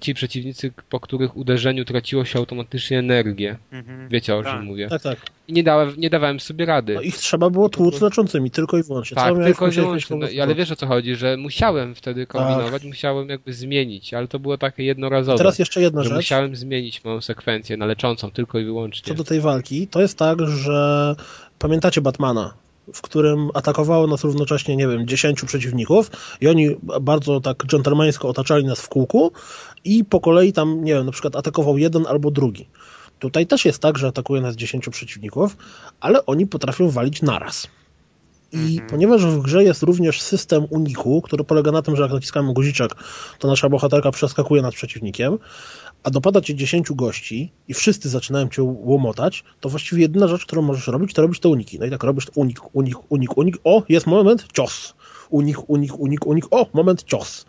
ci 0.00 0.14
przeciwnicy, 0.14 0.72
po 0.88 1.00
których 1.00 1.36
uderzeniu 1.36 1.84
traciło 1.84 2.24
się 2.24 2.38
automatycznie 2.38 2.98
energię. 2.98 3.56
Mhm. 3.72 4.08
Wiecie 4.08 4.36
o 4.36 4.42
Tak. 4.42 4.52
czym 4.52 4.64
mówię. 4.64 4.88
Tak, 4.88 5.02
tak. 5.02 5.18
I 5.48 5.52
nie, 5.52 5.62
dałem, 5.62 5.94
nie 5.96 6.10
dawałem 6.10 6.40
sobie 6.40 6.66
rady. 6.66 6.94
No 6.94 7.00
ich 7.00 7.16
trzeba 7.16 7.50
było 7.50 7.68
tłuc 7.68 8.00
leczącymi, 8.00 8.50
tylko 8.50 8.78
i 8.78 8.82
wyłącznie. 8.82 9.14
tak, 9.14 9.34
tylko 9.44 9.68
i 9.68 9.70
wyłącznie. 9.70 10.16
No, 10.16 10.28
i 10.28 10.40
ale 10.40 10.54
wiesz 10.54 10.70
o 10.70 10.76
co 10.76 10.86
chodzi, 10.86 11.16
że 11.16 11.36
musiałem 11.36 11.94
wtedy 11.94 12.26
kombinować, 12.26 12.84
musiałem 12.84 13.28
jakby 13.28 13.52
zmienić, 13.52 14.14
ale 14.14 14.28
to 14.28 14.38
było 14.38 14.58
takie 14.58 14.84
jednorazowe. 14.84 15.38
Teraz 15.38 15.58
jeszcze 15.58 15.80
jedna 15.80 16.02
rzecz. 16.02 16.12
musiałem 16.12 16.56
zmienić 16.56 17.04
moją 17.04 17.20
sekwencję 17.20 17.76
na 17.76 17.86
leczącą 17.86 18.30
tylko 18.30 18.58
i 18.58 18.64
wyłącznie. 18.64 19.08
Co 19.08 19.14
do 19.14 19.24
tej 19.24 19.40
walki, 19.40 19.86
to 19.86 20.00
jest 20.00 20.18
tak, 20.18 20.38
że 20.46 21.16
pamiętacie 21.58 22.00
Batmana, 22.00 22.54
w 22.94 23.02
którym 23.02 23.48
atakowało 23.54 24.06
nas 24.06 24.24
równocześnie, 24.24 24.76
nie 24.76 24.88
wiem, 24.88 25.06
10 25.06 25.44
przeciwników 25.44 26.10
i 26.40 26.48
oni 26.48 26.76
bardzo 27.00 27.40
tak 27.40 27.64
dżentelmeńsko 27.66 28.28
otaczali 28.28 28.64
nas 28.64 28.80
w 28.80 28.88
kółku 28.88 29.32
i 29.84 30.04
po 30.04 30.20
kolei 30.20 30.52
tam, 30.52 30.84
nie 30.84 30.94
wiem, 30.94 31.06
na 31.06 31.12
przykład 31.12 31.36
atakował 31.36 31.78
jeden 31.78 32.06
albo 32.06 32.30
drugi. 32.30 32.68
Tutaj 33.18 33.46
też 33.46 33.64
jest 33.64 33.82
tak, 33.82 33.98
że 33.98 34.06
atakuje 34.08 34.40
nas 34.40 34.56
10 34.56 34.88
przeciwników, 34.88 35.56
ale 36.00 36.26
oni 36.26 36.46
potrafią 36.46 36.90
walić 36.90 37.22
naraz. 37.22 37.68
I 38.52 38.56
Mhm. 38.56 38.90
ponieważ 38.90 39.26
w 39.26 39.42
grze 39.42 39.64
jest 39.64 39.82
również 39.82 40.22
system 40.22 40.66
uniku, 40.70 41.22
który 41.22 41.44
polega 41.44 41.72
na 41.72 41.82
tym, 41.82 41.96
że 41.96 42.02
jak 42.02 42.12
naciskamy 42.12 42.52
guziczek, 42.52 42.94
to 43.38 43.48
nasza 43.48 43.68
bohaterka 43.68 44.10
przeskakuje 44.10 44.62
nad 44.62 44.74
przeciwnikiem, 44.74 45.38
a 46.02 46.10
dopada 46.10 46.40
cię 46.40 46.54
10 46.54 46.92
gości 46.92 47.52
i 47.68 47.74
wszyscy 47.74 48.08
zaczynają 48.08 48.48
cię 48.48 48.62
łomotać, 48.62 49.44
to 49.60 49.68
właściwie 49.68 50.02
jedyna 50.02 50.28
rzecz, 50.28 50.46
którą 50.46 50.62
możesz 50.62 50.86
robić, 50.86 51.14
to 51.14 51.22
robić 51.22 51.40
te 51.40 51.48
uniki. 51.48 51.78
No 51.78 51.86
i 51.86 51.90
tak 51.90 52.02
robisz 52.04 52.26
unik, 52.34 52.60
unik, 52.72 52.96
unik, 53.08 53.36
unik. 53.38 53.56
O, 53.64 53.82
jest 53.88 54.06
moment, 54.06 54.46
cios. 54.52 54.94
Unik, 55.30 55.70
unik, 55.70 55.98
unik, 55.98 56.26
unik. 56.26 56.44
O, 56.50 56.66
moment, 56.72 57.04
cios. 57.04 57.46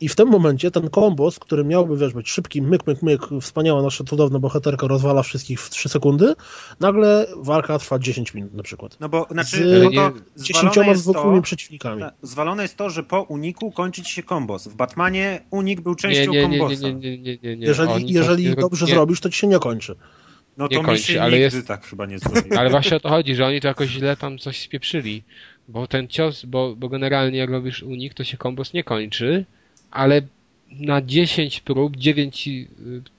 I 0.00 0.08
w 0.08 0.14
tym 0.16 0.28
momencie 0.28 0.70
ten 0.70 0.90
kombos, 0.90 1.38
który 1.38 1.64
miałby, 1.64 1.96
wiesz, 1.96 2.12
być 2.12 2.30
szybki, 2.30 2.62
myk, 2.62 2.86
myk, 2.86 3.02
myk, 3.02 3.22
wspaniała 3.40 3.82
nasza 3.82 4.04
cudowna 4.04 4.38
bohaterka 4.38 4.86
rozwala 4.86 5.22
wszystkich 5.22 5.60
w 5.60 5.70
3 5.70 5.88
sekundy, 5.88 6.34
nagle 6.80 7.26
walka 7.36 7.78
trwa 7.78 7.98
10 7.98 8.34
minut 8.34 8.54
na 8.54 8.62
przykład. 8.62 8.96
No 9.00 9.08
bo, 9.08 9.26
znaczy, 9.30 9.56
Z 9.56 9.92
zwalone 9.92 10.20
Dziesięcioma 10.36 10.86
jest 10.86 11.02
zwykłymi 11.02 11.36
to, 11.36 11.42
przeciwnikami. 11.42 12.02
zwalone 12.22 12.62
jest 12.62 12.76
to, 12.76 12.90
że 12.90 13.02
po 13.02 13.22
uniku 13.22 13.72
kończy 13.72 14.02
ci 14.02 14.12
się 14.14 14.22
kombos. 14.22 14.68
W 14.68 14.74
Batmanie 14.76 15.40
unik 15.50 15.80
był 15.80 15.92
nie, 15.92 15.96
częścią 15.96 16.32
nie, 16.32 16.42
nie, 16.42 16.48
nie, 16.48 16.58
kombosa. 16.58 16.82
nie, 16.88 16.94
nie, 16.94 17.18
nie, 17.18 17.38
nie, 17.42 17.56
nie. 17.56 17.66
Jeżeli, 17.66 17.92
Oni 17.92 18.12
jeżeli 18.12 18.44
tak 18.48 18.56
nie- 18.56 18.60
dobrze 18.62 18.86
nie, 18.86 18.92
zrobisz, 18.92 19.20
to 19.20 19.30
ci 19.30 19.38
się 19.38 19.46
nie 19.46 19.58
kończy. 19.58 19.94
No 20.56 20.64
nie 20.70 20.76
to 20.76 20.82
mi 20.82 20.86
kończy, 20.86 21.02
się 21.12 21.22
ale 21.22 21.30
nigdy 21.38 21.56
jest- 21.56 21.68
tak 21.68 21.84
chyba 21.86 22.06
nie 22.06 22.18
zrobi. 22.18 22.52
Ale 22.58 22.70
właśnie 22.70 22.96
o 22.96 23.00
to 23.00 23.08
chodzi, 23.08 23.34
że 23.34 23.46
oni 23.46 23.60
to 23.60 23.68
jakoś 23.68 23.88
źle 23.88 24.16
tam 24.16 24.38
coś 24.38 24.60
spieprzyli. 24.60 25.22
Bo 25.68 25.86
ten 25.86 26.08
cios, 26.08 26.44
bo, 26.44 26.76
bo 26.76 26.88
generalnie 26.88 27.38
jak 27.38 27.50
robisz 27.50 27.82
unik, 27.82 28.14
to 28.14 28.24
się 28.24 28.36
kombos 28.36 28.72
nie 28.72 28.84
kończy, 28.84 29.44
ale 29.90 30.22
na 30.70 31.02
10 31.02 31.60
prób, 31.60 31.96
9, 31.96 32.48
y, 32.48 32.68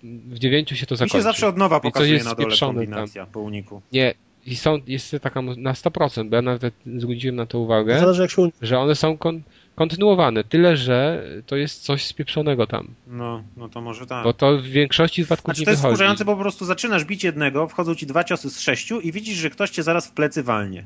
w 0.04 0.40
9 0.40 0.70
się 0.70 0.86
to 0.86 0.96
Mi 0.96 0.98
zakończy. 0.98 1.18
się 1.18 1.22
zawsze 1.22 1.48
od 1.48 1.58
nowa 1.58 1.80
pokazuje 1.80 2.14
jest 2.14 2.26
na 2.26 2.36
dole 2.36 2.56
kombinacja 2.60 3.26
po 3.26 3.40
uniku. 3.40 3.82
Nie, 3.92 4.14
i 4.46 4.56
są, 4.56 4.80
jest 4.88 5.16
taka 5.22 5.42
na 5.42 5.74
100%, 5.74 6.30
bo 6.30 6.36
ja 6.36 6.42
nawet 6.42 6.74
zwróciłem 6.98 7.36
na 7.36 7.46
to 7.46 7.60
uwagę, 7.60 8.00
Zależy 8.00 8.22
jak 8.22 8.32
się 8.32 8.50
że 8.62 8.80
one 8.80 8.96
są 8.96 9.18
kon, 9.18 9.42
kontynuowane, 9.76 10.44
tyle 10.44 10.78
że 10.78 11.24
to 11.46 11.56
jest 11.56 11.84
coś 11.84 12.06
spieprzonego 12.06 12.68
tam. 12.68 12.88
No, 13.08 13.44
no 13.58 13.70
to 13.70 13.82
może 13.82 14.08
tak. 14.08 14.24
Bo 14.24 14.34
to 14.34 14.58
w 14.58 14.64
większości 14.64 15.24
wypadków 15.24 15.46
Znaczy 15.46 15.62
nie 15.62 15.66
to 15.66 15.72
jest 15.72 15.82
wychodzi. 15.82 15.96
wkurzające, 15.96 16.26
bo 16.26 16.36
po 16.36 16.42
prostu 16.42 16.66
zaczynasz 16.66 17.06
bić 17.06 17.24
jednego, 17.24 17.68
wchodzą 17.68 17.96
ci 17.96 18.06
dwa 18.06 18.24
ciosy 18.24 18.50
z 18.50 18.60
sześciu 18.60 19.00
i 19.00 19.12
widzisz, 19.12 19.38
że 19.38 19.50
ktoś 19.50 19.70
cię 19.70 19.84
zaraz 19.84 20.08
w 20.08 20.12
plecy 20.12 20.44
walnie. 20.44 20.84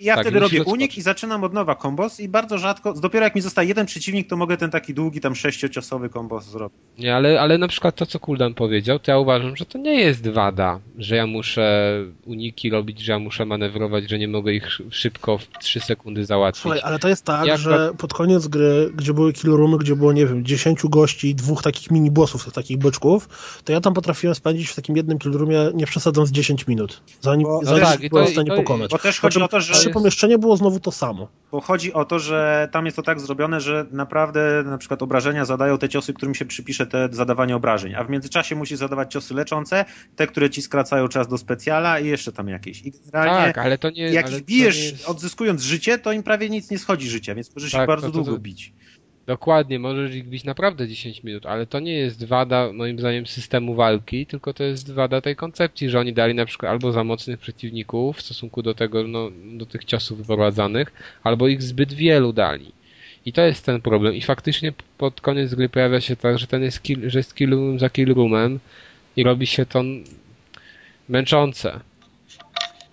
I 0.00 0.04
ja 0.04 0.14
Tak, 0.14 0.24
wtedy 0.24 0.40
robię 0.40 0.64
unik 0.64 0.98
i 0.98 1.02
zaczynam 1.02 1.44
od 1.44 1.52
nowa 1.52 1.74
kombos 1.74 2.20
i 2.20 2.28
bardzo 2.28 2.58
rzadko, 2.58 2.92
dopiero 2.92 3.24
jak 3.24 3.34
mi 3.34 3.40
zostaje 3.40 3.68
jeden 3.68 3.86
przeciwnik, 3.86 4.28
to 4.28 4.36
mogę 4.36 4.56
ten 4.56 4.70
taki 4.70 4.94
długi 4.94 5.20
tam 5.20 5.34
sześciociosowy 5.34 6.08
kombos 6.08 6.44
zrobić. 6.44 6.78
Nie, 6.98 7.16
ale, 7.16 7.40
ale 7.40 7.58
na 7.58 7.68
przykład 7.68 7.94
to, 7.96 8.06
co 8.06 8.20
Kuldan 8.20 8.54
powiedział, 8.54 8.98
to 8.98 9.10
ja 9.10 9.18
uważam, 9.18 9.56
że 9.56 9.64
to 9.66 9.78
nie 9.78 9.94
jest 10.00 10.28
wada, 10.28 10.80
że 10.98 11.16
ja 11.16 11.26
muszę 11.26 11.88
uniki 12.26 12.70
robić, 12.70 13.00
że 13.00 13.12
ja 13.12 13.18
muszę 13.18 13.44
manewrować, 13.44 14.10
że 14.10 14.18
nie 14.18 14.28
mogę 14.28 14.52
ich 14.52 14.64
sz- 14.66 14.94
szybko 14.94 15.38
w 15.38 15.46
3 15.60 15.80
sekundy 15.80 16.24
załatwić. 16.24 16.62
Słuchaj, 16.62 16.80
ale 16.84 16.98
to 16.98 17.08
jest 17.08 17.24
tak, 17.24 17.46
Ja 17.46 17.56
że 17.56 17.90
pod 17.98 18.14
koniec 18.14 18.46
gry, 18.48 18.90
gdzie 18.94 19.14
były 19.14 19.32
killroomy, 19.32 19.78
gdzie 19.78 19.96
było, 19.96 20.12
nie 20.12 20.26
wiem, 20.26 20.44
10 20.44 20.80
gości 20.84 21.28
i 21.28 21.34
dwóch 21.34 21.62
takich 21.62 21.90
mini 21.90 22.10
bossów, 22.10 22.44
tych 22.44 22.52
takich 22.54 22.78
byczków, 22.78 23.28
to 23.64 23.72
ja 23.72 23.80
tam 23.80 23.94
potrafiłem 23.94 24.34
spędzić 24.34 24.68
w 24.68 24.74
takim 24.74 24.96
jednym 24.96 25.18
killroomie, 25.18 25.70
nie 25.74 25.86
przesadzam, 25.86 26.26
z 26.26 26.32
10 26.32 26.66
minut. 26.66 27.02
Zanim, 27.20 27.46
Bo- 27.46 27.60
zanim 27.64 27.82
tak, 27.84 28.00
i 28.02 28.08
byłem 28.08 28.26
w 28.26 28.30
stanie 28.30 28.46
i 28.46 28.50
to- 28.50 28.56
pokonać. 28.56 28.90
Bo 28.90 28.98
też 28.98 29.20
chodzi 29.20 29.38
Znaczy, 29.38 29.44
o 29.44 29.48
to, 29.48 29.60
że... 29.60 29.87
pomieszczenie 29.90 30.38
było 30.38 30.56
znowu 30.56 30.80
to 30.80 30.92
samo. 30.92 31.28
Bo 31.52 31.60
chodzi 31.60 31.92
o 31.92 32.04
to, 32.04 32.18
że 32.18 32.68
tam 32.72 32.84
jest 32.84 32.96
to 32.96 33.02
tak 33.02 33.20
zrobione, 33.20 33.60
że 33.60 33.86
naprawdę 33.90 34.62
na 34.66 34.78
przykład 34.78 35.02
obrażenia 35.02 35.44
zadają 35.44 35.78
te 35.78 35.88
ciosy, 35.88 36.12
którym 36.14 36.34
się 36.34 36.44
przypisze 36.44 36.86
te 36.86 37.08
zadawanie 37.12 37.56
obrażeń, 37.56 37.94
a 37.94 38.04
w 38.04 38.10
międzyczasie 38.10 38.56
musisz 38.56 38.78
zadawać 38.78 39.12
ciosy 39.12 39.34
leczące, 39.34 39.84
te, 40.16 40.26
które 40.26 40.50
ci 40.50 40.62
skracają 40.62 41.08
czas 41.08 41.28
do 41.28 41.38
specjala 41.38 42.00
i 42.00 42.06
jeszcze 42.06 42.32
tam 42.32 42.48
jakieś. 42.48 42.82
I 42.86 42.90
generalnie 42.90 43.46
Tak, 43.52 43.58
ale 43.58 43.78
to 43.78 43.90
nie... 43.90 44.02
jak 44.12 44.26
ale 44.26 44.40
bijesz 44.40 44.92
jest... 44.92 45.08
odzyskując 45.08 45.62
życie, 45.62 45.98
to 45.98 46.12
im 46.12 46.22
prawie 46.22 46.50
nic 46.50 46.70
nie 46.70 46.78
schodzi 46.78 47.08
życia, 47.08 47.34
więc 47.34 47.56
możesz 47.56 47.72
Tak, 47.72 47.80
ich 47.80 47.86
bardzo 47.86 48.06
to- 48.06 48.12
to- 48.12 48.24
długo 48.24 48.38
bić. 48.38 48.72
Dokładnie, 49.28 49.78
możesz 49.78 50.14
ich 50.14 50.28
bić 50.28 50.44
naprawdę 50.44 50.88
10 50.88 51.24
minut, 51.24 51.46
ale 51.46 51.66
to 51.66 51.80
nie 51.80 51.92
jest 51.92 52.24
wada, 52.24 52.72
moim 52.72 52.98
zdaniem, 52.98 53.26
systemu 53.26 53.74
walki, 53.74 54.26
tylko 54.26 54.54
to 54.54 54.64
jest 54.64 54.92
wada 54.92 55.20
tej 55.20 55.36
koncepcji, 55.36 55.90
że 55.90 56.00
oni 56.00 56.12
dali 56.12 56.34
na 56.34 56.46
przykład 56.46 56.72
albo 56.72 56.92
za 56.92 57.04
mocnych 57.04 57.40
przeciwników 57.40 58.16
w 58.16 58.22
stosunku 58.22 58.62
do 58.62 58.74
tego, 58.74 59.08
no, 59.08 59.30
do 59.58 59.66
tych 59.66 59.84
ciosów 59.84 60.18
wyprowadzanych, 60.18 60.92
albo 61.22 61.48
ich 61.48 61.62
zbyt 61.62 61.92
wielu 61.92 62.32
dali. 62.32 62.72
I 63.26 63.32
to 63.32 63.42
jest 63.42 63.66
ten 63.66 63.80
problem. 63.80 64.14
I 64.14 64.22
faktycznie 64.22 64.72
pod 64.98 65.20
koniec 65.20 65.54
gry 65.54 65.68
pojawia 65.68 66.00
się 66.00 66.16
tak, 66.16 66.38
że 66.38 66.46
ten 66.46 66.62
jest 66.62 66.82
kill, 66.82 67.10
że 67.10 67.18
jest 67.18 67.34
kill 67.34 67.50
room 67.50 67.78
za 67.78 67.90
kill 67.90 68.14
roomem 68.14 68.60
i 69.16 69.24
robi 69.24 69.46
się 69.46 69.66
to 69.66 69.82
męczące. 71.08 71.80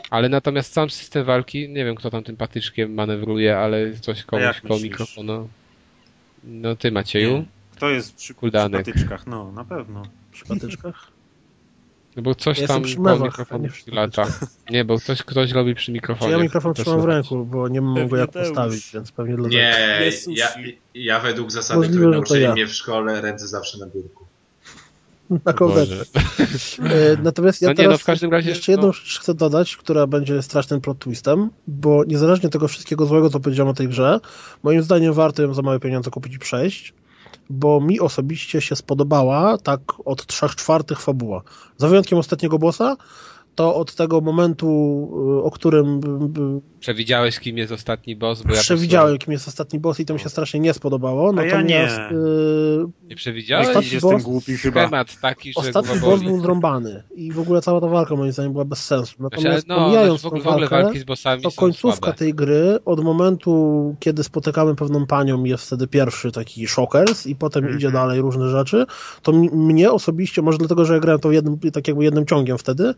Ale 0.09 0.29
natomiast 0.29 0.73
sam 0.73 0.89
system 0.89 1.25
walki, 1.25 1.69
nie 1.69 1.85
wiem 1.85 1.95
kto 1.95 2.09
tam 2.09 2.23
tym 2.23 2.37
patyczkiem 2.37 2.93
manewruje, 2.93 3.57
ale 3.57 3.93
coś 3.93 4.23
komuś 4.23 4.45
jak 4.45 4.61
koło 4.61 4.79
mikrofonu. 4.79 5.49
No 6.45 6.75
ty 6.75 6.91
Macieju? 6.91 7.45
Kto 7.75 7.89
jest 7.89 8.15
przy, 8.15 8.17
przy 8.17 8.33
Kuldanek. 8.33 8.85
patyczkach? 8.85 9.27
No, 9.27 9.51
na 9.51 9.65
pewno. 9.65 10.03
Przy 10.31 10.45
patyczkach. 10.45 11.07
No 12.15 12.21
bo 12.21 12.35
coś 12.35 12.59
Ja 12.59 12.67
tam 12.67 12.81
jestem 12.83 12.83
przy 12.83 13.01
mewach, 13.01 13.51
nie 13.61 13.69
przy 13.69 13.91
lata. 13.91 14.25
Nie, 14.69 14.85
bo 14.85 14.97
ktoś, 14.97 15.23
ktoś 15.23 15.51
robi 15.51 15.75
przy 15.75 15.85
Czy 15.85 15.91
mikrofonie. 15.91 16.31
ja 16.31 16.37
mikrofon 16.37 16.73
trzymam 16.73 17.01
w 17.01 17.05
ręku, 17.05 17.45
bo 17.45 17.67
nie 17.67 17.81
mogę 17.81 18.01
Pewnie 18.01 18.17
jak 18.19 18.31
postawić, 18.31 18.91
więc 18.93 19.11
pewnie 19.11 19.35
dlatego. 19.35 19.55
Nie, 19.55 20.11
ja, 20.27 20.47
ja 20.93 21.19
według 21.19 21.51
zasady, 21.51 21.77
Możliwe, 21.79 21.97
której 21.99 22.11
nauczyli 22.13 22.41
ja. 22.41 22.53
mnie 22.53 22.67
w 22.67 22.73
szkole, 22.73 23.21
ręce 23.21 23.47
zawsze 23.47 23.77
na 23.77 23.85
biurku. 23.87 24.24
Na 25.45 25.53
kołderze. 25.53 26.05
E, 26.79 27.17
Natomiast 27.23 27.61
ja 27.61 27.67
No 27.67 27.71
nie, 27.71 27.75
teraz 27.77 27.93
no 27.93 27.97
w 27.97 28.03
każdym 28.03 28.31
razie, 28.31 28.49
jeszcze 28.49 28.71
jedną 28.71 28.87
no. 28.87 28.93
rzecz 28.93 29.19
chcę 29.19 29.33
dodać, 29.33 29.77
która 29.77 30.07
będzie 30.07 30.41
strasznym 30.41 30.81
plot 30.81 30.99
twistem, 30.99 31.49
bo 31.67 32.03
niezależnie 32.03 32.49
tego 32.49 32.67
wszystkiego 32.67 33.05
złego, 33.05 33.29
co 33.29 33.39
powiedziałem 33.39 33.71
o 33.71 33.73
tej 33.73 33.87
grze, 33.87 34.19
moim 34.63 34.83
zdaniem 34.83 35.13
warto 35.13 35.41
ją 35.41 35.53
za 35.53 35.61
małe 35.61 35.79
pieniądze 35.79 36.11
kupić 36.11 36.35
i 36.35 36.39
przejść, 36.39 36.93
bo 37.49 37.81
mi 37.81 37.99
osobiście 37.99 38.61
się 38.61 38.75
spodobała 38.75 39.57
tak 39.57 39.79
od 40.05 40.25
trzech 40.25 40.55
czwartych 40.55 41.01
fabuła. 41.01 41.41
Za 41.77 41.87
wyjątkiem 41.87 42.17
ostatniego 42.17 42.59
bossa, 42.59 42.95
to 43.55 43.75
od 43.75 43.95
tego 43.95 44.21
momentu, 44.21 44.67
y, 45.39 45.43
o 45.43 45.51
którym 45.51 45.99
y, 46.57 46.75
Przewidziałeś, 46.79 47.39
kim 47.39 47.57
jest 47.57 47.71
ostatni 47.71 48.15
boss, 48.15 48.41
bo 48.41 48.53
ja 48.53 48.61
przewidziałem, 48.61 49.17
kim 49.17 49.33
jest 49.33 49.47
ostatni 49.47 49.79
boss 49.79 49.99
i 49.99 50.05
to 50.05 50.13
mi 50.13 50.19
się 50.19 50.29
strasznie 50.29 50.59
nie 50.59 50.73
spodobało. 50.73 51.33
A 51.37 51.43
ja 51.43 51.55
Natomiast 51.57 51.97
nie. 51.97 52.05
y, 52.05 52.09
prostu 52.09 52.91
Nie 53.09 53.15
przewidziałeś? 53.15 53.67
Ostatni 53.67 53.89
Jestem 53.91 54.11
boss- 54.11 54.23
głupi 54.23 54.57
chyba. 54.57 54.81
Schemat 54.81 55.19
taki, 55.21 55.53
że 55.53 55.59
ostatni 55.59 55.99
boss 55.99 56.23
był 56.23 56.39
zrąbany 56.41 57.03
i 57.15 57.31
w 57.31 57.39
ogóle 57.39 57.61
cała 57.61 57.81
ta 57.81 57.87
walka 57.87 58.15
moim 58.15 58.31
zdaniem 58.31 58.51
była 58.51 58.65
bez 58.65 58.85
sensu. 58.85 59.15
Znaczy, 59.17 59.35
ale 59.37 59.43
Natomiast 59.43 59.67
no, 59.67 59.75
pomijając 59.75 60.21
znaczy 60.21 60.23
w, 60.23 60.25
ogóle, 60.37 60.43
tą 60.43 60.49
w 60.49 60.53
ogóle 60.53 60.67
walkę, 60.69 60.83
walki 60.83 60.99
z 60.99 61.03
bossami 61.03 61.41
to 61.43 61.51
końcówka 61.51 61.97
słabe. 62.05 62.17
tej 62.17 62.33
gry, 62.33 62.79
od 62.85 63.03
momentu, 63.03 63.95
kiedy 63.99 64.23
spotykamy 64.23 64.75
pewną 64.75 65.05
panią, 65.05 65.43
jest 65.43 65.65
wtedy 65.67 65.87
pierwszy 65.87 66.31
taki 66.31 66.67
shockers 66.67 67.27
i 67.27 67.35
potem 67.35 67.63
Mhm. 67.63 67.79
idzie 67.79 67.91
dalej 67.91 68.21
różne 68.21 68.49
rzeczy, 68.49 68.85
to 69.21 69.31
mnie 69.53 69.91
osobiście, 69.91 70.41
może 70.41 70.57
dlatego, 70.57 70.85
że 70.85 70.93
ja 70.93 70.99
grałem 70.99 71.19
to 71.21 71.31
jednym, 71.31 71.59
tak 71.73 71.87
jakby 71.87 72.03
jednym 72.03 72.25
ciągiem 72.25 72.57
wtedy, 72.57 72.93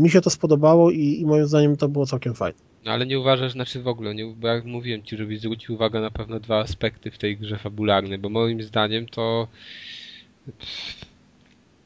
mi 0.00 0.10
się 0.10 0.20
to 0.20 0.30
spodobało 0.30 0.90
i, 0.90 1.20
i 1.20 1.26
moim 1.26 1.46
zdaniem 1.46 1.76
to 1.76 1.88
było 1.88 2.06
całkiem 2.06 2.34
fajne. 2.34 2.58
No 2.84 2.92
ale 2.92 3.06
nie 3.06 3.20
uważasz, 3.20 3.52
znaczy 3.52 3.82
w 3.82 3.88
ogóle, 3.88 4.14
nie, 4.14 4.26
bo 4.26 4.48
jak 4.48 4.64
mówiłem 4.64 5.02
ci, 5.02 5.16
żebyś 5.16 5.40
zwrócił 5.40 5.74
uwagę 5.74 6.00
na 6.00 6.10
pewno 6.10 6.40
dwa 6.40 6.60
aspekty 6.60 7.10
w 7.10 7.18
tej 7.18 7.36
grze 7.36 7.58
fabularnej, 7.58 8.18
bo 8.18 8.28
moim 8.28 8.62
zdaniem 8.62 9.06
to 9.06 9.48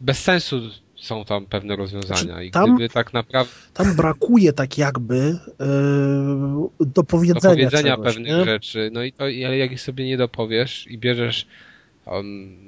bez 0.00 0.18
sensu 0.18 0.60
są 0.96 1.24
tam 1.24 1.46
pewne 1.46 1.76
rozwiązania 1.76 2.42
i 2.42 2.50
Tam- 2.50 2.74
gdyby 2.74 2.88
tak 2.88 3.12
naprawdę 3.12 3.52
Tam 3.74 3.96
brakuje 3.96 4.52
tak 4.52 4.78
jakby 4.78 5.16
yy, 5.16 6.86
do 6.86 7.04
powiedzenia, 7.04 7.40
do 7.40 7.48
powiedzenia 7.50 7.96
czegoś, 7.96 8.14
pewnych 8.14 8.32
nie? 8.32 8.44
rzeczy, 8.44 8.90
no 8.92 9.02
i 9.02 9.12
to, 9.12 9.24
ale 9.24 9.58
jak 9.58 9.80
sobie 9.80 10.04
nie 10.06 10.16
dopowiesz 10.16 10.86
i 10.86 10.98
bierzesz 10.98 11.46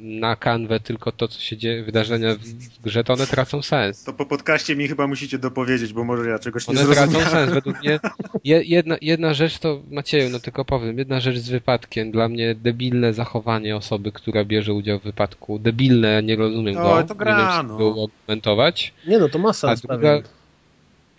na 0.00 0.36
kanwę 0.36 0.80
tylko 0.80 1.12
to, 1.12 1.28
co 1.28 1.40
się 1.40 1.56
dzieje, 1.56 1.82
wydarzenia 1.84 2.34
w, 2.34 2.82
grze, 2.82 3.04
to 3.04 3.12
one 3.12 3.26
tracą 3.26 3.62
sens. 3.62 4.04
To 4.04 4.12
po 4.12 4.26
podcaście 4.26 4.76
mi 4.76 4.88
chyba 4.88 5.06
musicie 5.06 5.38
dopowiedzieć, 5.38 5.92
bo 5.92 6.04
może 6.04 6.30
ja 6.30 6.38
czegoś 6.38 6.68
nie 6.68 6.74
One 6.80 6.94
tracą 6.94 7.10
zrozumiałem. 7.12 7.30
sens. 7.30 7.54
Według 7.54 7.80
mnie 7.80 8.00
je, 8.44 8.62
jedna, 8.64 8.96
jedna 9.00 9.34
rzecz 9.34 9.58
to, 9.58 9.82
Macieju, 9.90 10.30
no 10.30 10.40
tylko 10.40 10.64
powiem, 10.64 10.98
jedna 10.98 11.20
rzecz 11.20 11.36
z 11.38 11.50
wypadkiem. 11.50 12.10
Dla 12.10 12.28
mnie 12.28 12.54
debilne 12.54 13.14
zachowanie 13.14 13.76
osoby, 13.76 14.12
która 14.12 14.44
bierze 14.44 14.72
udział 14.74 14.98
w 14.98 15.02
wypadku. 15.02 15.58
Debilne, 15.58 16.08
ja 16.08 16.20
nie 16.20 16.36
rozumiem 16.36 16.76
O, 16.76 16.82
go. 16.82 17.02
to 17.02 17.14
gra, 17.14 17.38
nie 17.38 17.56
wiem, 17.58 17.66
no. 17.66 17.78
go 17.78 18.04
argumentować. 18.04 18.92
Nie 19.06 19.18
no, 19.18 19.28
to 19.28 19.38
ma 19.38 19.48
A 19.48 19.52
sens 19.52 19.80
druga. 19.80 20.20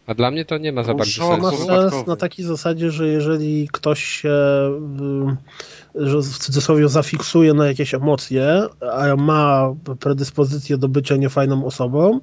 A 0.07 0.13
dla 0.13 0.31
mnie 0.31 0.45
to 0.45 0.57
nie 0.57 0.71
ma 0.71 0.83
za 0.83 0.91
To 0.91 0.97
bardzo 0.97 1.29
ma 1.29 1.35
sensu. 1.35 1.57
wypadkowy. 1.57 1.89
sens 1.91 2.07
na 2.07 2.15
takiej 2.15 2.45
zasadzie, 2.45 2.91
że 2.91 3.07
jeżeli 3.07 3.67
ktoś 3.71 4.03
się 4.03 4.29
y, 5.95 6.05
że 6.07 6.17
w 6.17 6.37
cudzysłowie 6.37 6.89
zafiksuje 6.89 7.53
na 7.53 7.67
jakieś 7.67 7.93
emocje, 7.93 8.61
a 8.93 9.15
ma 9.15 9.73
predyspozycję 9.99 10.77
do 10.77 10.87
bycia 10.87 11.15
niefajną 11.15 11.65
osobą, 11.65 12.19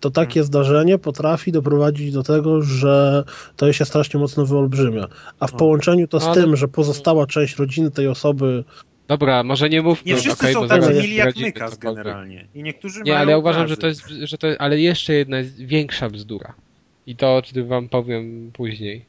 to 0.00 0.10
takie 0.10 0.32
Hmm. 0.34 0.46
zdarzenie 0.46 0.98
potrafi 0.98 1.52
doprowadzić 1.52 2.12
do 2.12 2.22
tego, 2.22 2.62
że 2.62 3.24
to 3.56 3.72
się 3.72 3.84
strasznie 3.84 4.20
mocno 4.20 4.46
wyolbrzymia. 4.46 5.06
A 5.40 5.46
w 5.46 5.52
No. 5.52 5.58
połączeniu 5.58 6.08
to 6.08 6.20
z 6.20 6.24
Ale- 6.24 6.34
tym, 6.34 6.56
że 6.56 6.68
pozostała 6.68 7.26
część 7.26 7.56
rodziny 7.56 7.90
tej 7.90 8.08
osoby 8.08 8.64
Dobra, 9.08 9.42
może 9.42 9.68
nie 9.68 9.82
mówmy. 9.82 10.12
Nie 10.12 10.16
wszyscy 10.16 10.40
okej, 10.40 10.54
są 10.54 10.68
zaraz 10.68 10.88
mili 10.90 11.14
jak 11.14 11.36
Mykas 11.36 11.78
generalnie. 11.78 12.48
I 12.54 12.62
niektórzy 12.62 13.02
Nie, 13.02 13.12
mają 13.12 13.22
ale 13.22 13.30
ja 13.32 13.38
uważam, 13.38 13.68
że 13.68 13.76
to 13.76 13.86
jest, 13.86 14.02
że 14.08 14.38
to 14.38 14.48
ale 14.58 14.80
jeszcze 14.80 15.12
jedna 15.14 15.38
jest 15.38 15.56
większa 15.58 16.10
bzdura. 16.10 16.54
I 17.06 17.16
to, 17.16 17.36
o 17.36 17.42
czym 17.42 17.68
wam 17.68 17.88
powiem 17.88 18.50
później. 18.52 19.04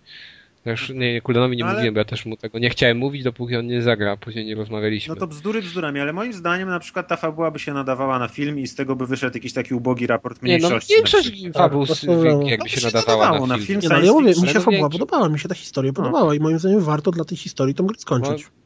Już, 0.65 0.89
nie, 0.89 1.13
nie, 1.13 1.21
Kuldanowi 1.21 1.57
nie 1.57 1.63
No 1.63 1.69
ale- 1.69 1.75
mówiłem, 1.77 1.93
bo 1.93 1.99
ja 1.99 2.05
też 2.05 2.25
mu 2.25 2.37
tego 2.37 2.59
nie 2.59 2.69
chciałem 2.69 2.97
mówić, 2.97 3.23
dopóki 3.23 3.55
on 3.55 3.67
nie 3.67 3.81
zagra, 3.81 4.11
a 4.11 4.17
później 4.17 4.45
nie 4.45 4.55
rozmawialiśmy. 4.55 5.13
No 5.13 5.19
to 5.19 5.27
bzdury 5.27 5.61
bzdurami, 5.61 5.99
ale 5.99 6.13
moim 6.13 6.33
zdaniem 6.33 6.69
na 6.69 6.79
przykład 6.79 7.07
ta 7.07 7.15
fabuła 7.17 7.51
by 7.51 7.59
się 7.59 7.73
nadawała 7.73 8.19
na 8.19 8.27
film 8.27 8.59
i 8.59 8.67
z 8.67 8.75
tego 8.75 8.95
by 8.95 9.07
wyszedł 9.07 9.37
jakiś 9.37 9.53
taki 9.53 9.73
ubogi 9.73 10.07
raport 10.07 10.43
nie, 10.43 10.57
no 10.57 10.67
mniejszości. 10.67 10.93
większość 10.95 11.47
fabuł 11.53 11.85
Tak, 11.85 11.97
jakby 12.45 12.57
To 12.57 12.67
się 12.69 12.75
by 12.75 12.81
się 12.81 12.85
nadawała 12.85 13.25
nadawało 13.25 13.47
na 13.47 13.53
na 13.57 13.63
film. 13.63 13.67
film. 13.67 13.79
Nie, 13.81 13.89
no, 13.89 13.95
ale 13.95 14.05
ja 14.05 14.11
mówię, 14.11 14.27
mi 14.29 14.35
się 14.47 14.53
no 14.53 14.61
fabuła 14.61 14.89
podobała, 14.89 15.29
mi 15.29 15.39
się 15.39 15.49
ta 15.49 15.55
historia 15.55 15.91
No. 15.91 15.93
podobała 16.03 16.35
i 16.35 16.39
moim 16.39 16.59
zdaniem 16.59 16.79
warto 16.81 17.11
dla 17.11 17.25
tej 17.25 17.37
historii 17.37 17.75
tą 17.75 17.85
grę 17.85 17.99
skończyć. 17.99 18.43
No, 18.43 18.62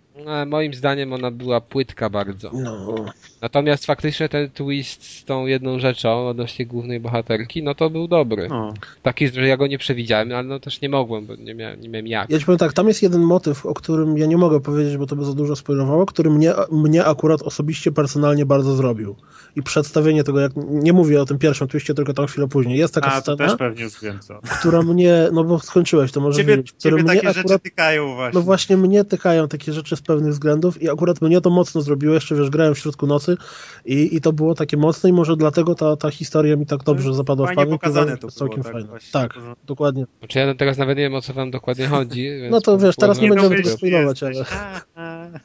moim 0.47 0.74
zdaniem 0.74 1.13
ona 1.13 1.32
była 1.32 1.61
płytka 1.61 2.09
bardzo. 2.09 2.51
No. 2.53 2.95
Natomiast 3.41 3.86
faktycznie 3.86 4.30
ten 4.30 4.49
twist 4.49 5.03
z 5.03 5.26
tą 5.26 5.45
jedną 5.45 5.80
rzeczą 5.80 6.28
odnośnie 6.28 6.65
głównej 6.65 6.99
bohaterki, 6.99 7.63
no 7.63 7.76
to 7.76 7.89
był 7.89 8.07
dobry. 8.07 8.47
No. 8.49 8.74
Taki, 9.03 9.28
że 9.28 9.47
ja 9.47 9.57
go 9.57 9.68
nie 9.68 9.78
przewidziałem, 9.78 10.32
ale 10.32 10.43
no 10.43 10.59
też 10.59 10.82
nie 10.82 10.89
mogłem, 10.89 11.26
bo 11.26 11.36
nie 11.36 11.55
miałem, 11.55 11.82
nie 11.82 11.89
miałem 11.89 12.07
jak. 12.07 12.30
Ja 12.30 12.39
ci 12.39 12.45
powiem 12.45 12.59
tak, 12.59 12.74
tam 12.74 12.88
jest 12.88 13.03
jeden 13.03 13.22
motyw, 13.22 13.65
o 13.65 13.74
którym 13.74 14.18
ja 14.18 14.26
nie 14.26 14.38
mogę 14.38 14.59
powiedzieć, 14.59 14.97
bo 14.97 15.07
to 15.07 15.15
by 15.15 15.26
za 15.26 15.34
dużo 15.34 15.55
spoilowało, 15.55 16.05
który 16.05 16.30
mnie, 16.30 16.53
mnie 16.72 17.05
akurat 17.05 17.41
osobiście, 17.41 17.91
personalnie 17.91 18.45
bardzo 18.45 18.76
zrobił. 18.76 19.15
I 19.55 19.63
przedstawienie 19.63 20.24
tego, 20.24 20.39
jak 20.39 20.51
nie 20.55 20.93
mówię 20.93 21.22
o 21.22 21.26
tym 21.26 21.39
pierwszym 21.39 21.68
twiście, 21.68 21.93
tylko 21.93 22.13
tam 22.13 22.28
chwilę 22.28 22.47
później. 22.47 22.80
Jest 22.80 22.93
taka 22.93 23.13
A, 23.13 23.22
scena, 23.22 23.38
też 23.38 23.55
pewnie 23.55 23.84
już 23.84 24.01
wiem 24.01 24.20
co. 24.20 24.39
która 24.59 24.82
mnie, 24.82 25.28
no 25.34 25.43
bo 25.43 25.59
skończyłeś, 25.59 26.11
to 26.11 26.22
może 26.22 26.38
Ciebie, 26.38 26.57
wiedzieć, 26.57 26.76
ciebie 26.78 26.95
mnie 26.95 27.05
takie 27.05 27.18
akurat, 27.18 27.36
rzeczy 27.36 27.59
tykają 27.59 28.15
właśnie. 28.15 28.39
no 28.39 28.45
właśnie 28.45 28.78
mnie 28.78 29.05
tykają 29.05 29.47
takie 29.47 29.74
rzeczy 29.74 29.95
z 29.95 30.01
pewnych 30.08 30.32
względów 30.32 30.82
i 30.82 30.89
akurat 30.89 31.22
mnie 31.22 31.41
to 31.41 31.49
mocno 31.49 31.82
zrobiło, 31.82 32.14
jeszcze 32.14 32.36
wiesz, 32.36 32.49
grałem 32.49 32.76
w 32.76 32.80
środku 32.80 33.08
nocy 33.08 33.38
i, 33.86 34.16
i 34.16 34.22
to 34.22 34.34
było 34.34 34.55
takie 34.55 34.78
mocne 34.78 35.10
i 35.10 35.14
może 35.14 35.38
dlatego 35.38 35.76
ta, 35.76 35.95
ta 35.95 36.12
historia 36.12 36.55
mi 36.55 36.66
tak 36.66 36.84
dobrze 36.84 37.14
zapadła 37.14 37.45
w 37.45 37.47
Fajnie 37.47 37.64
pamięć. 37.64 37.82
pokazane 37.82 38.18
to 38.18 38.32
całkiem 38.32 38.64
tak 38.64 38.74
fajne. 38.74 38.89
Tak, 39.12 39.34
dokładnie. 39.66 40.05
Znaczy 40.20 40.39
ja 40.39 40.55
teraz 40.55 40.78
nawet 40.78 40.97
nie 40.97 41.03
wiem 41.03 41.16
o 41.16 41.22
co 41.22 41.34
wam 41.34 41.51
dokładnie 41.51 41.88
chodzi. 41.88 42.30
No 42.51 42.62
to 42.62 42.78
wiesz, 42.78 42.95
teraz 42.95 43.22
nie 43.22 43.30
będziemy 43.30 43.55
tego 43.55 43.70
spoilować, 43.70 44.24
ale... 44.24 44.45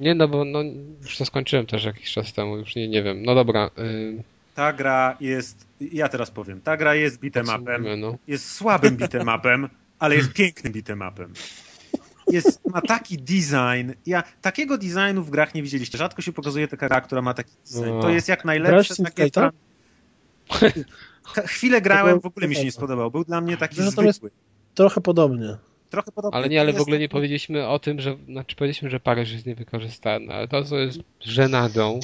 Nie, 0.00 0.14
no 0.14 0.28
bo 0.28 0.44
no, 0.44 0.62
już 1.02 1.18
to 1.18 1.24
skończyłem 1.24 1.66
też 1.66 1.84
jakiś 1.84 2.12
czas 2.12 2.32
temu, 2.32 2.56
już 2.56 2.76
nie, 2.76 2.88
nie 2.88 3.02
wiem. 3.02 3.22
No 3.22 3.34
dobra. 3.34 3.70
Yy, 3.76 4.22
Ta 4.54 4.72
gra 4.72 5.16
jest, 5.20 5.66
ja 5.80 6.08
teraz 6.08 6.30
powiem, 6.30 6.60
ta 6.60 6.76
gra 6.76 6.94
jest 6.94 7.20
beatemapem, 7.20 8.00
no. 8.00 8.16
jest 8.28 8.52
słabym 8.52 8.96
beatemapem, 8.96 9.68
ale 9.98 10.16
jest 10.16 10.32
pięknym 10.32 10.72
beatemapem. 10.72 11.32
Jest, 12.30 12.60
ma 12.66 12.80
taki 12.80 13.18
design. 13.18 13.92
Ja 14.06 14.22
takiego 14.42 14.78
designu 14.78 15.22
w 15.22 15.30
grach 15.30 15.54
nie 15.54 15.62
widzieliście. 15.62 15.98
Rzadko 15.98 16.22
się 16.22 16.32
pokazuje 16.32 16.68
taka 16.68 16.88
gra, 16.88 17.00
która 17.00 17.22
ma 17.22 17.34
taki 17.34 17.52
design. 17.66 17.88
No. 17.94 18.00
To 18.02 18.10
jest 18.10 18.28
jak 18.28 18.44
najlepsze 18.44 18.94
takie. 18.96 19.30
Ch- 21.24 21.44
Chwilę 21.46 21.80
grałem, 21.80 22.20
w 22.20 22.26
ogóle 22.26 22.48
mi 22.48 22.54
się 22.56 22.64
nie 22.64 22.72
spodobał. 22.72 23.10
Był 23.10 23.24
dla 23.24 23.40
mnie 23.40 23.56
taki 23.56 23.80
jest- 23.80 23.92
zwykły. 23.92 24.30
Trochę 24.74 25.00
podobnie. 25.00 25.56
Trochę 25.90 26.12
podobny. 26.12 26.36
Ale 26.38 26.48
nie, 26.48 26.60
ale 26.60 26.72
w 26.72 26.80
ogóle 26.80 26.98
nie 26.98 27.08
powiedzieliśmy 27.08 27.68
o 27.68 27.78
tym, 27.78 28.00
że, 28.00 28.16
znaczy 28.28 28.56
powiedzieliśmy, 28.56 28.90
że 28.90 29.00
Paryż 29.00 29.32
jest 29.32 29.46
niewykorzystany, 29.46 30.34
ale 30.34 30.48
to, 30.48 30.64
co 30.64 30.78
jest 30.78 30.98
żenadą, 31.20 32.00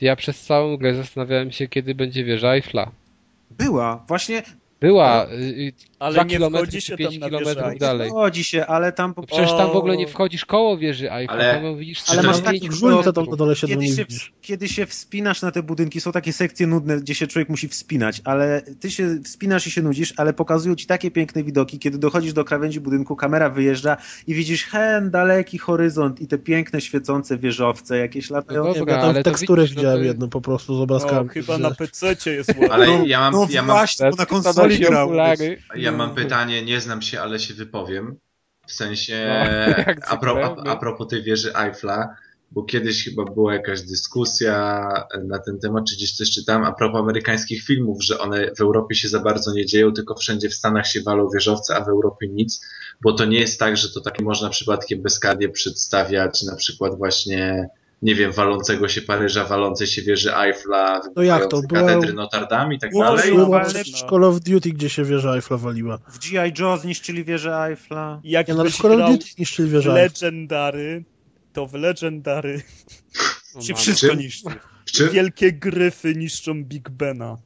ja 0.00 0.16
przez 0.16 0.42
całą 0.42 0.76
grę 0.76 0.94
zastanawiałem 0.94 1.52
się, 1.52 1.68
kiedy 1.68 1.94
będzie 1.94 2.24
wieża 2.24 2.54
Eiffla. 2.54 2.90
Była. 3.50 4.04
Właśnie 4.08 4.42
Była, 4.80 5.26
y, 5.26 5.34
y, 5.34 5.72
Ale 6.02 6.24
nie 6.24 6.38
wchodzi 6.40 6.80
się 6.80 6.96
pięć 6.96 7.18
tam 7.20 7.30
na 7.30 7.38
wieżę. 7.38 7.74
dalej. 7.78 8.10
Chodzi 8.10 8.44
się, 8.44 8.66
ale 8.66 8.92
tam 8.92 9.14
po 9.14 9.20
No 9.20 9.26
przecież 9.26 9.50
tam 9.50 9.72
w 9.72 9.76
ogóle 9.76 9.96
nie 9.96 10.06
wchodzisz 10.08 10.44
koło 10.44 10.78
wieży 10.78 11.12
Eiffla, 11.12 11.34
Ale- 11.36 11.54
tam 11.60 11.78
widzisz 11.78 11.98
Ale 12.08 12.22
to 12.22 12.26
masz 12.28 12.40
taki 12.40 12.72
żółte 12.72 12.76
Żółte 12.94 13.12
tam 13.12 13.24
na 13.26 13.36
dole 13.36 13.56
się 13.56 13.66
kiedy 13.66 13.86
się, 13.86 14.04
kiedy 14.42 14.68
się 14.68 14.86
wspinasz 14.86 15.42
na 15.42 15.50
te 15.50 15.62
budynki, 15.62 16.00
są 16.00 16.12
takie 16.12 16.32
sekcje 16.32 16.66
nudne, 16.66 16.96
gdzie 17.00 17.14
się 17.14 17.26
człowiek 17.26 17.48
musi 17.48 17.68
wspinać, 17.68 18.20
ale 18.24 18.62
ty 18.80 18.90
się 18.90 19.18
wspinasz 19.24 19.66
i 19.66 19.70
się 19.70 19.82
nudzisz, 19.82 20.14
ale 20.16 20.32
pokazują 20.32 20.74
ci 20.74 20.86
takie 20.86 21.10
piękne 21.10 21.42
widoki, 21.42 21.78
kiedy 21.78 21.98
dochodzisz 21.98 22.32
do 22.32 22.44
krawędzi 22.44 22.80
budynku, 22.80 23.16
kamera 23.16 23.50
wyjeżdża 23.50 23.96
i 24.26 24.34
widzisz 24.34 24.64
hen, 24.64 25.10
daleki 25.10 25.58
horyzont 25.58 26.20
i 26.20 26.26
te 26.26 26.38
piękne, 26.38 26.80
świecące 26.80 27.38
wieżowce, 27.38 27.98
jakieś 27.98 28.30
latające. 28.30 28.72
Wiem, 28.72 28.78
Dobra, 28.80 28.94
ja 28.94 29.00
tam 29.00 29.10
ale 29.10 29.20
w 29.20 29.24
to 29.24 29.30
teksturę 29.30 29.62
widzisz, 29.62 29.76
no 29.76 29.80
widziałem 29.80 30.00
to- 30.00 30.04
jedną 30.04 30.28
po 30.28 30.40
prostu 30.40 30.74
z 30.76 30.78
O, 30.78 30.82
obrazkami. 30.82 31.28
chyba 31.28 31.56
że- 31.56 31.62
na 31.62 31.70
PC 31.70 32.30
jest 32.32 32.48
ładnie. 32.48 32.72
Ale 32.72 32.86
No, 32.86 33.02
ja 33.06 33.20
mam, 33.20 33.32
no 33.32 33.46
ja 33.50 33.62
mam, 33.62 33.76
właśnie, 33.76 34.10
bo 34.10 34.16
na 34.16 34.26
konsoli 34.26 34.78
grał. 34.78 35.06
okulary. 35.06 35.62
Ja 35.92 35.98
mam 35.98 36.08
No. 36.08 36.14
pytanie, 36.14 36.62
nie 36.62 36.80
znam 36.80 37.02
się, 37.02 37.20
ale 37.20 37.38
się 37.40 37.54
wypowiem. 37.54 38.16
W 38.66 38.72
sensie, 38.72 39.26
No, 39.28 39.94
a, 40.08 40.16
pro, 40.16 40.44
a, 40.66 40.70
a 40.70 40.76
propos 40.76 41.08
tej 41.08 41.22
wieży 41.22 41.52
Eiffla, 41.56 42.16
bo 42.50 42.62
kiedyś 42.62 43.04
chyba 43.04 43.24
była 43.24 43.54
jakaś 43.54 43.82
dyskusja 43.82 44.88
na 45.24 45.38
ten 45.38 45.58
temat, 45.58 45.84
czy 45.88 45.96
gdzieś 45.96 46.16
coś 46.16 46.30
czytałem, 46.30 46.64
a 46.64 46.72
propos 46.72 47.00
amerykańskich 47.00 47.62
filmów, 47.62 48.04
że 48.04 48.18
one 48.18 48.50
w 48.58 48.60
Europie 48.60 48.94
się 48.94 49.08
za 49.08 49.20
bardzo 49.20 49.52
nie 49.52 49.66
dzieją, 49.66 49.92
tylko 49.92 50.14
wszędzie 50.14 50.48
w 50.48 50.54
Stanach 50.54 50.86
się 50.86 51.00
walą 51.02 51.28
wieżowce, 51.34 51.76
a 51.76 51.84
w 51.84 51.88
Europie 51.88 52.28
nic, 52.28 52.66
bo 53.00 53.12
to 53.12 53.24
nie 53.24 53.40
jest 53.40 53.58
tak, 53.60 53.76
że 53.76 53.88
to 53.90 54.00
tak 54.00 54.20
można 54.20 54.48
przypadkiem 54.48 55.02
bezkarnie 55.02 55.48
przedstawiać 55.48 56.42
na 56.42 56.56
przykład 56.56 56.98
właśnie 56.98 57.68
nie 58.02 58.14
wiem, 58.14 58.32
walącego 58.32 58.88
się 58.88 59.02
Paryża, 59.02 59.44
walącej 59.44 59.86
się 59.86 60.02
wieży 60.02 60.36
Eiffla, 60.36 61.00
No 61.16 61.22
jak 61.22 61.46
to? 61.46 61.62
Była- 61.62 61.80
katedry 61.80 62.12
Notre 62.12 62.46
Dame 62.46 62.74
i 62.74 62.78
tak 62.78 62.90
Było- 62.90 63.04
dalej. 63.04 63.34
było- 63.34 63.56
ale- 63.56 63.64
przecież 63.64 64.02
w 64.02 64.10
Call 64.10 64.24
of 64.24 64.40
Duty, 64.40 64.70
gdzie 64.70 64.90
się 64.90 65.04
wieża 65.04 65.34
Eiffla 65.34 65.56
waliła. 65.56 65.98
W 66.08 66.18
G.I. 66.18 66.52
Joe 66.58 66.76
zniszczyli 66.76 67.24
wieżę 67.24 67.56
Eiffla. 67.68 68.20
Jak 68.24 68.48
no 68.48 68.62
byś 68.62 68.74
w 68.74 68.82
Call 68.82 69.02
of 69.02 69.10
Duty 69.10 69.24
niszczyli 69.38 69.68
w 69.68 69.72
wieżę 69.72 69.90
Eiffla. 69.90 70.02
Legendary, 70.02 71.04
to 71.52 71.66
w 71.66 71.74
Legendary 71.74 72.62
O, 73.54 73.60
Się 73.62 73.74
wszystko 73.74 74.08
Czym? 74.08 74.18
niszczy. 74.18 74.48
Czym? 74.84 75.10
wielkie 75.10 75.52
gryfy 75.52 76.14
niszczą 76.16 76.64
Big 76.64 76.90
Bena. 76.90 77.36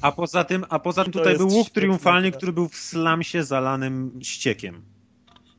A 0.00 0.12
poza 0.12 0.44
tym, 0.44 0.64
a 0.68 0.78
poza 0.78 1.04
tym 1.04 1.12
tutaj 1.12 1.36
był 1.36 1.48
łuk 1.48 1.70
triumfalny, 1.70 2.32
który 2.32 2.52
był 2.52 2.68
w 2.68 2.76
slamsie 2.76 3.44
zalanym 3.44 4.18
ściekiem. 4.22 4.82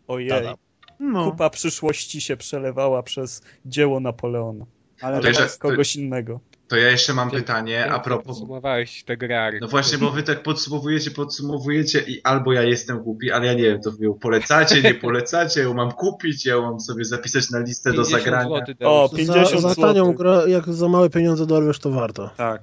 Ojej, 0.07 0.29
Tada. 0.29 0.53
No, 0.99 1.31
kupa 1.31 1.49
przyszłości 1.49 2.21
się 2.21 2.37
przelewała 2.37 3.03
przez 3.03 3.41
dzieło 3.65 3.99
Napoleona. 3.99 4.65
ale 5.01 5.33
To 5.33 5.49
z 5.49 5.57
kogoś 5.57 5.95
innego. 5.95 6.39
To 6.67 6.75
ja 6.75 6.91
jeszcze 6.91 7.13
mam 7.13 7.29
Pięknie, 7.29 7.41
pytanie 7.41 7.91
a 7.91 7.99
propos. 7.99 8.27
Podsumowałeś 8.27 9.03
te 9.03 9.17
grary. 9.17 9.59
No 9.61 9.67
właśnie, 9.67 9.97
bo 9.97 10.11
wy 10.11 10.23
tak 10.23 10.43
podsumowujecie, 10.43 11.11
podsumowujecie 11.11 11.99
i 12.07 12.23
albo 12.23 12.53
ja 12.53 12.63
jestem 12.63 12.99
głupi, 12.99 13.31
ale 13.31 13.47
ja 13.47 13.53
nie 13.53 13.63
wiem, 13.63 13.81
to 13.81 13.91
wy 13.91 14.05
ją 14.05 14.13
polecacie, 14.13 14.81
nie 14.81 14.93
polecacie, 14.93 15.61
ją 15.61 15.73
mam 15.73 15.91
kupić, 15.91 16.45
ją 16.45 16.61
mam 16.61 16.79
sobie 16.79 17.05
zapisać 17.05 17.49
na 17.49 17.59
listę 17.59 17.89
do 17.93 17.95
50 18.03 18.23
zagrania. 18.23 18.47
złotych 18.47 18.77
O, 18.83 19.07
Deusz. 19.09 19.27
50 19.27 19.61
Za, 19.61 19.69
za 19.69 19.81
tanią 19.81 20.13
grę, 20.13 20.43
jak 20.47 20.69
za 20.73 20.87
małe 20.87 21.09
pieniądze 21.09 21.45
dorwiesz, 21.45 21.79
to 21.79 21.89
warto. 21.91 22.29
tak. 22.37 22.61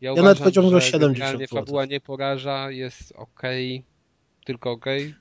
Ja, 0.00 0.14
nawet 0.14 0.18
uważam, 0.18 0.36
powiedziałbym, 0.36 0.72
że 0.72 0.80
że 0.80 0.86
70 0.86 1.18
generalnie 1.18 1.46
złotych. 1.46 1.66
fabuła 1.66 1.84
nie 1.86 2.00
poraża, 2.00 2.70
jest 2.70 3.12
okej, 3.16 3.84
tylko 4.44 4.70
okej. 4.70 5.14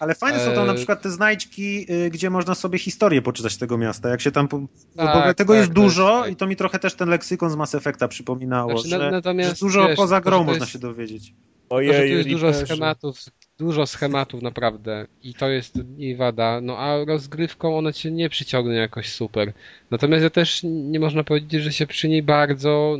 Ale 0.00 0.14
fajne 0.14 0.40
są 0.40 0.52
tam 0.54 0.66
na 0.66 0.72
Eee. 0.72 0.76
przykład 0.76 1.02
te 1.02 1.10
znajdźki, 1.10 1.86
y, 1.92 2.10
gdzie 2.10 2.30
można 2.30 2.54
sobie 2.54 2.78
historię 2.78 3.22
poczytać 3.22 3.56
tego 3.56 3.78
miasta. 3.78 4.08
Jak 4.08 4.20
się 4.20 4.30
tam. 4.32 4.48
Po... 4.48 4.60
Tak, 4.96 5.26
bo 5.28 5.34
tego 5.34 5.52
tak, 5.52 5.58
jest 5.60 5.68
to 5.68 5.74
dużo 5.74 6.20
tak. 6.22 6.32
i 6.32 6.36
to 6.36 6.46
mi 6.46 6.56
trochę 6.56 6.78
też 6.78 6.94
ten 6.94 7.08
leksykon 7.08 7.50
z 7.50 7.56
Mass 7.56 7.74
Effecta 7.74 8.08
przypominało, 8.08 8.78
Znaczy, 8.78 8.98
na- 8.98 9.04
że, 9.04 9.10
natomiast, 9.10 9.50
że 9.50 9.66
dużo 9.66 9.88
wiesz, 9.88 9.96
poza 9.96 10.20
to, 10.20 10.24
grą 10.24 10.38
to 10.38 10.44
można 10.44 10.62
jest- 10.62 10.72
się 10.72 10.78
dowiedzieć. 10.78 11.22
To, 11.68 11.82
że 11.82 11.90
tu 11.92 11.98
Ojej, 11.98 12.10
jest 12.12 12.28
dużo 12.28 12.54
schematów, 12.54 13.18
dużo 13.58 13.86
schematów 13.86 14.42
naprawdę 14.42 15.06
i 15.22 15.34
to 15.34 15.48
jest 15.48 15.74
jej 15.96 16.16
wada, 16.16 16.60
no 16.60 16.78
a 16.78 17.04
rozgrywką 17.04 17.78
ona 17.78 17.92
cię 17.92 18.10
nie 18.10 18.28
przyciągnie 18.28 18.74
jakoś 18.74 19.12
super. 19.12 19.52
Natomiast 19.90 20.22
ja 20.22 20.30
też 20.30 20.60
nie 20.64 21.00
można 21.00 21.24
powiedzieć, 21.24 21.62
że 21.62 21.72
się 21.72 21.86
przy 21.86 22.08
niej 22.08 22.22
bardzo 22.22 22.96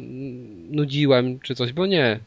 nudziłem 0.71 1.41
czy 1.41 1.55
coś, 1.55 1.73
bo 1.73 1.87
nie. 1.87 2.21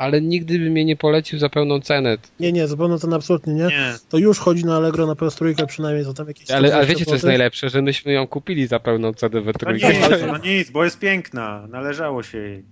Ale 0.00 0.20
nigdy 0.20 0.58
bym 0.58 0.72
mnie 0.72 0.84
nie 0.84 0.96
polecił 0.96 1.38
za 1.38 1.48
pełną 1.48 1.80
cenę. 1.80 2.18
Nie, 2.40 2.52
nie, 2.52 2.66
zupełnie 2.68 2.98
to 2.98 3.16
absolutnie 3.16 3.54
nie. 3.54 3.64
Nie. 3.64 3.94
To 4.08 4.18
już 4.18 4.38
chodzi 4.38 4.64
na 4.64 4.76
Allegro 4.76 5.06
na 5.06 5.12
PS3 5.12 5.66
przynajmniej 5.66 6.04
za 6.04 6.14
tam 6.14 6.28
jakieś 6.28 6.50
Ale, 6.50 6.58
ale 6.58 6.68
120 6.68 6.92
wiecie 6.94 7.04
co 7.04 7.12
jest 7.12 7.24
najlepsze, 7.24 7.68
że 7.70 7.82
myśmy 7.82 8.12
ją 8.12 8.26
kupili 8.26 8.66
za 8.66 8.80
pełną 8.80 9.12
cenę 9.14 9.40
we 9.40 9.46
No 9.46 9.58
trójkę. 9.58 9.88
nic, 9.92 10.00
no 10.26 10.38
nic, 10.38 10.70
bo 10.70 10.84
jest 10.84 10.98
piękna. 10.98 11.66
Należało 11.68 12.22
się 12.22 12.38
jej. 12.38 12.64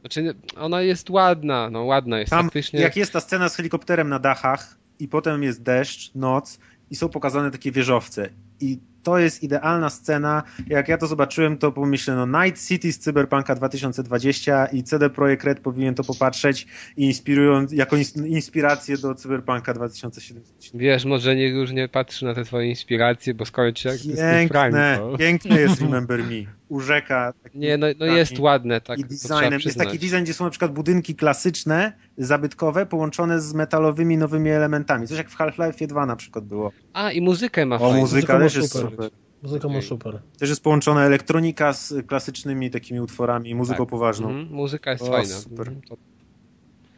Znaczy, 0.00 0.34
ona 0.56 0.82
jest 0.82 1.10
ładna, 1.10 1.70
no 1.70 1.84
ładna 1.84 2.18
jest 2.18 2.30
Tam, 2.30 2.44
faktycznie. 2.44 2.80
jak 2.80 2.96
jest 2.96 3.12
ta 3.12 3.20
scena 3.20 3.48
z 3.48 3.56
helikopterem 3.56 4.08
na 4.08 4.18
dachach 4.18 4.78
i 4.98 5.08
potem 5.08 5.42
jest 5.42 5.62
deszcz, 5.62 6.14
noc 6.14 6.58
i 6.90 6.96
są 6.96 7.08
pokazane 7.08 7.50
takie 7.50 7.72
wieżowce. 7.72 8.28
I 8.60 8.78
to 9.02 9.18
jest 9.18 9.42
idealna 9.42 9.90
scena. 9.90 10.42
Jak 10.66 10.88
ja 10.88 10.98
to 10.98 11.06
zobaczyłem, 11.06 11.58
to 11.58 11.72
pomyślałem, 11.72 12.30
no 12.32 12.44
Night 12.44 12.66
City 12.68 12.92
z 12.92 12.98
Cyberpunka 12.98 13.54
2020 13.54 14.66
i 14.66 14.82
CD 14.82 15.10
Projekt 15.10 15.44
Red 15.44 15.60
powinien 15.60 15.94
to 15.94 16.04
popatrzeć 16.04 16.66
i 16.96 17.04
inspirują, 17.04 17.66
jako 17.72 17.96
ins- 17.96 18.26
inspirację 18.26 18.98
do 18.98 19.14
Cyberpunka 19.14 19.74
2070. 19.74 20.70
Wiesz, 20.74 21.04
może 21.04 21.36
niech 21.36 21.54
już 21.54 21.70
nie 21.70 21.88
patrzy 21.88 22.24
na 22.24 22.34
te 22.34 22.44
twoje 22.44 22.68
inspiracje, 22.68 23.34
bo 23.34 23.44
skończy 23.44 23.88
jak 23.88 23.96
Steve 23.98 24.16
Piękne, 24.38 24.48
Franco. 24.96 25.18
piękne 25.18 25.60
jest 25.60 25.80
Remember 25.80 26.20
Me. 26.24 26.57
Urzeka. 26.68 27.32
taki- 27.42 27.58
Nie, 27.58 27.78
no, 27.78 27.86
no 27.86 27.94
taki- 28.06 28.16
jest 28.16 28.38
ładne, 28.38 28.80
tak. 28.80 28.98
i 28.98 29.04
designem. 29.04 29.60
Jest 29.64 29.78
taki 29.78 29.98
design, 29.98 30.22
gdzie 30.22 30.34
są 30.34 30.44
na 30.44 30.50
przykład 30.50 30.72
budynki 30.72 31.14
klasyczne, 31.14 31.92
zabytkowe, 32.18 32.86
połączone 32.86 33.40
z 33.40 33.54
metalowymi 33.54 34.16
nowymi 34.16 34.50
elementami. 34.50 35.06
Coś 35.06 35.18
jak 35.18 35.30
w 35.30 35.36
Half-Life 35.36 35.86
2 35.86 36.06
na 36.06 36.16
przykład 36.16 36.44
było. 36.44 36.72
A, 36.92 37.12
i 37.12 37.20
muzykę 37.20 37.66
ma 37.66 37.76
O, 37.76 37.78
fajną. 37.78 37.98
muzyka 37.98 38.38
też 38.38 38.54
jest 38.54 38.72
super. 38.72 38.90
super. 38.90 39.10
Muzyka 39.42 39.68
ma 39.68 39.82
super. 39.82 40.18
Też 40.38 40.48
jest 40.48 40.62
połączona 40.62 41.04
elektronika 41.04 41.72
z 41.72 41.94
klasycznymi 42.06 42.70
takimi 42.70 43.00
utworami, 43.00 43.54
muzyką 43.54 43.78
Tak. 43.84 43.88
poważną. 43.90 44.28
Mhm, 44.30 44.48
muzyka 44.56 44.90
jest 44.90 45.02
O, 45.02 45.06
fajna. 45.06 45.34
super. 45.34 45.68
Mhm, 45.68 45.80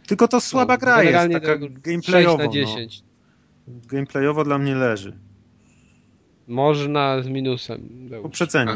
Tylko 0.06 0.28
to 0.28 0.40
słaba 0.40 0.74
no, 0.74 0.78
gra 0.78 1.02
jest, 1.02 1.32
taka 1.32 1.58
to 1.58 1.66
6 1.66 1.72
gameplayowo. 1.82 2.38
na 2.38 2.44
No. 2.44 2.50
10. 2.52 3.02
Gameplayowo 3.68 4.44
dla 4.44 4.58
mnie 4.58 4.74
leży. 4.74 5.16
Można 6.48 7.22
z 7.22 7.28
minusem. 7.28 7.88
Po 8.22 8.28
przecenie. 8.28 8.72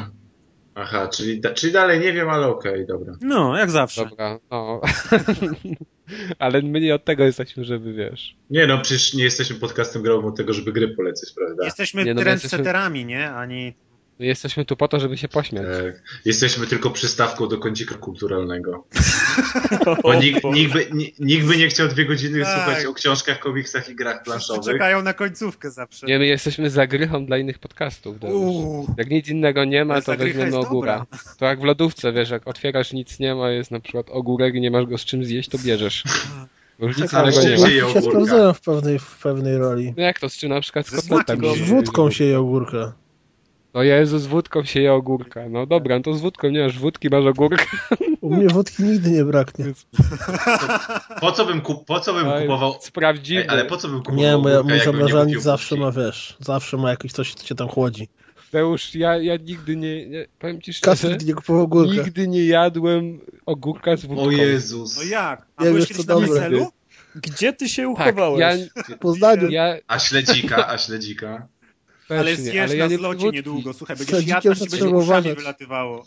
Aha, 0.75 1.09
czyli, 1.09 1.41
da, 1.41 1.51
czyli 1.55 1.73
dalej 1.73 2.01
nie 2.01 2.13
wiem, 2.13 2.29
ale 2.29 2.47
okej, 2.47 2.87
dobra. 2.87 3.13
No, 3.21 3.59
jak 3.59 3.71
zawsze. 3.71 4.05
Dobra, 4.05 4.39
no. 4.51 4.81
Ale 6.39 6.63
my 6.63 6.81
nie 6.81 6.95
od 6.95 7.05
tego 7.05 7.25
jesteśmy, 7.25 7.65
żeby 7.65 7.93
wiesz. 7.93 8.37
Nie 8.51 8.67
no, 8.67 8.79
przecież 8.79 9.15
nie 9.15 9.25
jesteśmy 9.25 9.57
podcastem 9.57 10.03
growym 10.03 10.27
od 10.27 10.37
tego, 10.37 10.53
żeby 10.53 10.73
gry 10.73 10.89
polecać, 10.89 11.33
prawda? 11.37 11.65
Jesteśmy 11.65 12.05
Nie, 12.05 12.15
no, 12.15 12.21
my 12.21 12.25
trendsetterami, 12.25 13.05
nie? 13.05 13.31
Ani... 13.31 13.75
My 14.19 14.27
jesteśmy 14.27 14.65
tu 14.65 14.77
po 14.77 14.89
to, 14.89 15.01
żeby 15.01 15.17
się 15.19 15.29
pośmiać. 15.29 15.67
Tak. 15.83 16.03
Jesteśmy 16.25 16.67
tylko 16.67 16.91
przystawką 16.91 17.49
do 17.49 17.59
kącika 17.59 17.95
kulturalnego. 17.95 18.85
Bo 20.03 20.15
nikt, 20.15 20.45
nikt, 20.45 20.73
by, 20.73 20.87
ni- 20.93 21.15
nikt 21.19 21.47
by 21.47 21.57
nie 21.57 21.69
chciał 21.69 21.89
dwie 21.89 22.05
godziny 22.07 22.43
Tak. 22.43 22.55
słuchać 22.55 22.85
o 22.87 22.95
książkach, 22.95 23.39
komiksach 23.39 23.89
i 23.89 23.95
grach 23.95 24.15
Wszyscy 24.15 24.31
planszowych. 24.31 24.73
czekają 24.73 25.03
na 25.03 25.13
końcówkę 25.13 25.71
zawsze. 25.71 26.07
Nie, 26.07 26.19
my 26.19 26.27
jesteśmy 26.27 26.71
zagrychą 26.71 27.27
dla 27.27 27.39
innych 27.39 27.59
podcastów. 27.59 28.17
Jak 28.99 29.11
nic 29.11 29.29
innego 29.29 29.65
nie 29.65 29.85
ma, 29.85 30.01
to 30.01 30.17
weźmiemy 30.17 30.57
ogóra. 30.57 31.07
To 31.39 31.45
jak 31.47 31.61
w 31.61 31.65
lodówce, 31.65 32.13
wiesz, 32.13 32.31
jak 32.31 32.49
otwierasz 32.49 32.93
nic 32.93 33.19
nie 33.19 33.35
ma, 33.35 33.51
jest 33.51 33.71
na 33.71 33.81
przykład 33.81 34.07
ogórek 34.11 34.55
i 34.55 34.61
nie 34.61 34.71
masz 34.71 34.87
go 34.87 34.99
z 34.99 35.05
czym 35.05 35.25
zjeść, 35.25 35.49
to 35.49 35.59
bierzesz. 35.59 36.05
Gdzie 36.79 37.05
ma. 37.13 37.33
się 37.33 37.59
się 37.59 37.87
ogórka? 37.87 38.01
sprawdzają 38.03 38.53
w 38.53 38.61
pewnej, 38.61 38.99
w 38.99 39.19
pewnej 39.23 39.59
roli. 39.59 39.95
No 39.97 40.03
jak 40.03 40.21
to, 40.21 40.29
z 40.29 40.37
czym 40.37 40.51
na 40.51 40.61
przykład 40.61 40.87
z 40.87 41.05
Z 41.05 41.09
je, 41.09 41.65
wódką 41.65 42.11
się 42.11 42.25
je 42.25 42.39
ogórkę. 42.39 42.93
No 43.75 43.83
Jezu, 43.83 44.19
z 44.19 44.27
wódką 44.27 44.65
się 44.65 44.81
je 44.81 44.93
ogórka. 44.93 45.49
No 45.49 45.67
dobra, 45.67 45.97
no 45.97 46.03
to 46.03 46.15
z 46.15 46.21
wódką 46.21 46.49
nie 46.51 46.63
masz 46.63 46.79
wódki, 46.79 47.09
masz 47.11 47.25
ogórka. 47.27 47.65
U 48.21 48.35
mnie 48.37 48.49
wódki 48.49 48.83
nigdy 48.83 49.11
nie 49.11 49.25
braknie. 49.25 49.65
Po 51.21 51.33
co 51.33 51.47
bym, 51.47 51.61
kup, 51.61 51.85
po 51.87 52.01
co 52.01 52.15
bym 52.15 52.27
kupował... 52.43 52.75
Sprawdziwy. 52.81 53.41
Ej, 53.41 53.49
ale 53.49 53.65
po 53.65 53.77
co 53.77 53.89
bym 53.89 53.99
kupował 53.99 54.21
Nie, 54.21 54.37
moja, 54.37 54.63
mój 54.63 54.81
zamrażalnik 54.81 55.41
zawsze 55.41 55.77
ma, 55.77 55.93
wiesz, 55.93 56.37
zawsze 56.41 56.77
ma 56.77 56.91
jakieś 56.91 57.13
coś, 57.13 57.35
co 57.35 57.45
cię 57.45 57.55
tam 57.55 57.69
chłodzi. 57.69 58.09
Deusz, 58.53 58.95
ja, 58.95 59.17
ja 59.17 59.37
nigdy 59.37 59.77
nie, 59.77 60.07
nie, 60.09 60.27
powiem 60.39 60.61
ci 60.63 60.73
szczerze, 60.73 61.09
Kasper 61.09 61.25
nie 61.27 61.35
kupował 61.35 61.63
ogórka. 61.65 61.93
nigdy 61.93 62.29
nie 62.29 62.45
jadłem 62.45 63.21
ogórka 63.47 63.97
z 63.97 64.07
wódką. 64.07 64.25
O 64.25 64.31
Jezus. 64.31 64.97
No 64.97 65.03
jak? 65.03 65.47
A 65.57 65.65
Nie 65.65 65.71
byłeś 65.71 65.89
kiedyś 65.89 66.07
na 66.07 66.15
dobre. 66.15 66.67
Gdzie 67.15 67.53
ty 67.53 67.69
się 67.69 67.95
Tak, 67.97 68.09
uchowałeś? 68.09 68.41
ja, 68.41 68.51
W 68.95 68.99
Poznaniu. 68.99 69.51
ja 69.51 69.77
A 69.87 69.99
śledzika, 69.99 70.69
a 70.69 70.79
śledzika. 70.79 71.47
Ale 72.09 72.37
zjesz 72.37 72.71
ale 72.71 72.77
ja 72.77 72.85
na 72.85 72.91
nie 72.91 72.99
zlocie 72.99 73.21
wódki. 73.21 73.37
niedługo. 73.37 73.73
Słuchaj, 73.73 73.97
jadł, 74.27 74.27
sadzikiem 74.27 74.53
aż 74.53 74.59
będzie 74.61 74.89
uszami 74.89 75.35
wylatywało. 75.35 76.07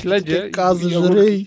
Śledzie 0.00 0.50
i, 0.50 0.96
ogórki. 0.96 1.12
żryj. 1.12 1.46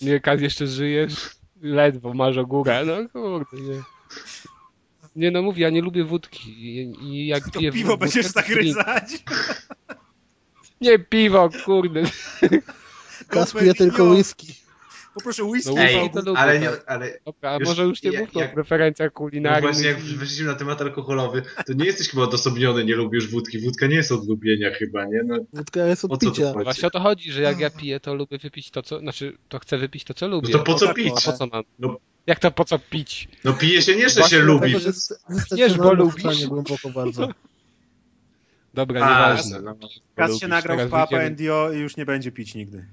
Nie, 0.00 0.20
Kaz, 0.20 0.40
jeszcze 0.40 0.66
żyjesz? 0.66 1.30
Ledwo 1.62 2.14
masz 2.14 2.36
ogórę. 2.36 2.84
No 2.86 3.08
kurde, 3.08 3.62
nie. 3.62 3.82
Nie 5.16 5.30
no 5.30 5.42
mówię, 5.42 5.62
ja 5.62 5.70
nie 5.70 5.82
lubię 5.82 6.04
wódki 6.04 6.50
i, 6.50 7.04
i 7.04 7.26
jak 7.26 7.44
To 7.50 7.58
piję 7.58 7.72
piwo 7.72 7.88
wódkę, 7.88 8.04
będziesz 8.04 8.26
zagryzać. 8.26 9.24
Nie 10.80 10.98
piwo, 10.98 11.50
kurde. 11.64 12.02
Kas 13.28 13.52
pije 13.52 13.74
tylko 13.74 14.04
whisky. 14.04 14.65
Poproszę 15.16 15.44
whisky. 15.44 15.74
No, 15.74 15.82
Ej, 15.82 16.10
to 16.10 16.20
lubię, 16.20 16.38
ale, 16.38 16.58
nie, 16.60 16.70
ale 16.86 17.18
Dobra, 17.24 17.50
a 17.50 17.54
Już 17.58 17.68
może 17.68 17.82
już 17.82 18.02
nie 18.02 18.10
jak- 18.10 18.20
mówmy 18.26 18.40
jak- 18.40 18.50
o 18.50 18.54
preferencjach 18.54 19.10
no 19.10 19.18
kulinarnych. 19.18 19.62
właśnie 19.72 19.88
jak 19.88 19.98
weszliśmy 19.98 20.46
na 20.46 20.54
temat 20.54 20.80
alkoholowy, 20.82 21.42
to 21.66 21.72
nie 21.72 21.84
jesteś 21.84 22.08
chyba 22.10 22.22
odosobniony, 22.22 22.84
nie 22.84 22.94
lubisz 22.96 23.28
wódki. 23.30 23.58
Wódka 23.58 23.86
nie 23.86 23.96
jest 23.96 24.12
od 24.12 24.28
lubienia 24.28 24.70
chyba, 24.70 25.04
nie? 25.04 25.22
No, 25.26 25.36
Wódka 25.52 25.86
jest 25.86 26.04
od 26.04 26.20
picia. 26.20 26.52
Właśnie 26.52 26.88
o 26.88 26.90
to 26.90 27.00
chodzi, 27.00 27.32
że 27.32 27.42
jak 27.42 27.60
ja 27.60 27.70
piję, 27.70 28.00
to 28.00 28.14
lubię 28.14 28.38
wypić 28.38 28.70
to, 28.70 28.82
co... 28.82 28.98
Znaczy, 28.98 29.36
to 29.48 29.58
chcę 29.58 29.78
wypić 29.78 30.04
to, 30.04 30.14
co 30.14 30.28
lubię. 30.28 30.48
No 30.52 30.58
to 30.58 30.64
po 30.64 30.74
co 30.74 30.94
pić? 30.94 31.12
A 31.16 31.20
po 31.30 31.32
co 31.32 31.46
mam? 31.46 31.62
No. 31.78 31.96
Jak 32.26 32.38
to 32.38 32.50
po 32.50 32.64
co 32.64 32.78
pić? 32.78 33.28
No 33.44 33.52
pije 33.52 33.82
się 33.82 33.96
nie, 33.96 34.08
że 34.08 34.14
Właśnie 34.20 34.38
się 34.38 34.44
lubi. 34.44 34.74
Wiesz, 35.56 35.76
bo 35.76 35.94
lubisz. 35.94 36.46
głęboko 36.46 36.90
bardzo. 36.90 37.28
Dobra, 38.74 39.00
A, 39.06 39.10
nieważne. 39.10 39.60
No, 39.62 39.76
Kas 40.14 40.28
lubisz. 40.30 40.40
się 40.40 40.48
nagrał 40.48 40.78
w 40.78 40.90
Papa 40.90 41.22
NDO 41.30 41.72
i 41.72 41.78
już 41.78 41.96
nie 41.96 42.06
będzie 42.06 42.32
pić 42.32 42.54
nigdy. 42.54 42.84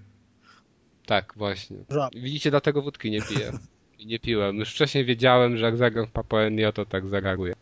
Tak, 1.05 1.33
właśnie. 1.35 1.77
Żab. 1.89 2.13
Widzicie, 2.15 2.51
dlatego 2.51 2.81
wódki 2.81 3.11
nie 3.11 3.21
piję. 3.21 3.51
I 3.99 4.05
nie 4.05 4.19
piłem. 4.19 4.57
Już 4.57 4.69
wcześniej 4.69 5.05
wiedziałem, 5.05 5.57
że 5.57 5.65
jak 5.65 5.77
zagram 5.77 6.07
w 6.07 6.11
Papoenio, 6.11 6.71
to 6.71 6.85
tak 6.85 7.07
zareaguję. 7.07 7.53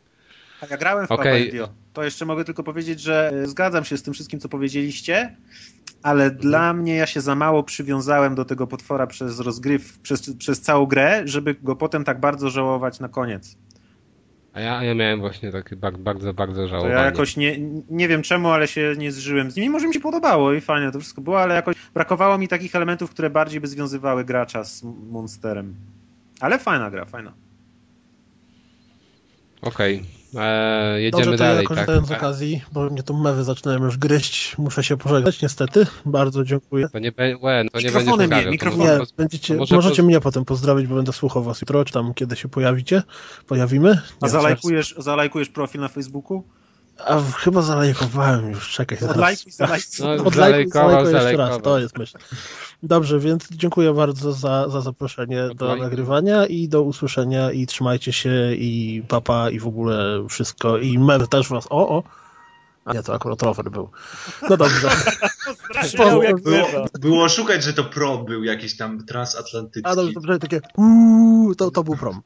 A 0.62 0.66
ja 0.70 0.78
grałem 0.78 1.08
w 1.08 1.10
NDO. 1.10 1.70
To 1.94 2.04
jeszcze 2.04 2.26
mogę 2.26 2.46
tylko 2.46 2.64
powiedzieć, 2.64 3.00
że 3.02 3.32
e, 3.34 3.48
zgadzam 3.48 3.86
się 3.86 3.98
z 3.98 4.04
tym 4.04 4.14
wszystkim, 4.14 4.40
co 4.40 4.50
powiedzieliście, 4.50 5.36
ale 6.04 6.32
dla 6.32 6.74
mnie 6.74 6.96
ja 6.96 7.06
się 7.06 7.22
za 7.22 7.36
mało 7.36 7.64
przywiązałem 7.64 8.36
do 8.36 8.46
tego 8.46 8.68
potwora 8.68 9.08
przez 9.08 9.40
rozgryw, 9.40 10.00
przez, 10.00 10.36
przez 10.38 10.62
całą 10.62 10.86
grę, 10.86 11.22
żeby 11.26 11.56
go 11.64 11.76
potem 11.76 12.04
tak 12.04 12.20
bardzo 12.20 12.50
żałować 12.50 13.00
na 13.00 13.10
koniec. 13.10 13.58
A 14.54 14.60
ja, 14.60 14.84
ja 14.84 14.96
miałem 14.96 15.20
właśnie 15.20 15.52
takie 15.52 15.76
bar- 15.76 15.98
bardzo, 15.98 16.34
bardzo 16.34 16.62
To 16.62 16.68
żałowanie. 16.68 16.94
ja 16.94 17.06
jakoś 17.06 17.38
nie, 17.38 17.60
nie 17.90 18.08
wiem 18.08 18.22
czemu, 18.22 18.50
ale 18.50 18.68
się 18.68 18.94
nie 18.98 19.12
zżyłem 19.12 19.52
z 19.52 19.56
nim. 19.56 19.72
Może 19.72 19.88
mi 19.88 19.94
się 19.94 20.00
podobało 20.00 20.54
i 20.54 20.62
fajnie 20.62 20.92
to 20.92 21.00
wszystko 21.00 21.22
było, 21.22 21.42
ale 21.42 21.56
jakoś 21.56 21.76
brakowało 21.94 22.38
mi 22.38 22.48
takich 22.48 22.76
elementów, 22.76 23.10
które 23.12 23.30
bardziej 23.30 23.62
by 23.62 23.68
związywały 23.68 24.26
gracza 24.26 24.64
z 24.64 24.84
Monsterem. 25.12 25.76
Ale 26.40 26.60
fajna 26.60 26.92
gra, 26.92 27.06
fajna. 27.06 27.34
Okej, 29.62 30.04
eee, 30.36 31.04
jedziemy 31.04 31.24
Dobrze, 31.24 31.32
to 31.32 31.38
dalej, 31.38 31.56
ja 31.56 31.62
tak? 31.62 31.68
korzystając 31.68 32.08
z 32.08 32.12
okazji, 32.12 32.62
bo 32.72 32.90
mnie 32.90 33.04
tu 33.04 33.18
mewy 33.18 33.44
zaczynają 33.44 33.84
już 33.86 33.98
gryźć, 33.98 34.58
muszę 34.58 34.84
się 34.84 34.98
pożegnać 34.98 35.42
niestety. 35.42 35.86
Bardzo 36.06 36.44
dziękuję. 36.44 36.90
To 36.90 37.00
nie, 37.00 37.12
be, 37.12 37.38
łe, 37.38 37.66
to 37.72 37.80
nie 37.80 37.86
Mikrofonem 37.86 38.30
będziesz 38.30 38.62
nie, 38.62 38.78
może 38.78 39.00
Nie, 39.00 39.06
będziecie, 39.18 39.56
może 39.56 39.76
możecie 39.76 40.02
poz- 40.02 40.06
mnie 40.06 40.20
potem 40.20 40.46
pozdrowić, 40.46 40.88
bo 40.88 40.96
będę 40.96 41.14
słuchał 41.14 41.44
was 41.44 41.62
jutro, 41.62 41.86
czy 41.86 41.94
tam 41.94 42.14
kiedy 42.14 42.36
się 42.36 42.48
pojawicie. 42.50 43.04
Pojawimy. 43.48 44.02
A 44.22 44.26
Nie, 44.26 44.30
zalajkujesz, 44.30 44.96
zalajkujesz 44.98 45.50
profil 45.50 45.82
na 45.82 45.88
Facebooku? 45.88 46.44
A 46.98 47.22
chyba 47.22 47.62
zalajkowałem 47.62 48.50
już, 48.50 48.70
czekaj. 48.70 48.98
Odlajkuj, 49.10 49.52
zalajkuj. 49.52 49.90
No, 50.24 50.30
zalajkował, 50.30 51.06
jeszcze 51.06 51.38
raz, 51.38 51.62
to 51.64 51.80
jest 51.80 51.98
myśl. 51.98 52.18
Dobrze, 52.84 53.20
więc 53.20 53.48
dziękuję 53.52 53.94
bardzo 53.94 54.34
za, 54.34 54.70
za 54.70 54.82
zaproszenie 54.82 55.44
do 55.44 55.52
Odlajkuj. 55.52 55.82
nagrywania 55.82 56.46
i 56.46 56.68
do 56.68 56.82
usłyszenia 56.82 57.52
i 57.52 57.66
trzymajcie 57.68 58.14
się 58.14 58.54
i 58.54 59.04
papa 59.08 59.50
i 59.50 59.60
w 59.60 59.68
ogóle 59.68 60.28
wszystko 60.30 60.78
i 60.78 61.00
mewy 61.00 61.28
też 61.28 61.50
was, 61.50 61.68
o, 61.70 61.90
o. 61.90 62.04
A 62.86 62.94
nie, 62.94 63.04
to 63.04 63.14
akurat 63.14 63.42
rower 63.42 63.72
był. 63.72 63.90
No 64.50 64.58
dobrze. 64.58 64.90
Brzmiał 65.84 66.24
jak 66.24 66.42
Było, 66.42 66.68
było 67.00 67.30
szukać, 67.30 67.64
że 67.64 67.74
to 67.74 67.84
pro 67.84 68.18
był 68.18 68.44
jakiś 68.44 68.78
tam 68.78 69.06
transatlantycki. 69.06 69.90
A 69.92 69.96
dobrze, 69.96 70.14
dobrze, 70.14 70.40
takie 70.40 70.62
uuu, 70.78 71.56
to, 71.56 71.72
to 71.72 71.84
był 71.84 71.98
prom. 71.98 72.22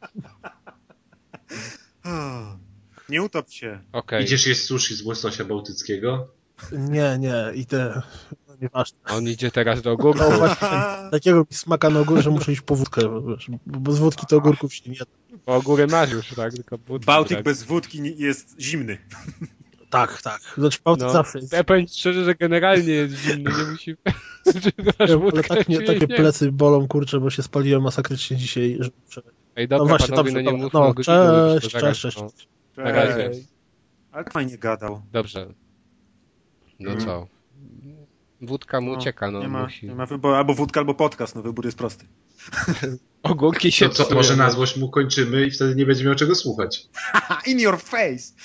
Nie 3.09 3.23
utop 3.23 3.49
się. 3.51 3.79
Okej, 3.93 4.23
Idziesz 4.23 4.47
jeść 4.47 4.61
sushi 4.61 4.95
z 4.95 5.01
łososia 5.01 5.45
bałtyckiego? 5.45 6.27
Nie, 6.71 7.17
nie, 7.19 7.35
i 7.55 7.65
te, 7.65 8.01
no 8.47 8.55
nieważne. 8.61 8.97
on 9.09 9.27
idzie 9.27 9.51
teraz 9.51 9.81
do 9.81 9.91
ogórku. 9.91 10.23
No 10.29 10.37
właśnie, 10.37 10.67
takiego 11.11 11.39
mi 11.39 11.45
smaka 11.57 11.89
na 11.89 11.99
ogórze, 11.99 12.21
że 12.21 12.29
muszę 12.29 12.51
iść 12.51 12.61
po 12.61 12.75
wódkę, 12.75 13.01
wiesz, 13.27 13.47
bo 13.65 13.79
bez 13.79 13.99
wódki 13.99 14.25
to 14.25 14.37
ogórków 14.37 14.73
się 14.73 14.89
nie 14.89 14.97
da. 14.97 15.05
Bo 15.45 15.55
ogórę 15.55 15.87
masz 15.87 16.11
już, 16.11 16.27
tak? 16.35 16.53
Tylko 16.53 16.77
wódki 16.77 17.05
Bałtyk 17.05 17.31
brak. 17.35 17.43
bez 17.45 17.63
wódki 17.63 18.17
jest 18.17 18.55
zimny. 18.59 18.97
Tak, 19.89 20.21
tak. 20.21 20.41
Znaczy 20.57 20.79
Bałtyk 20.85 21.03
No, 21.07 21.13
zawsze 21.13 21.39
jest. 21.39 21.53
ja 21.53 21.63
powiem 21.63 21.87
szczerze, 21.87 22.25
że 22.25 22.35
generalnie 22.35 22.93
jest 22.93 23.15
zimny, 23.15 23.51
nie 23.57 23.71
musi... 23.71 23.95
Masz 24.99 25.09
Ale 25.09 25.43
tak 25.43 25.69
nie, 25.69 25.77
czy 25.77 25.85
takie 25.85 25.99
nie? 25.99 26.15
plecy 26.15 26.51
bolą, 26.51 26.87
kurczę, 26.87 27.19
bo 27.19 27.29
się 27.29 27.43
spaliłem 27.43 27.81
masakrycznie 27.81 28.37
dzisiaj. 28.37 28.77
Że... 29.09 29.21
Ej, 29.55 29.67
No 29.69 29.77
dobra, 29.77 29.97
właśnie, 29.97 30.07
panowie, 30.15 30.31
dobrze, 30.31 30.43
no 30.43 30.51
nie 30.51 30.63
dobra. 30.63 30.79
No, 30.79 30.93
bo 30.93 31.03
cześć, 31.59 31.73
zaraz, 31.73 31.97
cześć, 31.97 32.17
no. 32.17 32.29
Cześć. 32.75 32.95
Razie. 32.95 33.25
Ej, 33.29 33.45
Ale 34.11 34.23
fajnie 34.23 34.57
gadał. 34.57 35.01
Dobrze. 35.11 35.53
No 36.79 36.91
Mm. 36.91 37.05
co? 37.05 37.27
Wódka 38.41 38.81
mu 38.81 38.91
No, 38.91 38.97
ucieka, 38.97 39.31
no 39.31 39.39
nie, 39.39 39.47
ma, 39.47 39.63
musi. 39.63 39.87
nie 39.87 39.95
ma 39.95 40.05
wyboru. 40.05 40.35
Albo 40.35 40.53
wódka, 40.53 40.79
albo 40.79 40.93
podcast. 40.93 41.35
No 41.35 41.41
wybór 41.41 41.65
jest 41.65 41.77
prosty. 41.77 42.05
Ogórki 43.23 43.71
się 43.71 43.89
To 43.89 44.05
co, 44.05 44.15
może 44.15 44.35
na 44.35 44.51
złość 44.51 44.77
mu 44.77 44.89
kończymy 44.89 45.45
i 45.45 45.51
wtedy 45.51 45.75
nie 45.75 45.85
będzie 45.85 46.05
miał 46.05 46.15
czego 46.15 46.35
słuchać. 46.35 46.87
In 47.47 47.59
your 47.59 47.79
face! 47.79 48.33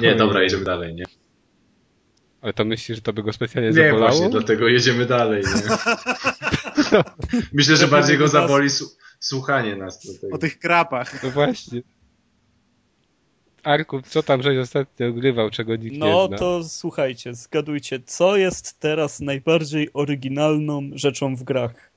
Nie, 0.00 0.14
dobra, 0.14 0.42
jedziemy 0.42 0.64
dalej, 0.64 0.94
nie? 0.94 1.04
Ale 2.40 2.52
to 2.52 2.64
myślisz, 2.64 2.98
że 2.98 3.02
to 3.02 3.12
by 3.12 3.22
go 3.22 3.32
specjalnie 3.32 3.68
Nie, 3.70 3.74
zabolało? 3.74 3.98
właśnie, 4.12 4.30
dlatego 4.30 4.68
jedziemy 4.68 5.06
dalej, 5.06 5.42
nie? 5.42 5.76
Myślę, 7.52 7.76
że 7.76 7.88
bardziej 7.88 8.18
go 8.18 8.28
zaboli 8.28 8.70
su- 8.70 8.90
słuchanie 9.20 9.76
nas. 9.76 10.00
tego. 10.20 10.34
O 10.34 10.38
tych 10.38 10.58
krapach. 10.58 11.22
No 11.22 11.30
właśnie. 11.30 11.82
Arku, 13.62 14.02
co 14.02 14.22
tam 14.22 14.42
żeś 14.42 14.58
ostatnio 14.58 15.08
ogrywał, 15.08 15.50
czego 15.50 15.76
nikt 15.76 15.96
No 15.96 16.06
nie 16.06 16.28
zna? 16.28 16.38
to 16.38 16.64
słuchajcie, 16.64 17.34
zgadujcie, 17.34 18.00
co 18.06 18.36
jest 18.36 18.80
teraz 18.80 19.20
najbardziej 19.20 19.88
oryginalną 19.92 20.90
rzeczą 20.92 21.36
w 21.36 21.42
grach? 21.42 21.90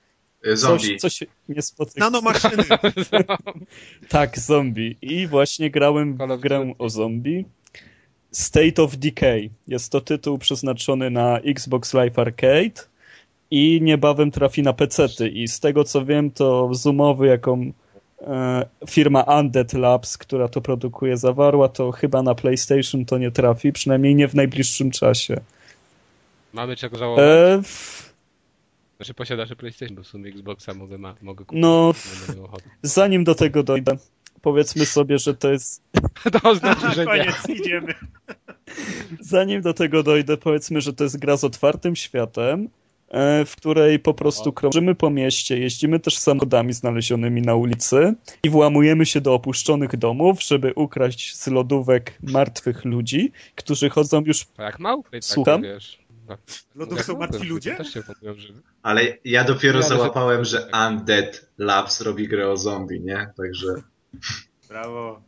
E, 0.45 0.57
Zombie. 0.57 0.97
Coś, 0.97 1.01
co 1.01 1.09
się 1.09 1.25
nie 1.49 1.61
spotyka. 1.61 1.99
Nanomaszyny. 1.99 2.63
Tak, 4.09 4.39
zombie. 4.39 4.97
I 5.01 5.27
właśnie 5.27 5.71
grałem 5.71 6.17
w 6.17 6.39
grę 6.39 6.73
o 6.79 6.89
zombie. 6.89 7.45
State 8.31 8.83
of 8.83 8.97
Decay. 8.97 9.49
Jest 9.67 9.91
to 9.91 10.01
tytuł 10.01 10.37
przeznaczony 10.37 11.09
na 11.09 11.39
Xbox 11.39 11.93
Live 11.93 12.19
Arcade 12.19 12.92
i 13.53 13.79
niebawem 13.81 14.31
trafi 14.31 14.63
na 14.63 14.73
PC-ty. 14.73 15.27
I 15.29 15.47
z 15.47 15.59
tego 15.59 15.83
co 15.83 16.05
wiem, 16.05 16.31
to 16.31 16.69
z 16.73 16.85
umowy, 16.85 17.27
jaką 17.27 17.71
e, 18.21 18.65
firma 18.89 19.21
Undead 19.39 19.73
Labs, 19.73 20.17
która 20.17 20.47
to 20.47 20.61
produkuje, 20.61 21.17
zawarła, 21.17 21.69
to 21.69 21.91
chyba 21.91 22.21
na 22.23 22.35
PlayStation 22.35 23.05
to 23.05 23.17
nie 23.17 23.31
trafi, 23.31 23.71
przynajmniej 23.73 24.15
nie 24.15 24.27
w 24.27 24.35
najbliższym 24.35 24.91
czasie. 24.91 25.37
Mamy 26.53 26.75
czego 26.75 26.97
żałować? 26.97 27.25
E, 27.27 27.61
w- 27.63 28.13
Znaczy 28.97 29.13
posiadasz 29.13 29.49
PlayStation, 29.55 29.95
bo 29.95 30.03
w 30.03 30.07
sumie 30.07 30.29
Xboxa 30.29 30.73
mogę, 30.73 30.97
ma, 30.97 31.15
mogę 31.21 31.45
kupić. 31.45 31.61
no, 31.61 31.93
nie 32.29 32.35
zanim 32.81 33.23
do 33.23 33.35
tego 33.35 33.63
dojdę, 33.63 33.97
powiedzmy 34.41 34.85
sobie, 34.85 35.17
że 35.17 35.33
to 35.33 35.51
jest 35.51 35.81
To 36.43 36.55
znaczy, 36.55 36.91
że 36.95 37.01
nie. 37.05 37.11
Koniec, 37.11 37.49
idziemy. 37.49 37.93
Zanim 39.19 39.61
do 39.61 39.73
tego 39.73 40.03
dojdę, 40.03 40.37
powiedzmy, 40.37 40.81
że 40.81 40.93
to 40.93 41.03
jest 41.03 41.19
gra 41.19 41.37
z 41.37 41.43
otwartym 41.43 41.95
światem, 41.95 42.63
e, 42.63 42.82
w 43.45 43.55
której 43.57 43.99
po 43.99 44.13
prostu 44.13 44.53
krążymy 44.53 44.95
po 44.95 45.09
mieście, 45.09 45.57
jeździmy 45.57 45.99
też 45.99 46.17
samochodami 46.17 46.73
znalezionymi 46.73 47.41
na 47.41 47.55
ulicy 47.55 48.13
i 48.43 48.49
włamujemy 48.49 49.05
się 49.05 49.21
do 49.21 49.33
opuszczonych 49.33 49.97
domów, 49.97 50.43
żeby 50.43 50.73
ukraść 50.75 51.35
z 51.35 51.47
lodówek 51.47 52.17
martwych 52.23 52.85
ludzi, 52.85 53.31
którzy 53.55 53.89
chodzą 53.89 54.21
już... 54.25 54.45
Jak 54.57 54.79
małpy, 54.79 55.11
tak 55.11 55.23
Słucham? 55.23 55.61
wiesz. 55.61 56.03
Tak. 56.27 56.39
Lodów 56.75 57.03
są 57.03 57.17
martwi 57.17 57.47
ludzie? 57.47 57.77
Ale 58.83 59.17
ja 59.25 59.43
dopiero 59.43 59.79
Ja, 59.79 59.85
załapałem, 59.85 60.45
że 60.45 60.67
Undead 60.87 61.45
Labs 61.57 62.01
robi 62.01 62.27
grę 62.27 62.49
o 62.49 62.57
zombie, 62.57 63.01
nie? 63.01 63.29
Także 63.37 63.67
Brawo. 64.69 65.21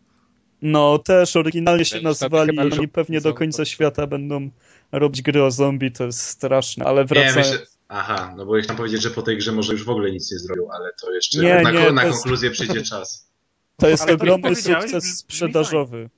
No, 0.61 0.97
też 0.99 1.35
oryginalnie 1.35 1.85
się 1.85 2.01
nazywali 2.01 2.57
i 2.83 2.87
pewnie 2.87 3.21
do 3.21 3.33
końca 3.33 3.65
świata 3.65 4.07
będą 4.07 4.49
robić 4.91 5.21
gry 5.21 5.43
o 5.43 5.51
zombie, 5.51 5.91
to 5.91 6.05
jest 6.05 6.19
straszne, 6.19 6.85
ale 6.85 7.01
nie, 7.01 7.07
wracając... 7.07 7.74
Aha, 7.87 8.33
no 8.37 8.45
bo 8.45 8.53
chciałem 8.61 8.77
powiedzieć, 8.77 9.01
że 9.01 9.09
po 9.09 9.21
tej 9.21 9.37
grze 9.37 9.51
może 9.51 9.73
już 9.73 9.83
w 9.85 9.89
ogóle 9.89 10.11
nic 10.11 10.31
nie 10.31 10.39
zrobił, 10.39 10.71
ale 10.71 10.89
to 11.01 11.13
jeszcze 11.13 11.39
Nie, 11.39 11.61
na, 11.61 11.71
nie, 11.71 11.91
na 11.91 12.01
to 12.01 12.07
jest- 12.07 12.19
konkluzję 12.21 12.51
przyjdzie 12.51 12.83
czas. 12.83 13.25
To 13.77 13.89
jest 13.89 14.03
Ale 14.03 14.13
ogromny 14.13 14.55
sukces 14.55 15.17
sprzedażowy. 15.17 16.09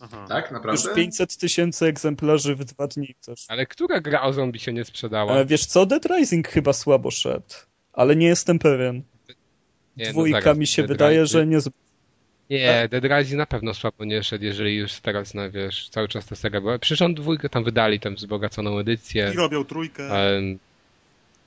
Aha. 0.00 0.26
Tak? 0.28 0.44
Już 0.44 0.52
Naprawdę? 0.52 0.94
500 0.94 1.36
tysięcy 1.36 1.86
egzemplarzy 1.86 2.54
w 2.54 2.64
dwa 2.64 2.86
dni 2.86 3.14
też. 3.26 3.44
Ale 3.48 3.66
która 3.66 4.00
gra 4.00 4.22
o 4.22 4.32
zombie 4.32 4.58
się 4.58 4.72
nie 4.72 4.84
sprzedała? 4.84 5.36
E, 5.36 5.44
Wiesz 5.46 5.66
co, 5.66 5.86
Dead 5.86 6.06
Rising 6.06 6.48
chyba 6.48 6.72
słabo 6.72 7.10
szedł, 7.10 7.54
ale 7.92 8.16
nie 8.16 8.26
jestem 8.26 8.58
pewien. 8.58 9.02
Nie, 9.96 10.06
no 10.06 10.12
Dwójka 10.12 10.40
zaraz, 10.40 10.58
mi 10.58 10.66
się 10.66 10.82
Dead 10.82 10.88
wydaje, 10.88 11.22
Rising- 11.22 11.26
że 11.26 11.46
nie... 11.46 11.58
Nie, 12.50 12.88
Dead 12.90 13.04
Rising 13.04 13.38
na 13.38 13.46
pewno 13.46 13.74
słabo 13.74 14.04
nie 14.04 14.22
szedł, 14.22 14.44
jeżeli 14.44 14.76
już 14.76 14.92
teraz, 15.00 15.34
no 15.34 15.50
wiesz, 15.50 15.88
cały 15.88 16.08
czas 16.08 16.26
ta 16.26 16.36
seria 16.36 16.60
była. 16.60 16.78
Przecież 16.78 17.02
on 17.02 17.14
dwójkę 17.14 17.48
tam 17.48 17.64
wydali, 17.64 18.00
tam 18.00 18.14
wzbogaconą 18.14 18.78
edycję. 18.78 19.30
I 19.34 19.36
robią 19.36 19.64
trójkę. 19.64 20.10
Em, 20.36 20.58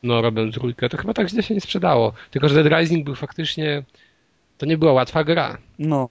No, 0.03 0.21
robią 0.21 0.51
trójkę. 0.51 0.89
To 0.89 0.97
chyba 0.97 1.13
tak 1.13 1.29
źle 1.29 1.43
się 1.43 1.53
nie 1.53 1.61
sprzedało. 1.61 2.13
Tylko, 2.31 2.49
że 2.49 2.63
Dead 2.63 2.79
Rising 2.81 3.05
był 3.05 3.15
faktycznie... 3.15 3.83
To 4.57 4.65
nie 4.65 4.77
była 4.77 4.93
łatwa 4.93 5.23
gra. 5.23 5.57
No, 5.79 6.09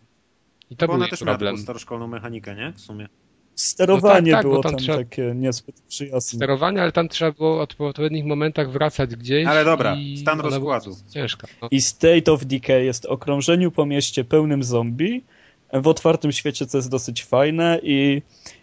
I 0.71 0.77
to 0.77 0.87
Bo 0.87 0.93
był 0.93 1.03
ona 1.03 1.11
też 1.11 1.21
miała 1.21 1.33
problem. 1.39 1.55
taką 1.55 1.63
staroszkolną 1.63 2.07
mechanikę, 2.07 2.55
nie? 2.55 2.73
W 2.73 2.81
sumie. 2.81 3.09
Sterowanie 3.55 4.33
No 4.33 4.37
tak, 4.37 4.43
tak, 4.45 4.51
było 4.51 4.63
tam 4.63 4.73
tam 4.73 4.79
trzeba- 4.81 4.99
takie 4.99 5.33
niezbyt 5.35 5.81
przyjazne. 5.89 6.39
Sterowanie, 6.39 6.83
ale 6.83 6.93
tam 6.93 7.09
trzeba 7.09 7.33
było 7.33 7.61
od- 7.63 7.75
w 7.75 7.81
odpowiednich 7.81 8.25
momentach 8.25 8.71
wracać 8.71 9.17
gdzieś. 9.17 9.47
Ale 9.47 9.65
dobra, 9.65 9.95
i 9.97 10.17
stan 10.19 10.41
rozkładu. 10.41 10.97
Ciężka. 11.11 11.47
No. 11.63 11.69
I 11.71 11.81
State 11.81 12.33
of 12.33 12.45
Decay 12.47 12.85
jest 12.85 13.07
okrążeniu 13.07 13.71
po 13.71 13.87
mieście 13.87 14.25
pełnym 14.25 14.63
zombie, 14.63 15.25
w 15.73 15.89
otwartym 15.89 16.33
świecie, 16.33 16.67
co 16.67 16.79
jest 16.79 16.91
dosyć 16.91 17.25
fajne 17.25 17.81
i 17.83 18.23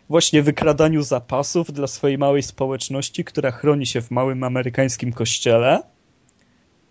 właśnie 0.09 0.43
wykradaniu 0.43 1.01
zapasów 1.01 1.73
dla 1.73 1.87
swojej 1.87 2.17
małej 2.17 2.43
społeczności, 2.43 3.23
która 3.23 3.51
chroni 3.51 3.85
się 3.85 4.01
w 4.01 4.11
małym 4.11 4.43
amerykańskim 4.43 5.13
kościele 5.13 5.83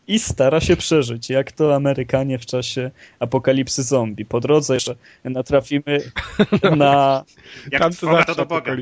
i 0.09 0.19
stara 0.19 0.61
się 0.61 0.77
przeżyć, 0.77 1.31
jak 1.31 1.53
to 1.53 1.75
Amerykanie 1.75 2.39
w 2.39 2.47
czasie 2.47 2.91
apokalipsy 3.19 3.83
zombie. 3.83 4.25
Po 4.25 4.41
drodze 4.41 4.75
jeszcze 4.75 4.95
natrafimy 5.25 6.01
na... 6.77 7.25
Jak 7.73 7.83
Tam 7.83 7.93
to 7.93 8.25
to 8.25 8.35
do 8.35 8.47
Boga. 8.47 8.77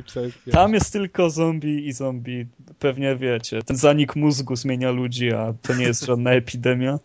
Tam 0.52 0.74
jest 0.74 0.92
tylko 0.92 1.30
zombie 1.30 1.86
i 1.86 1.92
zombie. 1.92 2.46
Pewnie 2.78 3.16
wiecie, 3.16 3.62
ten 3.62 3.76
zanik 3.76 4.16
mózgu 4.16 4.56
zmienia 4.56 4.90
ludzi, 4.90 5.32
a 5.32 5.54
to 5.62 5.74
nie 5.74 5.84
jest 5.84 6.04
żadna 6.04 6.30
epidemia. 6.30 6.98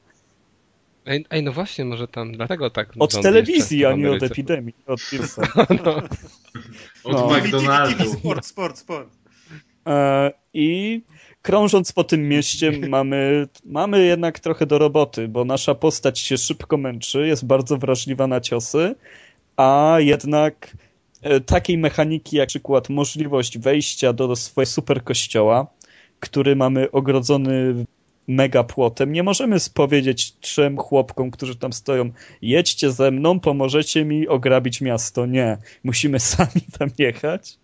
Ej, 1.09 1.25
ej, 1.29 1.43
no 1.43 1.51
właśnie, 1.51 1.85
może 1.85 2.07
tam 2.07 2.31
dlatego 2.31 2.69
tak. 2.69 2.93
Od 2.99 3.21
telewizji, 3.21 3.85
a 3.85 3.93
nie 3.93 4.11
od 4.11 4.23
epidemii. 4.23 4.75
Od 4.87 4.99
wirusa. 5.11 5.41
No. 5.85 5.95
Od 7.03 7.13
No. 7.13 7.29
McDonaldu. 7.37 8.11
Sport, 8.19 8.45
sport, 8.45 8.77
sport. 8.77 9.09
E, 9.87 10.31
I 10.53 11.01
krążąc 11.41 11.91
po 11.91 12.03
tym 12.03 12.27
mieście 12.29 12.71
mamy, 12.89 13.47
mamy 13.65 14.05
jednak 14.05 14.39
trochę 14.39 14.65
do 14.65 14.77
roboty, 14.77 15.27
bo 15.27 15.45
nasza 15.45 15.75
postać 15.75 16.19
się 16.19 16.37
szybko 16.37 16.77
męczy, 16.77 17.27
jest 17.27 17.45
bardzo 17.45 17.77
wrażliwa 17.77 18.27
na 18.27 18.41
ciosy, 18.41 18.95
a 19.57 19.95
jednak 19.99 20.77
e, 21.21 21.39
takiej 21.39 21.77
mechaniki 21.77 22.37
jak 22.37 22.49
przykład 22.49 22.89
możliwość 22.89 23.57
wejścia 23.57 24.13
do, 24.13 24.27
do 24.27 24.35
swojego 24.35 24.71
super 24.71 25.03
kościoła, 25.03 25.67
który 26.19 26.55
mamy 26.55 26.91
ogrodzony 26.91 27.85
mega 28.29 28.63
płotem. 28.63 29.11
Nie 29.11 29.23
możemy 29.23 29.57
powiedzieć 29.73 30.33
trzem 30.39 30.77
chłopkom, 30.77 31.31
którzy 31.31 31.55
tam 31.55 31.73
stoją, 31.73 32.11
jedźcie 32.41 32.91
ze 32.91 33.11
mną, 33.11 33.39
pomożecie 33.39 34.05
mi 34.05 34.27
ograbić 34.27 34.81
miasto. 34.81 35.25
Nie. 35.25 35.57
Musimy 35.83 36.19
sami 36.29 36.61
tam 36.79 36.89
jechać 36.97 37.57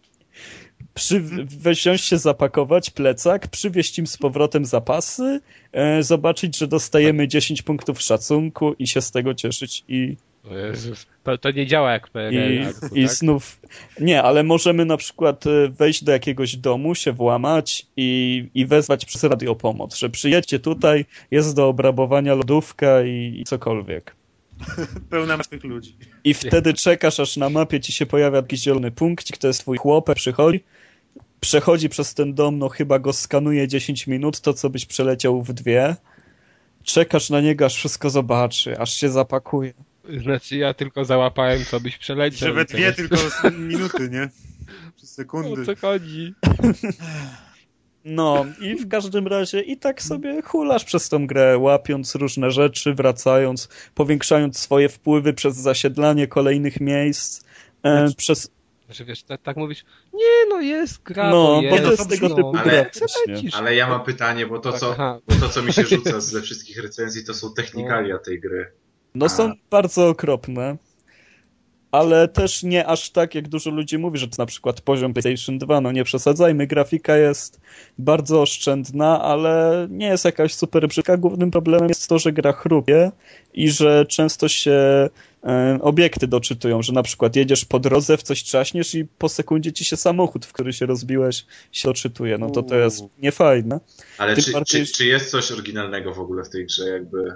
przy, 0.96 1.22
wziąć 1.46 2.02
się, 2.02 2.18
zapakować 2.18 2.90
plecak, 2.90 3.48
przywieźć 3.48 4.00
im 4.00 4.08
z 4.08 4.18
powrotem 4.18 4.66
zapasy, 4.66 5.42
e, 5.72 6.04
zobaczyć, 6.04 6.58
że 6.58 6.68
dostajemy 6.68 7.28
10 7.28 7.62
punktów 7.62 8.02
szacunku 8.02 8.74
i 8.80 8.88
się 8.88 9.02
z 9.02 9.12
tego 9.12 9.34
cieszyć 9.34 9.84
i. 9.88 10.16
To, 11.24 11.38
to 11.38 11.52
nie 11.52 11.68
działa 11.68 11.92
jak 11.92 12.08
i, 12.08 12.12
PRL. 12.12 12.74
i 12.94 13.04
tak? 13.04 13.14
znów... 13.14 13.60
Nie, 14.00 14.24
ale 14.24 14.44
możemy 14.44 14.86
na 14.86 14.98
przykład 14.98 15.48
e, 15.48 15.70
wejść 15.70 16.04
do 16.04 16.12
jakiegoś 16.12 16.56
domu, 16.56 16.96
się 16.96 17.12
włamać 17.12 17.88
i, 17.98 18.50
i 18.54 18.66
wezwać 18.66 19.06
przez 19.06 19.24
radio 19.24 19.56
pomoc, 19.56 19.98
że 19.98 20.10
przyjedźcie 20.10 20.60
tutaj, 20.60 21.06
jest 21.32 21.56
do 21.56 21.68
obrabowania 21.68 22.36
lodówka 22.36 23.04
i, 23.04 23.38
i 23.40 23.44
cokolwiek. 23.44 24.16
Pełna 25.10 25.38
martwych 25.38 25.64
ludzi. 25.64 25.98
I 26.24 26.34
wtedy 26.34 26.74
czekasz, 26.74 27.20
aż 27.20 27.38
na 27.38 27.50
mapie 27.50 27.80
ci 27.80 27.92
się 27.92 28.06
pojawia 28.06 28.38
jakiś 28.38 28.62
zielony 28.62 28.92
punkcik, 28.92 29.38
to 29.38 29.48
jest 29.48 29.60
twój 29.60 29.78
chłopek, 29.78 30.16
przychodzi, 30.16 30.64
przechodzi 31.40 31.90
przez 31.90 32.14
ten 32.14 32.34
dom, 32.34 32.58
no 32.58 32.70
chyba 32.70 33.00
go 33.00 33.14
skanuje 33.14 33.68
10 33.68 34.08
minut, 34.08 34.42
to 34.42 34.54
co 34.54 34.70
byś 34.70 34.86
przeleciał 34.86 35.42
w 35.42 35.54
dwie. 35.54 35.96
Czekasz 36.84 37.30
na 37.30 37.42
niego, 37.42 37.66
aż 37.66 37.76
wszystko 37.76 38.10
zobaczy, 38.10 38.80
aż 38.80 38.94
się 38.94 39.10
zapakuje. 39.10 39.74
Znaczy 40.23 40.57
ja 40.57 40.73
tylko 40.73 41.06
załapałem, 41.06 41.65
co 41.65 41.80
byś 41.80 41.98
przeleciał. 41.98 42.48
Że 42.48 42.53
we 42.53 42.65
dwie 42.65 42.94
teraz- 42.94 43.41
tylko 43.41 43.57
minuty, 43.57 44.10
nie? 44.10 44.30
Przez 44.95 45.11
O 45.11 45.15
sekundy. 45.15 45.65
co 45.65 45.76
chodzi? 45.76 46.34
No 48.06 48.45
i 48.61 48.76
w 48.76 48.88
każdym 48.90 49.27
razie 49.27 49.61
i 49.61 49.77
tak 49.77 50.02
sobie 50.02 50.41
hulasz 50.41 50.84
przez 50.84 51.10
tą 51.10 51.27
grę, 51.27 51.57
łapiąc 51.57 52.15
różne 52.15 52.52
rzeczy, 52.52 52.94
wracając, 52.94 53.69
powiększając 53.95 54.60
swoje 54.60 54.90
wpływy 54.90 55.34
przez 55.34 55.56
zasiedlanie 55.56 56.27
kolejnych 56.27 56.82
miejsc, 56.82 57.44
e, 57.84 58.07
przez... 58.18 58.52
Znaczy 58.86 59.06
wiesz, 59.06 59.23
tak, 59.23 59.41
tak 59.41 59.57
mówisz, 59.57 59.86
nie 60.14 60.49
no 60.49 60.61
jest 60.61 61.03
gra, 61.03 61.30
No, 61.30 61.45
bo 61.45 61.56
bo 61.56 61.61
jest, 61.61 61.84
to 61.84 61.91
jest 61.91 62.03
no, 62.03 62.10
tego 62.10 62.30
no, 62.30 62.36
typu 62.36 62.53
ale- 62.57 62.64
gra. 62.72 62.86
przelecisz. 62.86 63.18
właśnie. 63.26 63.49
Ale 63.53 63.76
ja 63.76 63.88
mam 63.88 64.03
pytanie, 64.03 64.45
bo 64.45 64.60
to, 64.60 64.73
co, 64.73 64.95
bo 65.27 65.36
to, 65.36 65.49
co 65.49 65.64
mi 65.64 65.73
się 65.73 65.84
rzuca 65.86 66.22
ze 66.22 66.41
wszystkich 66.41 66.77
recenzji, 66.84 67.26
to 67.26 67.34
są 67.34 67.53
technikalia 67.53 68.18
tej 68.19 68.40
gry. 68.40 68.72
No 69.16 69.30
są 69.30 69.52
bardzo 69.70 70.08
okropne, 70.08 70.78
ale 71.92 72.28
też 72.28 72.64
nie 72.64 72.88
aż 72.88 73.10
tak, 73.10 73.36
jak 73.36 73.48
dużo 73.48 73.70
ludzi 73.70 73.98
mówi, 73.98 74.18
że 74.18 74.28
to 74.28 74.36
na 74.38 74.46
przykład 74.46 74.82
poziom 74.82 75.14
PlayStation 75.14 75.58
2, 75.58 75.82
no 75.82 75.92
nie 75.92 76.04
przesadzajmy, 76.04 76.68
grafika 76.68 77.18
jest 77.18 77.62
bardzo 77.98 78.42
oszczędna, 78.42 79.22
ale 79.22 79.88
nie 79.90 80.08
jest 80.08 80.26
jakaś 80.26 80.54
super 80.54 80.88
brzydka. 80.88 81.18
Głównym 81.18 81.52
problemem 81.52 81.90
jest 81.90 82.08
to, 82.10 82.20
że 82.20 82.32
gra 82.34 82.52
chrupie 82.52 83.12
i 83.54 83.70
że 83.70 84.06
często 84.06 84.48
się 84.48 85.10
e, 85.44 85.78
obiekty 85.82 86.28
doczytują, 86.28 86.82
że 86.82 86.94
na 86.94 87.04
przykład 87.04 87.36
jedziesz 87.36 87.66
po 87.66 87.80
drodze, 87.80 88.18
w 88.18 88.24
coś 88.24 88.44
trzaśniesz 88.44 88.96
i 88.96 89.06
po 89.06 89.30
sekundzie 89.30 89.74
ci 89.74 89.86
się 89.86 89.98
samochód, 89.98 90.46
w 90.46 90.54
który 90.54 90.74
się 90.74 90.86
rozbiłeś, 90.86 91.46
się 91.72 91.90
doczytuje. 91.90 92.38
No 92.38 92.50
to 92.50 92.64
to 92.64 92.76
jest 92.76 93.04
niefajne. 93.20 93.80
Ale 94.18 94.36
czy, 94.36 94.52
bardziej- 94.52 94.86
czy, 94.86 94.92
czy 94.94 95.06
jest 95.06 95.32
coś 95.32 95.52
oryginalnego 95.52 96.14
w 96.14 96.20
ogóle 96.20 96.44
w 96.44 96.50
tej 96.50 96.66
grze? 96.66 96.90
Jakby... 96.90 97.36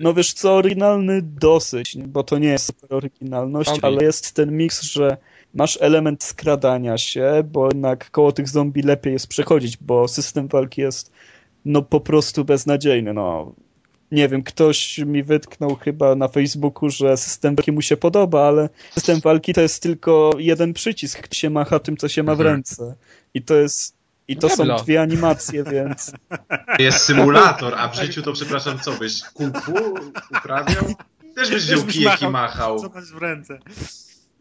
No 0.00 0.14
wiesz 0.14 0.32
co, 0.32 0.54
oryginalny 0.54 1.22
dosyć, 1.22 1.96
bo 2.06 2.22
to 2.22 2.38
nie 2.38 2.48
jest 2.48 2.66
super 2.66 2.94
oryginalność, 2.94 3.70
Zombie. 3.70 3.84
ale 3.86 4.04
jest 4.04 4.32
ten 4.34 4.56
miks, 4.56 4.82
że 4.82 5.16
masz 5.54 5.78
element 5.80 6.24
skradania 6.24 6.98
się, 6.98 7.42
bo 7.52 7.66
jednak 7.66 8.10
koło 8.10 8.32
tych 8.32 8.48
zombie 8.48 8.82
lepiej 8.82 9.12
jest 9.12 9.26
przechodzić, 9.26 9.76
bo 9.76 10.08
system 10.08 10.48
walki 10.48 10.80
jest 10.80 11.12
no 11.64 11.82
po 11.82 12.00
prostu 12.00 12.44
beznadziejny, 12.44 13.14
no. 13.14 13.52
Nie 14.12 14.28
wiem, 14.28 14.42
ktoś 14.42 14.98
mi 14.98 15.22
wytknął 15.22 15.74
chyba 15.76 16.14
na 16.14 16.28
Facebooku, 16.28 16.90
że 16.90 17.16
system 17.16 17.56
walki 17.56 17.72
mu 17.72 17.82
się 17.82 17.96
podoba, 17.96 18.46
ale 18.48 18.68
system 18.94 19.20
walki 19.20 19.54
to 19.54 19.60
jest 19.60 19.82
tylko 19.82 20.30
jeden 20.38 20.72
przycisk, 20.72 21.18
który 21.22 21.34
się 21.38 21.50
macha 21.50 21.78
tym, 21.78 21.96
co 21.96 22.08
się 22.08 22.22
ma 22.22 22.34
w 22.34 22.40
Mhm. 22.40 22.56
ręce. 22.56 22.94
I 23.34 23.42
to 23.42 23.54
jest... 23.54 24.01
I 24.32 24.36
to 24.36 24.48
są 24.48 24.64
Diablo. 24.64 24.84
dwie 24.84 25.00
animacje, 25.00 25.64
więc... 25.64 26.12
Jest 26.78 26.98
symulator, 26.98 27.74
a 27.78 27.88
w 27.88 27.96
życiu 27.96 28.22
to 28.22 28.32
przepraszam, 28.32 28.78
co 28.78 28.92
byś 28.92 29.22
kung 29.22 29.62
fu 29.62 29.74
uprawiał? 30.38 30.84
Też 31.34 31.50
byś 31.50 31.64
wziął 31.64 31.82
kijek 31.82 32.22
i 32.22 32.28
machał. 32.28 32.30
machał. 32.30 32.80
Co 32.80 32.88
masz 32.88 33.12
w 33.12 33.18
ręce? 33.18 33.58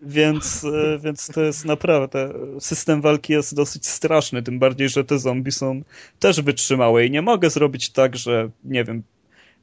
Więc, 0.01 0.63
e, 0.63 0.99
więc 0.99 1.27
to 1.27 1.41
jest 1.41 1.65
naprawdę. 1.65 2.34
System 2.59 3.01
walki 3.01 3.34
jest 3.34 3.55
dosyć 3.55 3.88
straszny, 3.88 4.43
tym 4.43 4.59
bardziej, 4.59 4.89
że 4.89 5.03
te 5.03 5.19
zombie 5.19 5.51
są 5.51 5.81
też 6.19 6.41
wytrzymałe 6.41 7.05
i 7.05 7.11
nie 7.11 7.22
mogę 7.22 7.49
zrobić 7.49 7.89
tak, 7.89 8.15
że 8.15 8.49
nie 8.63 8.84
wiem, 8.84 9.03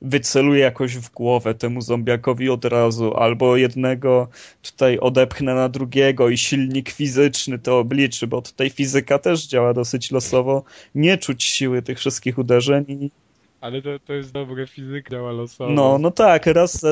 wyceluję 0.03 0.61
jakoś 0.61 0.97
w 0.97 1.11
głowę 1.11 1.55
temu 1.55 1.81
zombiakowi 1.81 2.51
od 2.51 2.65
razu, 2.65 3.15
albo 3.15 3.57
jednego 3.57 4.29
tutaj 4.63 4.99
odepchnę 4.99 5.55
na 5.55 5.69
drugiego 5.69 6.29
i 6.29 6.39
silnik 6.39 6.91
fizyczny 6.91 7.59
to 7.59 7.79
obliczy, 7.79 8.27
bo 8.27 8.43
tutaj 8.43 8.71
fizyka 8.71 9.19
też 9.19 9.47
działa 9.47 9.75
dosyć 9.75 10.11
losowo. 10.11 10.65
Nie 10.95 11.19
czuć 11.19 11.45
siły 11.45 11.83
tych 11.83 11.99
wszystkich 11.99 12.39
uderzeń. 12.39 13.11
Ale 13.61 13.83
to, 13.83 13.99
to 13.99 14.13
jest 14.13 14.33
dobre, 14.33 14.67
fizyka 14.67 15.11
działa 15.11 15.33
losowo. 15.33 15.71
no, 15.71 15.99
no 15.99 16.11
tak, 16.11 16.47
raz 16.47 16.87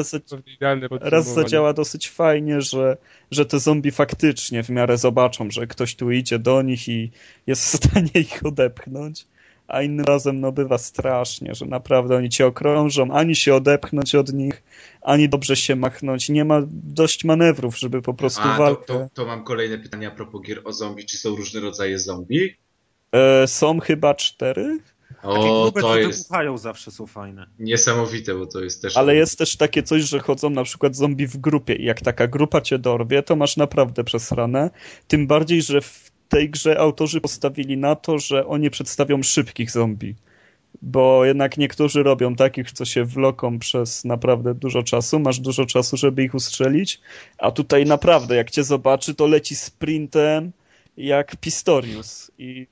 raz 1.00 1.34
zadziała 1.34 1.72
dosyć 1.72 2.10
fajnie, 2.10 2.60
że, 2.60 2.96
że 3.30 3.46
te 3.46 3.58
zombie 3.58 3.90
faktycznie 3.90 4.62
w 4.62 4.68
miarę 4.70 4.98
zobaczą, 4.98 5.50
że 5.50 5.66
ktoś 5.66 5.94
tu 5.94 6.10
idzie 6.10 6.38
do 6.38 6.62
nich 6.62 6.88
i 6.88 7.10
jest 7.46 7.62
w 7.62 7.86
stanie 7.86 8.10
ich 8.14 8.46
odepchnąć, 8.46 9.26
a 9.68 9.82
innym 9.82 10.04
razem 10.04 10.40
no 10.40 10.52
bywa 10.52 10.78
strasznie, 10.78 11.54
że 11.54 11.66
naprawdę 11.66 12.16
oni 12.16 12.28
cię 12.28 12.46
okrążą, 12.46 13.10
ani 13.10 13.36
się 13.36 13.54
odepchnąć 13.54 14.14
od 14.14 14.32
nich, 14.32 14.62
ani 15.02 15.28
dobrze 15.28 15.56
się 15.56 15.76
machnąć. 15.76 16.28
Nie 16.28 16.44
ma 16.44 16.62
dość 16.72 17.24
manewrów, 17.24 17.78
żeby 17.78 18.02
po 18.02 18.14
prostu 18.14 18.42
A, 18.44 18.56
to, 18.56 18.62
walkę... 18.62 18.84
to, 18.86 19.08
to 19.14 19.26
mam 19.26 19.44
kolejne 19.44 19.78
pytanie 19.78 20.08
a 20.08 20.10
propos 20.10 20.42
gier 20.42 20.60
o 20.64 20.72
zombie. 20.72 21.04
Czy 21.04 21.18
są 21.18 21.36
różne 21.36 21.60
rodzaje 21.60 21.98
zombie? 21.98 22.56
E, 23.12 23.46
są 23.46 23.80
chyba 23.80 24.14
cztery, 24.14 24.78
Takie 25.08 25.28
O, 25.28 25.62
grube, 25.62 25.80
to 25.80 25.98
jest 25.98 26.22
wybuchają 26.22 26.58
zawsze 26.58 26.90
są 26.90 27.06
fajne. 27.06 27.46
niesamowite, 27.58 28.34
bo 28.34 28.46
to 28.46 28.60
jest 28.60 28.82
też... 28.82 28.96
ale 28.96 29.16
jest 29.16 29.38
też 29.38 29.56
takie 29.56 29.82
coś, 29.82 30.02
że 30.02 30.20
chodzą 30.20 30.50
na 30.50 30.64
przykład 30.64 30.96
zombie 30.96 31.26
w 31.26 31.36
grupie 31.36 31.74
i 31.74 31.84
jak 31.84 32.00
taka 32.00 32.26
grupa 32.26 32.60
cię 32.60 32.78
dorwie, 32.78 33.22
to 33.22 33.36
masz 33.36 33.56
naprawdę 33.56 34.04
przesrane. 34.04 34.70
Tym 35.08 35.26
bardziej, 35.26 35.62
że 35.62 35.80
w 35.80 36.10
tej 36.28 36.50
grze 36.50 36.78
autorzy 36.78 37.20
postawili 37.20 37.76
na 37.76 37.96
to, 37.96 38.18
że 38.18 38.46
oni 38.46 38.70
przedstawią 38.70 39.22
szybkich 39.22 39.70
zombie. 39.70 40.14
Bo 40.82 41.24
jednak 41.24 41.58
niektórzy 41.58 42.02
robią 42.02 42.34
takich, 42.34 42.72
co 42.72 42.84
się 42.84 43.04
wloką 43.04 43.58
przez 43.58 44.04
naprawdę 44.04 44.54
dużo 44.54 44.82
czasu, 44.82 45.20
masz 45.20 45.40
dużo 45.40 45.66
czasu, 45.66 45.96
żeby 45.96 46.24
ich 46.24 46.34
ustrzelić, 46.34 47.00
a 47.38 47.50
tutaj 47.50 47.84
naprawdę, 47.84 48.36
jak 48.36 48.50
cię 48.50 48.64
zobaczy, 48.64 49.14
to 49.14 49.26
leci 49.26 49.56
sprintem 49.56 50.52
jak 50.96 51.36
Pistorius. 51.36 52.30
I 52.38 52.66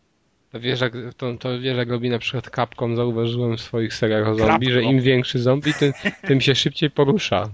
To 0.53 0.61
wiesz, 0.61 0.81
jak, 0.81 0.93
to, 1.17 1.35
to 1.35 1.61
wiesz, 1.61 1.77
jak 1.77 1.91
robi 1.91 2.11
na 2.11 2.19
przykład 2.19 2.51
Capcom, 2.57 2.97
zauważyłem 2.97 3.57
w 3.57 3.61
swoich 3.61 3.95
seriach 3.95 4.29
o 4.29 4.35
zombie, 4.35 4.73
że 4.73 4.83
im 4.83 5.01
większy 5.01 5.39
zombie, 5.39 5.75
tym, 5.75 5.93
tym 6.27 6.41
się 6.41 6.55
szybciej 6.55 6.91
porusza. 6.91 7.49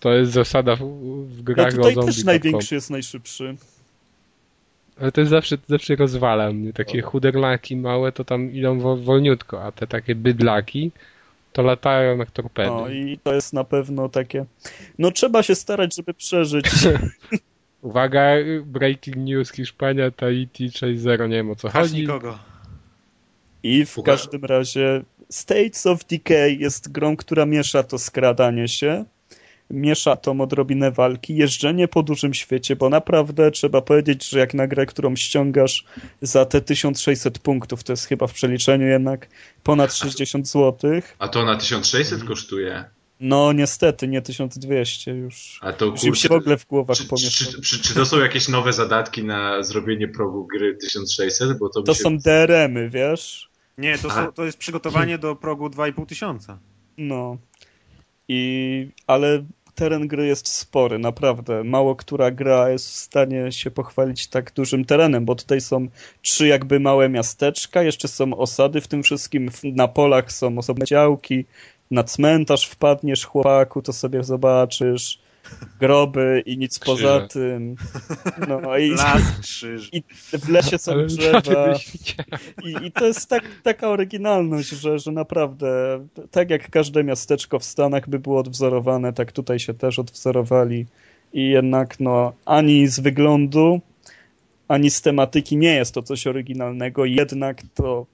To 0.00 0.12
jest 0.12 0.32
zasada 0.32 0.76
w, 0.76 0.80
w 1.26 1.36
no 1.36 1.42
grach 1.42 1.74
o 1.74 1.76
tutaj 1.76 1.94
zombie. 1.94 2.12
też 2.12 2.24
największy 2.24 2.74
jest 2.74 2.90
najszybszy. 2.90 3.56
Ale 5.00 5.12
to 5.12 5.20
jest 5.20 5.30
zawsze, 5.30 5.56
zawsze 5.68 5.96
rozwala 5.96 6.52
mnie. 6.52 6.72
Takie 6.72 7.02
chuderlaki 7.02 7.76
małe 7.76 8.12
to 8.12 8.24
tam 8.24 8.52
idą 8.52 8.78
wo- 8.80 8.96
wolniutko, 8.96 9.62
a 9.64 9.72
te 9.72 9.86
takie 9.86 10.14
bydlaki 10.14 10.90
to 11.52 11.62
latają 11.62 12.16
jak 12.18 12.30
torpedy. 12.30 12.70
No 12.70 12.88
i 12.88 13.18
to 13.22 13.34
jest 13.34 13.52
na 13.52 13.64
pewno 13.64 14.08
takie. 14.08 14.44
No 14.98 15.10
trzeba 15.10 15.42
się 15.42 15.54
starać, 15.54 15.96
żeby 15.96 16.14
przeżyć. 16.14 16.66
Uwaga, 17.82 18.24
breaking 18.64 19.16
news, 19.16 19.52
Hiszpania, 19.52 20.10
Tahiti 20.10 20.68
6-0, 20.68 21.28
nie 21.28 21.36
wiem 21.36 21.50
o 21.50 21.56
co 21.56 21.68
Aż 21.68 21.74
chodzi. 21.74 22.00
nikogo. 22.00 22.38
I 23.62 23.86
w 23.86 23.96
Uga- 23.98 24.02
każdym 24.04 24.44
razie 24.44 25.02
States 25.30 25.86
of 25.86 26.04
Decay 26.04 26.56
jest 26.56 26.92
grą, 26.92 27.16
która 27.16 27.46
miesza 27.46 27.82
to 27.82 27.98
skradanie 27.98 28.68
się, 28.68 29.04
miesza 29.70 30.16
tą 30.16 30.40
odrobinę 30.40 30.90
walki, 30.90 31.36
jeżdżenie 31.36 31.88
po 31.88 32.02
dużym 32.02 32.34
świecie, 32.34 32.76
bo 32.76 32.88
naprawdę 32.88 33.50
trzeba 33.50 33.80
powiedzieć, 33.82 34.28
że 34.28 34.38
jak 34.38 34.54
na 34.54 34.66
grę, 34.66 34.86
którą 34.86 35.16
ściągasz 35.16 35.84
za 36.22 36.44
te 36.44 36.60
1600 36.60 37.38
punktów, 37.38 37.84
to 37.84 37.92
jest 37.92 38.06
chyba 38.06 38.26
w 38.26 38.32
przeliczeniu 38.32 38.86
jednak 38.86 39.28
ponad 39.62 39.94
60 39.94 40.48
zł. 40.48 40.90
A 41.18 41.28
to 41.28 41.44
na 41.44 41.56
1600 41.56 42.24
kosztuje. 42.24 42.84
No 43.20 43.52
niestety, 43.52 44.08
nie 44.08 44.22
1200 44.22 45.10
już. 45.10 45.58
A 45.62 45.72
to 45.72 45.84
Już 45.86 46.04
im 46.04 46.14
się 46.14 46.28
w 46.28 46.32
ogóle 46.32 46.56
w 46.56 46.66
głowach 46.66 46.96
czy, 46.96 47.04
pomieszało. 47.04 47.52
czy, 47.52 47.62
czy, 47.62 47.80
czy 47.80 47.94
to 47.94 48.06
są 48.06 48.18
jakieś 48.18 48.48
nowe 48.48 48.72
zadatki 48.72 49.24
na 49.24 49.62
zrobienie 49.62 50.08
progu 50.08 50.46
gry 50.46 50.76
1600? 50.76 51.58
Bo 51.58 51.68
to, 51.68 51.82
To 51.82 51.94
się... 51.94 52.02
są 52.02 52.18
DRM-y, 52.18 52.90
wiesz? 52.90 53.50
Nie, 53.78 53.98
to, 53.98 54.10
są, 54.10 54.32
to 54.32 54.44
jest 54.44 54.58
przygotowanie 54.58 55.18
do 55.18 55.36
progu 55.36 55.66
2,5 55.66 56.06
tysiąca. 56.06 56.58
No. 56.98 57.36
I, 58.28 58.88
ale 59.06 59.44
teren 59.74 60.08
gry 60.08 60.26
jest 60.26 60.48
spory, 60.48 60.98
naprawdę. 60.98 61.64
Mało 61.64 61.96
która 61.96 62.30
gra 62.30 62.70
jest 62.70 62.88
w 62.88 62.94
stanie 62.94 63.52
się 63.52 63.70
pochwalić 63.70 64.26
tak 64.26 64.52
dużym 64.52 64.84
terenem, 64.84 65.24
bo 65.24 65.34
tutaj 65.34 65.60
są 65.60 65.88
trzy 66.22 66.46
jakby 66.46 66.80
małe 66.80 67.08
miasteczka, 67.08 67.82
jeszcze 67.82 68.08
są 68.08 68.36
osady 68.36 68.80
w 68.80 68.88
tym 68.88 69.02
wszystkim, 69.02 69.50
na 69.64 69.88
polach 69.88 70.32
są 70.32 70.58
osobne 70.58 70.86
działki, 70.86 71.44
na 71.90 72.04
cmentarz 72.04 72.66
wpadniesz 72.66 73.24
chłopaku, 73.24 73.82
to 73.82 73.92
sobie 73.92 74.24
zobaczysz, 74.24 75.18
groby 75.80 76.42
i 76.46 76.58
nic 76.58 76.78
Krzyże. 76.78 76.96
poza 76.96 77.28
tym. 77.28 77.76
No 78.48 78.78
i, 78.78 78.90
Las, 78.90 79.22
krzyż. 79.42 79.90
i 79.92 80.02
w 80.38 80.48
lesie 80.48 80.78
są 80.78 81.06
drzewa. 81.06 81.74
I, 82.64 82.86
I 82.86 82.92
to 82.92 83.06
jest 83.06 83.28
tak, 83.28 83.44
taka 83.62 83.88
oryginalność, 83.88 84.68
że, 84.68 84.98
że 84.98 85.12
naprawdę 85.12 86.00
tak 86.30 86.50
jak 86.50 86.70
każde 86.70 87.04
miasteczko 87.04 87.58
w 87.58 87.64
Stanach 87.64 88.08
by 88.08 88.18
było 88.18 88.40
odwzorowane, 88.40 89.12
tak 89.12 89.32
tutaj 89.32 89.58
się 89.58 89.74
też 89.74 89.98
odwzorowali. 89.98 90.86
I 91.32 91.48
jednak 91.48 92.00
no, 92.00 92.32
ani 92.44 92.86
z 92.86 93.00
wyglądu, 93.00 93.80
ani 94.68 94.90
z 94.90 95.02
tematyki 95.02 95.56
nie 95.56 95.74
jest 95.74 95.94
to 95.94 96.02
coś 96.02 96.26
oryginalnego, 96.26 97.04
jednak 97.04 97.62
to 97.74 98.06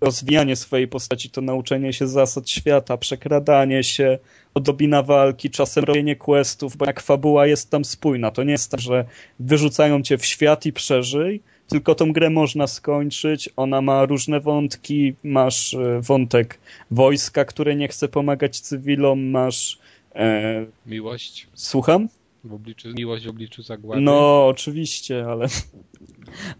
rozwijanie 0.00 0.56
swojej 0.56 0.88
postaci, 0.88 1.30
to 1.30 1.40
nauczenie 1.40 1.92
się 1.92 2.06
zasad 2.06 2.50
świata, 2.50 2.96
przekradanie 2.96 3.84
się, 3.84 4.18
odrobina 4.54 5.02
walki, 5.02 5.50
czasem 5.50 5.84
robienie 5.84 6.16
questów, 6.16 6.76
bo 6.76 6.86
jak 6.86 7.00
fabuła 7.00 7.46
jest 7.46 7.70
tam 7.70 7.84
spójna, 7.84 8.30
to 8.30 8.42
nie 8.42 8.52
jest 8.52 8.70
tak, 8.70 8.80
że 8.80 9.04
wyrzucają 9.40 10.02
cię 10.02 10.18
w 10.18 10.26
świat 10.26 10.66
i 10.66 10.72
przeżyj, 10.72 11.40
tylko 11.68 11.94
tą 11.94 12.12
grę 12.12 12.30
można 12.30 12.66
skończyć. 12.66 13.50
Ona 13.56 13.80
ma 13.80 14.04
różne 14.04 14.40
wątki. 14.40 15.14
Masz 15.24 15.74
e, 15.74 16.00
wątek 16.00 16.58
wojska, 16.90 17.44
które 17.44 17.76
nie 17.76 17.88
chce 17.88 18.08
pomagać 18.08 18.60
cywilom. 18.60 19.30
Masz. 19.30 19.78
E, 20.14 20.66
Miłość 20.86 21.46
słucham? 21.54 22.08
W 22.46 22.54
obliczu, 22.54 22.88
miłość 22.98 23.26
w 23.26 23.28
obliczu 23.28 23.62
zagłady. 23.62 24.02
No, 24.02 24.46
oczywiście, 24.46 25.26
ale. 25.26 25.46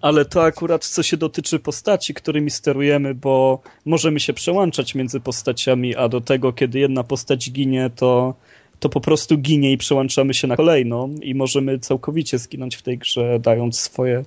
Ale 0.01 0.25
to 0.25 0.43
akurat 0.43 0.85
co 0.85 1.03
się 1.03 1.17
dotyczy 1.17 1.59
postaci, 1.59 2.15
którymi 2.15 2.51
sterujemy, 2.51 3.15
bo 3.15 3.63
możemy 3.85 4.21
się 4.21 4.33
przełączać 4.33 4.95
między 4.95 5.21
postaciami, 5.21 5.97
a 5.97 6.09
do 6.09 6.21
tego, 6.21 6.53
kiedy 6.53 6.79
jedna 6.79 7.05
postać 7.05 7.51
ginie, 7.51 7.91
to, 7.97 8.35
to 8.79 8.89
po 8.89 9.01
prostu 9.01 9.39
ginie 9.39 9.73
i 9.73 9.79
przełączamy 9.79 10.35
się 10.35 10.47
na 10.47 10.57
kolejną 10.57 11.15
i 11.23 11.35
możemy 11.35 11.79
całkowicie 11.79 12.39
zginąć 12.39 12.77
w 12.77 12.83
tej 12.83 12.99
grze, 12.99 13.39
dając 13.41 13.81
swoje 13.81 14.25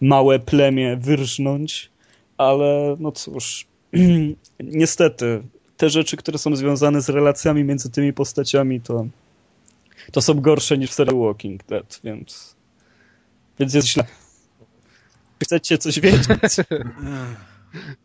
małe 0.00 0.38
plemię 0.38 0.96
wyrżnąć, 1.00 1.90
ale 2.38 2.96
no 3.00 3.12
cóż, 3.12 3.66
niestety 4.60 5.42
te 5.76 5.90
rzeczy, 5.90 6.16
które 6.16 6.38
są 6.38 6.56
związane 6.56 7.02
z 7.02 7.08
relacjami 7.08 7.64
między 7.64 7.90
tymi 7.90 8.12
postaciami, 8.12 8.80
to, 8.80 9.06
to 10.12 10.22
są 10.22 10.40
gorsze 10.40 10.78
niż 10.78 10.90
w 10.90 10.94
serialu 10.94 11.24
Walking 11.24 11.64
Dead, 11.64 12.00
więc, 12.04 12.56
więc 13.58 13.74
jest 13.74 13.88
źle. 13.88 14.04
Chcecie 15.42 15.78
coś 15.78 16.00
wiedzieć? 16.00 16.28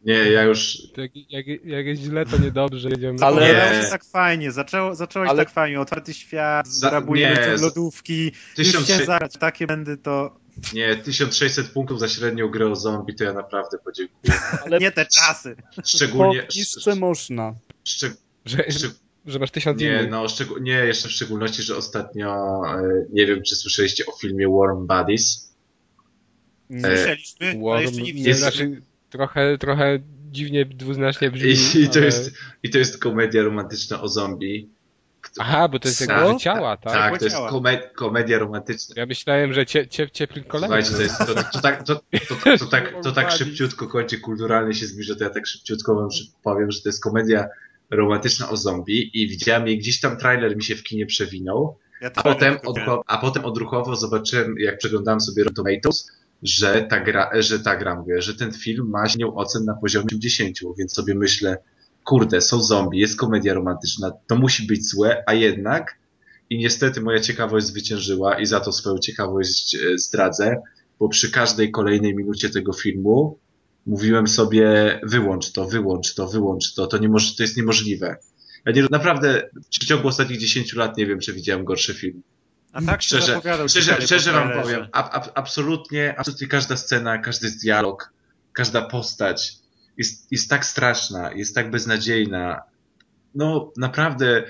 Nie, 0.05 0.13
ja 0.13 0.43
już... 0.43 0.77
Jak, 0.97 1.11
jak, 1.29 1.47
jak 1.65 1.85
jest 1.85 2.01
źle, 2.01 2.25
to 2.25 2.37
niedobrze. 2.37 2.89
Jedziemy 2.89 3.19
Ale- 3.21 3.71
Nie. 3.75 3.83
się 3.83 3.89
tak 3.89 4.05
fajnie, 4.05 4.51
zaczęło, 4.51 4.95
zacząłeś 4.95 5.29
Ale- 5.29 5.45
tak 5.45 5.53
fajnie, 5.53 5.81
otwarty 5.81 6.13
świat, 6.13 6.67
zrabujemy 6.67 7.57
lodówki, 7.57 8.25
już 8.25 8.55
Tysiąc, 8.55 8.87
się 8.87 9.05
takie 9.39 9.67
będę 9.67 9.97
to... 9.97 10.39
nie, 10.73 10.95
1600 10.95 11.67
punktów 11.67 11.99
za 11.99 12.07
średnią 12.07 12.47
grę 12.47 12.67
o 12.71 12.75
zombie, 12.75 13.15
to 13.15 13.23
ja 13.23 13.33
naprawdę 13.33 13.77
podziękuję. 13.77 14.33
Ale 14.65 14.79
Nie 14.85 14.91
te 14.91 15.05
czasy. 15.05 15.55
Szczególnie... 15.85 16.47
jeszcze 16.55 16.95
można. 16.95 17.53
szczeg- 17.85 18.15
Że, 18.45 18.57
szczeg- 18.57 18.99
że 19.25 19.39
masz 19.39 19.51
tysiąc 19.51 19.81
Nie, 19.81 19.87
innych. 19.87 20.09
no 20.09 20.25
szczeg- 20.25 20.61
nie, 20.61 20.71
jeszcze 20.73 21.09
w 21.09 21.11
szczególności, 21.11 21.63
że 21.63 21.75
ostatnio, 21.77 22.61
e, 22.79 23.05
nie 23.13 23.25
wiem, 23.25 23.41
czy 23.43 23.55
słyszeliście 23.55 24.05
o 24.05 24.11
filmie 24.11 24.47
Warm 24.49 24.87
Bodies. 24.87 25.53
E, 26.71 26.81
Słyszeliśmy, 26.81 27.47
ale 27.47 27.59
Warm, 27.63 27.81
jeszcze 27.81 27.97
nie 28.01 28.03
nie, 28.07 28.13
widzieliśmy. 28.13 28.39
znaczy, 28.41 28.81
trochę, 29.09 29.57
trochę 29.57 29.99
dziwnie, 30.31 30.65
dwuznacznie 30.65 31.31
brzmi. 31.31 31.49
I, 31.49 31.83
i, 31.83 31.87
to 31.89 31.93
ale... 31.95 32.05
jest, 32.05 32.31
I 32.63 32.69
to 32.69 32.77
jest 32.77 32.97
komedia 32.97 33.43
romantyczna 33.43 34.01
o 34.01 34.07
zombie. 34.07 34.69
Kto- 35.21 35.41
Aha, 35.41 35.67
bo 35.67 35.79
to 35.79 35.87
jest 35.87 36.01
jakby 36.01 36.39
ciała, 36.39 36.77
tak? 36.77 36.93
Tak, 36.93 37.17
to 37.19 37.25
jest 37.25 37.35
Ciała. 37.37 37.51
kome- 37.51 37.93
komedia 37.95 38.39
romantyczna. 38.39 38.95
Ja 38.97 39.05
myślałem, 39.05 39.53
że 39.53 39.65
cie, 39.65 39.87
cie, 39.87 40.09
ciepły 40.11 40.41
kolega. 40.43 40.67
Słuchajcie, 40.67 40.91
to, 40.91 41.01
jest, 41.01 41.17
to, 41.17 41.25
to, 41.53 41.61
tak, 41.61 41.83
to, 41.83 41.95
to, 41.95 42.57
to, 42.59 42.65
tak, 42.65 42.93
to 43.03 43.11
tak 43.11 43.31
szybciutko 43.31 43.87
kończy, 43.87 44.19
kulturalnie 44.19 44.73
się 44.73 44.85
zbliża, 44.87 45.15
to 45.15 45.23
ja 45.23 45.29
tak 45.29 45.47
szybciutko 45.47 45.95
wam 45.95 46.09
powiem, 46.43 46.71
że 46.71 46.81
to 46.81 46.89
jest 46.89 47.03
komedia 47.03 47.47
romantyczna 47.89 48.49
o 48.49 48.57
zombie 48.57 49.21
i 49.21 49.27
widziałem 49.27 49.67
jej 49.67 49.77
gdzieś 49.77 49.99
tam 49.99 50.17
trailer 50.17 50.55
mi 50.55 50.63
się 50.63 50.75
w 50.75 50.83
kinie 50.83 51.05
przewinął, 51.05 51.77
Ja 52.01 52.11
a 52.15 52.23
potem, 52.23 52.57
odruchowo, 52.65 53.03
a 53.07 53.17
potem 53.17 53.45
odruchowo 53.45 53.95
zobaczyłem, 53.95 54.55
jak 54.57 54.77
przeglądałem 54.77 55.21
sobie 55.21 55.43
Rotten 55.43 55.65
Tomatoes, 55.65 56.11
że 56.43 56.87
ta 56.89 56.99
gra, 56.99 57.29
że 57.41 57.59
ta 57.59 57.75
gra, 57.75 57.95
mówię, 57.95 58.21
że 58.21 58.35
ten 58.35 58.51
film 58.51 58.89
ma 58.89 59.07
średnią 59.07 59.35
ocen 59.35 59.65
na 59.65 59.73
poziomie 59.73 60.07
10, 60.11 60.63
więc 60.77 60.93
sobie 60.93 61.15
myślę, 61.15 61.57
kurde, 62.03 62.41
są 62.41 62.61
zombie, 62.61 62.99
jest 62.99 63.19
komedia 63.19 63.53
romantyczna, 63.53 64.11
to 64.27 64.35
musi 64.35 64.67
być 64.67 64.89
złe, 64.89 65.23
a 65.27 65.33
jednak 65.33 65.99
i 66.49 66.57
niestety 66.57 67.01
moja 67.01 67.19
ciekawość 67.19 67.65
zwyciężyła 67.65 68.39
i 68.39 68.45
za 68.45 68.59
to 68.59 68.71
swoją 68.71 68.97
ciekawość 68.97 69.75
e, 69.75 69.97
zdradzę, 69.97 70.61
bo 70.99 71.09
przy 71.09 71.31
każdej 71.31 71.71
kolejnej 71.71 72.15
minucie 72.15 72.49
tego 72.49 72.73
filmu 72.73 73.39
mówiłem 73.89 74.27
sobie 74.27 74.99
wyłącz 75.03 75.51
to, 75.51 75.65
wyłącz 75.65 76.13
to, 76.13 76.27
wyłącz 76.27 76.73
to, 76.73 76.87
to, 76.87 76.97
nie 76.97 77.09
moż, 77.09 77.35
to 77.35 77.43
jest 77.43 77.57
niemożliwe. 77.57 78.17
Ja 78.65 78.71
nie, 78.71 78.85
naprawdę 78.91 79.49
w 79.71 79.85
ciągu 79.85 80.07
ostatnich 80.07 80.39
10 80.39 80.73
lat 80.73 80.97
nie 80.97 81.05
wiem, 81.05 81.19
czy 81.19 81.33
widziałem 81.33 81.65
gorszy 81.65 81.93
film. 81.93 82.21
A 82.73 82.81
tak 82.81 83.01
Szczerze, 83.01 83.41
szczerze, 83.67 84.01
szczerze 84.01 84.31
wam 84.31 84.51
powiem, 84.61 84.87
ab, 84.91 85.09
ab, 85.11 85.31
absolutnie, 85.35 86.15
absolutnie 86.17 86.47
każda 86.47 86.77
scena, 86.77 87.17
każdy 87.17 87.51
dialog, 87.51 88.13
każda 88.53 88.81
postać 88.81 89.55
jest, 89.97 90.31
jest 90.31 90.49
tak 90.49 90.65
straszna, 90.65 91.31
jest 91.33 91.55
tak 91.55 91.71
beznadziejna. 91.71 92.61
No, 93.35 93.71
naprawdę, 93.77 94.43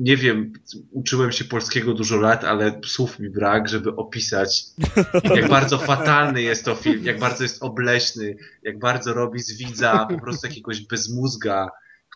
nie 0.00 0.16
wiem, 0.16 0.52
uczyłem 0.90 1.32
się 1.32 1.44
polskiego 1.44 1.94
dużo 1.94 2.16
lat, 2.16 2.44
ale 2.44 2.80
słów 2.86 3.18
mi 3.18 3.30
brak, 3.30 3.68
żeby 3.68 3.96
opisać, 3.96 4.64
jak 5.24 5.48
bardzo 5.58 5.78
fatalny 5.78 6.42
jest 6.42 6.64
to 6.64 6.74
film, 6.74 7.04
jak 7.04 7.18
bardzo 7.18 7.42
jest 7.42 7.62
obleśny, 7.62 8.36
jak 8.62 8.78
bardzo 8.78 9.14
robi 9.14 9.40
z 9.40 9.58
widza 9.58 10.06
po 10.10 10.20
prostu 10.20 10.46
jakiegoś 10.46 10.80
bezmózga, 10.80 11.70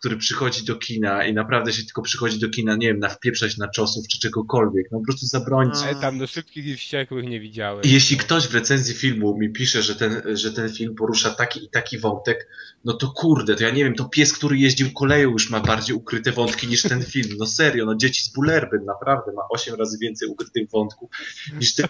który 0.04 0.16
przychodzi 0.16 0.64
do 0.64 0.76
kina 0.76 1.24
i 1.24 1.34
naprawdę 1.34 1.72
się 1.72 1.84
tylko 1.84 2.02
przychodzi 2.02 2.38
do 2.38 2.48
kina, 2.48 2.76
nie 2.76 2.86
wiem, 2.86 2.98
na 2.98 3.08
wpieprzać 3.08 3.56
na 3.56 3.68
czosów 3.68 4.08
czy 4.08 4.18
czegokolwiek. 4.18 4.86
No 4.92 4.98
po 4.98 5.04
prostu 5.04 5.26
zabrońcie. 5.26 5.78
Ale 5.84 5.94
tam 5.94 6.18
do 6.18 6.26
szybkich 6.26 6.66
i 6.66 6.76
wściekłych 6.76 7.24
nie 7.28 7.40
widziałem. 7.40 7.82
I 7.84 7.90
jeśli 7.90 8.16
ktoś 8.16 8.48
w 8.48 8.54
recenzji 8.54 8.94
filmu 8.94 9.38
mi 9.38 9.50
pisze, 9.50 9.82
że 9.82 9.96
ten, 9.96 10.22
że 10.36 10.52
ten 10.52 10.72
film 10.72 10.94
porusza 10.94 11.30
taki 11.30 11.64
i 11.64 11.68
taki 11.68 11.98
wątek, 11.98 12.48
no 12.84 12.92
to 12.92 13.08
kurde, 13.08 13.56
to 13.56 13.64
ja 13.64 13.70
nie 13.70 13.84
wiem, 13.84 13.94
to 13.94 14.04
pies, 14.04 14.32
który 14.32 14.58
jeździł 14.58 14.92
koleją 14.92 15.30
już 15.30 15.50
ma 15.50 15.60
bardziej 15.60 15.96
ukryte 15.96 16.32
wątki 16.32 16.68
niż 16.68 16.82
ten 16.82 17.02
film. 17.02 17.28
No 17.38 17.46
serio, 17.46 17.84
no 17.84 17.94
dzieci 17.94 18.24
z 18.24 18.28
Bullerbyn 18.28 18.84
naprawdę 18.84 19.32
ma 19.32 19.42
8 19.50 19.74
razy 19.74 19.98
więcej 19.98 20.28
ukrytych 20.28 20.70
wątków 20.70 21.10
niż 21.58 21.74
ten 21.74 21.86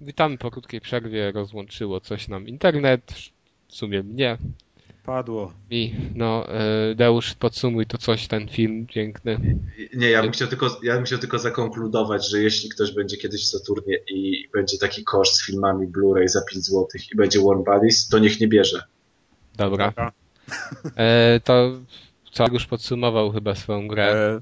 Witamy 0.00 0.38
po 0.44 0.50
krótkiej 0.50 0.80
przerwie, 0.80 1.32
rozłączyło 1.32 2.00
coś 2.00 2.28
nam 2.28 2.48
internet, 2.48 3.14
w 3.68 3.74
sumie 3.74 4.02
mnie. 4.02 4.38
Padło. 5.04 5.52
I 5.70 5.94
no, 6.14 6.48
e, 6.48 6.94
Deusz, 6.94 7.34
podsumuj 7.34 7.86
to 7.86 7.98
coś, 7.98 8.28
ten 8.28 8.48
film 8.48 8.86
piękny. 8.86 9.58
Nie, 9.94 10.10
ja 10.10 10.22
bym, 10.22 10.32
chciał 10.32 10.48
tylko, 10.48 10.80
ja 10.82 10.94
bym 10.94 11.04
chciał 11.04 11.18
tylko 11.18 11.38
zakonkludować, 11.38 12.30
że 12.30 12.42
jeśli 12.42 12.70
ktoś 12.70 12.92
będzie 12.92 13.16
kiedyś 13.16 13.44
w 13.44 13.48
Saturnie 13.48 13.98
i 14.08 14.48
będzie 14.52 14.78
taki 14.78 15.04
kosz 15.04 15.30
z 15.30 15.46
filmami 15.46 15.86
Blu-ray 15.86 16.28
za 16.28 16.40
5 16.52 16.64
zł 16.64 16.86
i 17.12 17.16
będzie 17.16 17.40
Warm 17.40 17.64
Bodies, 17.64 18.08
to 18.08 18.18
niech 18.18 18.40
nie 18.40 18.48
bierze. 18.48 18.82
Dobra. 19.56 19.86
Dobra. 19.86 20.12
E, 20.96 21.40
to 21.40 21.70
co 22.32 22.46
już 22.52 22.66
podsumował 22.66 23.32
chyba 23.32 23.54
swoją 23.54 23.88
grę. 23.88 24.12
E, 24.12 24.40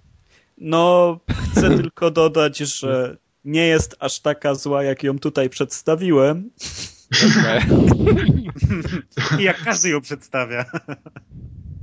No, 0.59 1.19
chcę 1.53 1.71
tylko 1.83 2.11
dodać, 2.11 2.59
że 2.59 3.17
nie 3.45 3.67
jest 3.67 3.97
aż 3.99 4.21
taka 4.21 4.55
zła, 4.55 4.83
jak 4.83 5.03
ją 5.03 5.19
tutaj 5.19 5.51
przedstawiłem. 5.51 6.51
I 9.39 9.43
jak 9.43 9.65
każdy 9.65 9.89
ją 9.89 10.01
przedstawia. 10.01 10.65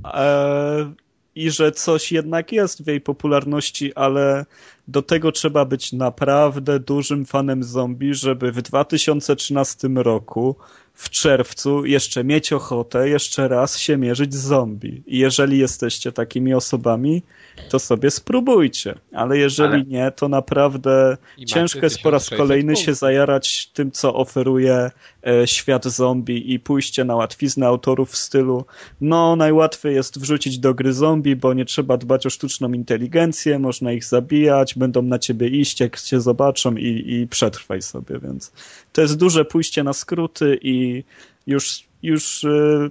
E, 0.04 0.92
I 1.34 1.50
że 1.50 1.72
coś 1.72 2.12
jednak 2.12 2.52
jest 2.52 2.84
w 2.84 2.86
jej 2.86 3.00
popularności, 3.00 3.94
ale 3.94 4.46
do 4.88 5.02
tego 5.02 5.32
trzeba 5.32 5.64
być 5.64 5.92
naprawdę 5.92 6.80
dużym 6.80 7.26
fanem 7.26 7.62
zombie, 7.62 8.14
żeby 8.14 8.52
w 8.52 8.62
2013 8.62 9.88
roku 9.94 10.56
w 10.94 11.10
czerwcu 11.10 11.84
jeszcze 11.84 12.24
mieć 12.24 12.52
ochotę 12.52 13.08
jeszcze 13.08 13.48
raz 13.48 13.78
się 13.78 13.96
mierzyć 13.96 14.34
z 14.34 14.40
zombie. 14.40 15.02
I 15.06 15.18
jeżeli 15.18 15.58
jesteście 15.58 16.12
takimi 16.12 16.54
osobami, 16.54 17.22
to 17.68 17.78
sobie 17.78 18.10
spróbujcie. 18.10 18.94
Ale 19.12 19.38
jeżeli 19.38 19.72
Ale- 19.72 19.84
nie, 19.84 20.10
to 20.10 20.28
naprawdę 20.28 21.16
ciężko 21.46 21.80
jest 21.82 22.02
po 22.02 22.10
raz 22.10 22.22
1600 22.24 22.38
kolejny 22.38 22.76
się 22.76 22.84
punktów. 22.84 22.98
zajarać 22.98 23.66
tym, 23.66 23.90
co 23.92 24.14
oferuje 24.14 24.90
e, 25.26 25.46
świat 25.46 25.84
zombie 25.84 26.52
i 26.52 26.58
pójście 26.60 27.04
na 27.04 27.16
łatwiznę 27.16 27.66
autorów 27.66 28.10
w 28.10 28.16
stylu 28.16 28.64
no, 29.00 29.36
najłatwiej 29.36 29.94
jest 29.94 30.20
wrzucić 30.20 30.58
do 30.58 30.74
gry 30.74 30.92
zombie, 30.92 31.36
bo 31.36 31.54
nie 31.54 31.64
trzeba 31.64 31.96
dbać 31.96 32.26
o 32.26 32.30
sztuczną 32.30 32.72
inteligencję, 32.72 33.58
można 33.58 33.92
ich 33.92 34.04
zabijać, 34.04 34.74
będą 34.74 35.02
na 35.02 35.18
ciebie 35.18 35.48
iść, 35.48 35.80
jak 35.80 36.00
cię 36.00 36.20
zobaczą 36.20 36.76
i, 36.76 37.04
i 37.06 37.26
przetrwaj 37.28 37.82
sobie, 37.82 38.18
więc 38.22 38.52
to 38.92 39.02
jest 39.02 39.16
duże 39.16 39.44
pójście 39.44 39.84
na 39.84 39.92
skróty 39.92 40.58
i 40.62 41.04
już, 41.46 41.84
już 42.02 42.44
y, 42.44 42.90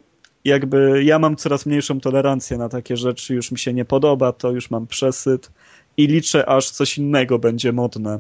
jakby 0.50 1.04
ja 1.04 1.20
mam 1.20 1.36
coraz 1.36 1.66
mniejszą 1.66 2.00
tolerancję 2.00 2.58
na 2.58 2.70
takie 2.70 2.98
rzeczy, 2.98 3.34
już 3.36 3.52
mi 3.52 3.60
się 3.60 3.74
nie 3.74 3.86
podoba, 3.86 4.32
to 4.32 4.52
już 4.52 4.72
mam 4.72 4.88
przesyt 4.88 5.52
i 5.98 6.08
liczę, 6.08 6.50
aż 6.50 6.70
coś 6.70 6.98
innego 6.98 7.40
będzie 7.40 7.72
modne. 7.72 8.20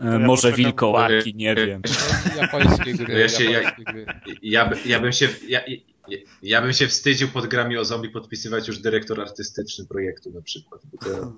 E, 0.00 0.04
ja 0.12 0.18
Może 0.18 0.52
wilkołaki, 0.52 1.34
nie 1.34 1.54
wiem. 1.54 1.82
Japońskie 2.40 2.94
gry. 2.94 3.14
No 3.14 3.18
ja 3.20 3.28
się- 3.28 3.44
ja- 3.44 3.50
japońskie 3.60 3.84
gry. 3.84 4.06
Ja, 4.42 4.66
by- 4.68 4.76
ja 4.86 5.00
bym 5.00 5.12
się, 5.12 5.28
ja, 5.48 5.60
ja, 6.42 6.62
bym 6.62 6.72
się 6.72 6.88
wstydził 6.88 7.28
pod 7.28 7.46
grami 7.46 7.76
o 7.78 7.84
zombie 7.84 8.08
podpisywać 8.10 8.68
już 8.68 8.78
dyrektor 8.78 9.20
artystyczny 9.20 9.84
projektu 9.86 10.30
na 10.30 10.42
przykład. 10.42 10.80
Bo 10.92 10.98
to. 10.98 11.32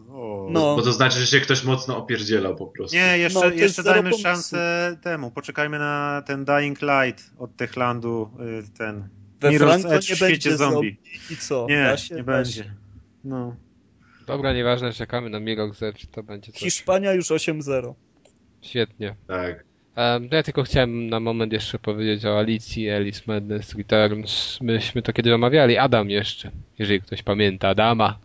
No. 0.50 0.76
bo 0.76 0.82
to 0.82 0.92
znaczy, 0.92 1.18
że 1.18 1.26
się 1.26 1.40
ktoś 1.40 1.64
mocno 1.64 1.96
opierdzielał 1.96 2.56
po 2.56 2.66
prostu. 2.66 2.96
Nie, 2.96 3.18
jeszcze, 3.18 3.40
No, 3.40 3.54
jeszcze 3.54 3.82
dajmy 3.82 4.02
pomysłu. 4.10 4.22
szansę 4.22 4.96
temu. 5.02 5.30
Poczekajmy 5.30 5.78
na 5.78 6.22
ten 6.26 6.44
Dying 6.44 6.78
Light 6.82 7.30
od 7.38 7.56
Techlandu, 7.56 8.30
y, 8.68 8.78
ten. 8.78 9.08
We 9.42 9.50
Mirror's 9.50 9.80
Franco 9.80 9.94
Edge 9.94 10.10
nie 10.10 10.16
w 10.16 10.20
będzie 10.20 10.56
zombie. 10.56 10.74
zombie. 10.74 10.96
I 11.30 11.36
co? 11.36 11.66
Nie, 11.68 11.84
Da 11.84 11.96
się? 11.96 12.14
nie 12.14 12.22
Da 12.22 12.44
się. 12.44 12.62
będzie. 12.62 12.74
No. 13.24 13.56
Dobra, 14.26 14.52
nieważne, 14.52 14.92
czekamy 14.92 15.30
na 15.30 15.38
Mirror's 15.40 15.86
Edge, 15.86 16.06
to 16.12 16.22
będzie 16.22 16.52
coś. 16.52 16.60
Hiszpania 16.62 17.12
już 17.12 17.30
8-0. 17.30 17.94
Świetnie. 18.62 19.14
Tak. 19.26 19.64
Um, 19.96 20.28
ja 20.32 20.42
tylko 20.42 20.62
chciałem 20.62 21.10
na 21.10 21.20
moment 21.20 21.52
jeszcze 21.52 21.78
powiedzieć 21.78 22.24
o 22.24 22.38
Alicji, 22.38 22.90
Alice 22.90 23.22
Madness 23.26 23.74
Returns. 23.74 24.58
Myśmy 24.60 25.02
to 25.02 25.12
kiedyś 25.12 25.32
omawiali. 25.32 25.78
Adam 25.78 26.10
jeszcze, 26.10 26.50
jeżeli 26.78 27.00
ktoś 27.00 27.22
pamięta 27.22 27.68
Adama 27.68 28.18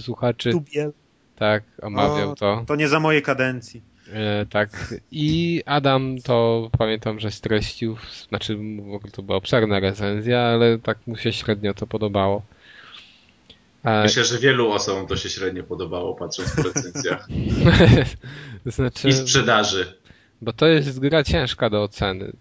słuchaczy, 0.00 0.50
Tubiel. 0.50 0.92
tak, 1.36 1.62
omawiał 1.82 2.30
O, 2.30 2.34
to. 2.34 2.64
To 2.66 2.76
nie 2.76 2.88
za 2.88 3.00
mojej 3.00 3.22
kadencji. 3.22 3.82
E, 4.12 4.46
tak. 4.46 4.94
I 5.10 5.62
Adam 5.66 6.16
to 6.24 6.70
pamiętam, 6.78 7.20
że 7.20 7.30
streścił, 7.30 7.96
znaczy 8.28 8.56
w 8.56 8.94
ogóle 8.94 9.12
to 9.12 9.22
była 9.22 9.38
obszerna 9.38 9.80
recenzja, 9.80 10.40
ale 10.40 10.78
tak 10.78 11.06
mu 11.06 11.16
się 11.16 11.32
średnio 11.32 11.74
to 11.74 11.86
podobało. 11.86 12.42
Myślę, 13.84 14.24
że 14.24 14.38
wielu 14.38 14.72
osobom 14.72 15.06
to 15.06 15.16
się 15.16 15.28
średnio 15.28 15.64
podobało, 15.64 16.14
patrząc 16.14 16.56
po 16.56 16.62
recenzjach. 16.62 17.28
znaczy, 18.66 19.08
I 19.08 19.12
sprzedaży. 19.12 19.94
bo 20.42 20.52
to 20.52 20.66
jest 20.66 21.00
gra 21.00 21.24
ciężka 21.24 21.70
do 21.70 21.82
oceny. 21.82 22.32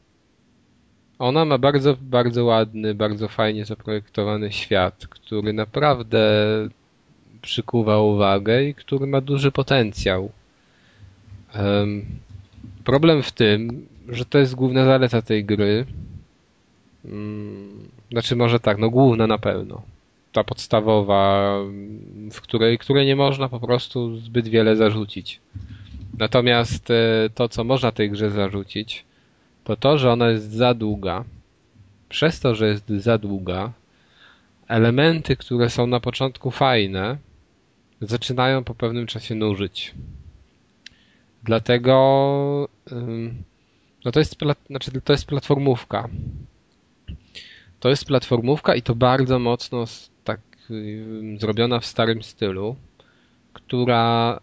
Ona 1.19 1.45
ma 1.45 1.57
bardzo, 1.57 1.97
bardzo 2.01 2.45
ładny, 2.45 2.95
bardzo 2.95 3.27
fajnie 3.27 3.65
zaprojektowany 3.65 4.51
świat, 4.51 5.07
który 5.07 5.53
naprawdę 5.53 6.19
przykuwa 7.41 7.99
uwagę 7.99 8.63
i 8.63 8.73
który 8.73 9.07
ma 9.07 9.21
duży 9.21 9.51
potencjał. 9.51 10.31
Em, 11.53 12.05
problem 12.83 13.23
w 13.23 13.31
tym, 13.31 13.87
że 14.09 14.25
to 14.25 14.37
jest 14.37 14.55
główna 14.55 14.85
zaleta 14.85 15.21
tej 15.21 15.45
gry. 15.45 15.85
Mm, 17.05 17.89
Znaczy 18.13 18.35
może 18.35 18.59
tak, 18.59 18.77
no 18.77 18.89
główna 18.89 19.27
na 19.27 19.37
pewno. 19.37 19.81
Ta 20.31 20.43
podstawowa, 20.43 21.53
w 22.31 22.41
której, 22.41 22.77
której 22.77 23.05
nie 23.05 23.15
można 23.15 23.49
po 23.49 23.59
prostu 23.59 24.17
zbyt 24.17 24.47
wiele 24.47 24.75
zarzucić. 24.75 25.39
Natomiast 26.17 26.91
e, 26.91 27.29
to, 27.35 27.49
co 27.49 27.63
można 27.63 27.91
tej 27.91 28.11
grze 28.11 28.29
zarzucić, 28.29 29.05
to 29.63 29.75
to, 29.75 29.97
że 29.97 30.11
ona 30.11 30.29
jest 30.29 30.51
za 30.51 30.73
długa. 30.73 31.23
Przez 32.09 32.39
to, 32.39 32.55
że 32.55 32.67
jest 32.67 32.89
za 32.89 33.17
długa, 33.17 33.71
elementy, 34.67 35.35
które 35.35 35.69
są 35.69 35.87
na 35.87 35.99
początku 35.99 36.51
fajne, 36.51 37.17
zaczynają 38.01 38.63
po 38.63 38.75
pewnym 38.75 39.07
czasie 39.07 39.35
nużyć. 39.35 39.93
Dlatego 41.43 42.69
no 44.05 44.11
to 44.11 44.19
jest, 44.19 44.35
znaczy, 44.67 44.91
to 45.03 45.13
jest 45.13 45.25
platformówka. 45.25 46.09
To 47.79 47.89
jest 47.89 48.05
platformówka 48.05 48.75
i 48.75 48.81
to 48.81 48.95
bardzo 48.95 49.39
mocno 49.39 49.85
tak 50.23 50.39
zrobiona 51.37 51.79
w 51.79 51.85
starym 51.85 52.23
stylu, 52.23 52.75
która 53.53 54.39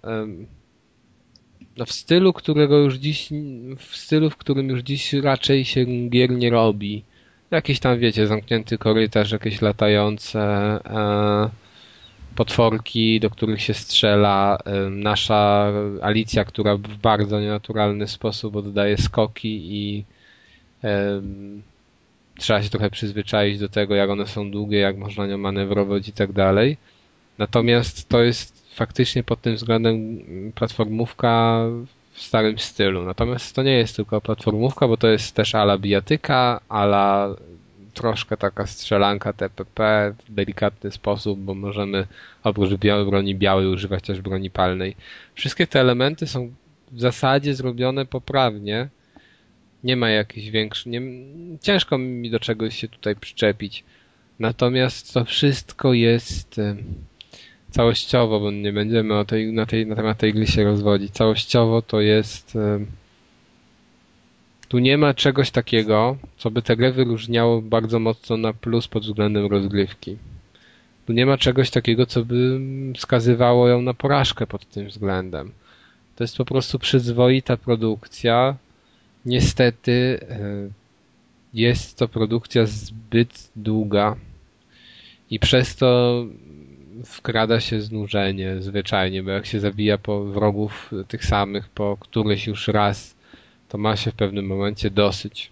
no 1.76 1.86
w 1.86 1.92
stylu, 1.92 2.32
którego 2.32 2.78
już 2.78 2.94
dziś, 2.94 3.28
w 3.76 3.96
stylu, 3.96 4.30
w 4.30 4.36
którym 4.36 4.68
już 4.68 4.80
dziś 4.80 5.12
raczej 5.12 5.64
się 5.64 5.84
gier 6.08 6.30
nie 6.30 6.50
robi. 6.50 7.04
Jakiś 7.50 7.80
tam, 7.80 7.98
wiecie, 7.98 8.26
zamknięty 8.26 8.78
korytarz, 8.78 9.32
jakieś 9.32 9.62
latające 9.62 10.40
e, 10.84 11.50
potworki, 12.36 13.20
do 13.20 13.30
których 13.30 13.62
się 13.62 13.74
strzela. 13.74 14.58
Nasza 14.90 15.72
Alicja, 16.02 16.44
która 16.44 16.76
w 16.76 16.80
bardzo 16.80 17.40
nienaturalny 17.40 18.08
sposób 18.08 18.56
oddaje 18.56 18.98
skoki 18.98 19.60
i 19.74 20.04
trzeba 22.38 22.62
się 22.62 22.68
trochę 22.70 22.90
przyzwyczaić 22.90 23.58
do 23.58 23.68
tego, 23.68 23.94
jak 23.94 24.10
one 24.10 24.26
są 24.26 24.50
długie, 24.50 24.78
jak 24.78 24.96
można 24.96 25.26
nią 25.26 25.38
manewrować 25.38 26.08
i 26.08 26.12
tak 26.12 26.32
dalej. 26.32 26.76
Natomiast 27.38 28.08
to 28.08 28.22
jest 28.22 28.76
faktycznie 28.76 29.22
pod 29.22 29.40
tym 29.40 29.54
względem 29.54 30.18
platformówka 30.54 31.64
w 32.12 32.22
starym 32.22 32.58
stylu. 32.58 33.02
Natomiast 33.02 33.56
to 33.56 33.62
nie 33.62 33.72
jest 33.72 33.96
tylko 33.96 34.20
platformówka, 34.20 34.88
bo 34.88 34.96
to 34.96 35.08
jest 35.08 35.34
też 35.34 35.54
ala 35.54 35.78
bijatyka, 35.78 36.60
ala 36.68 37.36
troszkę 37.94 38.36
taka 38.36 38.66
strzelanka 38.66 39.32
TPP 39.32 40.14
w 40.28 40.32
delikatny 40.32 40.90
sposób, 40.90 41.40
bo 41.40 41.54
możemy 41.54 42.06
oprócz 42.42 42.74
broni 43.06 43.34
białej 43.34 43.66
używać 43.66 44.04
też 44.04 44.20
broni 44.20 44.50
palnej. 44.50 44.96
Wszystkie 45.34 45.66
te 45.66 45.80
elementy 45.80 46.26
są 46.26 46.52
w 46.92 47.00
zasadzie 47.00 47.54
zrobione 47.54 48.06
poprawnie. 48.06 48.88
Nie 49.84 49.96
ma 49.96 50.10
jakichś 50.10 50.48
większych, 50.48 50.86
nie, 50.86 51.00
ciężko 51.60 51.98
mi 51.98 52.30
do 52.30 52.40
czegoś 52.40 52.76
się 52.76 52.88
tutaj 52.88 53.16
przyczepić. 53.16 53.84
Natomiast 54.38 55.14
to 55.14 55.24
wszystko 55.24 55.92
jest 55.92 56.60
całościowo, 57.70 58.40
bo 58.40 58.50
nie 58.50 58.72
będziemy 58.72 59.18
o 59.18 59.24
tej, 59.24 59.52
na, 59.52 59.66
tej, 59.66 59.86
na 59.86 59.96
temat 59.96 60.18
tej 60.18 60.32
gry 60.34 60.46
się 60.46 60.64
rozwodzić. 60.64 61.12
Całościowo 61.12 61.82
to 61.82 62.00
jest. 62.00 62.58
Tu 64.70 64.78
nie 64.78 64.98
ma 64.98 65.14
czegoś 65.14 65.50
takiego, 65.50 66.16
co 66.36 66.50
by 66.50 66.62
tę 66.62 66.76
grę 66.76 66.92
wyróżniało 66.92 67.62
bardzo 67.62 67.98
mocno 67.98 68.36
na 68.36 68.52
plus 68.52 68.88
pod 68.88 69.02
względem 69.02 69.46
rozgrywki. 69.46 70.16
Tu 71.06 71.12
nie 71.12 71.26
ma 71.26 71.38
czegoś 71.38 71.70
takiego, 71.70 72.06
co 72.06 72.24
by 72.24 72.60
wskazywało 72.96 73.68
ją 73.68 73.82
na 73.82 73.94
porażkę 73.94 74.46
pod 74.46 74.66
tym 74.66 74.86
względem. 74.86 75.52
To 76.16 76.24
jest 76.24 76.36
po 76.36 76.44
prostu 76.44 76.78
przyzwoita 76.78 77.56
produkcja. 77.56 78.56
Niestety 79.26 80.20
e, 80.30 80.38
jest 81.54 81.98
to 81.98 82.08
produkcja 82.08 82.66
zbyt 82.66 83.50
długa 83.56 84.16
i 85.30 85.38
przez 85.38 85.76
to 85.76 86.24
wkrada 87.04 87.60
się 87.60 87.80
znużenie 87.80 88.56
zwyczajnie, 88.62 89.22
bo 89.22 89.30
jak 89.30 89.46
się 89.46 89.60
zabija 89.60 89.98
po 89.98 90.24
wrogów 90.24 90.90
tych 91.08 91.24
samych 91.24 91.68
po 91.68 91.96
któryś 92.00 92.46
już 92.46 92.68
raz, 92.68 93.19
to 93.70 93.78
ma 93.78 93.96
się 93.96 94.10
w 94.10 94.14
pewnym 94.14 94.46
momencie 94.46 94.90
dosyć. 94.90 95.50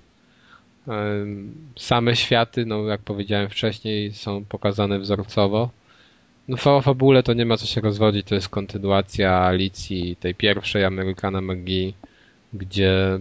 Same 1.76 2.16
światy, 2.16 2.66
no 2.66 2.86
jak 2.86 3.00
powiedziałem 3.00 3.48
wcześniej, 3.48 4.12
są 4.12 4.44
pokazane 4.44 4.98
wzorcowo. 4.98 5.70
No 6.48 6.56
o 6.64 6.80
fabule 6.80 7.22
to 7.22 7.34
nie 7.34 7.46
ma 7.46 7.56
co 7.56 7.66
się 7.66 7.80
rozwodzić, 7.80 8.26
to 8.26 8.34
jest 8.34 8.48
kontynuacja 8.48 9.32
Alicji, 9.32 10.16
tej 10.16 10.34
pierwszej 10.34 10.84
Amerykana 10.84 11.40
Magii, 11.40 11.94
gdzie 12.52 13.18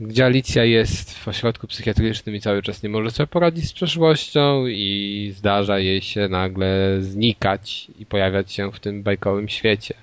gdzie 0.00 0.24
Alicja 0.24 0.64
jest 0.64 1.18
w 1.18 1.28
ośrodku 1.28 1.66
psychiatrycznym 1.66 2.36
i 2.36 2.40
cały 2.40 2.62
czas 2.62 2.82
nie 2.82 2.88
może 2.88 3.10
sobie 3.10 3.26
poradzić 3.26 3.68
z 3.68 3.72
przeszłością 3.72 4.66
i 4.66 5.32
zdarza 5.36 5.78
jej 5.78 6.02
się 6.02 6.28
nagle 6.28 6.96
znikać 7.00 7.90
i 7.98 8.06
pojawiać 8.06 8.52
się 8.52 8.72
w 8.72 8.80
tym 8.80 9.02
bajkowym 9.02 9.48
świecie. 9.48 9.94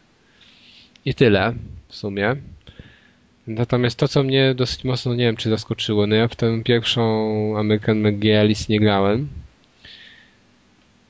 I 1.06 1.14
tyle 1.14 1.54
w 1.92 1.96
sumie. 1.96 2.36
Natomiast 3.48 3.98
to, 3.98 4.08
co 4.08 4.24
mnie 4.24 4.56
dosyć 4.56 4.84
mocno, 4.84 5.16
nie 5.16 5.26
wiem, 5.26 5.36
czy 5.36 5.50
zaskoczyło, 5.50 6.08
no 6.08 6.16
ja 6.16 6.28
w 6.28 6.36
tę 6.36 6.64
pierwszą 6.64 7.04
American 7.58 8.00
Magic 8.00 8.36
Alice 8.40 8.66
nie 8.70 8.80
grałem. 8.80 9.28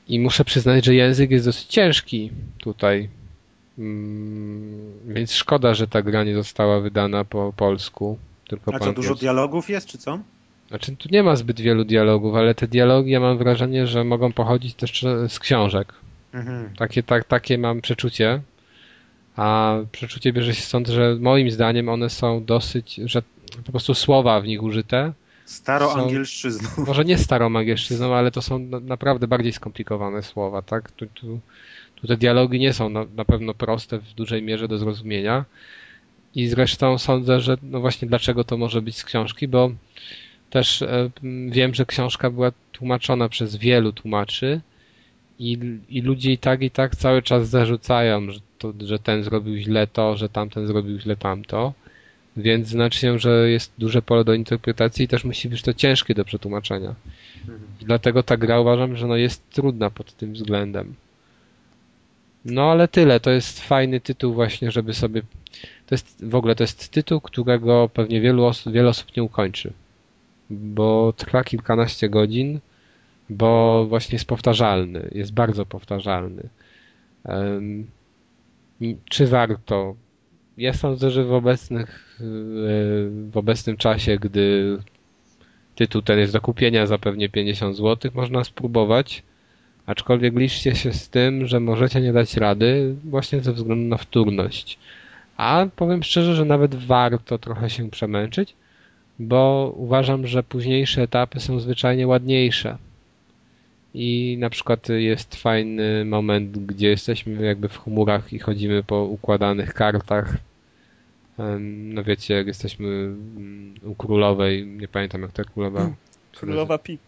I 0.08 0.20
muszę 0.20 0.44
przyznać, 0.44 0.84
że 0.84 0.94
język 0.94 1.30
jest 1.30 1.44
dosyć 1.44 1.64
ciężki 1.66 2.30
tutaj. 2.58 3.08
Mm, 3.78 4.92
Więc 5.06 5.32
szkoda, 5.32 5.74
że 5.74 5.88
ta 5.88 6.02
gra 6.02 6.24
nie 6.24 6.34
została 6.34 6.80
wydana 6.80 7.24
po 7.24 7.52
polsku. 7.56 8.18
Tylko 8.48 8.74
A 8.74 8.78
co, 8.78 8.92
dużo 8.92 9.14
dialogów 9.14 9.70
jest, 9.70 9.86
czy 9.86 9.98
co? 9.98 10.18
Znaczy, 10.68 10.96
tu 10.96 11.08
nie 11.12 11.22
ma 11.22 11.36
zbyt 11.36 11.60
wielu 11.60 11.84
dialogów, 11.84 12.34
ale 12.34 12.54
te 12.54 12.68
dialogi 12.68 13.10
ja 13.10 13.20
mam 13.20 13.38
wrażenie, 13.38 13.86
że 13.86 14.04
mogą 14.04 14.32
pochodzić 14.32 14.74
też 14.74 15.04
z 15.28 15.38
książek. 15.38 15.92
Mhm. 16.32 16.70
Takie, 16.76 17.02
tak, 17.02 17.24
takie 17.24 17.58
mam 17.58 17.80
przeczucie. 17.80 18.40
A 19.36 19.76
przeczucie 19.92 20.32
bierze 20.32 20.54
się 20.54 20.62
stąd, 20.62 20.88
że 20.88 21.16
moim 21.20 21.50
zdaniem 21.50 21.88
one 21.88 22.10
są 22.10 22.44
dosyć, 22.44 23.00
że 23.04 23.22
po 23.64 23.72
prostu 23.72 23.94
słowa 23.94 24.40
w 24.40 24.46
nich 24.46 24.62
użyte. 24.62 25.12
Staroangielszczyzną. 25.44 26.68
Może 26.86 27.04
nie 27.04 27.18
staromagieszczyzną, 27.18 28.14
ale 28.14 28.30
to 28.30 28.42
są 28.42 28.58
na- 28.58 28.80
naprawdę 28.80 29.28
bardziej 29.28 29.52
skomplikowane 29.52 30.22
słowa, 30.22 30.62
tak? 30.62 30.90
Tu, 30.90 31.06
tu, 31.06 31.40
tu 31.94 32.06
te 32.06 32.16
dialogi 32.16 32.60
nie 32.60 32.72
są 32.72 32.88
na, 32.88 33.06
na 33.16 33.24
pewno 33.24 33.54
proste 33.54 33.98
w 33.98 34.14
dużej 34.14 34.42
mierze 34.42 34.68
do 34.68 34.78
zrozumienia. 34.78 35.44
I 36.34 36.48
zresztą 36.48 36.98
sądzę, 36.98 37.40
że 37.40 37.56
no 37.62 37.80
właśnie 37.80 38.08
dlaczego 38.08 38.44
to 38.44 38.56
może 38.56 38.82
być 38.82 38.96
z 38.96 39.04
książki, 39.04 39.48
bo 39.48 39.70
też 40.50 40.82
e, 40.82 41.10
wiem, 41.48 41.74
że 41.74 41.86
książka 41.86 42.30
była 42.30 42.52
tłumaczona 42.72 43.28
przez 43.28 43.56
wielu 43.56 43.92
tłumaczy 43.92 44.60
i, 45.38 45.58
i 45.88 46.02
ludzie 46.02 46.32
i 46.32 46.38
tak 46.38 46.62
i 46.62 46.70
tak 46.70 46.96
cały 46.96 47.22
czas 47.22 47.48
zarzucają, 47.48 48.30
że, 48.30 48.40
to, 48.62 48.86
że 48.86 48.98
ten 48.98 49.22
zrobił 49.22 49.56
źle 49.56 49.86
to, 49.86 50.16
że 50.16 50.28
tamten 50.28 50.66
zrobił 50.66 50.98
źle 50.98 51.16
tamto. 51.16 51.72
Więc 52.36 52.68
znaczy 52.68 52.98
się, 52.98 53.18
że 53.18 53.50
jest 53.50 53.72
duże 53.78 54.02
pole 54.02 54.24
do 54.24 54.34
interpretacji 54.34 55.04
i 55.04 55.08
też 55.08 55.24
musi 55.24 55.48
być 55.48 55.62
to 55.62 55.74
ciężkie 55.74 56.14
do 56.14 56.24
przetłumaczenia. 56.24 56.94
I 57.80 57.84
dlatego 57.84 58.22
ta 58.22 58.36
gra 58.36 58.60
uważam, 58.60 58.96
że 58.96 59.06
no 59.06 59.16
jest 59.16 59.50
trudna 59.50 59.90
pod 59.90 60.16
tym 60.16 60.32
względem. 60.32 60.94
No 62.44 62.70
ale 62.70 62.88
tyle, 62.88 63.20
to 63.20 63.30
jest 63.30 63.60
fajny 63.60 64.00
tytuł 64.00 64.34
właśnie, 64.34 64.70
żeby 64.70 64.94
sobie... 64.94 65.22
To 65.86 65.94
jest 65.94 66.24
w 66.28 66.34
ogóle 66.34 66.54
to 66.54 66.64
jest 66.64 66.88
tytuł, 66.88 67.20
którego 67.20 67.90
pewnie 67.94 68.20
wielu 68.20 68.44
osób, 68.44 68.72
wiele 68.72 68.88
osób 68.88 69.16
nie 69.16 69.22
ukończy. 69.22 69.72
Bo 70.50 71.12
trwa 71.16 71.44
kilkanaście 71.44 72.08
godzin, 72.08 72.60
bo 73.30 73.84
właśnie 73.86 74.16
jest 74.16 74.24
powtarzalny, 74.24 75.08
jest 75.12 75.32
bardzo 75.32 75.66
powtarzalny. 75.66 76.42
I 77.60 77.84
czy 79.10 79.26
warto? 79.26 79.94
Ja 80.58 80.72
sądzę, 80.72 81.10
że 81.10 81.24
w 81.24 81.32
obecnych, 81.32 82.18
e, 82.20 82.24
w 83.30 83.36
obecnym 83.36 83.76
czasie, 83.76 84.18
gdy 84.18 84.78
tytuł 85.74 86.02
ten 86.02 86.18
jest 86.18 86.32
do 86.32 86.40
kupienia 86.40 86.86
za 86.86 86.98
pewnie 86.98 87.28
50 87.28 87.76
zł, 87.76 88.10
można 88.14 88.44
spróbować. 88.44 89.22
Aczkolwiek 89.86 90.36
liczcie 90.36 90.74
się 90.74 90.92
z 90.92 91.08
tym, 91.08 91.46
że 91.46 91.60
możecie 91.60 92.00
nie 92.00 92.12
dać 92.12 92.36
rady 92.36 92.94
właśnie 93.04 93.40
ze 93.40 93.52
względu 93.52 93.88
na 93.88 93.96
wtórność. 93.96 94.78
A 95.36 95.66
powiem 95.76 96.02
szczerze, 96.02 96.34
że 96.34 96.44
nawet 96.44 96.74
warto 96.74 97.38
trochę 97.38 97.70
się 97.70 97.90
przemęczyć, 97.90 98.54
bo 99.18 99.72
uważam, 99.76 100.26
że 100.26 100.42
późniejsze 100.42 101.02
etapy 101.02 101.40
są 101.40 101.60
zwyczajnie 101.60 102.06
ładniejsze. 102.06 102.78
I 103.94 104.36
na 104.40 104.50
przykład 104.50 104.88
jest 104.88 105.36
fajny 105.36 106.04
moment, 106.04 106.58
gdzie 106.58 106.88
jesteśmy 106.88 107.46
jakby 107.46 107.68
w 107.68 107.78
chmurach 107.78 108.32
i 108.32 108.38
chodzimy 108.38 108.82
po 108.82 109.04
układanych 109.04 109.74
kartach. 109.74 110.36
No 111.58 112.04
wiecie, 112.04 112.34
jak 112.34 112.46
jesteśmy 112.46 112.88
mm, 112.88 113.74
u 113.82 113.94
królowej, 113.94 114.66
nie 114.66 114.88
pamiętam 114.88 115.22
jak 115.22 115.32
ta 115.32 115.44
królowa. 115.44 115.90
Królowa 116.36 116.78
Pik. 116.78 117.00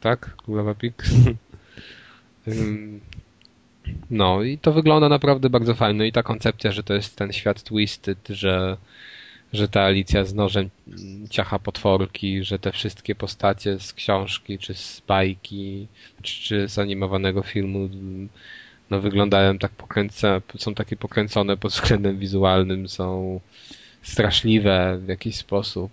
Tak? 0.00 0.36
Królowa 0.36 0.74
Pik. 0.74 1.02
No 4.10 4.42
i 4.42 4.58
to 4.58 4.72
wygląda 4.72 5.08
naprawdę 5.08 5.50
bardzo 5.50 5.74
fajnie. 5.74 6.06
I 6.06 6.12
ta 6.12 6.22
koncepcja, 6.22 6.72
że 6.72 6.82
to 6.82 6.94
jest 6.94 7.16
ten 7.16 7.32
świat 7.32 7.62
twisted, 7.62 8.28
że, 8.28 8.76
że 9.52 9.68
ta 9.68 9.82
Alicja 9.82 10.24
z 10.24 10.34
nożem 10.34 10.70
ciacha 11.30 11.58
potworki, 11.58 12.44
że 12.44 12.58
te 12.58 12.72
wszystkie 12.72 13.14
postacie 13.14 13.80
z 13.80 13.92
książki, 13.92 14.58
czy 14.58 14.74
z 14.74 15.02
bajki, 15.08 15.86
czy, 16.22 16.42
czy 16.42 16.68
z 16.68 16.78
animowanego 16.78 17.42
filmu 17.42 17.88
no 18.90 19.00
wyglądają 19.00 19.58
tak 19.58 19.72
pokręcone, 19.72 20.40
są 20.58 20.74
takie 20.74 20.96
pokręcone 20.96 21.56
pod 21.56 21.72
względem 21.72 22.18
wizualnym, 22.18 22.88
są 22.88 23.40
straszliwe 24.02 24.98
w 24.98 25.08
jakiś 25.08 25.36
sposób. 25.36 25.92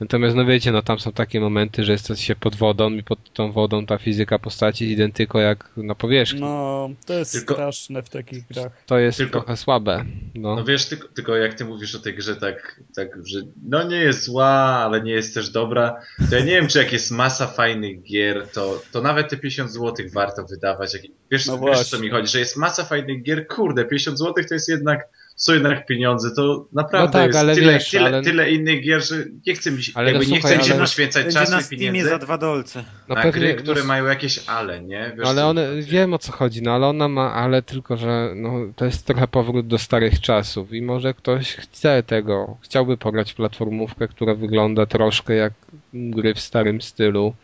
Natomiast 0.00 0.36
no 0.36 0.44
wiecie, 0.44 0.72
no 0.72 0.82
tam 0.82 0.98
są 0.98 1.12
takie 1.12 1.40
momenty, 1.40 1.84
że 1.84 1.92
jesteś 1.92 2.24
się 2.26 2.36
pod 2.36 2.56
wodą 2.56 2.90
i 2.90 3.02
pod 3.02 3.32
tą 3.32 3.52
wodą 3.52 3.86
ta 3.86 3.98
fizyka 3.98 4.38
postaci 4.38 4.90
identyko 4.90 5.40
jak 5.40 5.70
na 5.76 5.94
powierzchni. 5.94 6.40
No, 6.40 6.90
to 7.06 7.14
jest 7.14 7.32
Tylko- 7.32 7.54
straszne 7.54 8.02
w 8.02 8.08
takich 8.08 8.46
grach. 8.46 8.72
To 8.86 8.98
jest 8.98 9.18
Tylko- 9.18 9.38
trochę 9.40 9.56
słabe. 9.56 10.04
No. 10.34 10.56
No 10.56 10.64
wiesz, 10.64 10.86
tylko, 10.86 11.08
tylko 11.08 11.36
jak 11.36 11.54
ty 11.54 11.64
mówisz 11.64 11.94
o 11.94 11.98
tej 11.98 12.14
grze 12.14 12.36
tak, 12.36 12.80
tak, 12.96 13.08
że 13.26 13.38
no 13.68 13.82
nie 13.82 13.96
jest 13.96 14.24
zła, 14.24 14.48
ale 14.84 15.00
nie 15.02 15.12
jest 15.12 15.34
też 15.34 15.50
dobra, 15.50 16.00
to 16.30 16.36
ja 16.36 16.44
nie 16.44 16.52
wiem, 16.52 16.68
czy 16.68 16.78
jak 16.78 16.92
jest 16.92 17.10
masa 17.10 17.46
fajnych 17.46 18.02
gier, 18.02 18.48
to, 18.52 18.82
to 18.92 19.00
nawet 19.00 19.28
te 19.28 19.36
50 19.36 19.72
zł 19.72 20.06
warto 20.14 20.44
wydawać. 20.44 20.94
Jak, 20.94 21.02
wiesz, 21.30 21.46
No 21.46 21.58
wiesz 21.58 21.80
o 21.80 21.84
co 21.84 21.98
mi 21.98 22.10
chodzi, 22.10 22.28
że 22.32 22.38
jest 22.38 22.56
masa 22.56 22.84
fajnych 22.84 23.22
gier, 23.22 23.46
kurde, 23.48 23.84
50 23.84 24.18
zł 24.18 24.44
to 24.48 24.54
jest 24.54 24.68
jednak, 24.68 25.08
są 25.36 25.52
jednak 25.52 25.86
pieniądze, 25.86 26.30
to 26.36 26.66
naprawdę 26.72 27.06
No 27.06 27.12
tak, 27.12 27.26
jest 27.26 27.38
ale 27.38 27.54
tyle, 27.54 27.72
wiesz, 27.72 27.90
tyle, 27.90 28.04
ale- 28.06 28.22
tyle 28.22 28.50
innych 28.50 28.82
gier, 28.82 29.04
że 29.04 29.14
nie 29.46 29.54
chcę 29.54 29.70
mi 29.70 29.82
się, 29.82 29.92
Ale 29.94 30.04
no 30.12 30.18
jakby 30.18 30.32
nie 30.32 30.40
słuchaj, 30.40 30.52
chcę 30.52 30.58
mi 30.62 30.68
się 30.68 30.74
ale- 30.74 30.82
poświęcać 30.82 31.34
czasu 31.34 31.74
i 31.74 31.78
pieniędzy 31.78 32.08
za 32.10 32.18
dwa 32.18 32.38
dolce. 32.38 32.84
No 33.08 33.14
na 33.14 33.22
pewnie- 33.22 33.40
gry, 33.40 33.54
które 33.54 33.80
no, 33.80 33.86
mają 33.86 34.04
jakieś 34.04 34.48
ale, 34.48 34.82
nie? 34.82 35.12
Wiesz, 35.18 35.26
ale 35.28 35.42
co- 35.42 35.48
one, 35.48 35.68
wiem 35.82 36.14
o 36.14 36.18
co 36.18 36.32
chodzi, 36.32 36.62
no 36.62 36.72
ale 36.72 36.86
ona 36.86 37.08
ma, 37.08 37.32
ale 37.32 37.62
tylko, 37.62 37.96
że 37.96 38.32
no, 38.36 38.52
to 38.76 38.84
jest 38.84 39.06
trochę 39.06 39.28
powrót 39.28 39.66
do 39.66 39.78
starych 39.78 40.20
czasów 40.20 40.72
i 40.72 40.82
może 40.82 41.14
ktoś 41.14 41.52
chce 41.54 42.02
tego, 42.02 42.56
chciałby 42.62 42.96
pograć 42.96 43.32
w 43.32 43.34
platformówkę, 43.34 44.08
która 44.08 44.34
wygląda 44.34 44.86
troszkę 44.86 45.34
jak 45.34 45.52
gry 45.94 46.34
w 46.34 46.40
starym 46.40 46.80
stylu. 46.80 47.34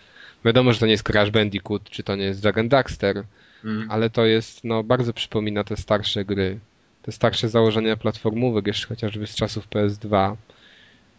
Wiadomo, 0.45 0.73
że 0.73 0.79
to 0.81 0.87
nie 0.87 0.93
jest 0.93 1.03
Crash 1.05 1.31
Bandicoot, 1.31 1.91
czy 1.91 2.03
to 2.03 2.17
nie 2.17 2.25
jest 2.25 2.45
Jack 2.45 2.59
Daxter, 2.69 3.25
Mm. 3.65 3.91
ale 3.91 4.11
to 4.11 4.27
jest, 4.27 4.65
no, 4.65 4.83
bardzo 4.85 5.13
przypomina 5.13 5.65
te 5.65 5.77
starsze 5.77 6.25
gry. 6.25 6.59
Te 7.03 7.13
starsze 7.13 7.49
założenia 7.49 7.97
platformówek, 7.97 8.67
jeszcze 8.67 8.87
chociażby 8.87 9.27
z 9.27 9.35
czasów 9.35 9.69
PS2. 9.69 10.37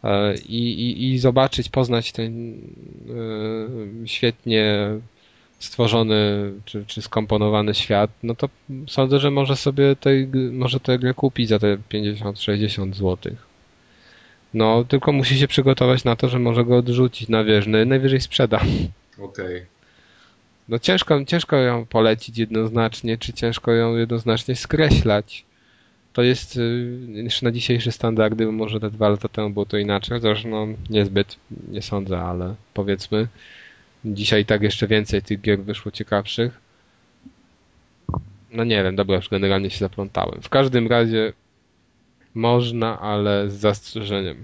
E, 0.04 0.36
I, 0.36 0.82
i, 0.82 1.14
i 1.14 1.20
zobaczyć, 1.20 1.70
poznać 1.70 2.12
ten 2.12 2.54
e, 4.04 4.08
świetnie 4.08 4.90
stworzony 5.60 6.52
czy, 6.66 6.86
czy 6.86 7.02
skomponowany 7.02 7.74
świat, 7.74 8.12
no 8.24 8.36
to 8.36 8.50
sądzę, 8.88 9.20
że 9.20 9.32
może 9.32 9.56
sobie 9.56 9.96
tej, 9.96 10.28
może 10.52 10.80
tę 10.80 11.00
grę 11.00 11.14
kupić 11.14 11.50
za 11.50 11.60
te 11.60 11.78
50-60 11.78 12.94
zł. 12.94 13.36
No, 14.54 14.84
tylko 14.84 15.12
musi 15.12 15.40
się 15.40 15.48
przygotować 15.48 16.04
na 16.04 16.16
to, 16.16 16.30
że 16.30 16.40
może 16.40 16.66
go 16.66 16.78
odrzucić 16.78 17.30
na 17.30 17.44
wieżny, 17.44 17.86
najwyżej 17.86 18.22
sprzeda. 18.22 18.62
Okej. 19.20 19.66
No 20.70 20.80
ciężko, 20.80 21.26
ciężko 21.26 21.56
ją 21.56 21.86
polecić 21.86 22.38
jednoznacznie, 22.38 23.18
czy 23.18 23.34
ciężko 23.34 23.72
ją 23.72 23.96
jednoznacznie 23.96 24.56
skreślać. 24.56 25.46
To 26.14 26.24
jest 26.24 26.58
y, 26.58 26.98
jeszcze 27.08 27.46
na 27.46 27.52
dzisiejsze 27.52 27.92
standardy, 27.92 28.46
bo 28.46 28.52
może 28.52 28.80
te 28.80 28.92
dwa 28.92 29.10
lata 29.10 29.28
temu 29.28 29.50
było 29.50 29.66
to 29.66 29.78
inaczej, 29.78 30.20
chociaż 30.20 30.46
no 30.46 30.68
niezbyt, 30.90 31.36
nie 31.72 31.82
sądzę, 31.82 32.20
ale 32.20 32.56
powiedzmy. 32.74 33.28
Dzisiaj 34.06 34.46
tak 34.46 34.62
jeszcze 34.62 34.88
więcej 34.88 35.22
tych 35.22 35.42
gier 35.42 35.64
wyszło 35.64 35.92
ciekawszych. 35.92 36.60
No 38.52 38.64
nie 38.64 38.84
wiem, 38.84 38.96
dobra, 38.96 39.16
już 39.16 39.30
generalnie 39.30 39.70
się 39.70 39.80
zaplątałem. 39.80 40.42
W 40.42 40.50
każdym 40.50 40.88
razie 40.88 41.34
można, 42.34 43.00
ale 43.00 43.50
z 43.50 43.54
zastrzeżeniem. 43.54 44.38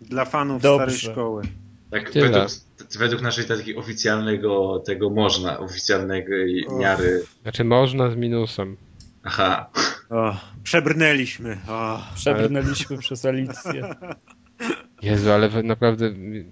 Dla 0.00 0.24
fanów 0.24 0.62
Dobrze. 0.62 0.96
starej 0.96 1.12
szkoły. 1.14 1.42
Tak, 1.90 2.10
Tyle. 2.10 2.28
według, 2.28 2.50
według 2.98 3.22
naszej 3.22 3.44
takiej 3.44 3.76
oficjalnego 3.76 4.82
tego 4.86 5.10
można, 5.10 5.58
oficjalnego 5.58 6.32
miary. 6.78 7.22
Znaczy 7.42 7.64
można 7.64 8.10
z 8.10 8.16
minusem. 8.16 8.76
Aha. 9.22 9.70
O, 10.12 10.36
przebrnęliśmy. 10.62 11.58
O. 11.68 12.02
Przebrnęliśmy 12.14 12.98
przez 12.98 13.24
Alicję. 13.24 13.82
Jezu, 15.02 15.30
ale 15.30 15.62
naprawdę 15.62 16.10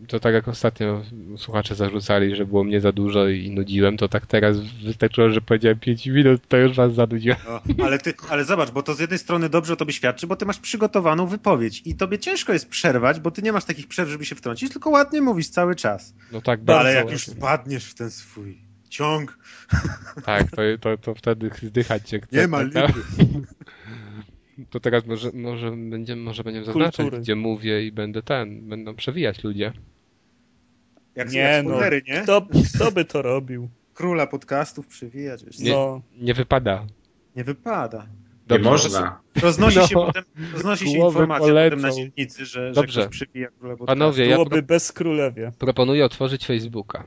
to 0.09 0.21
tak 0.21 0.35
jak 0.35 0.49
ostatnio 0.49 1.03
słuchacze 1.37 1.75
zarzucali, 1.75 2.37
że 2.37 2.47
było 2.47 2.65
mnie 2.65 2.81
za 2.81 2.93
dużo 2.93 3.29
i 3.29 3.51
nudziłem, 3.51 3.97
to 3.97 4.09
tak 4.09 4.27
teraz 4.27 4.57
wystarczyło, 4.85 5.31
że 5.31 5.41
powiedziałem 5.41 5.79
5 5.79 6.07
minut, 6.07 6.49
to 6.49 6.57
już 6.57 6.77
was 6.77 6.95
zanudziłem. 6.95 7.39
No, 7.79 7.85
ale, 7.85 7.99
ty, 7.99 8.15
ale 8.31 8.45
zobacz, 8.45 8.71
bo 8.71 8.83
to 8.83 8.95
z 8.95 9.01
jednej 9.01 9.19
strony 9.19 9.49
dobrze 9.49 9.73
o 9.73 9.77
tobie 9.77 9.93
świadczy, 9.93 10.27
bo 10.27 10.37
ty 10.37 10.47
masz 10.47 10.59
przygotowaną 10.59 11.27
wypowiedź 11.27 11.83
i 11.85 11.95
tobie 11.95 12.19
ciężko 12.19 12.53
jest 12.53 12.69
przerwać, 12.69 13.21
bo 13.21 13.31
ty 13.31 13.43
nie 13.43 13.53
masz 13.53 13.65
takich 13.65 13.87
przerw, 13.89 14.11
żeby 14.11 14.25
się 14.25 14.35
wtrącić, 14.35 14.73
tylko 14.73 14.91
ładnie 14.91 15.21
mówisz 15.23 15.49
cały 15.49 15.75
czas. 15.75 16.15
No 16.33 16.41
tak, 16.43 16.61
No, 16.61 16.65
bardzo 16.67 16.81
ale 16.81 16.93
jak 16.95 17.05
ładnie. 17.05 17.13
już 17.13 17.25
wpadniesz 17.25 17.85
w 17.85 17.95
ten 17.95 18.11
swój 18.11 18.70
ciąg, 18.91 19.39
Tak, 20.25 20.51
to, 20.51 20.63
to, 20.81 20.97
to 20.99 21.15
wtedy 21.15 21.51
zdychać 21.63 22.11
się 22.11 22.21
chce. 22.21 22.37
nie 22.37 22.49
ma 22.49 22.59
tak, 22.71 22.89
lipy. 22.97 23.47
To 24.71 24.81
teraz 24.81 25.07
może, 25.07 25.31
może 25.35 25.71
będziemy, 25.71 26.23
może 26.23 26.45
będziemy 26.45 26.67
zaznaczać, 26.67 26.97
Kultury. 26.97 27.19
gdzie 27.23 27.37
mówię 27.37 27.87
i 27.87 27.93
będę 27.93 28.23
ten, 28.23 28.69
będą 28.69 28.95
przewijać 28.95 29.45
ludzie. 29.45 29.73
Jak, 31.17 31.33
Nie, 31.33 31.39
jak 31.39 31.65
no. 31.65 31.71
spoilery, 31.71 32.03
nie? 32.09 32.21
Kto, 32.21 32.47
kto 32.75 32.93
by 32.93 33.05
to 33.05 33.23
robił? 33.23 33.69
Króla 33.95 34.27
podcastów 34.27 34.87
przewijać, 34.87 35.45
wiesz, 35.45 35.59
Nie, 35.59 35.71
No. 35.73 36.01
nie 36.21 36.35
wypada. 36.35 36.87
nie 37.37 37.45
wypada. 37.45 37.99
Nie 37.99 38.07
Dobrze. 38.59 38.71
można. 38.71 39.21
Roznosi 39.43 39.79
No. 39.79 39.87
się 39.87 39.95
potem, 39.95 40.25
roznosi 40.53 40.89
się 40.91 40.99
informacja 40.99 41.49
polecą. 41.49 41.77
potem 41.77 41.91
na 41.91 41.97
dzielnicy, 41.97 42.47
że, 42.47 42.69
że 42.69 42.73
Dobrze. 42.73 43.01
ktoś 43.01 43.11
przewija 43.13 43.49
króla 43.49 43.77
podcastu. 43.77 43.87
Panowie, 43.87 44.27
ja 44.27 44.33
Byłoby 44.35 44.51
pro, 44.51 44.63
bez 44.63 44.93
królewie. 44.93 45.53
proponuję 45.59 46.05
otworzyć 46.05 46.47
Facebooka. 46.47 47.05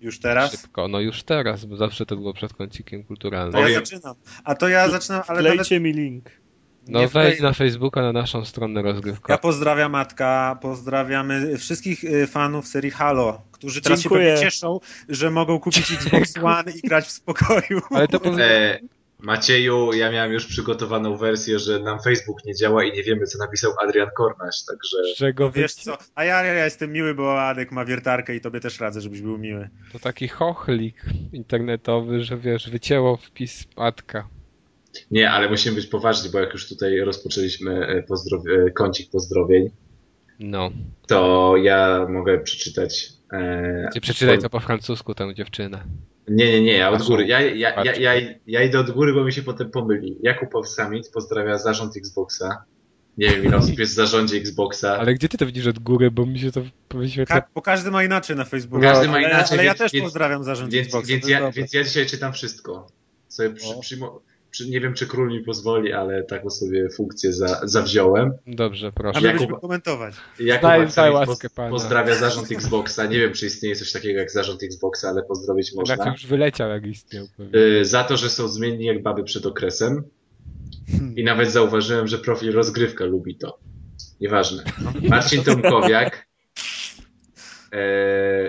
Już 0.00 0.18
teraz? 0.18 0.50
Szybko, 0.60 0.88
no 0.88 1.00
już 1.00 1.22
teraz, 1.22 1.64
bo 1.64 1.76
zawsze 1.76 2.06
to 2.06 2.16
było 2.16 2.34
przed 2.34 2.52
kącikiem 2.52 3.02
To 3.02 3.08
kulturalnym. 3.08 3.54
ja 3.60 3.62
Powiem. 3.66 3.86
zaczynam. 3.86 4.14
A 4.44 4.54
to 4.54 4.68
ja 4.68 4.88
zaczynam, 4.88 5.22
ale 5.28 5.42
nawet 5.42 5.52
Wklejcie 5.52 5.80
mi 5.80 5.92
link. 5.92 6.30
No 6.88 7.00
nie 7.00 7.08
wejdź 7.08 7.34
wklej- 7.38 7.42
na 7.42 7.52
Facebooka, 7.52 8.02
na 8.02 8.12
naszą 8.12 8.44
stronę 8.44 8.82
rozgrywka. 8.82 9.32
Ja 9.32 9.38
pozdrawiam 9.38 9.92
Matka, 9.92 10.58
pozdrawiamy 10.62 11.58
wszystkich 11.58 12.04
y, 12.04 12.26
fanów 12.26 12.68
serii 12.68 12.90
Halo, 12.90 13.42
którzy 13.52 13.82
teraz 13.82 14.00
Dziękuję. 14.00 14.36
się 14.36 14.42
cieszą, 14.42 14.80
że 15.08 15.30
mogą 15.30 15.60
kupić 15.60 15.90
Xbox 15.92 16.36
One 16.42 16.72
i 16.72 16.80
grać 16.88 17.04
w 17.04 17.10
spokoju. 17.10 17.80
Ale 17.90 18.08
to 18.08 18.20
poz... 18.30 18.36
Macieju, 19.18 19.92
ja 19.92 20.10
miałem 20.10 20.32
już 20.32 20.46
przygotowaną 20.46 21.16
wersję, 21.16 21.58
że 21.58 21.78
nam 21.80 22.00
Facebook 22.00 22.44
nie 22.44 22.54
działa 22.54 22.84
i 22.84 22.92
nie 22.92 23.02
wiemy, 23.02 23.26
co 23.26 23.38
napisał 23.38 23.72
Adrian 23.84 24.08
Kornaś, 24.16 24.64
także 24.68 25.14
czego 25.16 25.50
Wiesz 25.50 25.74
co, 25.74 25.98
a 26.14 26.24
ja, 26.24 26.44
ja 26.44 26.64
jestem 26.64 26.92
miły, 26.92 27.14
bo 27.14 27.42
Adek 27.42 27.72
ma 27.72 27.84
wiertarkę 27.84 28.34
i 28.36 28.40
tobie 28.40 28.60
też 28.60 28.80
radzę, 28.80 29.00
żebyś 29.00 29.20
był 29.20 29.38
miły. 29.38 29.68
To 29.92 29.98
taki 29.98 30.28
chochlik 30.28 31.04
internetowy, 31.32 32.24
że 32.24 32.36
wiesz, 32.38 32.70
wycięło 32.70 33.16
wpis 33.16 33.64
matka. 33.76 34.28
nie, 35.10 35.30
ale 35.30 35.48
musimy 35.50 35.76
być 35.76 35.86
poważni, 35.86 36.30
bo 36.30 36.38
jak 36.40 36.52
już 36.52 36.68
tutaj 36.68 37.00
rozpoczęliśmy 37.00 37.86
e, 37.86 38.02
pozdrow- 38.02 38.66
e, 38.66 38.70
kącik 38.70 39.10
pozdrowień, 39.10 39.70
No. 40.40 40.70
to 41.06 41.54
ja 41.62 42.06
mogę 42.10 42.38
przeczytać. 42.40 43.08
E, 43.32 43.88
Gdzie 43.90 44.00
przeczytaj 44.00 44.38
to 44.38 44.50
po 44.50 44.60
francusku 44.60 45.14
tę 45.14 45.34
dziewczynę. 45.34 45.84
Nie, 46.28 46.52
nie, 46.52 46.60
nie, 46.62 46.72
ja 46.72 46.90
od 46.90 47.02
góry. 47.02 47.26
Ja, 47.26 47.40
ja, 47.40 47.84
ja, 47.84 47.94
ja, 47.94 48.12
ja 48.46 48.62
idę 48.62 48.78
od 48.80 48.90
góry, 48.90 49.12
bo 49.14 49.24
mi 49.24 49.32
się 49.32 49.42
potem 49.42 49.70
pomyli. 49.70 50.18
Jakub 50.22 50.66
Summit 50.66 51.10
pozdrawia 51.10 51.58
zarząd 51.58 51.96
Xboxa. 51.96 52.64
Nie 53.18 53.28
wiem, 53.28 53.44
ile 53.44 53.56
osób 53.56 53.78
jest 53.78 53.92
w 53.92 53.94
zarządzie 53.94 54.36
Xboxa. 54.36 54.98
Ale 54.98 55.14
gdzie 55.14 55.28
ty 55.28 55.38
to 55.38 55.46
widzisz 55.46 55.66
od 55.66 55.78
góry, 55.78 56.10
bo 56.10 56.26
mi 56.26 56.38
się 56.38 56.52
to 56.52 56.62
wyświetla... 56.94 57.40
Ka- 57.40 57.48
bo 57.54 57.62
każdy 57.62 57.90
ma 57.90 58.04
inaczej 58.04 58.36
na 58.36 58.44
Facebooku. 58.44 58.82
Każdy 58.82 59.08
ma 59.08 59.14
ale, 59.14 59.28
inaczej, 59.28 59.58
ale 59.58 59.64
ja 59.64 59.70
więc- 59.70 59.78
też 59.78 59.92
więc- 59.92 60.04
pozdrawiam 60.04 60.44
zarząd 60.44 60.72
Więc, 60.72 60.86
Xboxa. 60.86 61.08
więc, 61.08 61.28
ja, 61.28 61.50
więc 61.52 61.72
ja 61.72 61.84
dzisiaj 61.84 62.06
czytam 62.06 62.32
wszystko. 62.32 62.86
Sobie 63.28 63.50
przy, 63.50 63.66
O. 64.04 64.20
nie 64.60 64.80
wiem, 64.80 64.94
czy 64.94 65.06
król 65.06 65.28
mi 65.28 65.40
pozwoli, 65.40 65.92
ale 65.92 66.24
taką 66.24 66.50
sobie 66.50 66.88
funkcję 66.90 67.32
za, 67.32 67.60
zawziąłem. 67.64 68.32
Dobrze, 68.46 68.92
proszę. 68.92 69.20
my 69.20 69.26
Jakub- 69.32 69.60
komentować. 69.60 70.14
Jakub 70.40 70.68
Daj- 70.70 70.96
daj 70.96 71.10
łaskę 71.10 71.50
pana. 71.50 71.70
pozdrawia 71.70 72.14
zarząd 72.14 72.52
Xboxa. 72.52 73.06
Nie 73.06 73.18
wiem, 73.18 73.32
czy 73.32 73.46
istnieje 73.46 73.76
coś 73.76 73.92
takiego 73.92 74.18
jak 74.18 74.30
zarząd 74.30 74.62
Xboxa, 74.62 75.08
ale 75.08 75.22
pozdrowić 75.22 75.74
można. 75.74 76.10
już 76.12 76.26
wyleciał, 76.26 76.70
jak 76.70 76.86
istniał. 76.86 77.26
pewnie. 77.36 77.58
Y, 77.60 77.84
za 77.84 78.04
to, 78.04 78.16
że 78.16 78.30
są 78.30 78.48
zmienni 78.48 78.84
jak 78.84 79.02
baby 79.02 79.24
przed 79.24 79.46
okresem. 79.46 80.02
I 81.16 81.24
nawet 81.24 81.50
zauważyłem, 81.50 82.06
że 82.06 82.18
profil 82.18 82.52
rozgrywka 82.52 83.04
lubi 83.04 83.36
to. 83.36 83.58
Nieważne. 84.20 84.64
Marcin 85.10 85.44
Tomkowiak. 85.44 86.26
E, 87.72 87.78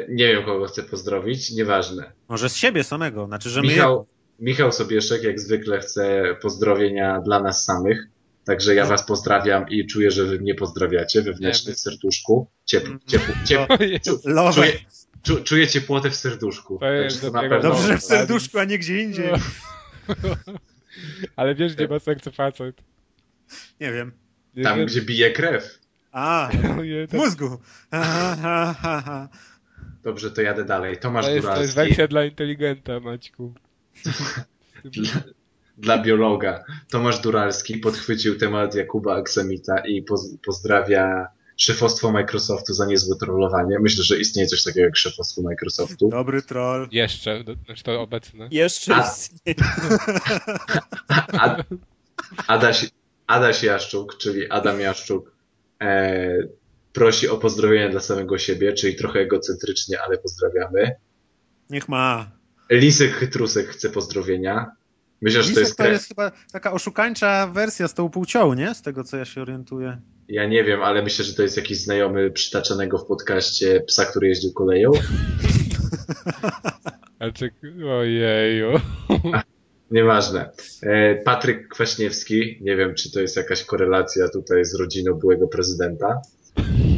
nie 0.09 0.27
wiem, 0.27 0.43
kogo 0.43 0.65
chcę 0.65 0.84
pozdrowić. 0.84 1.51
Nieważne. 1.51 2.11
Może 2.29 2.49
z 2.49 2.55
siebie 2.55 2.84
samego, 2.84 3.25
znaczy, 3.25 3.49
że 3.49 3.61
Michał, 3.61 4.07
Michał 4.39 4.72
Sobieszek, 4.72 5.23
jak 5.23 5.39
zwykle, 5.39 5.80
chce 5.80 6.35
pozdrowienia 6.41 7.19
dla 7.22 7.39
nas 7.39 7.64
samych. 7.65 8.07
Także 8.45 8.76
ja 8.76 8.85
was 8.85 9.05
pozdrawiam 9.05 9.69
i 9.69 9.88
czuję, 9.88 10.11
że 10.11 10.26
wy 10.26 10.39
mnie 10.39 10.55
pozdrawiacie 10.55 11.22
wewnętrznie 11.22 11.73
w 11.73 11.80
serduszku. 11.80 12.47
Ciep, 12.65 12.84
ciep, 13.07 13.22
ciep, 13.45 13.61
Ojej, 13.80 13.99
Love. 14.26 14.53
czuję, 14.53 14.72
czu, 15.23 15.43
czuję 15.43 15.68
ciepłotę 15.68 16.09
w 16.09 16.15
serduszku. 16.15 16.77
To 16.80 16.91
jest 16.91 17.22
Także 17.22 17.31
to 17.31 17.41
na 17.41 17.49
pewno. 17.49 17.69
Dobrze, 17.69 17.88
że 17.88 17.97
w 17.97 18.03
serduszku, 18.03 18.59
a 18.59 18.64
nie 18.64 18.77
gdzie 18.80 19.01
indziej. 19.03 19.30
Ale 21.35 21.55
wiesz, 21.55 21.76
gdzie 21.76 21.88
ma 21.88 21.99
serce 21.99 22.31
facet? 22.31 22.81
Nie 23.81 23.91
wiem. 23.91 24.11
Nie 24.55 24.64
Tam, 24.64 24.77
wiem. 24.77 24.88
gdzie 24.88 25.01
bije 25.01 25.31
krew. 25.31 25.80
A, 26.11 26.49
w 27.07 27.11
to, 27.11 27.18
mózgu. 27.18 27.57
Aha. 27.91 29.30
Dobrze, 30.03 30.31
to 30.31 30.41
jadę 30.41 30.65
dalej. 30.65 30.97
Tomasz 30.97 31.26
to, 31.26 31.31
jest, 31.31 31.47
to 31.47 31.61
jest 31.61 31.73
Góralski. 31.73 31.76
wersja 31.76 32.07
dla 32.07 32.26
inteligenta, 32.26 32.99
Maćku. 32.99 33.53
Dla, 34.85 35.11
dla 35.77 35.97
biologa. 36.03 36.63
Tomasz 36.91 37.19
Duralski 37.19 37.77
podchwycił 37.77 38.37
temat 38.37 38.75
Jakuba 38.75 39.15
Aksamita 39.15 39.77
i 39.87 40.01
poz, 40.03 40.29
pozdrawia 40.45 41.27
szefostwo 41.57 42.11
Microsoftu 42.11 42.73
za 42.73 42.85
niezłe 42.85 43.15
trollowanie. 43.17 43.79
Myślę, 43.79 44.03
że 44.03 44.19
istnieje 44.19 44.47
coś 44.47 44.63
takiego 44.63 44.85
jak 44.85 44.97
szefostwo 44.97 45.41
Microsoftu. 45.41 46.09
Dobry 46.09 46.41
troll. 46.41 46.87
Jeszcze, 46.91 47.43
znaczy 47.65 47.83
to 47.83 48.01
obecne. 48.01 48.47
Jeszcze 48.51 48.95
A- 48.95 49.07
istnieje. 49.07 49.55
Ad, 51.39 51.63
Adaś, 52.47 52.89
Adaś 53.27 53.63
Jaszczuk, 53.63 54.17
czyli 54.17 54.49
Adam 54.49 54.79
Jaszczuk, 54.79 55.31
e, 55.81 56.37
prosi 56.93 57.27
o 57.29 57.37
pozdrowienia 57.37 57.89
dla 57.89 57.99
samego 57.99 58.37
siebie, 58.37 58.73
czyli 58.73 58.95
trochę 58.95 59.19
egocentrycznie, 59.19 60.01
ale 60.01 60.17
pozdrawiamy. 60.17 60.95
Niech 61.69 61.89
ma. 61.89 62.31
Lisek 62.69 63.11
Chytrusek 63.11 63.68
chce 63.68 63.89
pozdrowienia. 63.89 64.72
Myślę, 65.22 65.44
że 65.44 65.53
to 65.53 65.60
jest, 65.60 65.77
to 65.77 65.88
jest 65.88 66.07
chyba 66.07 66.31
taka 66.52 66.72
oszukańcza 66.72 67.48
wersja 67.48 67.88
z 67.88 67.94
tą 67.94 68.10
płcią, 68.10 68.53
nie? 68.53 68.76
Z 68.76 68.81
tego, 68.81 69.03
co 69.03 69.18
ja 69.18 69.26
się 69.26 69.41
orientuję. 69.41 70.02
Ja 70.27 70.45
nie 70.45 70.64
wiem, 70.64 70.84
ale 70.84 71.02
myślę, 71.02 71.26
że 71.26 71.34
to 71.34 71.44
jest 71.44 71.57
jakiś 71.57 71.81
znajomy 71.81 72.31
przytaczanego 72.31 72.98
w 72.98 73.06
podcaście 73.06 73.81
psa, 73.88 74.06
który 74.06 74.27
jeździł 74.27 74.53
koleją. 74.53 74.91
Ale 77.19 77.34
czy... 77.34 77.52
Ojeju. 77.89 78.72
Nieważne. 79.91 80.49
E, 80.84 81.15
Patryk 81.15 81.68
Kwaśniewski, 81.68 82.57
nie 82.61 82.76
wiem, 82.76 82.95
czy 82.95 83.11
to 83.11 83.22
jest 83.22 83.38
jakaś 83.38 83.64
korelacja 83.64 84.30
tutaj 84.30 84.65
z 84.65 84.76
rodziną 84.76 85.14
byłego 85.14 85.48
prezydenta. 85.48 86.22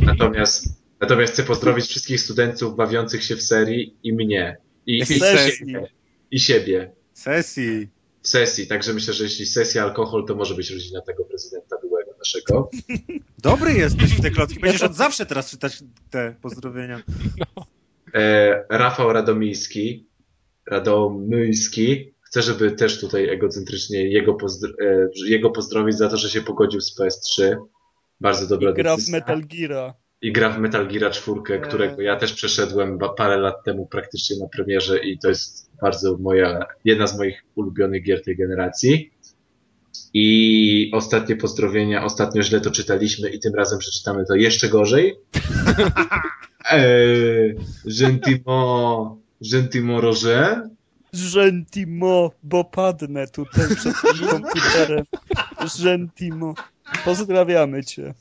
Natomiast, 0.02 0.66
natomiast 1.00 1.34
chcę 1.34 1.44
pozdrowić 1.44 1.86
wszystkich 1.86 2.20
studentów 2.20 2.76
bawiących 2.76 3.24
się 3.24 3.36
w 3.36 3.42
serii 3.42 3.96
i 4.04 4.14
mnie. 4.14 4.58
I, 4.90 4.98
i, 4.98 5.06
Sesji. 5.06 5.58
siebie, 5.58 5.88
I 6.32 6.40
siebie. 6.40 6.92
Sesji. 7.14 7.90
W 8.22 8.28
sesji. 8.28 8.68
Także 8.68 8.94
myślę, 8.94 9.14
że 9.14 9.24
jeśli 9.24 9.46
sesja 9.46 9.84
alkohol, 9.84 10.26
to 10.26 10.36
może 10.36 10.56
być 10.56 10.72
rodzina 10.72 11.02
tego 11.02 11.26
prezydenta 11.26 11.76
byłego 11.82 12.12
naszego. 12.20 12.70
Dobry 13.50 13.74
jesteś 13.74 14.14
w 14.14 14.22
te 14.22 14.32
klotki. 14.32 14.60
Będziesz 14.60 14.84
od 14.84 14.96
zawsze 14.96 15.26
teraz 15.26 15.52
czytać 15.52 15.84
te 16.10 16.36
pozdrowienia. 16.42 17.04
E, 18.14 18.64
Rafał 18.70 19.14
Radomyjski, 19.14 20.08
Radomyjski, 20.68 22.14
chcę, 22.22 22.42
żeby 22.42 22.72
też 22.72 23.00
tutaj 23.00 23.30
egocentrycznie 23.30 24.10
jego, 24.10 24.34
pozdr- 24.34 24.74
e, 24.82 25.10
jego 25.26 25.50
pozdrowić 25.50 25.98
za 25.98 26.10
to, 26.10 26.18
że 26.18 26.30
się 26.30 26.42
pogodził 26.42 26.82
z 26.82 27.00
PS3. 27.00 27.56
Bardzo 28.22 28.48
dobra 28.48 28.72
I 28.72 28.74
gra 28.74 28.94
w 28.94 28.98
decyzja. 28.98 29.20
Metal 29.20 29.42
Geara. 29.46 29.94
I 30.22 30.32
gra 30.32 30.50
w 30.50 30.60
Metal 30.60 30.88
Gear 30.88 31.12
4, 31.12 31.60
którego 31.62 32.02
ja 32.02 32.16
też 32.16 32.34
przeszedłem 32.34 33.00
parę 33.18 33.38
lat 33.38 33.64
temu 33.64 33.88
praktycznie 33.88 34.38
na 34.40 34.48
premierze 34.48 35.00
i 35.00 35.20
to 35.20 35.30
jest 35.30 35.72
bardzo 35.82 36.18
moja, 36.18 36.66
jedna 36.86 37.08
z 37.08 37.18
moich 37.18 37.44
ulubionych 37.56 38.04
gier 38.04 38.24
tej 38.24 38.38
generacji. 38.38 39.12
I 40.14 40.92
ostatnie 40.94 41.36
pozdrowienia, 41.36 42.04
ostatnio 42.04 42.44
źle 42.44 42.62
to 42.62 42.72
czytaliśmy 42.72 43.30
i 43.30 43.40
tym 43.40 43.56
razem 43.56 43.80
przeczytamy 43.80 44.26
to 44.26 44.36
jeszcze 44.36 44.70
gorzej. 44.70 45.16
Eee, 46.72 47.56
Gentimo, 48.00 49.18
Gentimo 49.52 50.02
Roger. 50.02 50.70
Gentimo, 51.34 52.32
bo 52.44 52.64
padnę 52.64 53.28
tutaj 53.28 53.76
przed 53.76 53.96
tym 54.02 54.28
komputerem. 54.30 55.06
Gentimo. 55.84 56.54
Pozdrawiamy 57.06 57.84
cię. 57.84 58.14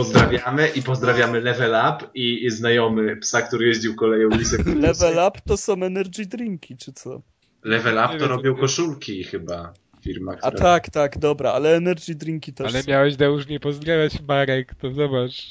Pozdrawiamy 0.00 0.68
i 0.68 0.82
pozdrawiamy 0.82 1.40
Level 1.40 1.70
Up 1.70 2.06
i, 2.14 2.44
i 2.46 2.50
znajomy 2.50 3.16
psa, 3.16 3.42
który 3.42 3.66
jeździł 3.66 3.94
koleją 3.94 4.28
Lisek. 4.28 4.66
Level 4.88 5.12
up 5.28 5.40
to 5.46 5.56
są 5.56 5.72
energy 5.72 6.26
drinki, 6.26 6.76
czy 6.76 6.92
co? 6.92 7.22
Level 7.64 7.98
Up 8.06 8.18
to 8.18 8.28
robią 8.28 8.54
to- 8.54 8.60
koszulki 8.60 9.24
chyba 9.24 9.72
firma, 10.02 10.32
A 10.32 10.36
która... 10.36 10.56
tak, 10.62 10.90
tak, 10.90 11.18
dobra, 11.18 11.52
ale 11.52 11.76
energy 11.76 12.14
drinki 12.14 12.52
też 12.52 12.66
Ale 12.74 12.82
są. 12.82 12.90
miałeś 12.90 13.16
Deusz 13.16 13.46
nie 13.46 13.60
pozdrawiać 13.60 14.12
Marek, 14.28 14.74
to 14.74 14.92
zobacz. 14.92 15.46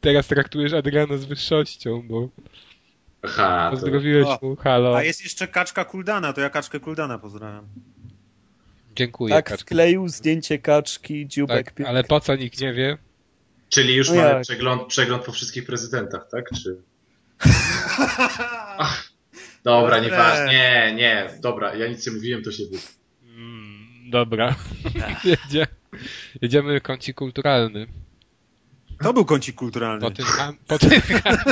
teraz 0.00 0.26
traktujesz 0.26 0.72
Adriana 0.72 1.16
z 1.16 1.24
wyższością, 1.24 2.02
bo 2.08 2.28
Aha, 3.22 3.68
to... 3.70 3.76
pozdrowiłeś 3.76 4.26
O, 4.26 4.38
mu, 4.42 4.56
halo. 4.56 4.96
A 4.96 5.02
jest 5.02 5.22
jeszcze 5.24 5.48
kaczka 5.48 5.84
Kuldana, 5.84 6.32
to 6.32 6.40
ja 6.40 6.50
kaczkę 6.50 6.80
Kuldana 6.80 7.18
pozdrawiam. 7.18 7.64
Dziękuję, 8.96 9.34
Tak, 9.34 9.44
Kaczka. 9.44 9.62
wkleił 9.64 10.08
zdjęcie 10.08 10.58
kaczki, 10.58 11.26
dziubek 11.28 11.72
Tak, 11.72 11.86
ale 11.86 12.04
po 12.04 12.20
co 12.20 12.36
nikt 12.36 12.60
nie 12.60 12.72
wie? 12.72 12.98
Czyli 13.70 13.94
już 13.94 14.08
No 14.08 14.14
mamy 14.14 14.28
jak? 14.28 14.42
przegląd, 14.42 14.86
przegląd 14.88 15.24
po 15.24 15.32
wszystkich 15.32 15.66
prezydentach, 15.66 16.28
tak? 16.30 16.44
Czy... 16.62 16.76
Ach, 18.78 19.10
dobra, 19.64 19.96
Dobre. 19.96 20.00
nieważne. 20.10 20.46
Nie, 20.46 20.94
nie, 20.96 21.30
dobra, 21.40 21.74
ja 21.74 21.88
nic 21.88 22.06
nie 22.06 22.12
mówiłem, 22.12 22.42
to 22.42 22.52
się 22.52 22.62
wy... 22.72 22.78
Mm, 23.36 24.10
dobra. 24.10 24.54
Jedzie, 25.24 25.66
jedziemy 26.42 26.80
kącik 26.80 27.16
kulturalny. 27.16 27.86
To 29.02 29.12
był 29.12 29.24
kącik 29.24 29.54
kulturalny. 29.56 30.00
Po 30.00 30.10
tym, 30.10 30.26
po 30.66 30.78
tym 30.78 30.90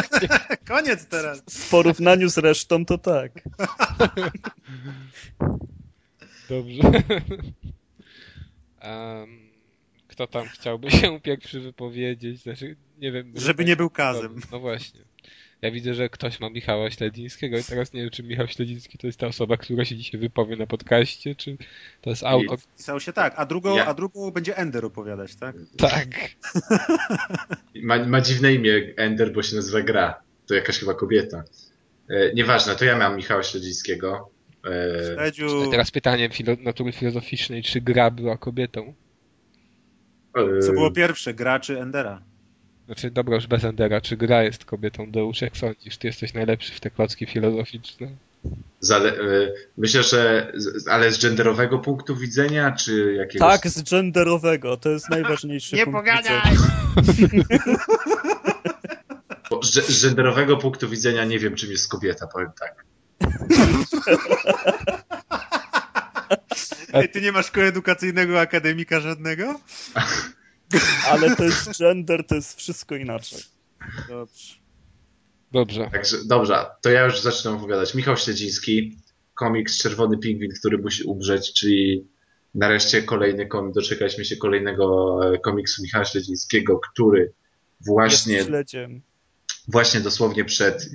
Koniec 0.69 1.07
teraz. 1.07 1.43
w 1.51 1.71
porównaniu 1.71 2.29
z 2.29 2.39
resztą 2.39 2.85
to 2.87 2.99
tak. 2.99 3.33
Dobrze. 6.49 6.83
Em, 8.81 9.48
kto 10.19 10.27
tam 10.27 10.49
chciałby 10.49 10.91
się 10.91 11.21
pierwszy 11.21 11.61
wypowiedzieć? 11.61 12.43
Znaczy, 12.43 12.77
nie 12.99 13.13
wiem. 13.13 13.33
Żeby 13.37 13.65
nie 13.65 13.77
był 13.77 13.91
kazem. 13.91 14.41
No 14.53 14.61
właśnie. 14.61 15.01
Ja 15.63 15.71
widzę, 15.71 15.95
że 15.95 16.09
ktoś 16.09 16.41
ma 16.41 16.51
Michała 16.51 16.91
Śledzińskiego 16.91 17.59
i 17.59 17.65
teraz 17.65 17.93
nie 17.93 18.01
wiem, 18.01 18.11
czy 18.11 18.23
Michał 18.23 18.49
Śledziński 18.49 18.99
to 18.99 19.07
jest 19.07 19.19
ta 19.19 19.27
osoba, 19.27 19.57
która 19.57 19.85
się 19.85 19.97
dzisiaj 19.97 20.21
wypowie 20.21 20.57
na 20.57 20.67
podcaście, 20.67 21.35
czy 21.35 21.57
to 22.01 22.11
jest 22.11 22.23
autor. 22.25 22.59
Pisał 22.77 23.01
się 23.01 23.13
tak, 23.13 23.35
a 23.37 23.47
drugą, 23.47 23.77
Ja- 23.77 23.87
a 23.87 23.95
drugą 23.95 24.31
będzie 24.31 24.57
Ender 24.57 24.85
opowiadać, 24.85 25.37
tak? 25.37 25.57
Tak. 25.79 26.09
Ma, 27.83 28.05
ma 28.05 28.21
dziwne 28.21 28.53
imię 28.55 28.73
Ender, 28.97 29.33
bo 29.33 29.43
się 29.43 29.57
nazywa 29.57 29.81
Gra. 29.81 30.21
To 30.47 30.55
jakaś 30.55 30.79
chyba 30.79 30.95
kobieta. 30.95 31.45
E, 32.11 32.35
nieważne, 32.35 32.77
to 32.77 32.85
ja 32.85 32.97
mam 32.97 33.17
Michała 33.17 33.43
Śledzińskiego. 33.43 34.31
E, 34.67 35.15
Śledziu, 35.15 35.71
Teraz 35.71 35.91
pytanie 35.91 36.29
filo- 36.29 36.63
natury 36.63 36.93
filozoficznej, 36.93 37.63
czy 37.63 37.81
gra 37.81 38.11
była 38.11 38.37
kobietą? 38.37 38.95
Co 40.67 40.73
było 40.73 40.91
pierwsze, 40.91 41.35
gra 41.35 41.61
czy 41.61 41.81
Endera? 41.81 42.23
Znaczy, 42.87 43.11
dobra, 43.11 43.35
już 43.35 43.47
bez 43.47 43.65
Endera, 43.65 44.01
czy 44.01 44.17
gra 44.17 44.43
jest 44.43 44.65
kobietą? 44.65 45.11
Deusz, 45.11 45.41
jak 45.41 45.57
sądzisz? 45.57 45.97
Ty 45.97 46.07
jesteś 46.07 46.35
najlepszy 46.35 46.75
w 46.75 46.81
te 46.81 46.91
klocki 46.91 47.27
filozoficzne. 47.27 48.09
Zale, 48.81 49.13
e, 49.13 49.53
myślę, 49.77 50.03
że 50.03 50.53
z, 50.55 50.89
ale 50.89 51.13
z 51.13 51.23
genderowego 51.23 51.79
punktu 51.79 52.17
widzenia, 52.17 52.73
czy 52.73 53.15
jakiegoś... 53.15 53.49
Tak, 53.49 53.71
z 53.71 53.91
genderowego, 53.91 54.77
to 54.77 54.89
jest 54.89 55.11
najważniejszy 55.11 55.77
Nie 55.77 55.85
punkt 55.85 56.01
pogadaj! 56.01 56.57
Bo 59.51 59.63
z, 59.63 59.75
z 59.75 60.05
genderowego 60.05 60.57
punktu 60.57 60.89
widzenia 60.89 61.25
nie 61.25 61.39
wiem, 61.39 61.55
czym 61.55 61.71
jest 61.71 61.89
kobieta, 61.89 62.27
powiem 62.27 62.51
tak. 62.61 62.85
Ej, 66.93 67.09
ty 67.09 67.21
nie 67.21 67.33
masz 67.33 67.51
koedukacyjnego 67.51 68.41
akademika 68.41 69.01
żadnego? 69.01 69.61
Ale 71.11 71.37
to 71.37 71.45
jest 71.45 71.79
gender, 71.79 72.27
to 72.27 72.35
jest 72.35 72.59
wszystko 72.59 72.97
inaczej. 72.97 73.39
Dobrze. 74.09 74.55
Dobrze. 75.53 75.89
Także 75.93 76.17
dobrze, 76.27 76.67
to 76.83 76.91
ja 76.91 77.05
już 77.05 77.21
zacznę 77.21 77.51
opowiadać. 77.51 77.95
Michał 77.95 78.17
Śledziński, 78.17 78.97
komiks 79.35 79.79
Czerwony 79.83 80.19
Pingwin, 80.19 80.51
który 80.61 80.79
musi 80.79 81.05
umrzeć, 81.05 81.53
czyli 81.53 82.09
nareszcie 82.55 83.03
kolejny 83.03 83.47
komik, 83.47 83.75
doczekaliśmy 83.75 84.25
się 84.25 84.37
kolejnego 84.37 85.19
e, 85.35 85.39
komiksu 85.39 85.83
Michała 85.83 86.05
Śledzińskiego, 86.05 86.81
który 86.93 87.33
właśnie, 87.87 88.45
właśnie 89.69 90.01
dosłownie 90.01 90.45
przed 90.45 90.91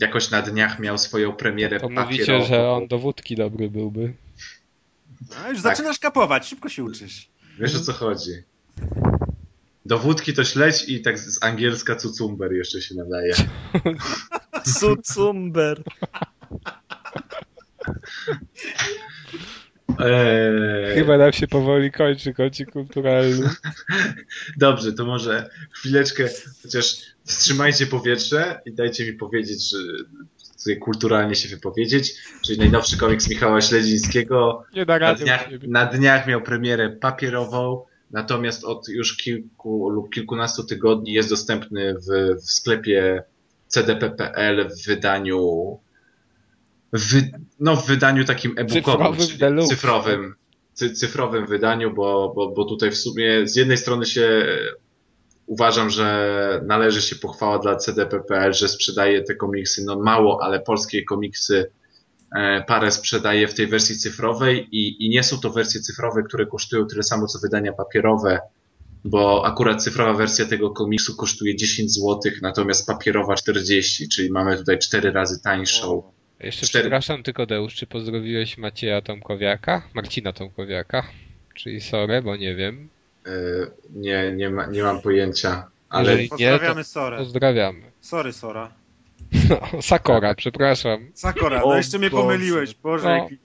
jakoś 0.00 0.30
na 0.30 0.42
dniach 0.42 0.78
miał 0.78 0.98
swoją 0.98 1.32
premierę 1.32 1.80
To 1.80 1.88
papierową. 1.88 2.10
mówicie, 2.10 2.42
że 2.42 2.70
on 2.70 2.88
do 2.88 2.98
wódki 2.98 3.36
dobry 3.36 3.70
byłby. 3.70 4.12
A 5.44 5.48
już 5.48 5.62
Tak. 5.62 5.76
zaczynasz 5.76 5.98
kapować, 5.98 6.46
szybko 6.48 6.68
się 6.68 6.84
uczysz. 6.84 7.28
Wiesz 7.58 7.74
o 7.76 7.80
co 7.80 7.92
chodzi. 7.92 8.30
Do 9.86 9.98
wódki 9.98 10.32
to 10.34 10.44
śledź 10.44 10.88
i 10.88 11.02
tak 11.02 11.18
z 11.18 11.42
angielska 11.42 11.96
cucumber 11.96 12.52
jeszcze 12.52 12.82
się 12.82 12.94
nadaje. 12.94 13.34
Cucumber. 14.80 15.82
Eee, 19.98 20.94
Chyba 20.94 21.18
nam 21.18 21.32
się 21.32 21.46
powoli 21.48 21.92
kończy 21.92 22.34
kącik 22.34 22.70
kulturalny. 22.72 23.50
Dobrze, 24.56 24.92
to 24.92 25.04
może 25.04 25.50
chwileczkę, 25.72 26.28
chociaż 26.62 26.96
wstrzymajcie 27.24 27.86
powietrze 27.86 28.60
i 28.66 28.72
dajcie 28.74 29.06
mi 29.06 29.12
powiedzieć, 29.12 29.70
że 29.70 29.78
sobie 30.66 30.76
kulturalnie 30.76 31.34
się 31.34 31.48
wypowiedzieć, 31.48 32.14
czyli 32.44 32.58
najnowszy 32.58 32.98
komiks 32.98 33.30
Michała 33.30 33.60
Śledzińskiego. 33.60 34.64
Na 35.00 35.14
dniach, 35.14 35.48
na 35.62 35.86
dniach 35.86 36.26
miał 36.26 36.42
premierę 36.42 36.90
papierową, 36.90 37.84
natomiast 38.10 38.64
od 38.64 38.88
już 38.88 39.16
kilku 39.16 39.90
lub 39.90 40.10
kilkunastu 40.10 40.64
tygodni 40.64 41.12
jest 41.12 41.30
dostępny 41.30 41.94
w, 41.94 42.36
w 42.42 42.50
sklepie 42.50 43.22
cdp.pl 43.68 44.68
w 44.70 44.86
wydaniu 44.86 45.78
w, 46.92 47.22
no 47.60 47.76
w 47.76 47.86
wydaniu 47.86 48.24
takim 48.24 48.54
e-bookowym, 48.56 49.16
Cyfrowym 49.16 49.66
cyfrowym, 49.68 50.34
cy, 50.72 50.90
cyfrowym 50.90 51.46
wydaniu, 51.46 51.94
bo, 51.94 52.32
bo, 52.36 52.48
bo 52.48 52.64
tutaj 52.64 52.90
w 52.90 52.96
sumie 52.96 53.46
z 53.48 53.56
jednej 53.56 53.76
strony 53.76 54.06
się 54.06 54.46
uważam, 55.46 55.90
że 55.90 56.60
należy 56.66 57.02
się 57.02 57.16
pochwała 57.16 57.58
dla 57.58 57.76
cdp.pl, 57.76 58.54
że 58.54 58.68
sprzedaje 58.68 59.22
te 59.22 59.34
komiksy, 59.34 59.84
no 59.84 59.98
mało, 59.98 60.42
ale 60.42 60.60
polskie 60.60 61.04
komiksy 61.04 61.70
e, 62.36 62.64
parę 62.66 62.90
sprzedaje 62.90 63.48
w 63.48 63.54
tej 63.54 63.66
wersji 63.66 63.96
cyfrowej 63.96 64.68
i, 64.72 65.06
i 65.06 65.08
nie 65.08 65.22
są 65.22 65.40
to 65.40 65.50
wersje 65.50 65.80
cyfrowe, 65.80 66.22
które 66.22 66.46
kosztują 66.46 66.86
tyle 66.86 67.02
samo 67.02 67.26
co 67.26 67.38
wydania 67.38 67.72
papierowe, 67.72 68.40
bo 69.04 69.46
akurat 69.46 69.82
cyfrowa 69.82 70.14
wersja 70.14 70.44
tego 70.44 70.70
komiksu 70.70 71.16
kosztuje 71.16 71.56
10 71.56 71.92
zł, 71.92 72.20
natomiast 72.42 72.86
papierowa 72.86 73.34
40, 73.34 74.08
czyli 74.08 74.30
mamy 74.30 74.56
tutaj 74.56 74.78
4 74.78 75.12
razy 75.12 75.42
tańszą. 75.42 76.02
Jeszcze 76.40 76.66
Cztery. 76.66 76.82
przepraszam 76.82 77.22
tylko 77.22 77.46
Deusz, 77.46 77.74
czy 77.74 77.86
pozdrowiłeś 77.86 78.58
Macieja 78.58 79.02
Tomkowiaka? 79.02 79.82
Marcina 79.94 80.32
Tomkowiaka? 80.32 81.06
Czyli 81.54 81.80
sorry, 81.80 82.22
bo 82.22 82.36
nie 82.36 82.54
wiem. 82.54 82.88
E, 83.26 83.30
Nie, 83.90 84.32
nie, 84.32 84.50
ma, 84.50 84.66
nie 84.66 84.82
mam 84.82 85.00
pojęcia, 85.02 85.70
ale 85.88 86.04
Jeżeli 86.10 86.22
nie, 86.24 86.28
Pozdrawiamy 86.28 86.84
Sorę. 86.84 87.16
pozdrawiamy. 87.18 87.82
Sorry, 88.00 88.32
Sora. 88.32 88.70
No, 89.50 89.82
Sakora, 89.82 90.34
przepraszam. 90.34 91.10
Sakora, 91.14 91.60
no 91.66 91.76
jeszcze 91.76 91.98
mnie 91.98 92.10
Boże. 92.10 92.22
pomyliłeś. 92.22 92.74
Boże, 92.74 93.04
No. 93.08 93.14
jaki 93.14 93.38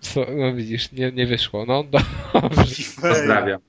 Co, 0.00 0.26
no 0.36 0.54
widzisz, 0.54 0.92
nie, 0.92 1.12
nie 1.12 1.26
wyszło. 1.26 1.66
No 1.66 1.84
dobrze. 2.32 2.82
pozdrawiam. 3.02 3.60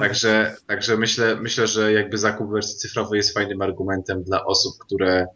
Także, 0.00 0.56
także 0.66 0.96
myślę, 0.96 1.36
myślę, 1.36 1.66
że 1.66 1.92
jakby 1.92 2.18
zakup 2.18 2.50
wersji 2.50 2.78
cyfrowej 2.78 3.16
jest 3.16 3.34
fajnym 3.34 3.62
argumentem 3.62 4.22
dla 4.22 4.44
osób, 4.44 4.72
które, 4.78 5.26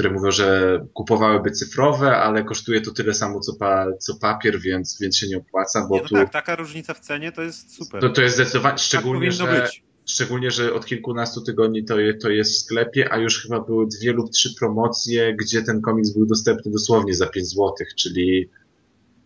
które 0.00 0.14
mówią, 0.14 0.30
że 0.30 0.80
kupowałyby 0.94 1.50
cyfrowe, 1.50 2.16
ale 2.16 2.44
kosztuje 2.44 2.80
to 2.80 2.90
tyle 2.90 3.14
samo 3.14 3.40
co, 3.40 3.54
pa, 3.54 3.86
co 3.98 4.16
papier, 4.16 4.60
więc, 4.60 4.98
więc 5.00 5.16
się 5.16 5.28
nie 5.28 5.38
opłaca, 5.38 5.86
bo 5.88 5.94
Nie, 5.94 6.02
no 6.02 6.08
tu 6.08 6.14
tak, 6.14 6.32
taka 6.32 6.56
różnica 6.56 6.94
w 6.94 7.00
cenie 7.00 7.32
to 7.32 7.42
jest 7.42 7.76
super. 7.76 8.00
to, 8.00 8.08
to 8.08 8.22
jest 8.22 8.34
zdecydowanie, 8.34 8.72
tak 8.72 8.84
szczególnie, 8.84 9.30
powinno 9.30 9.54
że, 9.54 9.62
być. 9.62 9.82
szczególnie, 10.06 10.50
że 10.50 10.74
od 10.74 10.86
kilkunastu 10.86 11.40
tygodni 11.40 11.84
to, 11.84 12.00
je, 12.00 12.14
to 12.14 12.30
jest 12.30 12.52
w 12.52 12.64
sklepie, 12.64 13.12
a 13.12 13.18
już 13.18 13.42
chyba 13.42 13.60
były 13.60 13.86
dwie 13.86 14.12
lub 14.12 14.30
trzy 14.30 14.54
promocje, 14.58 15.36
gdzie 15.36 15.62
ten 15.62 15.80
komiks 15.80 16.10
był 16.10 16.26
dostępny 16.26 16.72
dosłownie 16.72 17.14
za 17.14 17.26
5 17.26 17.48
zł, 17.48 17.74
czyli, 17.96 18.48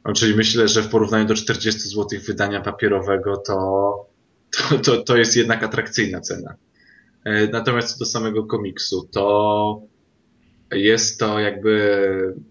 no, 0.05 0.13
czyli 0.13 0.37
myślę, 0.37 0.69
że 0.69 0.83
w 0.83 0.89
porównaniu 0.89 1.27
do 1.27 1.35
40 1.35 1.81
zł 1.81 2.21
wydania 2.27 2.61
papierowego 2.61 3.37
to, 3.37 3.95
to, 4.51 4.79
to, 4.79 5.03
to 5.03 5.17
jest 5.17 5.37
jednak 5.37 5.63
atrakcyjna 5.63 6.21
cena. 6.21 6.55
E, 7.25 7.49
Natomiast 7.49 7.93
co 7.93 7.99
do 7.99 8.07
samego 8.07 8.45
komiksu, 8.45 9.09
to 9.13 9.94
jest 10.73 11.20
to 11.20 11.41
jakby 11.41 11.81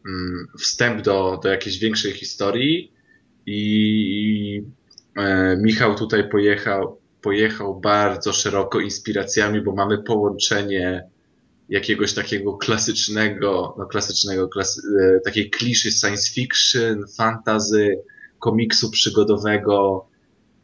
mm, 0.06 0.48
wstęp 0.60 1.02
do, 1.02 1.40
do 1.44 1.50
jakiejś 1.50 1.80
większej 1.80 2.12
historii 2.12 2.92
i 3.46 4.64
e, 5.18 5.58
Michał 5.58 5.96
tutaj 5.96 6.30
pojechał, 6.30 7.00
pojechał 7.22 7.80
bardzo 7.80 8.34
szeroko 8.34 8.80
inspiracjami, 8.80 9.62
bo 9.62 9.76
mamy 9.76 9.98
połączenie 9.98 11.04
jakiegoś 11.70 12.14
takiego 12.14 12.54
klasycznego, 12.58 13.76
no 13.78 13.86
klasycznego, 13.86 14.48
klasy, 14.48 14.82
e, 15.02 15.20
takiej 15.20 15.50
kliszy 15.50 15.92
science 15.92 16.34
fiction, 16.34 17.06
fantazy, 17.18 18.00
komiksu 18.40 18.92
przygodowego, 18.92 20.06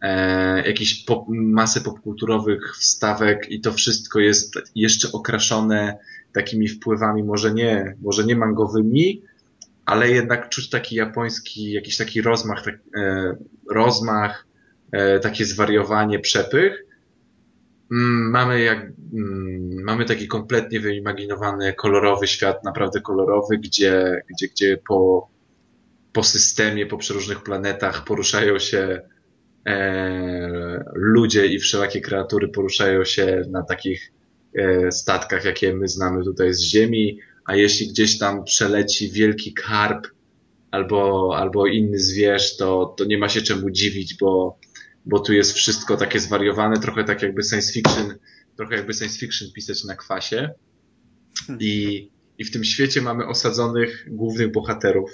e, 0.02 0.68
jakiejś 0.68 1.04
pop, 1.04 1.26
masy 1.30 1.82
popkulturowych 1.82 2.76
wstawek 2.78 3.48
i 3.50 3.62
to 3.62 3.74
wszystko 3.74 4.20
jest 4.20 4.54
jeszcze 4.76 5.12
okraszone 5.12 5.98
takimi 6.34 6.68
wpływami, 6.68 7.24
może 7.24 7.54
nie, 7.54 7.96
może 8.02 8.24
nie 8.24 8.36
mangowymi, 8.36 9.22
ale 9.86 10.10
jednak 10.10 10.50
czuć 10.50 10.70
taki 10.70 10.96
japoński, 10.96 11.72
jakiś 11.72 11.98
taki 11.98 12.22
rozmach, 12.22 12.64
tak, 12.64 12.76
e, 12.96 13.36
rozmach, 13.72 14.48
e, 14.92 15.20
takie 15.20 15.46
zwariowanie, 15.46 16.20
przepych. 16.20 16.86
Mm, 17.92 18.32
mamy 18.32 18.62
jak, 18.62 18.92
mm, 19.14 19.84
mamy 19.84 20.06
taki 20.06 20.28
kompletnie 20.28 20.80
wyimaginowany, 20.80 21.74
kolorowy 21.74 22.28
świat, 22.28 22.64
naprawdę 22.64 23.02
kolorowy, 23.02 23.58
gdzie, 23.58 24.22
gdzie, 24.30 24.48
gdzie 24.48 24.78
po, 24.88 25.30
po 26.14 26.24
systemie, 26.24 26.86
po 26.86 26.98
przeróżnych 26.98 27.44
planetach 27.44 28.04
poruszają 28.04 28.60
się 28.60 29.02
e, 29.68 30.84
ludzie 30.94 31.46
i 31.46 31.60
wszelakie 31.60 32.02
kreatury 32.02 32.48
poruszają 32.48 33.04
się 33.04 33.42
na 33.50 33.64
takich 33.64 34.12
statkach, 34.92 35.46
jakie 35.46 35.74
my 35.74 35.88
znamy 35.88 36.24
tutaj 36.24 36.54
z 36.54 36.62
Ziemi, 36.62 37.20
a 37.46 37.56
jeśli 37.56 37.88
gdzieś 37.88 38.18
tam 38.18 38.44
przeleci 38.44 39.12
wielki 39.12 39.54
karp 39.54 40.08
albo, 40.72 41.32
albo 41.38 41.68
inny 41.68 42.00
zwierz, 42.00 42.58
to, 42.58 42.94
to 42.98 43.06
nie 43.06 43.18
ma 43.18 43.30
się 43.30 43.42
czemu 43.42 43.70
dziwić, 43.70 44.18
bo, 44.18 44.60
bo 45.06 45.20
tu 45.20 45.34
jest 45.34 45.54
wszystko 45.54 45.98
takie 45.98 46.20
zwariowane, 46.20 46.80
trochę 46.80 47.04
tak 47.04 47.22
jakby 47.22 47.44
science 47.44 47.74
fiction, 47.74 48.16
trochę 48.56 48.76
jakby 48.76 48.94
science 48.94 49.20
fiction 49.20 49.48
pisać 49.56 49.84
na 49.84 49.96
kwasie. 49.96 50.50
I, 51.60 52.10
i 52.38 52.46
w 52.46 52.52
tym 52.52 52.64
świecie 52.64 53.02
mamy 53.02 53.28
osadzonych 53.28 54.06
głównych 54.10 54.52
bohaterów, 54.52 55.12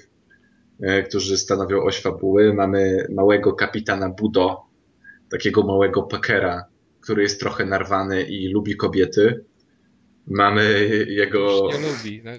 e, 0.82 1.04
którzy 1.04 1.38
stanowią 1.38 1.84
oś 1.84 2.02
fabuły. 2.02 2.54
Mamy 2.54 3.08
małego 3.10 3.54
kapitana 3.54 4.10
Budo, 4.10 4.62
takiego 5.30 5.64
małego 5.64 6.04
pakera, 6.04 6.66
który 7.06 7.24
jest 7.24 7.40
trochę 7.40 7.66
narwany 7.66 8.24
i 8.24 8.48
lubi 8.48 8.76
kobiety. 8.76 9.46
Mamy 10.28 10.90
jego... 11.08 11.70
Nie 11.72 11.88
lubi. 11.88 12.22
No. 12.24 12.32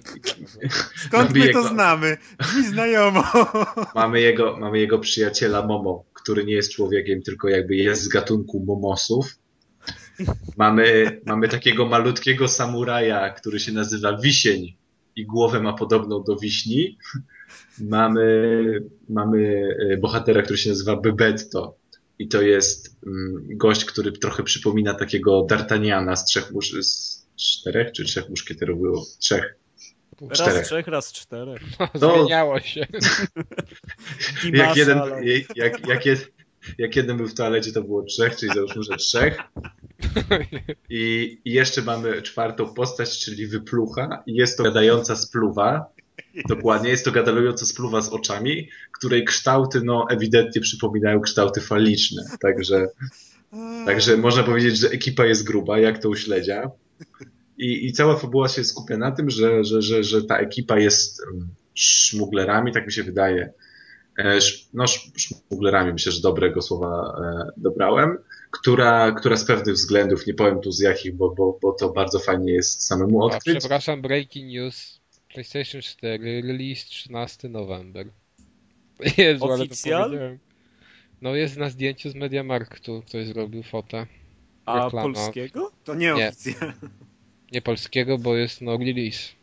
Skąd 0.95 1.33
my 1.33 1.39
jego- 1.39 1.61
to 1.61 1.67
znamy? 1.67 2.17
Brzmi 2.39 2.63
znajomo. 2.63 3.23
Mamy 3.95 4.21
jego, 4.21 4.57
mamy 4.57 4.79
jego 4.79 4.99
przyjaciela 4.99 5.65
Momo, 5.65 6.03
który 6.13 6.45
nie 6.45 6.53
jest 6.53 6.71
człowiekiem, 6.71 7.21
tylko 7.21 7.49
jakby 7.49 7.75
jest 7.75 8.01
z 8.01 8.07
gatunku 8.07 8.63
momosów. 8.67 9.35
Mamy, 10.57 11.19
mamy 11.25 11.47
takiego 11.47 11.85
malutkiego 11.85 12.47
samuraja, 12.47 13.29
który 13.29 13.59
się 13.59 13.71
nazywa 13.71 14.17
Wisień 14.17 14.75
i 15.15 15.25
głowę 15.25 15.59
ma 15.59 15.73
podobną 15.73 16.23
do 16.23 16.35
wiśni. 16.35 16.97
Mamy, 17.81 18.63
mamy 19.09 19.69
e, 19.91 19.97
bohatera, 19.97 20.41
który 20.41 20.57
się 20.57 20.69
nazywa 20.69 20.95
Bebetto 20.95 21.77
i 22.19 22.27
to 22.27 22.41
jest 22.41 22.95
mm, 23.07 23.47
gość, 23.57 23.85
który 23.85 24.11
trochę 24.11 24.43
przypomina 24.43 24.93
takiego 24.93 25.45
D'Artagnana 25.49 26.15
z 26.15 26.25
trzech 26.25 26.51
musz... 26.51 26.71
z 26.71 27.25
czterech 27.35 27.91
czy 27.91 28.03
trzech 28.05 28.29
muszkieterów 28.29 28.81
było? 28.81 29.05
Trzech. 29.19 29.55
Raz 30.21 30.39
Czterech. 30.39 30.65
trzech, 30.65 30.87
raz 30.87 31.13
czterech. 31.13 31.61
To- 31.99 32.15
Zmieniało 32.19 32.59
się. 32.59 32.87
Dimasa, 34.43 34.65
jak 34.67 34.77
jeden, 34.77 34.97
ale- 34.97 35.21
jak, 35.55 35.87
jak, 35.87 36.05
jed, 36.05 36.31
jak 36.77 36.95
jeden 36.95 37.17
był 37.17 37.27
w 37.27 37.33
toalecie, 37.33 37.71
to 37.71 37.81
było 37.81 38.03
trzech, 38.03 38.35
czyli 38.35 38.53
załóżmy, 38.55 38.83
że 38.83 38.97
trzech. 38.97 39.37
I, 40.89 41.37
I 41.45 41.51
jeszcze 41.51 41.81
mamy 41.81 42.21
czwartą 42.21 42.73
postać, 42.73 43.19
czyli 43.19 43.47
wyplucha. 43.47 44.23
I 44.25 44.35
jest 44.35 44.57
to 44.57 44.63
gadająca 44.63 45.15
spluwa. 45.15 45.85
Dokładnie, 46.49 46.89
jest 46.89 47.05
to 47.05 47.11
gadająca 47.11 47.65
spluwa 47.65 48.01
z 48.01 48.09
oczami, 48.09 48.69
której 48.91 49.25
kształty, 49.25 49.81
no, 49.83 50.05
ewidentnie 50.09 50.61
przypominają 50.61 51.21
kształty 51.21 51.61
faliczne. 51.61 52.23
Także, 52.41 52.87
także 53.85 54.17
można 54.17 54.43
powiedzieć, 54.43 54.77
że 54.77 54.89
ekipa 54.89 55.25
jest 55.25 55.43
gruba, 55.43 55.79
jak 55.79 55.99
to 55.99 56.09
u 56.09 56.15
śledzia. 56.15 56.71
I, 57.57 57.85
I 57.87 57.93
cała 57.93 58.17
fabuła 58.17 58.47
się 58.47 58.63
skupia 58.63 58.97
na 58.97 59.11
tym, 59.11 59.29
że, 59.29 59.63
że, 59.63 59.81
że, 59.81 60.03
że 60.03 60.23
ta 60.23 60.37
ekipa 60.37 60.79
jest 60.79 61.21
mm, 61.33 61.47
szmuglerami, 61.73 62.71
tak 62.73 62.85
mi 62.85 62.91
się 62.93 63.03
wydaje. 63.03 63.53
E, 64.17 64.39
No, 64.73 64.83
sz- 64.83 65.11
szmuglerami, 65.15 65.93
myślę, 65.93 66.11
że 66.11 66.21
dobrego 66.21 66.61
słowa 66.61 67.17
e, 67.47 67.51
dobrałem, 67.57 68.17
która, 68.51 69.11
która 69.11 69.35
z 69.37 69.45
pewnych 69.45 69.75
względów, 69.75 70.27
nie 70.27 70.33
powiem 70.33 70.61
tu 70.61 70.71
z 70.71 70.79
jakich, 70.79 71.15
bo, 71.15 71.29
bo, 71.35 71.59
bo 71.61 71.71
to 71.71 71.89
bardzo 71.89 72.19
fajnie 72.19 72.53
jest 72.53 72.85
samemu 72.87 73.23
A, 73.23 73.25
odkryć. 73.25 73.57
przepraszam, 73.59 74.01
breaking 74.01 74.47
news. 74.51 74.99
PlayStation 75.37 75.81
4, 75.81 76.41
release 76.41 76.85
13 76.85 77.49
november. 77.49 78.07
Jezu, 79.17 79.45
ale 79.45 79.57
to 79.57 79.63
Oficjal? 79.63 80.03
powiedziałem. 80.03 80.39
No 81.21 81.35
jest 81.35 81.57
na 81.57 81.69
zdjęciu 81.69 82.09
z 82.09 82.15
Mediamarktu, 82.15 83.03
ktoś 83.07 83.27
zrobił 83.27 83.63
fotę. 83.63 84.07
A 84.65 84.85
reklama. 84.85 85.13
polskiego? 85.13 85.71
To 85.83 85.95
nie 85.95 86.13
Nie. 86.13 86.29
oficjalnie. 86.29 86.73
Nie 87.51 87.61
polskiego, 87.61 88.17
bo 88.17 88.35
jest 88.35 88.61
no 88.61 88.77
release. 88.77 89.35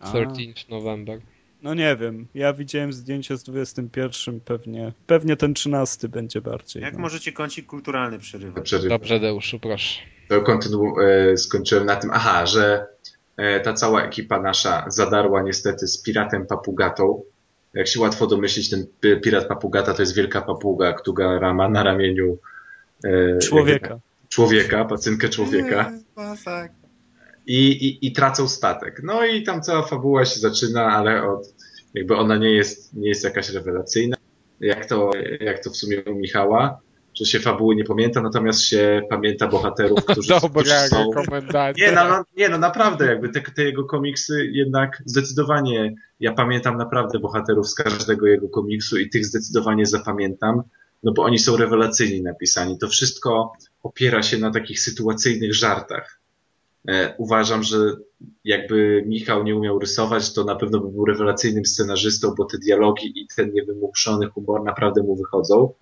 A. 0.00 0.08
13 0.08 0.66
november. 0.70 1.20
No 1.62 1.74
nie 1.74 1.96
wiem, 1.96 2.26
ja 2.34 2.52
widziałem 2.52 2.92
zdjęcie 2.92 3.36
z 3.36 3.42
21, 3.42 4.40
pewnie, 4.40 4.92
pewnie 5.06 5.36
ten 5.36 5.54
13 5.54 6.08
będzie 6.08 6.40
bardziej. 6.40 6.82
Jak 6.82 6.94
no. 6.94 7.00
możecie 7.00 7.32
kącik 7.32 7.66
kulturalny 7.66 8.18
przerywać? 8.18 8.64
Przerywa. 8.64 8.88
Dobrze, 8.88 9.20
Deuszu, 9.20 9.58
proszę. 9.58 10.00
To 10.28 10.42
kontynu- 10.42 11.00
e, 11.02 11.36
skończyłem 11.36 11.86
na 11.86 11.96
tym, 11.96 12.10
aha, 12.12 12.46
że 12.46 12.86
ta 13.64 13.72
cała 13.72 14.02
ekipa 14.04 14.40
nasza 14.42 14.84
zadarła 14.88 15.42
niestety 15.42 15.86
z 15.86 16.02
piratem 16.02 16.46
papugatą. 16.46 17.22
Jak 17.74 17.86
się 17.88 18.00
łatwo 18.00 18.26
domyślić, 18.26 18.70
ten 18.70 18.86
pi- 19.00 19.20
pirat 19.20 19.46
papugata 19.48 19.94
to 19.94 20.02
jest 20.02 20.14
wielka 20.14 20.40
papuga, 20.42 20.92
która 20.92 21.54
ma 21.54 21.68
na 21.68 21.82
ramieniu 21.82 22.38
e, 23.04 23.38
Człowieka. 23.38 23.98
człowieka, 24.28 24.84
pacynkę 24.84 25.28
człowieka. 25.28 25.92
I, 27.46 27.68
i, 27.70 28.06
i 28.06 28.12
tracą 28.12 28.48
statek. 28.48 29.00
No 29.04 29.26
i 29.26 29.42
tam 29.42 29.62
cała 29.62 29.82
fabuła 29.82 30.24
się 30.24 30.40
zaczyna, 30.40 30.84
ale 30.86 31.22
od, 31.22 31.54
jakby 31.94 32.16
ona 32.16 32.36
nie 32.36 32.50
jest, 32.50 32.94
nie 32.94 33.08
jest 33.08 33.24
jakaś 33.24 33.50
rewelacyjna, 33.50 34.16
jak 34.60 34.86
to, 34.86 35.10
jak 35.40 35.64
to 35.64 35.70
w 35.70 35.76
sumie 35.76 36.02
u 36.04 36.14
Michała, 36.14 36.80
że 37.20 37.26
się 37.26 37.40
fabuły 37.40 37.76
nie 37.76 37.84
pamięta, 37.84 38.22
natomiast 38.22 38.60
się 38.60 39.02
pamięta 39.10 39.48
bohaterów, 39.48 40.04
którzy, 40.04 40.32
którzy 40.50 40.70
są... 40.88 41.10
Nie 41.78 41.92
no, 41.92 42.08
no, 42.08 42.24
nie, 42.36 42.48
no 42.48 42.58
naprawdę, 42.58 43.06
jakby 43.06 43.28
te, 43.28 43.40
te 43.40 43.64
jego 43.64 43.84
komiksy 43.84 44.50
jednak 44.52 45.02
zdecydowanie, 45.04 45.94
ja 46.20 46.32
pamiętam 46.32 46.76
naprawdę 46.76 47.18
bohaterów 47.18 47.68
z 47.68 47.74
każdego 47.74 48.26
jego 48.26 48.48
komiksu 48.48 48.98
i 48.98 49.10
tych 49.10 49.26
zdecydowanie 49.26 49.86
zapamiętam, 49.86 50.62
no 51.02 51.12
bo 51.12 51.22
oni 51.22 51.38
są 51.38 51.56
rewelacyjni 51.56 52.22
napisani. 52.22 52.78
To 52.78 52.88
wszystko 52.88 53.52
opiera 53.82 54.22
się 54.22 54.38
na 54.38 54.50
takich 54.50 54.80
sytuacyjnych 54.80 55.54
żartach. 55.54 56.20
E, 56.88 57.14
uważam, 57.18 57.62
że 57.62 57.76
jakby 58.44 59.04
Michał 59.06 59.44
nie 59.44 59.56
umiał 59.56 59.78
rysować, 59.78 60.32
to 60.32 60.44
na 60.44 60.56
pewno 60.56 60.80
by 60.80 60.88
był 60.88 61.04
rewelacyjnym 61.04 61.66
scenarzystą, 61.66 62.34
bo 62.38 62.44
te 62.44 62.58
dialogi 62.58 63.20
i 63.20 63.26
ten 63.36 63.52
niewymuszony 63.52 64.26
humor 64.26 64.64
naprawdę 64.64 65.02
mu 65.02 65.16
wychodzą. 65.16 65.72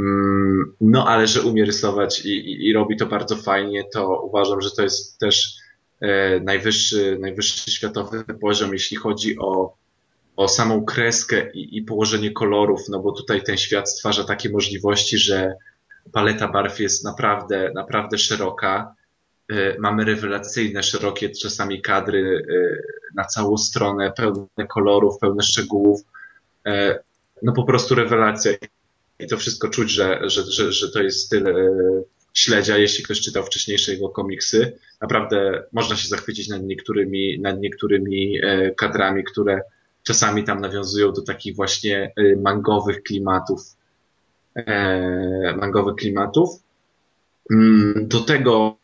Mm, 0.00 0.74
No, 0.80 1.08
ale 1.08 1.26
że 1.26 1.42
umie 1.42 1.64
rysować 1.64 2.24
i, 2.24 2.28
i, 2.28 2.68
i 2.68 2.72
robi 2.72 2.96
to 2.96 3.06
bardzo 3.06 3.36
fajnie, 3.36 3.84
to 3.92 4.20
uważam, 4.22 4.60
że 4.60 4.70
to 4.70 4.82
jest 4.82 5.18
też 5.18 5.54
e, 6.00 6.40
najwyższy, 6.40 7.18
najwyższy 7.20 7.70
światowy 7.70 8.24
poziom, 8.40 8.72
jeśli 8.72 8.96
chodzi 8.96 9.38
o, 9.38 9.76
o 10.36 10.48
samą 10.48 10.84
kreskę 10.84 11.50
i, 11.52 11.76
i 11.78 11.82
położenie 11.82 12.30
kolorów, 12.32 12.80
no 12.88 13.00
bo 13.00 13.12
tutaj 13.12 13.42
ten 13.42 13.56
świat 13.56 13.90
stwarza 13.90 14.24
takie 14.24 14.50
możliwości, 14.50 15.18
że 15.18 15.54
paleta 16.12 16.48
barw 16.48 16.80
jest 16.80 17.04
naprawdę, 17.04 17.72
naprawdę 17.74 18.18
szeroka. 18.18 18.94
E, 19.50 19.78
Mamy 19.78 20.04
rewelacyjne, 20.04 20.82
szerokie 20.82 21.30
czasami 21.30 21.82
kadry 21.82 22.46
e, 22.50 22.82
na 23.14 23.24
całą 23.24 23.56
stronę, 23.58 24.12
pełne 24.16 24.66
kolorów, 24.68 25.18
pełne 25.20 25.42
szczegółów. 25.42 26.00
No 27.42 27.52
po 27.52 27.64
prostu 27.64 27.94
rewelacja. 27.94 28.52
I 29.20 29.26
to 29.26 29.36
wszystko 29.36 29.68
czuć, 29.68 29.90
że, 29.90 30.20
że, 30.30 30.42
że, 30.42 30.72
że 30.72 30.92
to 30.92 31.02
jest 31.02 31.20
styl 31.26 31.48
e, 31.48 31.54
śledzia, 32.34 32.76
jeśli 32.76 33.04
ktoś 33.04 33.20
czytał 33.20 33.44
wcześniejsze 33.44 33.92
jego 33.92 34.08
komiksy. 34.08 34.78
Naprawdę 35.00 35.64
można 35.72 35.96
się 35.96 36.08
zachwycić 36.08 36.48
nad 36.48 36.62
niektórymi, 36.62 37.40
nad 37.40 37.60
niektórymi 37.60 38.38
e, 38.42 38.70
kadrami, 38.70 39.24
które 39.24 39.60
czasami 40.02 40.44
tam 40.44 40.60
nawiązują 40.60 41.12
do 41.12 41.22
takich 41.22 41.56
właśnie 41.56 42.12
e, 42.16 42.36
mangowych 42.36 43.02
klimatów. 43.02 43.60
Mangowych 45.56 45.94
klimatów. 45.96 46.50
Mm, 47.50 48.08
Do 48.08 48.20
tego 48.20 48.76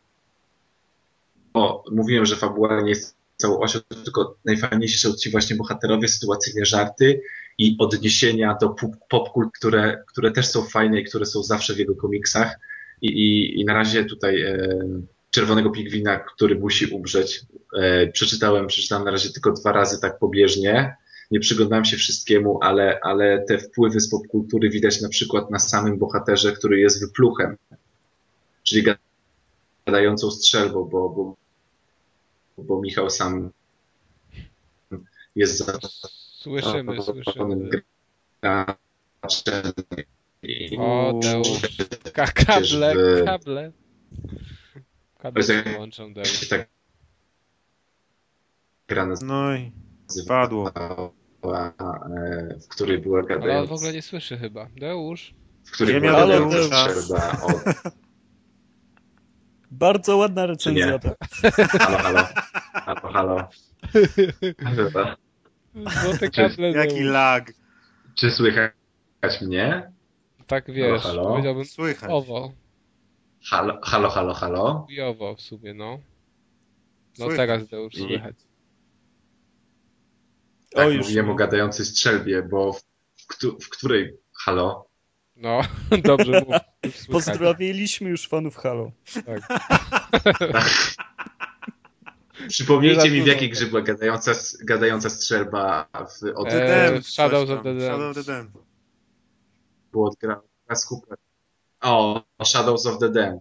o, 1.55 1.85
mówiłem, 1.91 2.27
że 2.27 2.37
fabuła 2.37 2.81
nie 2.81 2.89
jest 2.89 3.17
całą 3.37 3.61
osią, 3.61 3.79
tylko 4.05 4.37
najfajniejsi 4.45 4.99
są 4.99 5.13
ci 5.13 5.31
właśnie 5.31 5.57
bohaterowie, 5.57 6.09
sytuacyjne 6.09 6.65
żarty 6.65 7.21
i 7.59 7.77
odniesienia 7.79 8.57
do 8.61 8.69
pop- 8.69 8.97
popkult, 9.09 9.51
które, 9.55 10.05
które 10.07 10.33
też 10.33 10.47
są 10.47 10.63
fajne 10.63 11.01
i 11.01 11.05
które 11.05 11.27
są 11.27 11.43
zawsze 11.43 11.75
w 11.75 11.79
jego 11.79 11.95
komiksach. 11.95 12.59
I, 13.03 13.07
i, 13.07 13.61
i 13.61 13.65
na 13.65 13.75
razie 13.75 14.05
tutaj 14.05 14.43
e, 14.43 14.79
Czerwonego 15.31 15.71
Pigwina, 15.71 16.19
który 16.19 16.59
musi 16.59 16.87
umrzeć, 16.87 17.43
e, 17.79 18.07
przeczytałem, 18.07 18.67
przeczytałem 18.67 19.05
na 19.05 19.11
razie 19.11 19.31
tylko 19.31 19.53
dwa 19.53 19.73
razy 19.73 20.01
tak 20.01 20.19
pobieżnie. 20.19 20.97
Nie 21.31 21.41
przyglądałem 21.41 21.85
się 21.85 21.97
wszystkiemu, 21.97 22.59
ale, 22.63 23.01
ale 23.03 23.45
te 23.49 23.59
wpływy 23.59 24.01
z 24.01 24.11
popkultury 24.11 24.71
widać 24.71 25.01
na 25.01 25.09
przykład 25.09 25.51
na 25.51 25.59
samym 25.59 25.99
bohaterze, 25.99 26.53
który 26.53 26.81
jest 26.81 27.01
wypluchem, 27.01 27.57
czyli 28.63 28.85
gadającą 29.87 30.31
strzelbą, 30.31 30.85
bo, 30.85 31.09
bo, 31.09 31.37
bo 32.59 32.81
Michał 32.81 33.11
sam 33.11 33.51
jest 35.37 35.59
za 35.59 35.79
Słyszymy, 36.47 37.03
słyszymy. 37.03 37.71
O, 40.79 41.21
Deusz. 41.23 41.49
Ka- 42.13 42.27
Kable, 42.33 42.95
w- 42.95 43.25
kable. 43.25 43.73
Kabel 45.19 45.33
To 45.33 45.39
jest 45.39 45.49
jak- 45.67 45.69
wyłączą 45.75 46.15
Deusz. 46.15 46.29
się 46.41 46.47
tak 46.47 46.69
No 49.23 49.55
i 49.57 49.73
nazywała, 50.09 50.43
padło. 50.49 50.71
e, 52.17 52.59
w 52.61 52.69
której 52.69 52.99
była 52.99 53.19
Ale 53.19 53.27
on 53.35 53.39
w 53.39 53.41
gadająca, 53.41 53.75
ogóle 53.75 53.93
nie 53.93 54.03
słyszy 54.03 54.37
chyba. 54.39 54.67
Deusz? 54.77 55.35
w 55.65 55.71
której 55.71 55.95
Ziemia 55.95 56.11
była 56.11 56.21
gadająca 56.27 56.87
od 57.43 57.63
Bardzo 59.71 60.17
ładna 60.17 60.47
recenzja. 60.47 60.87
nie? 60.87 60.99
tak. 60.99 61.17
halo, 61.81 61.99
halo, 61.99 62.27
halo, 62.73 63.13
halo. 63.13 63.49
Halo. 64.93 65.17
Złote 66.03 66.31
kable 66.31 66.71
Jaki 66.71 67.03
lag. 67.03 67.53
Czy 68.15 68.31
słychać 68.31 68.73
mnie? 69.43 69.93
Tak 70.47 70.73
wiesz, 70.73 71.03
Halo, 71.03 71.15
halo? 71.15 71.31
powiedziałbym 71.31 71.65
Słychać. 71.65 72.11
owo. 72.13 72.53
Halo, 73.51 73.81
halo, 73.83 74.11
halo, 74.11 74.35
halo. 74.35 74.85
Chujowo 74.87 75.35
w 75.35 75.41
sumie, 75.41 75.75
no. 75.75 75.99
No 77.19 77.25
Słychać. 77.27 77.37
teraz 77.37 77.69
Deusz 77.69 77.95
I- 77.95 77.99
słychać. 77.99 78.37
Tak, 80.71 80.87
O, 80.87 80.91
już 80.91 81.07
mówiłem 81.07 81.31
o 81.31 81.35
gadającej 81.35 81.87
strzelbie, 81.87 82.43
bo 82.43 82.73
w, 83.17 83.27
któ- 83.27 83.59
w 83.61 83.69
której... 83.69 84.17
Halo? 84.45 84.87
No, 85.37 85.61
dobrze 86.05 86.41
mów. 86.41 86.55
Już. 86.85 87.07
Pozdrowiliśmy 87.07 88.11
już 88.11 88.29
fanów 88.29 88.57
Halo. 88.57 88.91
Przypomnijcie 92.49 93.11
mi, 93.11 93.23
w 93.23 93.27
jakiej 93.27 93.51
grze 93.51 93.67
była 93.67 93.83
gadająca, 93.83 94.33
gadająca 94.65 95.11
strzelba 95.11 95.89
w, 95.93 96.39
od 96.39 96.49
E, 96.49 97.03
Shadows 97.03 97.51
of 97.51 97.63
the 97.63 97.75
Dam. 97.75 97.81
Shadow 97.81 98.17
of 98.17 98.27
the 98.27 98.33
Dam. 98.33 98.51
było 99.93 100.15
Raz 100.69 100.87
Cooper. 100.87 101.19
O, 101.81 102.23
Shadows 102.45 102.87
of 102.87 102.99
the 102.99 103.09
Dam. 103.09 103.39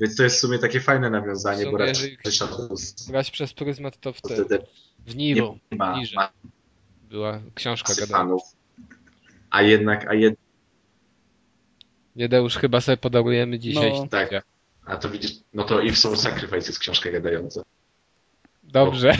Więc 0.00 0.16
to 0.16 0.22
jest 0.22 0.36
w 0.36 0.40
sumie 0.40 0.58
takie 0.58 0.80
fajne 0.80 1.10
nawiązanie, 1.10 1.66
bo 1.70 1.76
raczej 1.76 2.18
Shadows 2.30 3.06
Grać 3.08 3.30
przez 3.30 3.52
pryzmat 3.52 4.00
to 4.00 4.12
w 4.12 4.16
of 4.24 4.30
te, 4.30 4.36
the 4.36 4.44
Dam 4.44 4.66
w 5.06 5.16
Nilu, 5.16 5.58
nie 5.72 5.78
ma, 5.78 5.96
ma 6.16 6.32
była 7.10 7.40
książka 7.54 8.06
fanów. 8.06 8.42
A 9.50 9.62
jednak, 9.62 10.08
a 10.08 10.14
jednak, 10.14 10.40
Nie 12.16 12.28
Deusz, 12.28 12.56
chyba 12.56 12.80
sobie 12.80 12.96
podarujemy 12.96 13.58
dzisiaj. 13.58 13.92
No. 13.92 14.06
tak. 14.06 14.30
A 14.86 14.96
to 14.96 15.10
widzisz, 15.10 15.32
no 15.54 15.64
to 15.64 15.80
If 15.80 15.96
Soul 15.96 16.16
Sacrifice 16.16 16.56
jest 16.56 16.78
książka 16.78 17.10
gadająca. 17.10 17.62
Dobrze. 18.74 19.16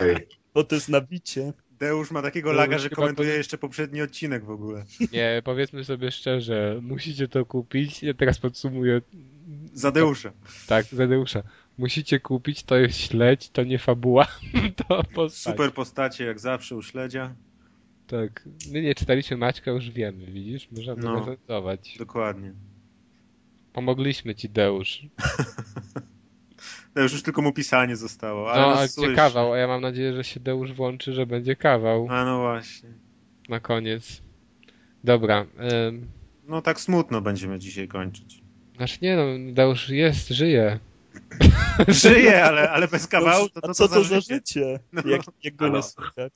Ej, 0.00 0.16
Bo 0.54 0.64
to 0.64 0.74
jest 0.74 0.88
nabicie. 0.88 1.52
Deusz 1.78 2.10
ma 2.10 2.22
takiego 2.22 2.48
Deusz 2.48 2.58
laga, 2.58 2.78
że 2.78 2.90
komentuje 2.90 3.28
powie- 3.28 3.38
jeszcze 3.38 3.58
poprzedni 3.58 4.02
odcinek 4.02 4.44
w 4.44 4.50
ogóle. 4.50 4.84
Nie, 5.12 5.42
powiedzmy 5.44 5.84
sobie 5.84 6.10
szczerze, 6.10 6.78
musicie 6.82 7.28
to 7.28 7.44
kupić. 7.46 8.02
Ja 8.02 8.14
teraz 8.14 8.38
podsumuję. 8.38 9.00
Za 9.72 9.90
Deusza. 9.92 10.32
Tak, 10.66 10.84
za 10.86 11.06
Deusza. 11.06 11.42
Musicie 11.78 12.20
kupić, 12.20 12.62
to 12.62 12.76
jest 12.76 12.98
śledź, 12.98 13.48
to 13.50 13.64
nie 13.64 13.78
fabuła. 13.78 14.26
To 14.88 15.02
postać. 15.14 15.52
Super 15.54 15.72
postacie, 15.72 16.24
jak 16.24 16.40
zawsze 16.40 16.76
u 16.76 16.82
śledzia. 16.82 17.34
Tak. 18.06 18.48
My 18.72 18.82
nie 18.82 18.94
czytaliśmy 18.94 19.36
Maćka, 19.36 19.70
już 19.70 19.90
wiemy, 19.90 20.26
widzisz? 20.26 20.68
Możemy 20.76 21.02
No. 21.02 21.18
recenzować. 21.26 21.96
Dokładnie. 21.98 22.52
Pomogliśmy 23.72 24.34
ci, 24.34 24.48
Deusz. 24.48 25.02
Deusz 27.00 27.12
już 27.12 27.22
tylko 27.22 27.42
mu 27.42 27.52
pisanie 27.52 27.96
zostało. 27.96 28.52
Ale 28.52 28.62
No, 28.62 28.78
a 28.80 28.86
gdzie 28.86 29.14
kawał? 29.14 29.52
A 29.52 29.58
ja 29.58 29.66
mam 29.66 29.80
nadzieję, 29.80 30.12
że 30.12 30.24
się 30.24 30.40
Deusz 30.40 30.72
włączy, 30.72 31.12
że 31.12 31.26
będzie 31.26 31.56
kawał 31.56 32.06
A 32.10 32.24
no 32.24 32.40
właśnie. 32.40 32.88
na 33.48 33.60
koniec. 33.60 34.22
Dobra. 35.04 35.46
ym, 35.88 36.06
No 36.48 36.62
tak 36.62 36.80
smutno 36.80 37.20
będziemy 37.20 37.58
dzisiaj 37.58 37.88
kończyć. 37.88 38.42
Znaczy 38.76 38.98
nie 39.02 39.16
no, 39.16 39.52
Deusz 39.54 39.88
jest, 39.88 40.28
żyje. 40.28 40.78
Żyje, 41.88 42.44
ale, 42.44 42.70
ale 42.70 42.88
bez 42.88 43.06
kawału, 43.06 43.48
to, 43.48 43.60
A 43.64 43.66
to, 43.66 43.74
co 43.74 43.88
to 43.88 44.04
za 44.04 44.20
życie? 44.20 44.34
życie? 44.34 44.78
No. 44.92 45.02
Jak, 45.06 45.22
jak 45.42 45.56
go 45.56 45.64
nie 45.64 45.70
Halo. 45.70 45.82
słychać? 45.82 46.32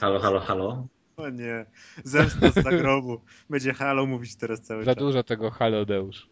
Halo, 0.00 0.20
halo, 0.20 0.40
halo. 0.40 0.86
O 1.16 1.28
nie. 1.28 1.66
Zemsta 2.04 2.50
z 2.50 2.54
zagrobu. 2.54 3.20
Będzie 3.50 3.72
halo 3.72 4.06
mówić 4.06 4.36
teraz 4.36 4.60
cały 4.60 4.84
Za 4.84 4.94
czas. 4.94 5.04
dużo 5.04 5.22
tego 5.22 5.50
halo 5.50 5.84
Deusz. 5.84 6.28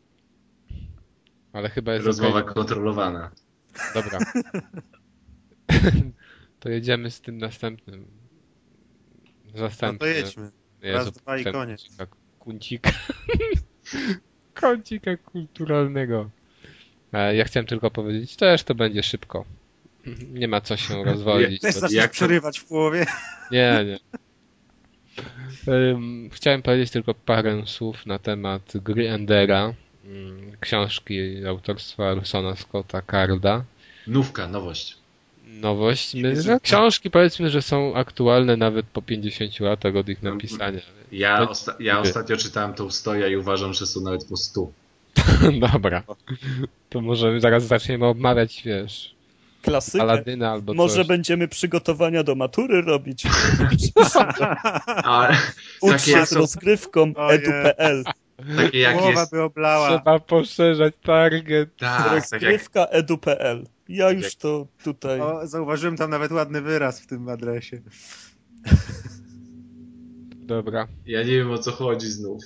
Ale 1.53 1.69
chyba 1.69 1.93
jest 1.95 2.07
Rozmowa 2.07 2.41
okej. 2.41 2.55
kontrolowana. 2.55 3.31
Dobra. 3.95 4.19
to 6.61 6.69
jedziemy 6.69 7.11
z 7.11 7.21
tym 7.21 7.39
następnym. 7.39 8.07
No 9.55 9.59
Zastępny. 9.59 9.99
to 9.99 10.07
jedźmy. 10.07 10.51
Raz, 10.83 11.11
dwa 11.13 11.39
i 11.39 11.45
ten 11.45 11.53
koniec. 11.53 11.89
Kuncika. 12.39 12.39
Kuncika. 12.39 12.91
Kącika 14.55 15.17
kulturalnego. 15.17 16.31
E, 17.13 17.37
Ja 17.37 17.45
chciałem 17.45 17.67
tylko 17.67 17.91
powiedzieć, 17.91 18.37
też 18.37 18.65
to 18.65 18.75
będzie 18.75 19.03
szybko. 19.03 19.45
Nie 20.33 20.49
ma 20.49 20.61
co 20.61 20.77
się 20.77 21.03
rozwodzić. 21.05 21.63
To- 21.63 22.09
przerywać 22.11 22.61
w 22.61 22.65
połowie. 22.65 23.07
Nie, 23.51 23.85
nie. 23.87 23.99
Chciałem 26.33 26.63
powiedzieć 26.63 26.91
tylko 26.91 27.15
parę 27.15 27.63
słów 27.67 28.07
na 28.07 28.19
temat 28.19 28.73
gry 28.75 29.11
Endera, 29.11 29.75
książki 30.61 31.47
autorstwa 31.49 32.15
Rusona 32.15 32.57
Scotta 32.57 33.03
Carda. 33.11 33.65
Nówka, 34.07 34.49
nowość. 34.49 34.97
Nowość. 35.47 36.15
My, 36.15 36.35
no, 36.47 36.61
książki 36.61 37.11
powiedzmy, 37.11 37.51
że 37.51 37.63
są 37.63 37.95
aktualne 37.95 38.57
nawet 38.57 38.87
po 38.87 39.03
50 39.03 39.61
latach 39.61 39.97
od 39.97 40.09
ich 40.09 40.23
napisania. 40.23 40.81
Ja, 41.13 41.39
To- 41.47 41.53
osta- 41.53 41.75
ja 41.81 42.01
ostatnio 42.01 42.37
czytałem 42.37 42.75
tą 42.75 42.91
stoję 42.91 43.31
i 43.31 43.37
uważam, 43.37 43.75
że 43.75 43.87
są 43.87 44.01
nawet 44.01 44.25
po 44.25 44.37
100. 44.37 44.71
Dobra. 45.73 46.03
To 46.91 47.01
może 47.01 47.41
zaraz 47.41 47.65
zaczniemy 47.65 48.07
obmawiać, 48.07 48.63
wiesz, 48.65 49.15
Klasykę. 49.63 50.03
Aladyna 50.03 50.51
albo 50.51 50.75
Może 50.75 50.95
coś. 50.97 51.07
będziemy 51.07 51.49
przygotowania 51.49 52.23
do 52.23 52.35
matury 52.35 52.83
robić. 52.83 53.25
Ucz 55.81 56.03
się 56.03 56.27
z 56.27 56.33
rozgrywką 56.33 57.03
edu.pl. 57.31 58.05
takie 58.57 58.79
jak 58.79 58.97
Głowa 58.97 59.21
jest, 59.21 59.33
by 59.33 59.43
oblała. 59.43 59.89
Trzeba 59.89 60.19
poszerzać 60.19 60.95
target. 61.03 61.77
tak, 61.77 62.29
tak 62.31 62.43
jak, 62.43 62.63
edu.pl. 62.75 63.67
Ja 63.89 64.11
już 64.11 64.37
to 64.37 64.67
tutaj... 64.85 65.21
O, 65.21 65.47
zauważyłem 65.47 65.97
tam 65.97 66.11
nawet 66.11 66.33
ładny 66.33 66.61
wyraz 66.61 67.01
w 67.01 67.07
tym 67.07 67.29
adresie. 67.29 67.81
Dobra. 70.37 70.89
ja 71.07 71.21
nie 71.23 71.31
wiem 71.37 71.51
o 71.51 71.59
co 71.59 71.73
chodzi 71.73 72.07
znów. 72.11 72.43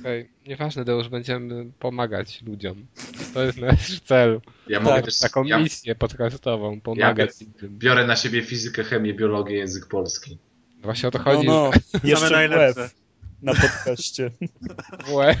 Okej, 0.00 0.28
nieważne, 0.46 0.84
Deusz, 0.84 1.08
będziemy 1.08 1.70
pomagać 1.78 2.42
ludziom. 2.42 2.86
To 3.34 3.42
jest 3.44 3.58
nasz 3.58 4.00
cel. 4.00 4.40
Ja 4.68 4.80
mogę 4.80 4.96
Tak, 4.96 5.04
też, 5.04 5.18
Taką 5.18 5.44
ja 5.44 5.58
misję 5.58 5.94
podcastową, 5.94 6.80
pomagać 6.80 7.30
innym. 7.42 7.78
biorę 7.78 8.06
na 8.06 8.16
siebie 8.16 8.42
fizykę, 8.42 8.84
chemię, 8.84 9.14
biologię, 9.14 9.56
język 9.56 9.86
polski. 9.86 10.38
Właśnie 10.82 11.08
o 11.08 11.12
to 11.12 11.18
No, 11.18 11.24
chodzi. 11.24 11.46
no, 11.46 11.70
Same 11.72 12.08
jeszcze 12.10 12.30
najlepsze. 12.30 12.90
Na 13.42 13.54
podcaście. 13.54 14.30
w 15.06 15.12
łeb. 15.12 15.38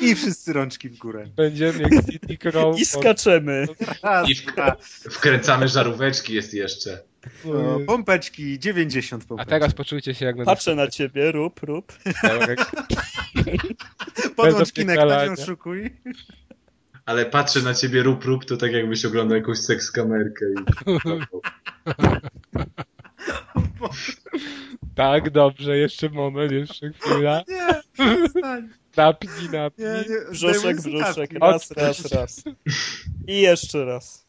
I 0.00 0.14
wszyscy 0.14 0.52
rączki 0.52 0.88
w 0.88 0.98
górę. 0.98 1.26
Będziemy 1.36 1.82
jak 1.82 2.06
City 2.10 2.38
Crow. 2.38 2.80
I 2.80 2.84
skaczemy. 2.84 3.66
I. 4.28 4.34
Wkręcamy 5.10 5.68
żaróweczki 5.68 6.34
jest 6.34 6.54
jeszcze. 6.54 7.02
No, 7.44 7.80
pompeczki, 7.86 8.58
90 8.58 9.22
A 9.22 9.26
pompeczek. 9.26 9.50
teraz 9.50 9.74
poczujcie 9.74 10.14
się 10.14 10.24
jak 10.24 10.36
na 10.36 10.44
Patrzę 10.44 10.74
na 10.74 10.88
ciebie, 10.88 11.32
rób, 11.32 11.60
rób. 11.62 11.92
Podłącz 14.36 14.72
kinek, 14.72 14.96
tak 14.96 15.06
opierdalania. 15.06 15.24
ją 15.24 15.36
szukuj. 15.46 15.96
Ale 17.06 17.26
patrzę 17.26 17.62
na 17.62 17.74
ciebie 17.74 18.02
rób, 18.02 18.24
rób, 18.24 18.44
to 18.44 18.56
tak 18.56 18.72
jakbyś 18.72 19.04
oglądał 19.04 19.38
jakąś 19.38 19.58
seks 19.58 19.90
kamerkę. 19.90 20.44
I... 20.46 20.54
Tak, 24.94 25.30
dobrze, 25.30 25.76
jeszcze 25.76 26.08
moment, 26.08 26.52
jeszcze 26.52 26.92
chwila. 26.92 27.42
Nie, 27.48 27.82
przestań. 27.92 28.68
Napnij, 28.96 29.48
napnij. 29.52 29.86
Nie, 29.86 29.94
nie, 29.94 30.30
Brzuszek, 30.30 30.82
brzuszek. 30.82 31.32
Raz, 31.40 31.70
raz, 31.70 32.12
raz. 32.12 32.42
I 33.26 33.40
jeszcze 33.40 33.84
raz. 33.84 34.26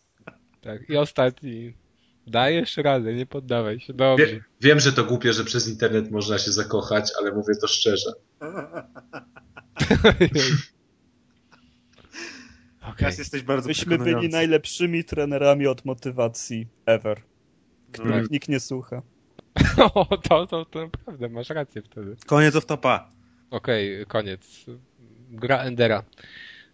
Tak, 0.61 0.89
i 0.89 0.97
ostatni. 0.97 1.73
Dajesz 2.27 2.77
radę, 2.77 3.13
nie 3.13 3.25
poddawaj 3.25 3.79
się. 3.79 3.93
Dobrze. 3.93 4.25
Wie, 4.25 4.43
wiem, 4.61 4.79
że 4.79 4.93
to 4.93 5.03
głupie, 5.03 5.33
że 5.33 5.43
przez 5.43 5.67
internet 5.67 6.11
można 6.11 6.37
się 6.37 6.51
zakochać, 6.51 7.11
ale 7.19 7.31
mówię 7.31 7.55
to 7.61 7.67
szczerze. 7.67 8.11
Okej. 12.81 12.97
Teraz 12.97 13.17
jesteś 13.17 13.41
bardzo 13.41 13.67
Myśmy 13.67 13.97
byli 13.97 14.29
najlepszymi 14.29 15.03
trenerami 15.03 15.67
od 15.67 15.85
motywacji 15.85 16.67
ever. 16.85 17.21
No. 17.97 18.03
Których 18.03 18.31
nikt 18.31 18.49
nie 18.49 18.59
słucha. 18.59 19.01
O, 19.93 20.17
to, 20.17 20.47
to, 20.47 20.65
to 20.65 20.81
naprawdę, 20.81 21.29
masz 21.29 21.49
rację 21.49 21.81
wtedy. 21.81 22.15
Koniec 22.25 22.55
of 22.55 22.65
topa. 22.65 23.11
Okej, 23.51 24.05
koniec. 24.05 24.65
Gra 25.29 25.57
Endera. 25.57 26.03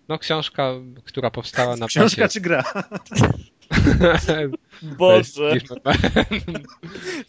No 0.07 0.19
książka, 0.19 0.71
która 1.03 1.31
powstała 1.31 1.75
na 1.75 1.87
Książka 1.87 2.21
bazie... 2.21 2.33
czy 2.33 2.41
gra? 2.41 2.63
Boże, 4.97 5.57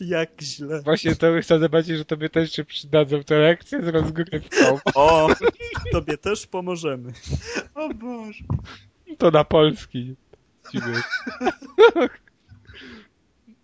jak 0.00 0.42
źle. 0.42 0.82
Właśnie 0.82 1.16
to 1.16 1.26
chcę 1.42 1.58
zobaczyć, 1.58 1.96
że 1.96 2.04
tobie 2.04 2.28
też 2.28 2.52
się 2.52 2.64
przydadzą 2.64 3.24
te 3.24 3.38
lekcje 3.38 3.82
z 3.82 3.88
rozgrywką. 3.88 4.78
O, 4.94 5.28
tobie 5.92 6.18
też 6.18 6.46
pomożemy. 6.46 7.12
O 7.74 7.94
Boże. 7.94 8.44
To 9.18 9.30
na 9.30 9.44
polski. 9.44 10.14
Ciebie. 10.72 10.92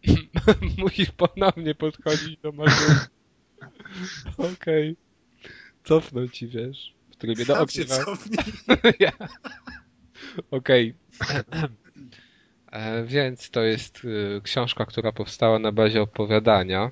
Musisz 0.78 1.10
ponownie 1.10 1.74
podchodzić 1.74 2.36
do 2.42 2.52
maszyny. 2.52 3.00
Okej. 4.52 4.96
Cofnę 5.84 6.28
ci, 6.28 6.48
wiesz. 6.48 6.94
W 7.10 7.16
trybie 7.16 7.44
do 7.44 7.60
okna. 7.60 7.84
cofnij. 7.84 8.38
Ja. 9.00 9.12
Okej. 10.50 10.94
E, 12.72 13.04
Więc 13.04 13.50
to 13.50 13.62
jest 13.62 14.04
y, 14.04 14.40
książka, 14.44 14.86
która 14.86 15.12
powstała 15.12 15.58
na 15.58 15.72
bazie 15.72 16.02
opowiadania. 16.02 16.90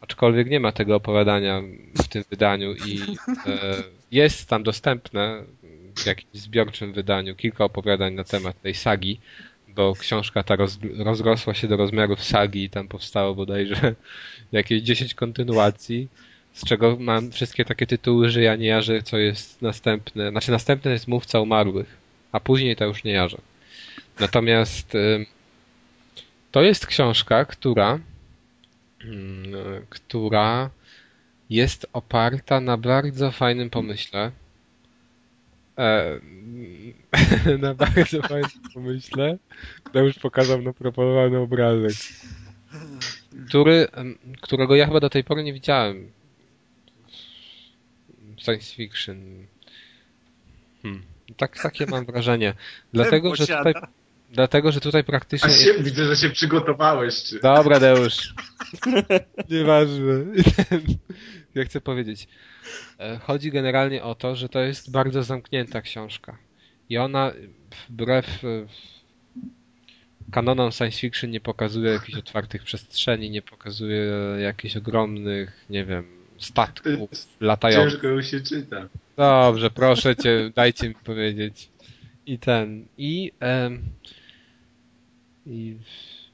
Aczkolwiek 0.00 0.50
nie 0.50 0.60
ma 0.60 0.72
tego 0.72 0.96
opowiadania 0.96 1.62
w 2.04 2.08
tym 2.08 2.24
wydaniu 2.30 2.74
i 2.74 3.00
e, 3.46 3.82
jest 4.10 4.48
tam 4.48 4.62
dostępne 4.62 5.44
w 5.96 6.06
jakimś 6.06 6.34
zbiorczym 6.34 6.92
wydaniu 6.92 7.36
kilka 7.36 7.64
opowiadań 7.64 8.14
na 8.14 8.24
temat 8.24 8.60
tej 8.62 8.74
sagi, 8.74 9.20
bo 9.76 9.94
książka 9.94 10.42
ta 10.42 10.56
roz, 10.56 10.78
rozrosła 10.96 11.54
się 11.54 11.68
do 11.68 11.76
rozmiarów 11.76 12.24
sagi 12.24 12.64
i 12.64 12.70
tam 12.70 12.88
powstało 12.88 13.34
bodajże 13.34 13.94
jakieś 14.52 14.82
10 14.82 15.14
kontynuacji, 15.14 16.08
z 16.52 16.64
czego 16.64 16.96
mam 17.00 17.30
wszystkie 17.30 17.64
takie 17.64 17.86
tytuły, 17.86 18.30
że 18.30 18.42
ja 18.42 18.56
nie 18.56 18.66
jarzę, 18.66 19.02
co 19.02 19.18
jest 19.18 19.62
następne. 19.62 20.30
Znaczy 20.30 20.50
następne 20.50 20.90
jest 20.90 21.08
Mówca 21.08 21.40
Umarłych, 21.40 21.96
a 22.32 22.40
później 22.40 22.76
to 22.76 22.84
już 22.84 23.04
nie 23.04 23.12
jarzę. 23.12 23.38
Natomiast 24.20 24.96
to 26.52 26.62
jest 26.62 26.86
książka, 26.86 27.44
która 27.44 27.98
mm, 29.04 29.86
która 29.88 30.70
jest 31.50 31.86
oparta 31.92 32.60
na 32.60 32.76
bardzo 32.76 33.30
fajnym 33.30 33.70
pomyśle. 33.70 34.30
E, 35.78 36.20
na 37.58 37.74
bardzo 37.74 38.22
fajnym 38.22 38.50
pomyśle. 38.74 39.38
Już 39.94 40.18
pokazał 40.18 40.62
na 40.62 40.72
proponowany 40.72 41.38
obrazek. 41.38 41.92
Który, 43.48 43.88
którego 44.40 44.76
ja 44.76 44.86
chyba 44.86 45.00
do 45.00 45.10
tej 45.10 45.24
pory 45.24 45.44
nie 45.44 45.52
widziałem. 45.52 46.10
Science 48.36 48.74
fiction. 48.74 49.46
Hmm. 50.82 51.02
Tak, 51.36 51.58
takie 51.62 51.86
mam 51.86 52.04
wrażenie. 52.04 52.54
Dlatego, 52.92 53.36
że 53.36 53.46
tutaj, 53.46 53.74
dlatego, 54.30 54.72
że 54.72 54.80
tutaj 54.80 55.00
A 55.00 55.04
praktycznie. 55.04 55.50
się, 55.50 55.74
widzę, 55.82 56.06
że 56.06 56.16
się 56.16 56.30
przygotowałeś. 56.30 57.22
Czy... 57.22 57.40
Dobra, 57.40 57.80
Deusz. 57.80 58.34
Nieważne. 59.50 60.24
Ja 61.54 61.64
chcę 61.64 61.80
powiedzieć. 61.80 62.28
e, 62.98 63.18
Chodzi 63.18 63.50
generalnie 63.50 64.02
o 64.02 64.14
to, 64.14 64.36
że 64.36 64.48
to 64.48 64.60
jest 64.60 64.90
bardzo 64.90 65.22
zamknięta 65.22 65.82
książka. 65.82 66.38
I 66.88 66.98
ona 66.98 67.32
wbrew 67.88 68.44
e, 68.44 68.66
kanonom 70.32 70.72
science 70.72 70.98
fiction 70.98 71.30
nie 71.30 71.40
pokazuje 71.40 71.92
jakichś 71.92 72.18
otwartych 72.18 72.62
przestrzeni, 72.62 73.30
nie 73.30 73.42
pokazuje 73.42 74.12
jakichś 74.38 74.76
ogromnych, 74.76 75.66
nie 75.70 75.84
wiem, 75.84 76.04
statków 76.38 77.10
latających. 77.40 77.92
Ciężko 77.92 78.22
się 78.22 78.40
czyta. 78.40 78.88
Dobrze, 79.16 79.70
proszę 79.70 80.16
cię, 80.16 80.50
dajcie 80.54 80.88
mi 80.88 80.94
powiedzieć. 80.94 81.68
I 82.26 82.38
ten, 82.38 82.86
i, 82.98 83.32
em, 83.40 83.82
i 85.46 85.76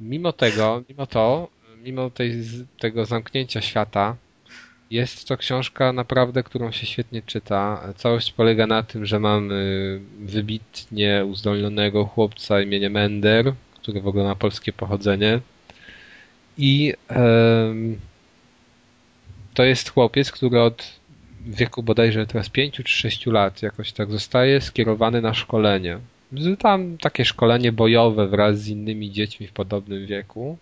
mimo 0.01 0.33
tego, 0.33 0.85
mimo 0.89 1.07
to, 1.07 1.49
mimo 1.83 2.11
tej, 2.11 2.43
tego 2.79 3.05
zamknięcia 3.05 3.61
świata, 3.61 4.17
jest 4.91 5.29
to 5.29 5.37
książka 5.37 5.93
naprawdę, 5.93 6.43
którą 6.43 6.73
się 6.73 6.87
świetnie 6.87 7.23
czyta. 7.23 7.93
Całość 7.97 8.33
polega 8.33 8.67
na 8.67 8.83
tym, 8.83 9.07
że 9.07 9.21
mamy 9.21 10.01
wybitnie 10.21 11.25
uzdolnionego 11.25 12.05
chłopca 12.05 12.61
imieniem 12.61 12.97
Ender, 12.97 13.53
który 13.83 14.01
w 14.01 14.09
ogóle 14.09 14.25
ma 14.25 14.35
polskie 14.35 14.73
pochodzenie. 14.73 15.41
I 16.59 16.95
to 19.55 19.65
jest 19.65 19.91
chłopiec, 19.91 20.33
który 20.33 20.61
od 20.61 20.99
wieku 21.47 21.83
bodajże 21.83 22.27
teraz 22.27 22.49
5 22.49 22.75
czy 22.75 22.83
6 22.87 23.27
lat 23.27 23.63
jakoś 23.63 23.93
tak 23.93 24.11
zostaje 24.11 24.61
skierowany 24.61 25.21
na 25.21 25.35
szkolenie. 25.35 25.99
Tam 26.59 26.99
takie 26.99 27.25
szkolenie 27.25 27.73
bojowe 27.73 28.29
wraz 28.29 28.59
z 28.61 28.69
innymi 28.69 29.11
dziećmi 29.11 29.47
w 29.47 29.53
podobnym 29.53 30.07
wieku. 30.07 30.59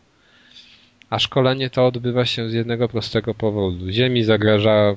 A 1.10 1.18
szkolenie 1.18 1.70
to 1.70 1.86
odbywa 1.86 2.24
się 2.24 2.48
z 2.48 2.52
jednego 2.52 2.88
prostego 2.88 3.34
powodu. 3.34 3.90
Ziemi 3.90 4.22
zagraża 4.22 4.94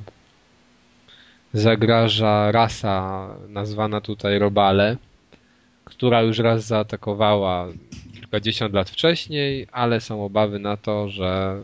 zagraża 1.53 2.52
rasa 2.52 3.27
nazwana 3.48 4.02
tutaj 4.02 4.40
Robale, 4.40 4.98
która 5.86 6.22
już 6.22 6.40
raz 6.40 6.65
zaatakowała 6.68 7.68
kilkadziesiąt 8.14 8.73
lat 8.73 8.90
wcześniej, 8.90 9.68
ale 9.72 10.02
są 10.02 10.26
obawy 10.26 10.60
na 10.60 10.77
to, 10.77 11.10
że 11.10 11.61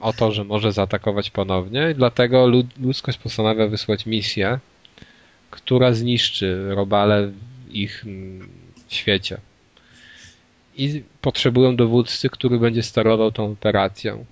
o 0.00 0.12
to, 0.12 0.32
że 0.32 0.44
może 0.44 0.72
zaatakować 0.72 1.30
ponownie 1.30 1.94
dlatego 1.94 2.46
lud- 2.46 2.80
ludzkość 2.80 3.18
postanawia 3.18 3.66
wysłać 3.66 4.06
misję, 4.06 4.58
która 5.50 5.92
zniszczy 5.92 6.74
robale 6.74 7.26
w 7.26 7.74
ich 7.74 8.04
mm, 8.06 8.48
świecie. 8.88 9.38
I 10.76 11.02
potrzebują 11.20 11.76
dowódcy, 11.76 12.30
który 12.30 12.58
będzie 12.58 12.82
sterował 12.82 13.32
tą 13.32 13.52
operacją. 13.52 14.24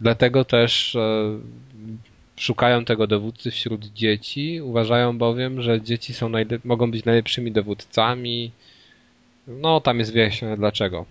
Dlatego 0.00 0.44
też 0.44 0.96
e, 0.96 1.38
szukają 2.36 2.84
tego 2.84 3.06
dowódcy 3.06 3.50
wśród 3.50 3.84
dzieci. 3.84 4.60
Uważają 4.62 5.18
bowiem, 5.18 5.62
że 5.62 5.82
dzieci 5.82 6.14
są 6.14 6.32
mogą 6.64 6.90
być 6.90 7.04
najlepszymi 7.04 7.52
dowódcami. 7.52 8.50
No, 9.46 9.80
tam 9.80 9.98
jest 9.98 10.12
wyjaśnione 10.12 10.56
dlaczego. 10.56 11.06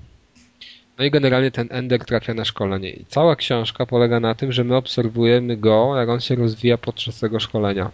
No 0.97 1.05
i 1.05 1.11
generalnie 1.11 1.51
ten 1.51 1.68
Ender 1.72 2.05
trafia 2.05 2.34
na 2.34 2.45
szkolenie. 2.45 2.89
I 2.89 3.05
cała 3.05 3.35
książka 3.35 3.85
polega 3.85 4.19
na 4.19 4.35
tym, 4.35 4.51
że 4.51 4.64
my 4.64 4.76
obserwujemy 4.76 5.57
go, 5.57 5.97
jak 5.97 6.10
on 6.10 6.19
się 6.19 6.35
rozwija 6.35 6.77
podczas 6.77 7.19
tego 7.19 7.39
szkolenia. 7.39 7.91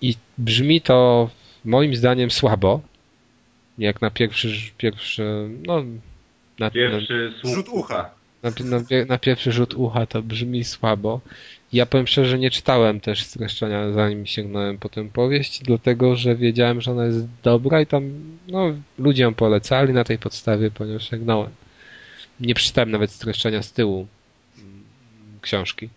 I 0.00 0.14
brzmi 0.38 0.80
to 0.80 1.30
moim 1.64 1.94
zdaniem 1.96 2.30
słabo. 2.30 2.80
Jak 3.78 4.02
na 4.02 4.10
pierwszy, 4.10 4.48
pierwszy 4.78 5.48
no, 5.66 5.84
na, 6.58 6.70
Pierwszy 6.70 7.32
słuch. 7.40 7.54
Rzut 7.54 7.68
ucha. 7.68 8.10
na, 8.42 8.50
na, 8.64 8.84
na 9.08 9.18
pierwszy 9.18 9.52
rzut 9.52 9.74
ucha 9.74 10.06
to 10.06 10.22
brzmi 10.22 10.64
słabo. 10.64 11.20
Ja 11.72 11.86
powiem 11.86 12.06
szczerze, 12.06 12.30
że 12.30 12.38
nie 12.38 12.50
czytałem 12.50 13.00
też 13.00 13.22
streszczenia 13.22 13.92
zanim 13.92 14.26
sięgnąłem 14.26 14.78
po 14.78 14.88
tę 14.88 15.08
powieść, 15.08 15.62
dlatego 15.62 16.16
że 16.16 16.36
wiedziałem, 16.36 16.80
że 16.80 16.90
ona 16.90 17.04
jest 17.04 17.26
dobra 17.42 17.80
i 17.80 17.86
tam 17.86 18.10
no, 18.48 18.74
ludzie 18.98 19.22
ją 19.22 19.34
polecali 19.34 19.92
na 19.92 20.04
tej 20.04 20.18
podstawie, 20.18 20.70
ponieważ 20.70 21.10
sięgnąłem. 21.10 21.50
Nie 22.40 22.54
przeczytałem 22.54 22.90
nawet 22.90 23.10
streszczenia 23.10 23.62
z 23.62 23.72
tyłu 23.72 24.06
mm, 24.58 24.84
książki. 25.40 25.88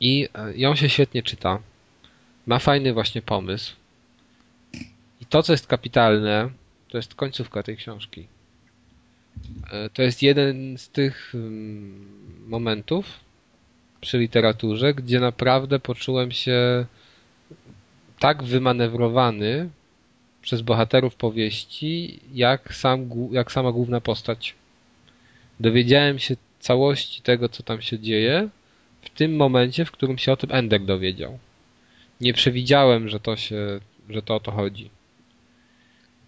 I 0.00 0.28
e, 0.34 0.56
ją 0.56 0.74
się 0.74 0.88
świetnie 0.88 1.22
czyta. 1.22 1.58
Ma 2.46 2.58
fajny 2.58 2.92
właśnie 2.92 3.22
pomysł. 3.22 3.76
I 5.20 5.26
to, 5.26 5.42
co 5.42 5.52
jest 5.52 5.66
kapitalne, 5.66 6.50
to 6.88 6.98
jest 6.98 7.14
końcówka 7.14 7.62
tej 7.62 7.76
książki. 7.76 8.26
E, 9.70 9.90
To 9.90 10.02
jest 10.02 10.22
jeden 10.22 10.78
z 10.78 10.88
tych 10.88 11.32
mm, 11.34 12.48
momentów 12.48 13.20
przy 14.00 14.18
literaturze, 14.18 14.94
gdzie 14.94 15.20
naprawdę 15.20 15.78
poczułem 15.78 16.32
się 16.32 16.86
tak 18.18 18.42
wymanewrowany 18.42 19.70
przez 20.42 20.60
bohaterów 20.62 21.14
powieści, 21.14 22.20
jak, 22.34 22.74
sam, 22.74 23.10
jak 23.32 23.52
sama 23.52 23.72
główna 23.72 24.00
postać. 24.00 24.54
Dowiedziałem 25.60 26.18
się 26.18 26.36
całości 26.60 27.22
tego, 27.22 27.48
co 27.48 27.62
tam 27.62 27.82
się 27.82 27.98
dzieje, 27.98 28.48
w 29.02 29.10
tym 29.10 29.36
momencie, 29.36 29.84
w 29.84 29.90
którym 29.90 30.18
się 30.18 30.32
o 30.32 30.36
tym 30.36 30.52
Ender 30.52 30.84
dowiedział. 30.84 31.38
Nie 32.20 32.32
przewidziałem, 32.34 33.08
że 33.08 33.20
to 33.20 33.36
się, 33.36 33.80
że 34.10 34.22
to 34.22 34.34
o 34.34 34.40
to 34.40 34.52
chodzi. 34.52 34.90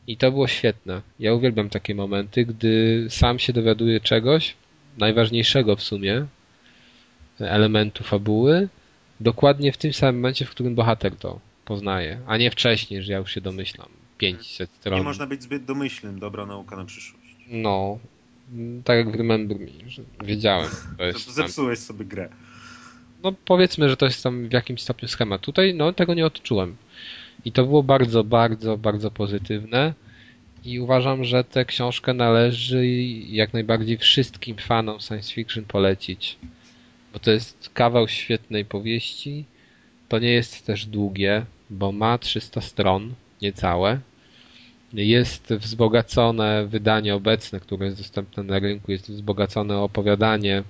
I 0.06 0.16
to 0.16 0.30
było 0.30 0.46
świetne. 0.48 1.02
Ja 1.18 1.34
uwielbiam 1.34 1.68
takie 1.68 1.94
momenty, 1.94 2.44
gdy 2.44 3.06
sam 3.10 3.38
się 3.38 3.52
dowiaduje 3.52 4.00
czegoś, 4.00 4.54
najważniejszego 4.98 5.76
w 5.76 5.82
sumie, 5.82 6.26
elementu 7.40 8.04
fabuły, 8.04 8.68
dokładnie 9.20 9.72
w 9.72 9.76
tym 9.76 9.92
samym 9.92 10.16
momencie, 10.16 10.44
w 10.44 10.50
którym 10.50 10.74
bohater 10.74 11.16
to 11.16 11.40
poznaje, 11.64 12.20
a 12.26 12.36
nie 12.36 12.50
wcześniej, 12.50 13.02
że 13.02 13.12
ja 13.12 13.18
już 13.18 13.34
się 13.34 13.40
domyślam. 13.40 13.88
500 14.18 14.70
stron. 14.70 14.98
Nie 14.98 15.04
można 15.04 15.26
być 15.26 15.42
zbyt 15.42 15.64
domyślnym. 15.64 16.18
Dobra 16.18 16.46
nauka 16.46 16.76
na 16.76 16.84
przyszłość. 16.84 17.36
No, 17.48 17.98
tak 18.84 18.96
jak 18.96 19.10
w 19.10 19.14
Remember 19.14 19.58
Me, 19.58 19.90
że 19.90 20.02
wiedziałem. 20.24 20.70
To 20.98 21.04
jest 21.04 21.18
to 21.18 21.24
tam, 21.26 21.34
zepsułeś 21.34 21.78
sobie 21.78 22.04
grę. 22.04 22.28
no 23.22 23.32
powiedzmy, 23.44 23.88
że 23.88 23.96
to 23.96 24.06
jest 24.06 24.22
tam 24.22 24.48
w 24.48 24.52
jakimś 24.52 24.82
stopniu 24.82 25.08
schemat. 25.08 25.40
Tutaj 25.40 25.74
no 25.74 25.92
tego 25.92 26.14
nie 26.14 26.26
odczułem. 26.26 26.76
I 27.44 27.52
to 27.52 27.64
było 27.64 27.82
bardzo, 27.82 28.24
bardzo, 28.24 28.78
bardzo 28.78 29.10
pozytywne. 29.10 29.94
I 30.64 30.80
uważam, 30.80 31.24
że 31.24 31.44
tę 31.44 31.64
książkę 31.64 32.14
należy 32.14 32.86
jak 33.28 33.52
najbardziej 33.52 33.98
wszystkim 33.98 34.56
fanom 34.56 35.00
science 35.00 35.32
fiction 35.32 35.64
polecić. 35.64 36.38
Bo 37.12 37.18
to 37.18 37.30
jest 37.30 37.70
kawał 37.74 38.08
świetnej 38.08 38.64
powieści. 38.64 39.44
To 40.08 40.18
nie 40.18 40.32
jest 40.32 40.66
też 40.66 40.86
długie, 40.86 41.44
bo 41.70 41.92
ma 41.92 42.18
300 42.18 42.60
stron, 42.60 43.14
niecałe. 43.42 44.00
Jest 44.92 45.54
wzbogacone 45.54 46.66
wydanie 46.66 47.14
obecne, 47.14 47.60
które 47.60 47.86
jest 47.86 47.98
dostępne 47.98 48.42
na 48.42 48.58
rynku, 48.58 48.92
jest 48.92 49.10
wzbogacone 49.10 49.78
opowiadanie 49.78 50.62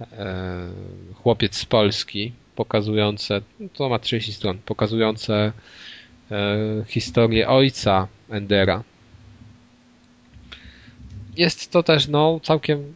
e, 0.00 0.68
Chłopiec 1.14 1.56
z 1.56 1.64
Polski, 1.64 2.32
pokazujące, 2.56 3.40
to 3.74 3.88
ma 3.88 3.98
30 3.98 4.32
stron, 4.32 4.58
pokazujące 4.58 5.52
e, 6.30 6.56
historię 6.86 7.48
ojca 7.48 8.08
Endera. 8.30 8.82
Jest 11.36 11.70
to 11.70 11.82
też, 11.82 12.08
no, 12.08 12.40
całkiem, 12.42 12.92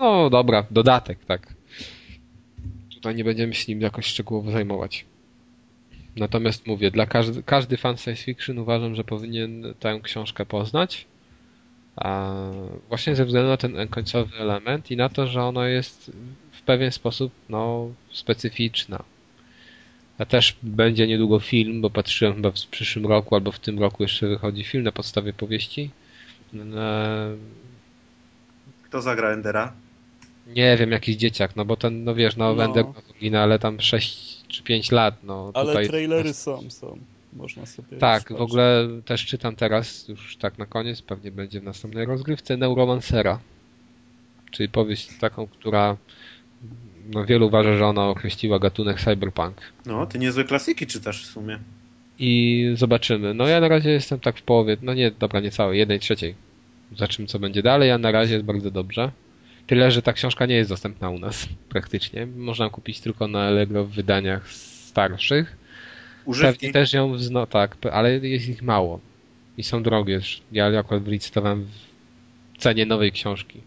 no 0.00 0.30
dobra, 0.30 0.66
dodatek, 0.70 1.24
tak. 1.24 1.54
Tutaj 2.94 3.14
nie 3.14 3.24
będziemy 3.24 3.54
się 3.54 3.72
nim 3.72 3.80
jakoś 3.80 4.06
szczegółowo 4.06 4.50
zajmować. 4.50 5.04
Natomiast 6.16 6.66
mówię, 6.66 6.90
dla 6.90 7.06
każdy, 7.06 7.42
każdy 7.42 7.76
fan 7.76 7.96
science 7.96 8.24
fiction 8.24 8.58
uważam, 8.58 8.94
że 8.94 9.04
powinien 9.04 9.74
tę 9.80 10.00
książkę 10.02 10.46
poznać. 10.46 11.06
A 11.96 12.32
właśnie 12.88 13.16
ze 13.16 13.24
względu 13.24 13.48
na 13.48 13.56
ten 13.56 13.88
końcowy 13.88 14.36
element 14.36 14.90
i 14.90 14.96
na 14.96 15.08
to, 15.08 15.26
że 15.26 15.42
ona 15.42 15.68
jest 15.68 16.12
w 16.62 16.64
pewien 16.64 16.92
sposób 16.92 17.32
no, 17.48 17.88
specyficzna. 18.12 19.04
A 20.18 20.24
też 20.24 20.56
będzie 20.62 21.06
niedługo 21.06 21.40
film, 21.40 21.80
bo 21.80 21.90
patrzyłem 21.90 22.34
chyba 22.34 22.50
w 22.50 22.54
przyszłym 22.54 23.06
roku 23.06 23.34
albo 23.34 23.52
w 23.52 23.58
tym 23.58 23.78
roku 23.78 24.02
jeszcze 24.02 24.28
wychodzi 24.28 24.64
film 24.64 24.84
na 24.84 24.92
podstawie 24.92 25.32
powieści. 25.32 25.90
Kto 28.82 29.02
zagra 29.02 29.30
Endera? 29.30 29.72
Nie 30.46 30.76
wiem, 30.76 30.90
jakiś 30.90 31.16
dzieciak, 31.16 31.56
no 31.56 31.64
bo 31.64 31.76
ten, 31.76 32.04
no 32.04 32.14
wiesz, 32.14 32.36
no, 32.36 32.54
no. 32.54 32.64
Ender 32.64 32.84
ale 33.36 33.58
tam 33.58 33.80
6 33.80 34.46
czy 34.48 34.62
5 34.62 34.90
lat, 34.92 35.14
no. 35.22 35.50
Ale 35.54 35.66
tutaj... 35.66 35.88
trailery 35.88 36.34
są, 36.34 36.70
są. 36.70 36.98
Można 37.32 37.66
sobie 37.66 37.98
Tak, 37.98 38.32
w 38.32 38.40
ogóle 38.40 38.88
też 39.04 39.26
czytam 39.26 39.56
teraz, 39.56 40.08
już 40.08 40.36
tak 40.36 40.58
na 40.58 40.66
koniec, 40.66 41.02
pewnie 41.02 41.30
będzie 41.30 41.60
w 41.60 41.64
następnej 41.64 42.06
rozgrywce, 42.06 42.56
Neuromancera. 42.56 43.38
Czyli 44.50 44.68
powieść 44.68 45.08
taką, 45.20 45.46
która 45.46 45.96
no 47.14 47.24
wielu 47.24 47.46
uważa, 47.46 47.76
że 47.76 47.86
ona 47.86 48.08
określiła 48.08 48.58
gatunek 48.58 49.00
cyberpunk. 49.00 49.56
No, 49.86 50.06
ty 50.06 50.18
niezłe 50.18 50.44
klasiki 50.44 50.86
czytasz 50.86 51.22
w 51.22 51.26
sumie. 51.26 51.58
I 52.18 52.72
zobaczymy. 52.74 53.34
No 53.34 53.46
ja 53.46 53.60
na 53.60 53.68
razie 53.68 53.90
jestem 53.90 54.20
tak 54.20 54.38
w 54.38 54.42
połowie, 54.42 54.76
no 54.82 54.94
nie, 54.94 55.10
dobra, 55.10 55.40
nie 55.40 55.50
całej, 55.50 55.78
jednej 55.78 56.00
trzeciej. 56.00 56.34
Zobaczymy, 56.92 57.28
co 57.28 57.38
będzie 57.38 57.62
dalej, 57.62 57.90
a 57.90 57.98
na 57.98 58.10
razie 58.10 58.34
jest 58.34 58.46
bardzo 58.46 58.70
dobrze. 58.70 59.10
Tyle, 59.66 59.90
że 59.90 60.02
ta 60.02 60.12
książka 60.12 60.46
nie 60.46 60.54
jest 60.54 60.70
dostępna 60.70 61.10
u 61.10 61.18
nas 61.18 61.48
praktycznie. 61.68 62.26
Można 62.26 62.70
kupić 62.70 63.00
tylko 63.00 63.28
na 63.28 63.42
Allegro 63.42 63.84
w 63.84 63.90
wydaniach 63.90 64.48
starszych. 64.52 65.56
Używki? 66.24 66.66
Pewnie 66.66 66.72
też 66.72 66.92
ją 66.92 67.16
no 67.30 67.46
tak, 67.46 67.76
ale 67.92 68.18
jest 68.18 68.48
ich 68.48 68.62
mało. 68.62 69.00
I 69.58 69.62
są 69.62 69.82
drogie. 69.82 70.20
Ja 70.52 70.78
akurat 70.78 71.02
wylicytowałem 71.02 71.66
w 72.54 72.58
cenie 72.58 72.86
nowej 72.86 73.12
książki. 73.12 73.60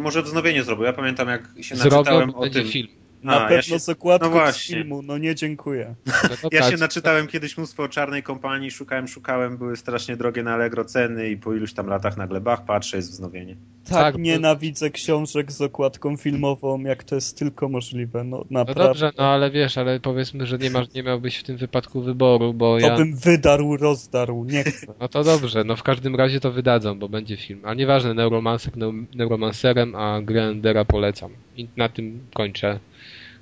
No 0.00 0.04
może 0.04 0.22
wznowienie 0.22 0.62
zrobił. 0.64 0.84
Ja 0.84 0.92
pamiętam 0.92 1.28
jak 1.28 1.42
się 1.60 1.76
Zrobią, 1.76 1.96
naczytałem 1.96 2.34
o 2.34 2.48
tym. 2.48 2.68
film. 2.68 2.88
Na 3.22 3.36
A, 3.36 3.40
pewno 3.40 3.56
ja 3.56 3.62
się... 3.62 3.78
z 3.78 3.88
okładką 3.88 4.34
no 4.34 4.52
z 4.52 4.66
filmu, 4.66 5.02
no 5.02 5.18
nie 5.18 5.34
dziękuję. 5.34 5.94
No 6.42 6.48
ja 6.52 6.70
się 6.70 6.76
naczytałem 6.76 7.26
kiedyś 7.26 7.56
mnóstwo 7.56 7.82
o 7.82 7.88
czarnej 7.88 8.22
kompanii, 8.22 8.70
szukałem, 8.70 9.08
szukałem, 9.08 9.58
były 9.58 9.76
strasznie 9.76 10.16
drogie 10.16 10.42
na 10.42 10.54
Allegro 10.54 10.84
ceny 10.84 11.30
i 11.30 11.36
po 11.36 11.54
iluś 11.54 11.72
tam 11.72 11.86
latach 11.86 12.16
na 12.16 12.26
glebach 12.26 12.64
patrzę, 12.64 12.96
jest 12.96 13.10
wznowienie. 13.10 13.56
Tak, 13.84 14.14
tak 14.14 14.18
nienawidzę 14.18 14.90
książek 14.90 15.52
z 15.52 15.60
okładką 15.60 16.16
filmową, 16.16 16.80
jak 16.80 17.04
to 17.04 17.14
jest 17.14 17.38
tylko 17.38 17.68
możliwe, 17.68 18.24
no 18.24 18.44
naprawdę. 18.50 18.82
No 18.82 18.88
dobrze, 18.88 19.12
no 19.18 19.24
ale 19.24 19.50
wiesz, 19.50 19.78
ale 19.78 20.00
powiedzmy, 20.00 20.46
że 20.46 20.58
nie, 20.58 20.70
masz, 20.70 20.94
nie 20.94 21.02
miałbyś 21.02 21.36
w 21.36 21.42
tym 21.42 21.56
wypadku 21.56 22.02
wyboru, 22.02 22.54
bo 22.54 22.80
to 22.80 22.86
ja... 22.86 22.96
bym 22.96 23.16
wydarł, 23.16 23.76
rozdarł, 23.76 24.44
nie 24.44 24.64
chcę. 24.64 24.86
No 25.00 25.08
to 25.08 25.24
dobrze, 25.24 25.64
no 25.64 25.76
w 25.76 25.82
każdym 25.82 26.16
razie 26.16 26.40
to 26.40 26.52
wydadzą, 26.52 26.98
bo 26.98 27.08
będzie 27.08 27.36
film. 27.36 27.60
A 27.64 27.74
nieważne, 27.74 28.14
Neuromancer, 28.14 28.72
Neuromancerem, 29.14 29.94
a 29.94 30.22
Grandera 30.22 30.84
polecam. 30.84 31.30
I 31.56 31.68
na 31.76 31.88
tym 31.88 32.20
kończę 32.34 32.78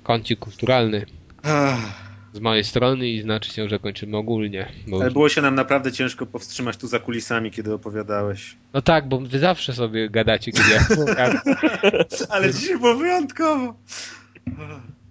kącik 0.09 0.39
kulturalny. 0.39 1.05
Z 2.33 2.39
mojej 2.39 2.63
strony 2.63 3.09
i 3.09 3.21
znaczy 3.21 3.53
się, 3.53 3.69
że 3.69 3.79
kończymy 3.79 4.17
ogólnie. 4.17 4.71
Bo... 4.87 5.01
Ale 5.01 5.11
było 5.11 5.29
się 5.29 5.41
nam 5.41 5.55
naprawdę 5.55 5.91
ciężko 5.91 6.25
powstrzymać 6.25 6.77
tu 6.77 6.87
za 6.87 6.99
kulisami, 6.99 7.51
kiedy 7.51 7.73
opowiadałeś. 7.73 8.57
No 8.73 8.81
tak, 8.81 9.07
bo 9.07 9.19
wy 9.19 9.39
zawsze 9.39 9.73
sobie 9.73 10.09
gadacie, 10.09 10.51
kiedy 10.51 10.69
ja 10.69 10.79
Ale 12.35 12.53
dzisiaj 12.53 12.79
było 12.79 12.95
wyjątkowo. 12.95 13.75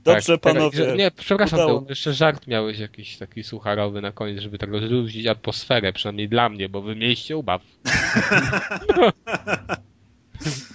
Dobrze, 0.05 0.39
tak, 0.39 0.41
panowie. 0.41 0.87
Tak, 0.87 0.99
nie, 0.99 1.11
przepraszam, 1.11 1.59
to 1.59 1.85
jeszcze 1.89 2.13
żart 2.13 2.47
miałeś 2.47 2.79
jakiś 2.79 3.17
taki 3.17 3.43
sucharowy 3.43 4.01
na 4.01 4.13
koniec, 4.13 4.41
żeby 4.41 4.59
tak 4.59 4.71
rozluźnić 4.71 5.27
atmosferę, 5.27 5.93
przynajmniej 5.93 6.29
dla 6.29 6.49
mnie, 6.49 6.69
bo 6.69 6.83
wy 6.83 6.97
mieliście 6.97 7.37
ubaw. 7.37 7.63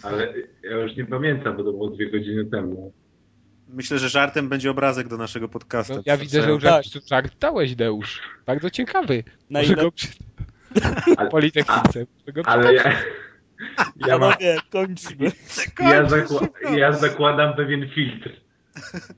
Ale 0.04 0.34
ja 0.64 0.78
już 0.78 0.96
nie 0.96 1.06
pamiętam, 1.06 1.58
bo 1.58 1.64
to 1.64 1.72
było 1.72 1.90
dwie 1.90 2.12
godziny 2.12 2.46
temu. 2.46 2.94
Myślę, 3.74 4.00
że 4.00 4.10
żartem 4.10 4.50
będzie 4.50 4.72
obrazek 4.72 5.08
do 5.08 5.18
naszego 5.18 5.50
podcastu. 5.50 5.96
No, 5.96 6.02
ja 6.06 6.18
widzę, 6.18 6.42
że 6.42 6.50
już 6.50 6.64
tak. 6.64 6.84
żart 7.10 7.34
dałeś, 7.40 7.76
Deusz. 7.76 8.22
Bardzo 8.46 8.70
ciekawy. 8.70 9.24
Na 9.50 9.62
ile... 9.62 9.76
go 9.76 9.92
ale, 11.18 11.30
Politechnice. 11.32 12.06
ale 12.46 12.74
ja... 12.74 12.84
Ja 13.96 14.20
Panowie, 14.20 14.58
kończmy. 14.70 15.32
Ja, 15.80 16.10
zakła... 16.10 16.48
ja 16.76 16.92
zakładam 16.92 17.56
pewien 17.56 17.90
filtr. 17.90 18.30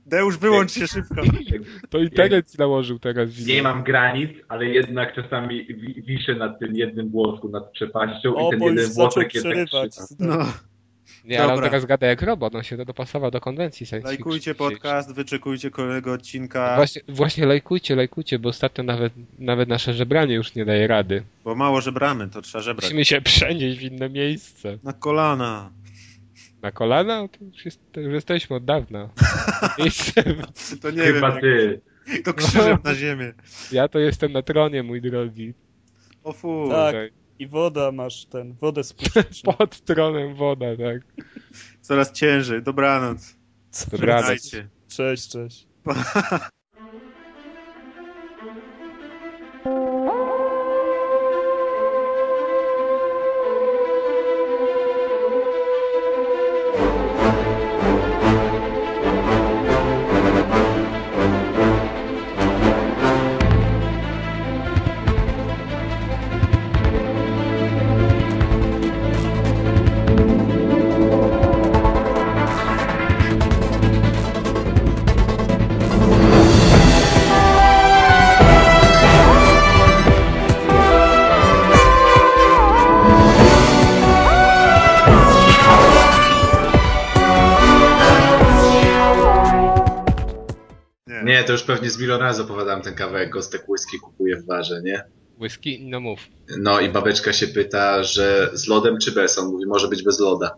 Deusz, 0.05 0.37
wyłącz 0.37 0.71
się 0.71 0.87
szybko. 0.87 1.21
To 1.89 1.97
internet 1.97 2.51
ci 2.51 2.57
nałożył 2.57 2.99
teraz. 2.99 3.45
Nie 3.45 3.63
mam 3.63 3.83
granic, 3.83 4.31
ale 4.47 4.65
jednak 4.65 5.15
czasami 5.15 5.67
wiszę 6.07 6.35
nad 6.35 6.59
tym 6.59 6.75
jednym 6.75 7.09
włosku, 7.09 7.49
nad 7.49 7.71
przepaścią 7.71 8.35
o, 8.35 8.47
i 8.47 8.51
ten 8.51 8.63
jeden 8.63 8.93
włosek 8.93 9.33
jest 9.33 9.47
tak 9.71 9.89
No. 10.19 10.37
Nie, 11.25 11.37
Dobra. 11.37 11.43
ale 11.43 11.53
on 11.53 11.63
teraz 11.63 11.85
gada 11.85 12.07
jak 12.07 12.21
robot, 12.21 12.55
on 12.55 12.63
się 12.63 12.77
dopasował 12.77 13.31
do 13.31 13.41
konwencji 13.41 13.85
science 13.85 14.07
Lajkujcie 14.07 14.55
podcast, 14.55 15.13
wyczekujcie 15.13 15.71
kolejnego 15.71 16.13
odcinka. 16.13 16.75
Właśnie, 16.75 17.01
właśnie 17.07 17.45
lajkujcie, 17.45 17.95
lajkujcie, 17.95 18.39
bo 18.39 18.49
ostatnio 18.49 18.83
nawet, 18.83 19.13
nawet 19.39 19.69
nasze 19.69 19.93
żebranie 19.93 20.35
już 20.35 20.55
nie 20.55 20.65
daje 20.65 20.87
rady. 20.87 21.23
Bo 21.43 21.55
mało 21.55 21.81
żebramy, 21.81 22.29
to 22.29 22.41
trzeba 22.41 22.61
żebrać. 22.61 22.85
Musimy 22.85 23.05
się 23.05 23.21
przenieść 23.21 23.79
w 23.79 23.81
inne 23.81 24.09
miejsce. 24.09 24.77
Na 24.83 24.93
kolana. 24.93 25.71
Na 26.61 26.71
kolana? 26.71 27.27
To 27.27 27.45
już, 27.45 27.65
jest, 27.65 27.79
to 27.91 27.99
już 27.99 28.13
jesteśmy 28.13 28.55
od 28.55 28.65
dawna. 28.65 29.09
to 30.81 30.91
nie 30.91 31.03
Chyba 31.03 31.31
wiem. 31.31 31.41
ty. 31.41 31.81
To 32.23 32.33
krzyżem 32.33 32.77
na 32.83 32.95
ziemię. 32.95 33.33
Ja 33.71 33.87
to 33.87 33.99
jestem 33.99 34.31
na 34.31 34.41
tronie, 34.41 34.83
mój 34.83 35.01
drogi. 35.01 35.53
O 36.23 36.33
fu. 36.33 36.69
Tak. 36.69 36.95
I 37.39 37.47
woda 37.47 37.91
masz 37.91 38.25
ten, 38.25 38.53
wodę 38.53 38.83
spuszczasz. 38.83 39.41
Pod 39.57 39.81
tronem 39.81 40.35
woda, 40.35 40.65
tak. 40.77 41.25
Coraz 41.81 42.11
ciężej. 42.11 42.63
Dobranoc. 42.63 43.35
Dobranoc. 43.91 44.51
Cześć, 44.87 45.29
cześć. 45.29 45.67
pewnie 91.75 91.89
z 91.89 91.99
milion 91.99 92.21
razy 92.21 92.41
opowiadałem 92.41 92.81
ten 92.81 92.95
kawałek 92.95 93.29
Gostek 93.29 93.69
whisky 93.69 93.99
kupuje 93.99 94.37
w 94.37 94.45
barze, 94.45 94.81
nie? 94.81 95.03
Whisky? 95.39 95.85
No 95.89 95.99
mów. 95.99 96.19
No 96.57 96.79
i 96.79 96.89
babeczka 96.89 97.33
się 97.33 97.47
pyta, 97.47 98.03
że 98.03 98.49
z 98.53 98.67
lodem 98.67 98.97
czy 98.97 99.11
bez? 99.11 99.37
On 99.37 99.51
mówi, 99.51 99.65
może 99.65 99.87
być 99.87 100.03
bez 100.03 100.19
loda. 100.19 100.57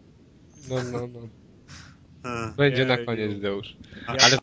No, 0.69 0.75
no, 0.91 1.07
no. 1.07 1.19
Będzie 2.57 2.85
na 2.85 2.97
koniec, 2.97 3.41
Deusz. 3.41 3.77
Ale 4.07 4.37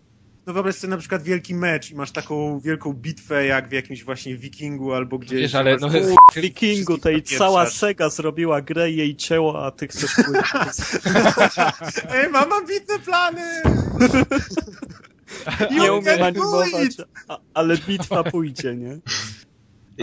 no 0.46 0.52
wyobraź 0.52 0.74
sobie 0.74 0.90
na 0.90 0.96
przykład 0.96 1.22
wielki 1.22 1.54
mecz 1.54 1.90
i 1.90 1.94
masz 1.94 2.10
taką 2.10 2.60
wielką 2.60 2.92
bitwę 2.92 3.46
jak 3.46 3.68
w 3.68 3.72
jakimś 3.72 4.04
właśnie 4.04 4.36
wikingu 4.36 4.92
albo 4.92 5.18
gdzieś. 5.18 5.40
Wiesz, 5.40 5.54
ale 5.54 5.76
masz- 5.76 5.80
no, 5.80 5.88
W 6.32 6.34
Wikingu 6.42 6.98
tej 6.98 7.22
cała. 7.22 7.66
Sega 7.66 8.08
zrobiła 8.08 8.62
grę 8.62 8.90
i 8.90 8.96
jej 8.96 9.16
cięło, 9.16 9.66
a 9.66 9.70
ty 9.70 9.88
chcesz 9.88 10.14
pójść. 10.14 10.50
Ej, 12.14 12.30
mam 12.30 12.52
ambitne 12.52 12.98
plany! 12.98 13.62
nie 15.70 15.92
umiem 15.92 16.22
animować, 16.22 16.70
a, 17.28 17.38
ale 17.54 17.76
bitwa 17.76 18.24
pójdzie, 18.24 18.76
nie? 18.76 18.98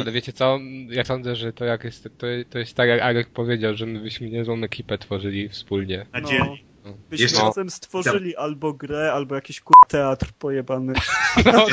Ale 0.02 0.12
wiecie 0.12 0.34
co? 0.34 0.60
Ja 0.90 1.06
sądzę, 1.06 1.36
że 1.36 1.54
to 1.54 1.66
jak 1.66 1.84
jest, 1.84 2.04
to, 2.04 2.28
to 2.50 2.60
jest 2.60 2.74
tak 2.74 2.90
jak 2.90 3.02
Arek 3.02 3.30
powiedział, 3.30 3.76
że 3.76 3.86
my 3.86 4.00
byśmy 4.00 4.30
niezłą 4.30 4.64
ekipę 4.64 4.98
tworzyli 4.98 5.50
wspólnie. 5.50 6.06
Na 6.14 6.20
No. 6.20 6.30
dzielni. 6.30 6.66
Byśmy 7.10 7.24
Jeszcze- 7.24 7.42
razem 7.42 7.70
stworzyli 7.70 8.36
albo 8.36 8.74
grę, 8.74 9.12
albo 9.14 9.36
jakiś 9.36 9.62
kur... 9.62 9.74
teatr 9.88 10.32
pojebany. 10.40 10.94
No, 11.46 11.66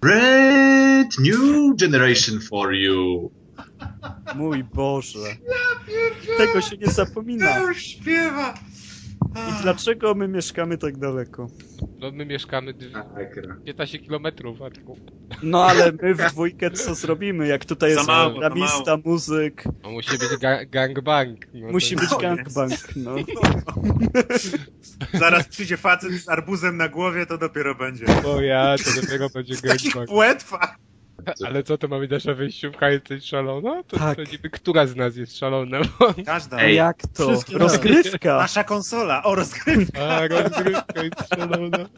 Brand 0.00 1.18
new 1.18 1.76
generation 1.80 2.40
for 2.40 2.74
you. 2.74 3.30
Mój 4.34 4.64
Boże. 4.64 5.18
Tego 6.38 6.60
się 6.60 6.76
nie 6.76 6.86
zapomina. 6.86 7.58
już 7.58 7.82
śpiewa! 7.82 8.54
I 9.36 9.62
dlaczego 9.62 10.14
my 10.14 10.28
mieszkamy 10.28 10.78
tak 10.78 10.96
daleko? 10.98 11.46
no 11.98 12.10
my 12.12 12.26
mieszkamy 12.26 12.74
dwie- 12.74 12.92
Tak, 12.92 13.46
no. 13.48 13.54
15 13.64 13.98
kilometrów, 13.98 14.62
Arku. 14.62 14.98
No 15.42 15.64
ale 15.64 15.92
my 16.02 16.14
w 16.14 16.18
dwójkę 16.32 16.70
co 16.70 16.94
zrobimy? 16.94 17.48
Jak 17.48 17.64
tutaj 17.64 17.90
jest 17.90 18.06
programista, 18.06 18.96
muzyk, 19.04 19.64
No, 19.82 19.90
musi 19.90 20.18
być 20.18 20.36
ga 20.40 20.64
gangbang. 20.64 21.38
No, 21.54 21.68
musi 21.72 21.96
być 21.96 22.10
No, 22.10 22.18
gangbang, 22.18 22.72
no. 22.96 23.14
Zaraz 25.14 25.48
przyjdzie 25.48 25.76
facet 25.76 26.12
z 26.12 26.28
arbuzem 26.28 26.76
na 26.76 26.88
głowie, 26.88 27.26
to 27.26 27.38
dopiero 27.38 27.74
będzie. 27.74 28.04
O 28.24 28.40
ja, 28.40 28.74
to 28.84 29.00
dopiero 29.02 29.28
będzie 29.28 29.56
Takich 29.56 29.92
gangbang. 29.94 30.10
Ale 31.46 31.62
co, 31.62 31.78
to 31.78 31.88
ma 31.88 31.98
być 31.98 32.10
nasza 32.10 32.34
wyjściówka, 32.34 32.90
jesteś 32.90 33.24
szalona? 33.24 33.82
To, 33.82 33.96
Tak. 33.98 34.16
to 34.16 34.22
niby 34.32 34.50
która 34.50 34.86
z 34.86 34.96
nas 34.96 35.16
jest 35.16 35.38
szalona? 35.38 35.78
Bo... 35.98 36.14
Każda. 36.26 36.58
Ej. 36.58 36.76
Jak 36.76 36.96
to? 37.14 37.28
Wszystkie 37.28 37.58
Rozgrywka! 37.58 38.36
Nasza 38.36 38.64
konsola. 38.64 39.22
O, 39.22 39.34
rozgrywka. 39.34 40.00
A, 40.02 40.26
rozgrywka 40.28 41.02
jest 41.02 41.28
szalona. 41.34 41.88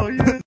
O 0.00 0.08
Jezu. 0.08 0.32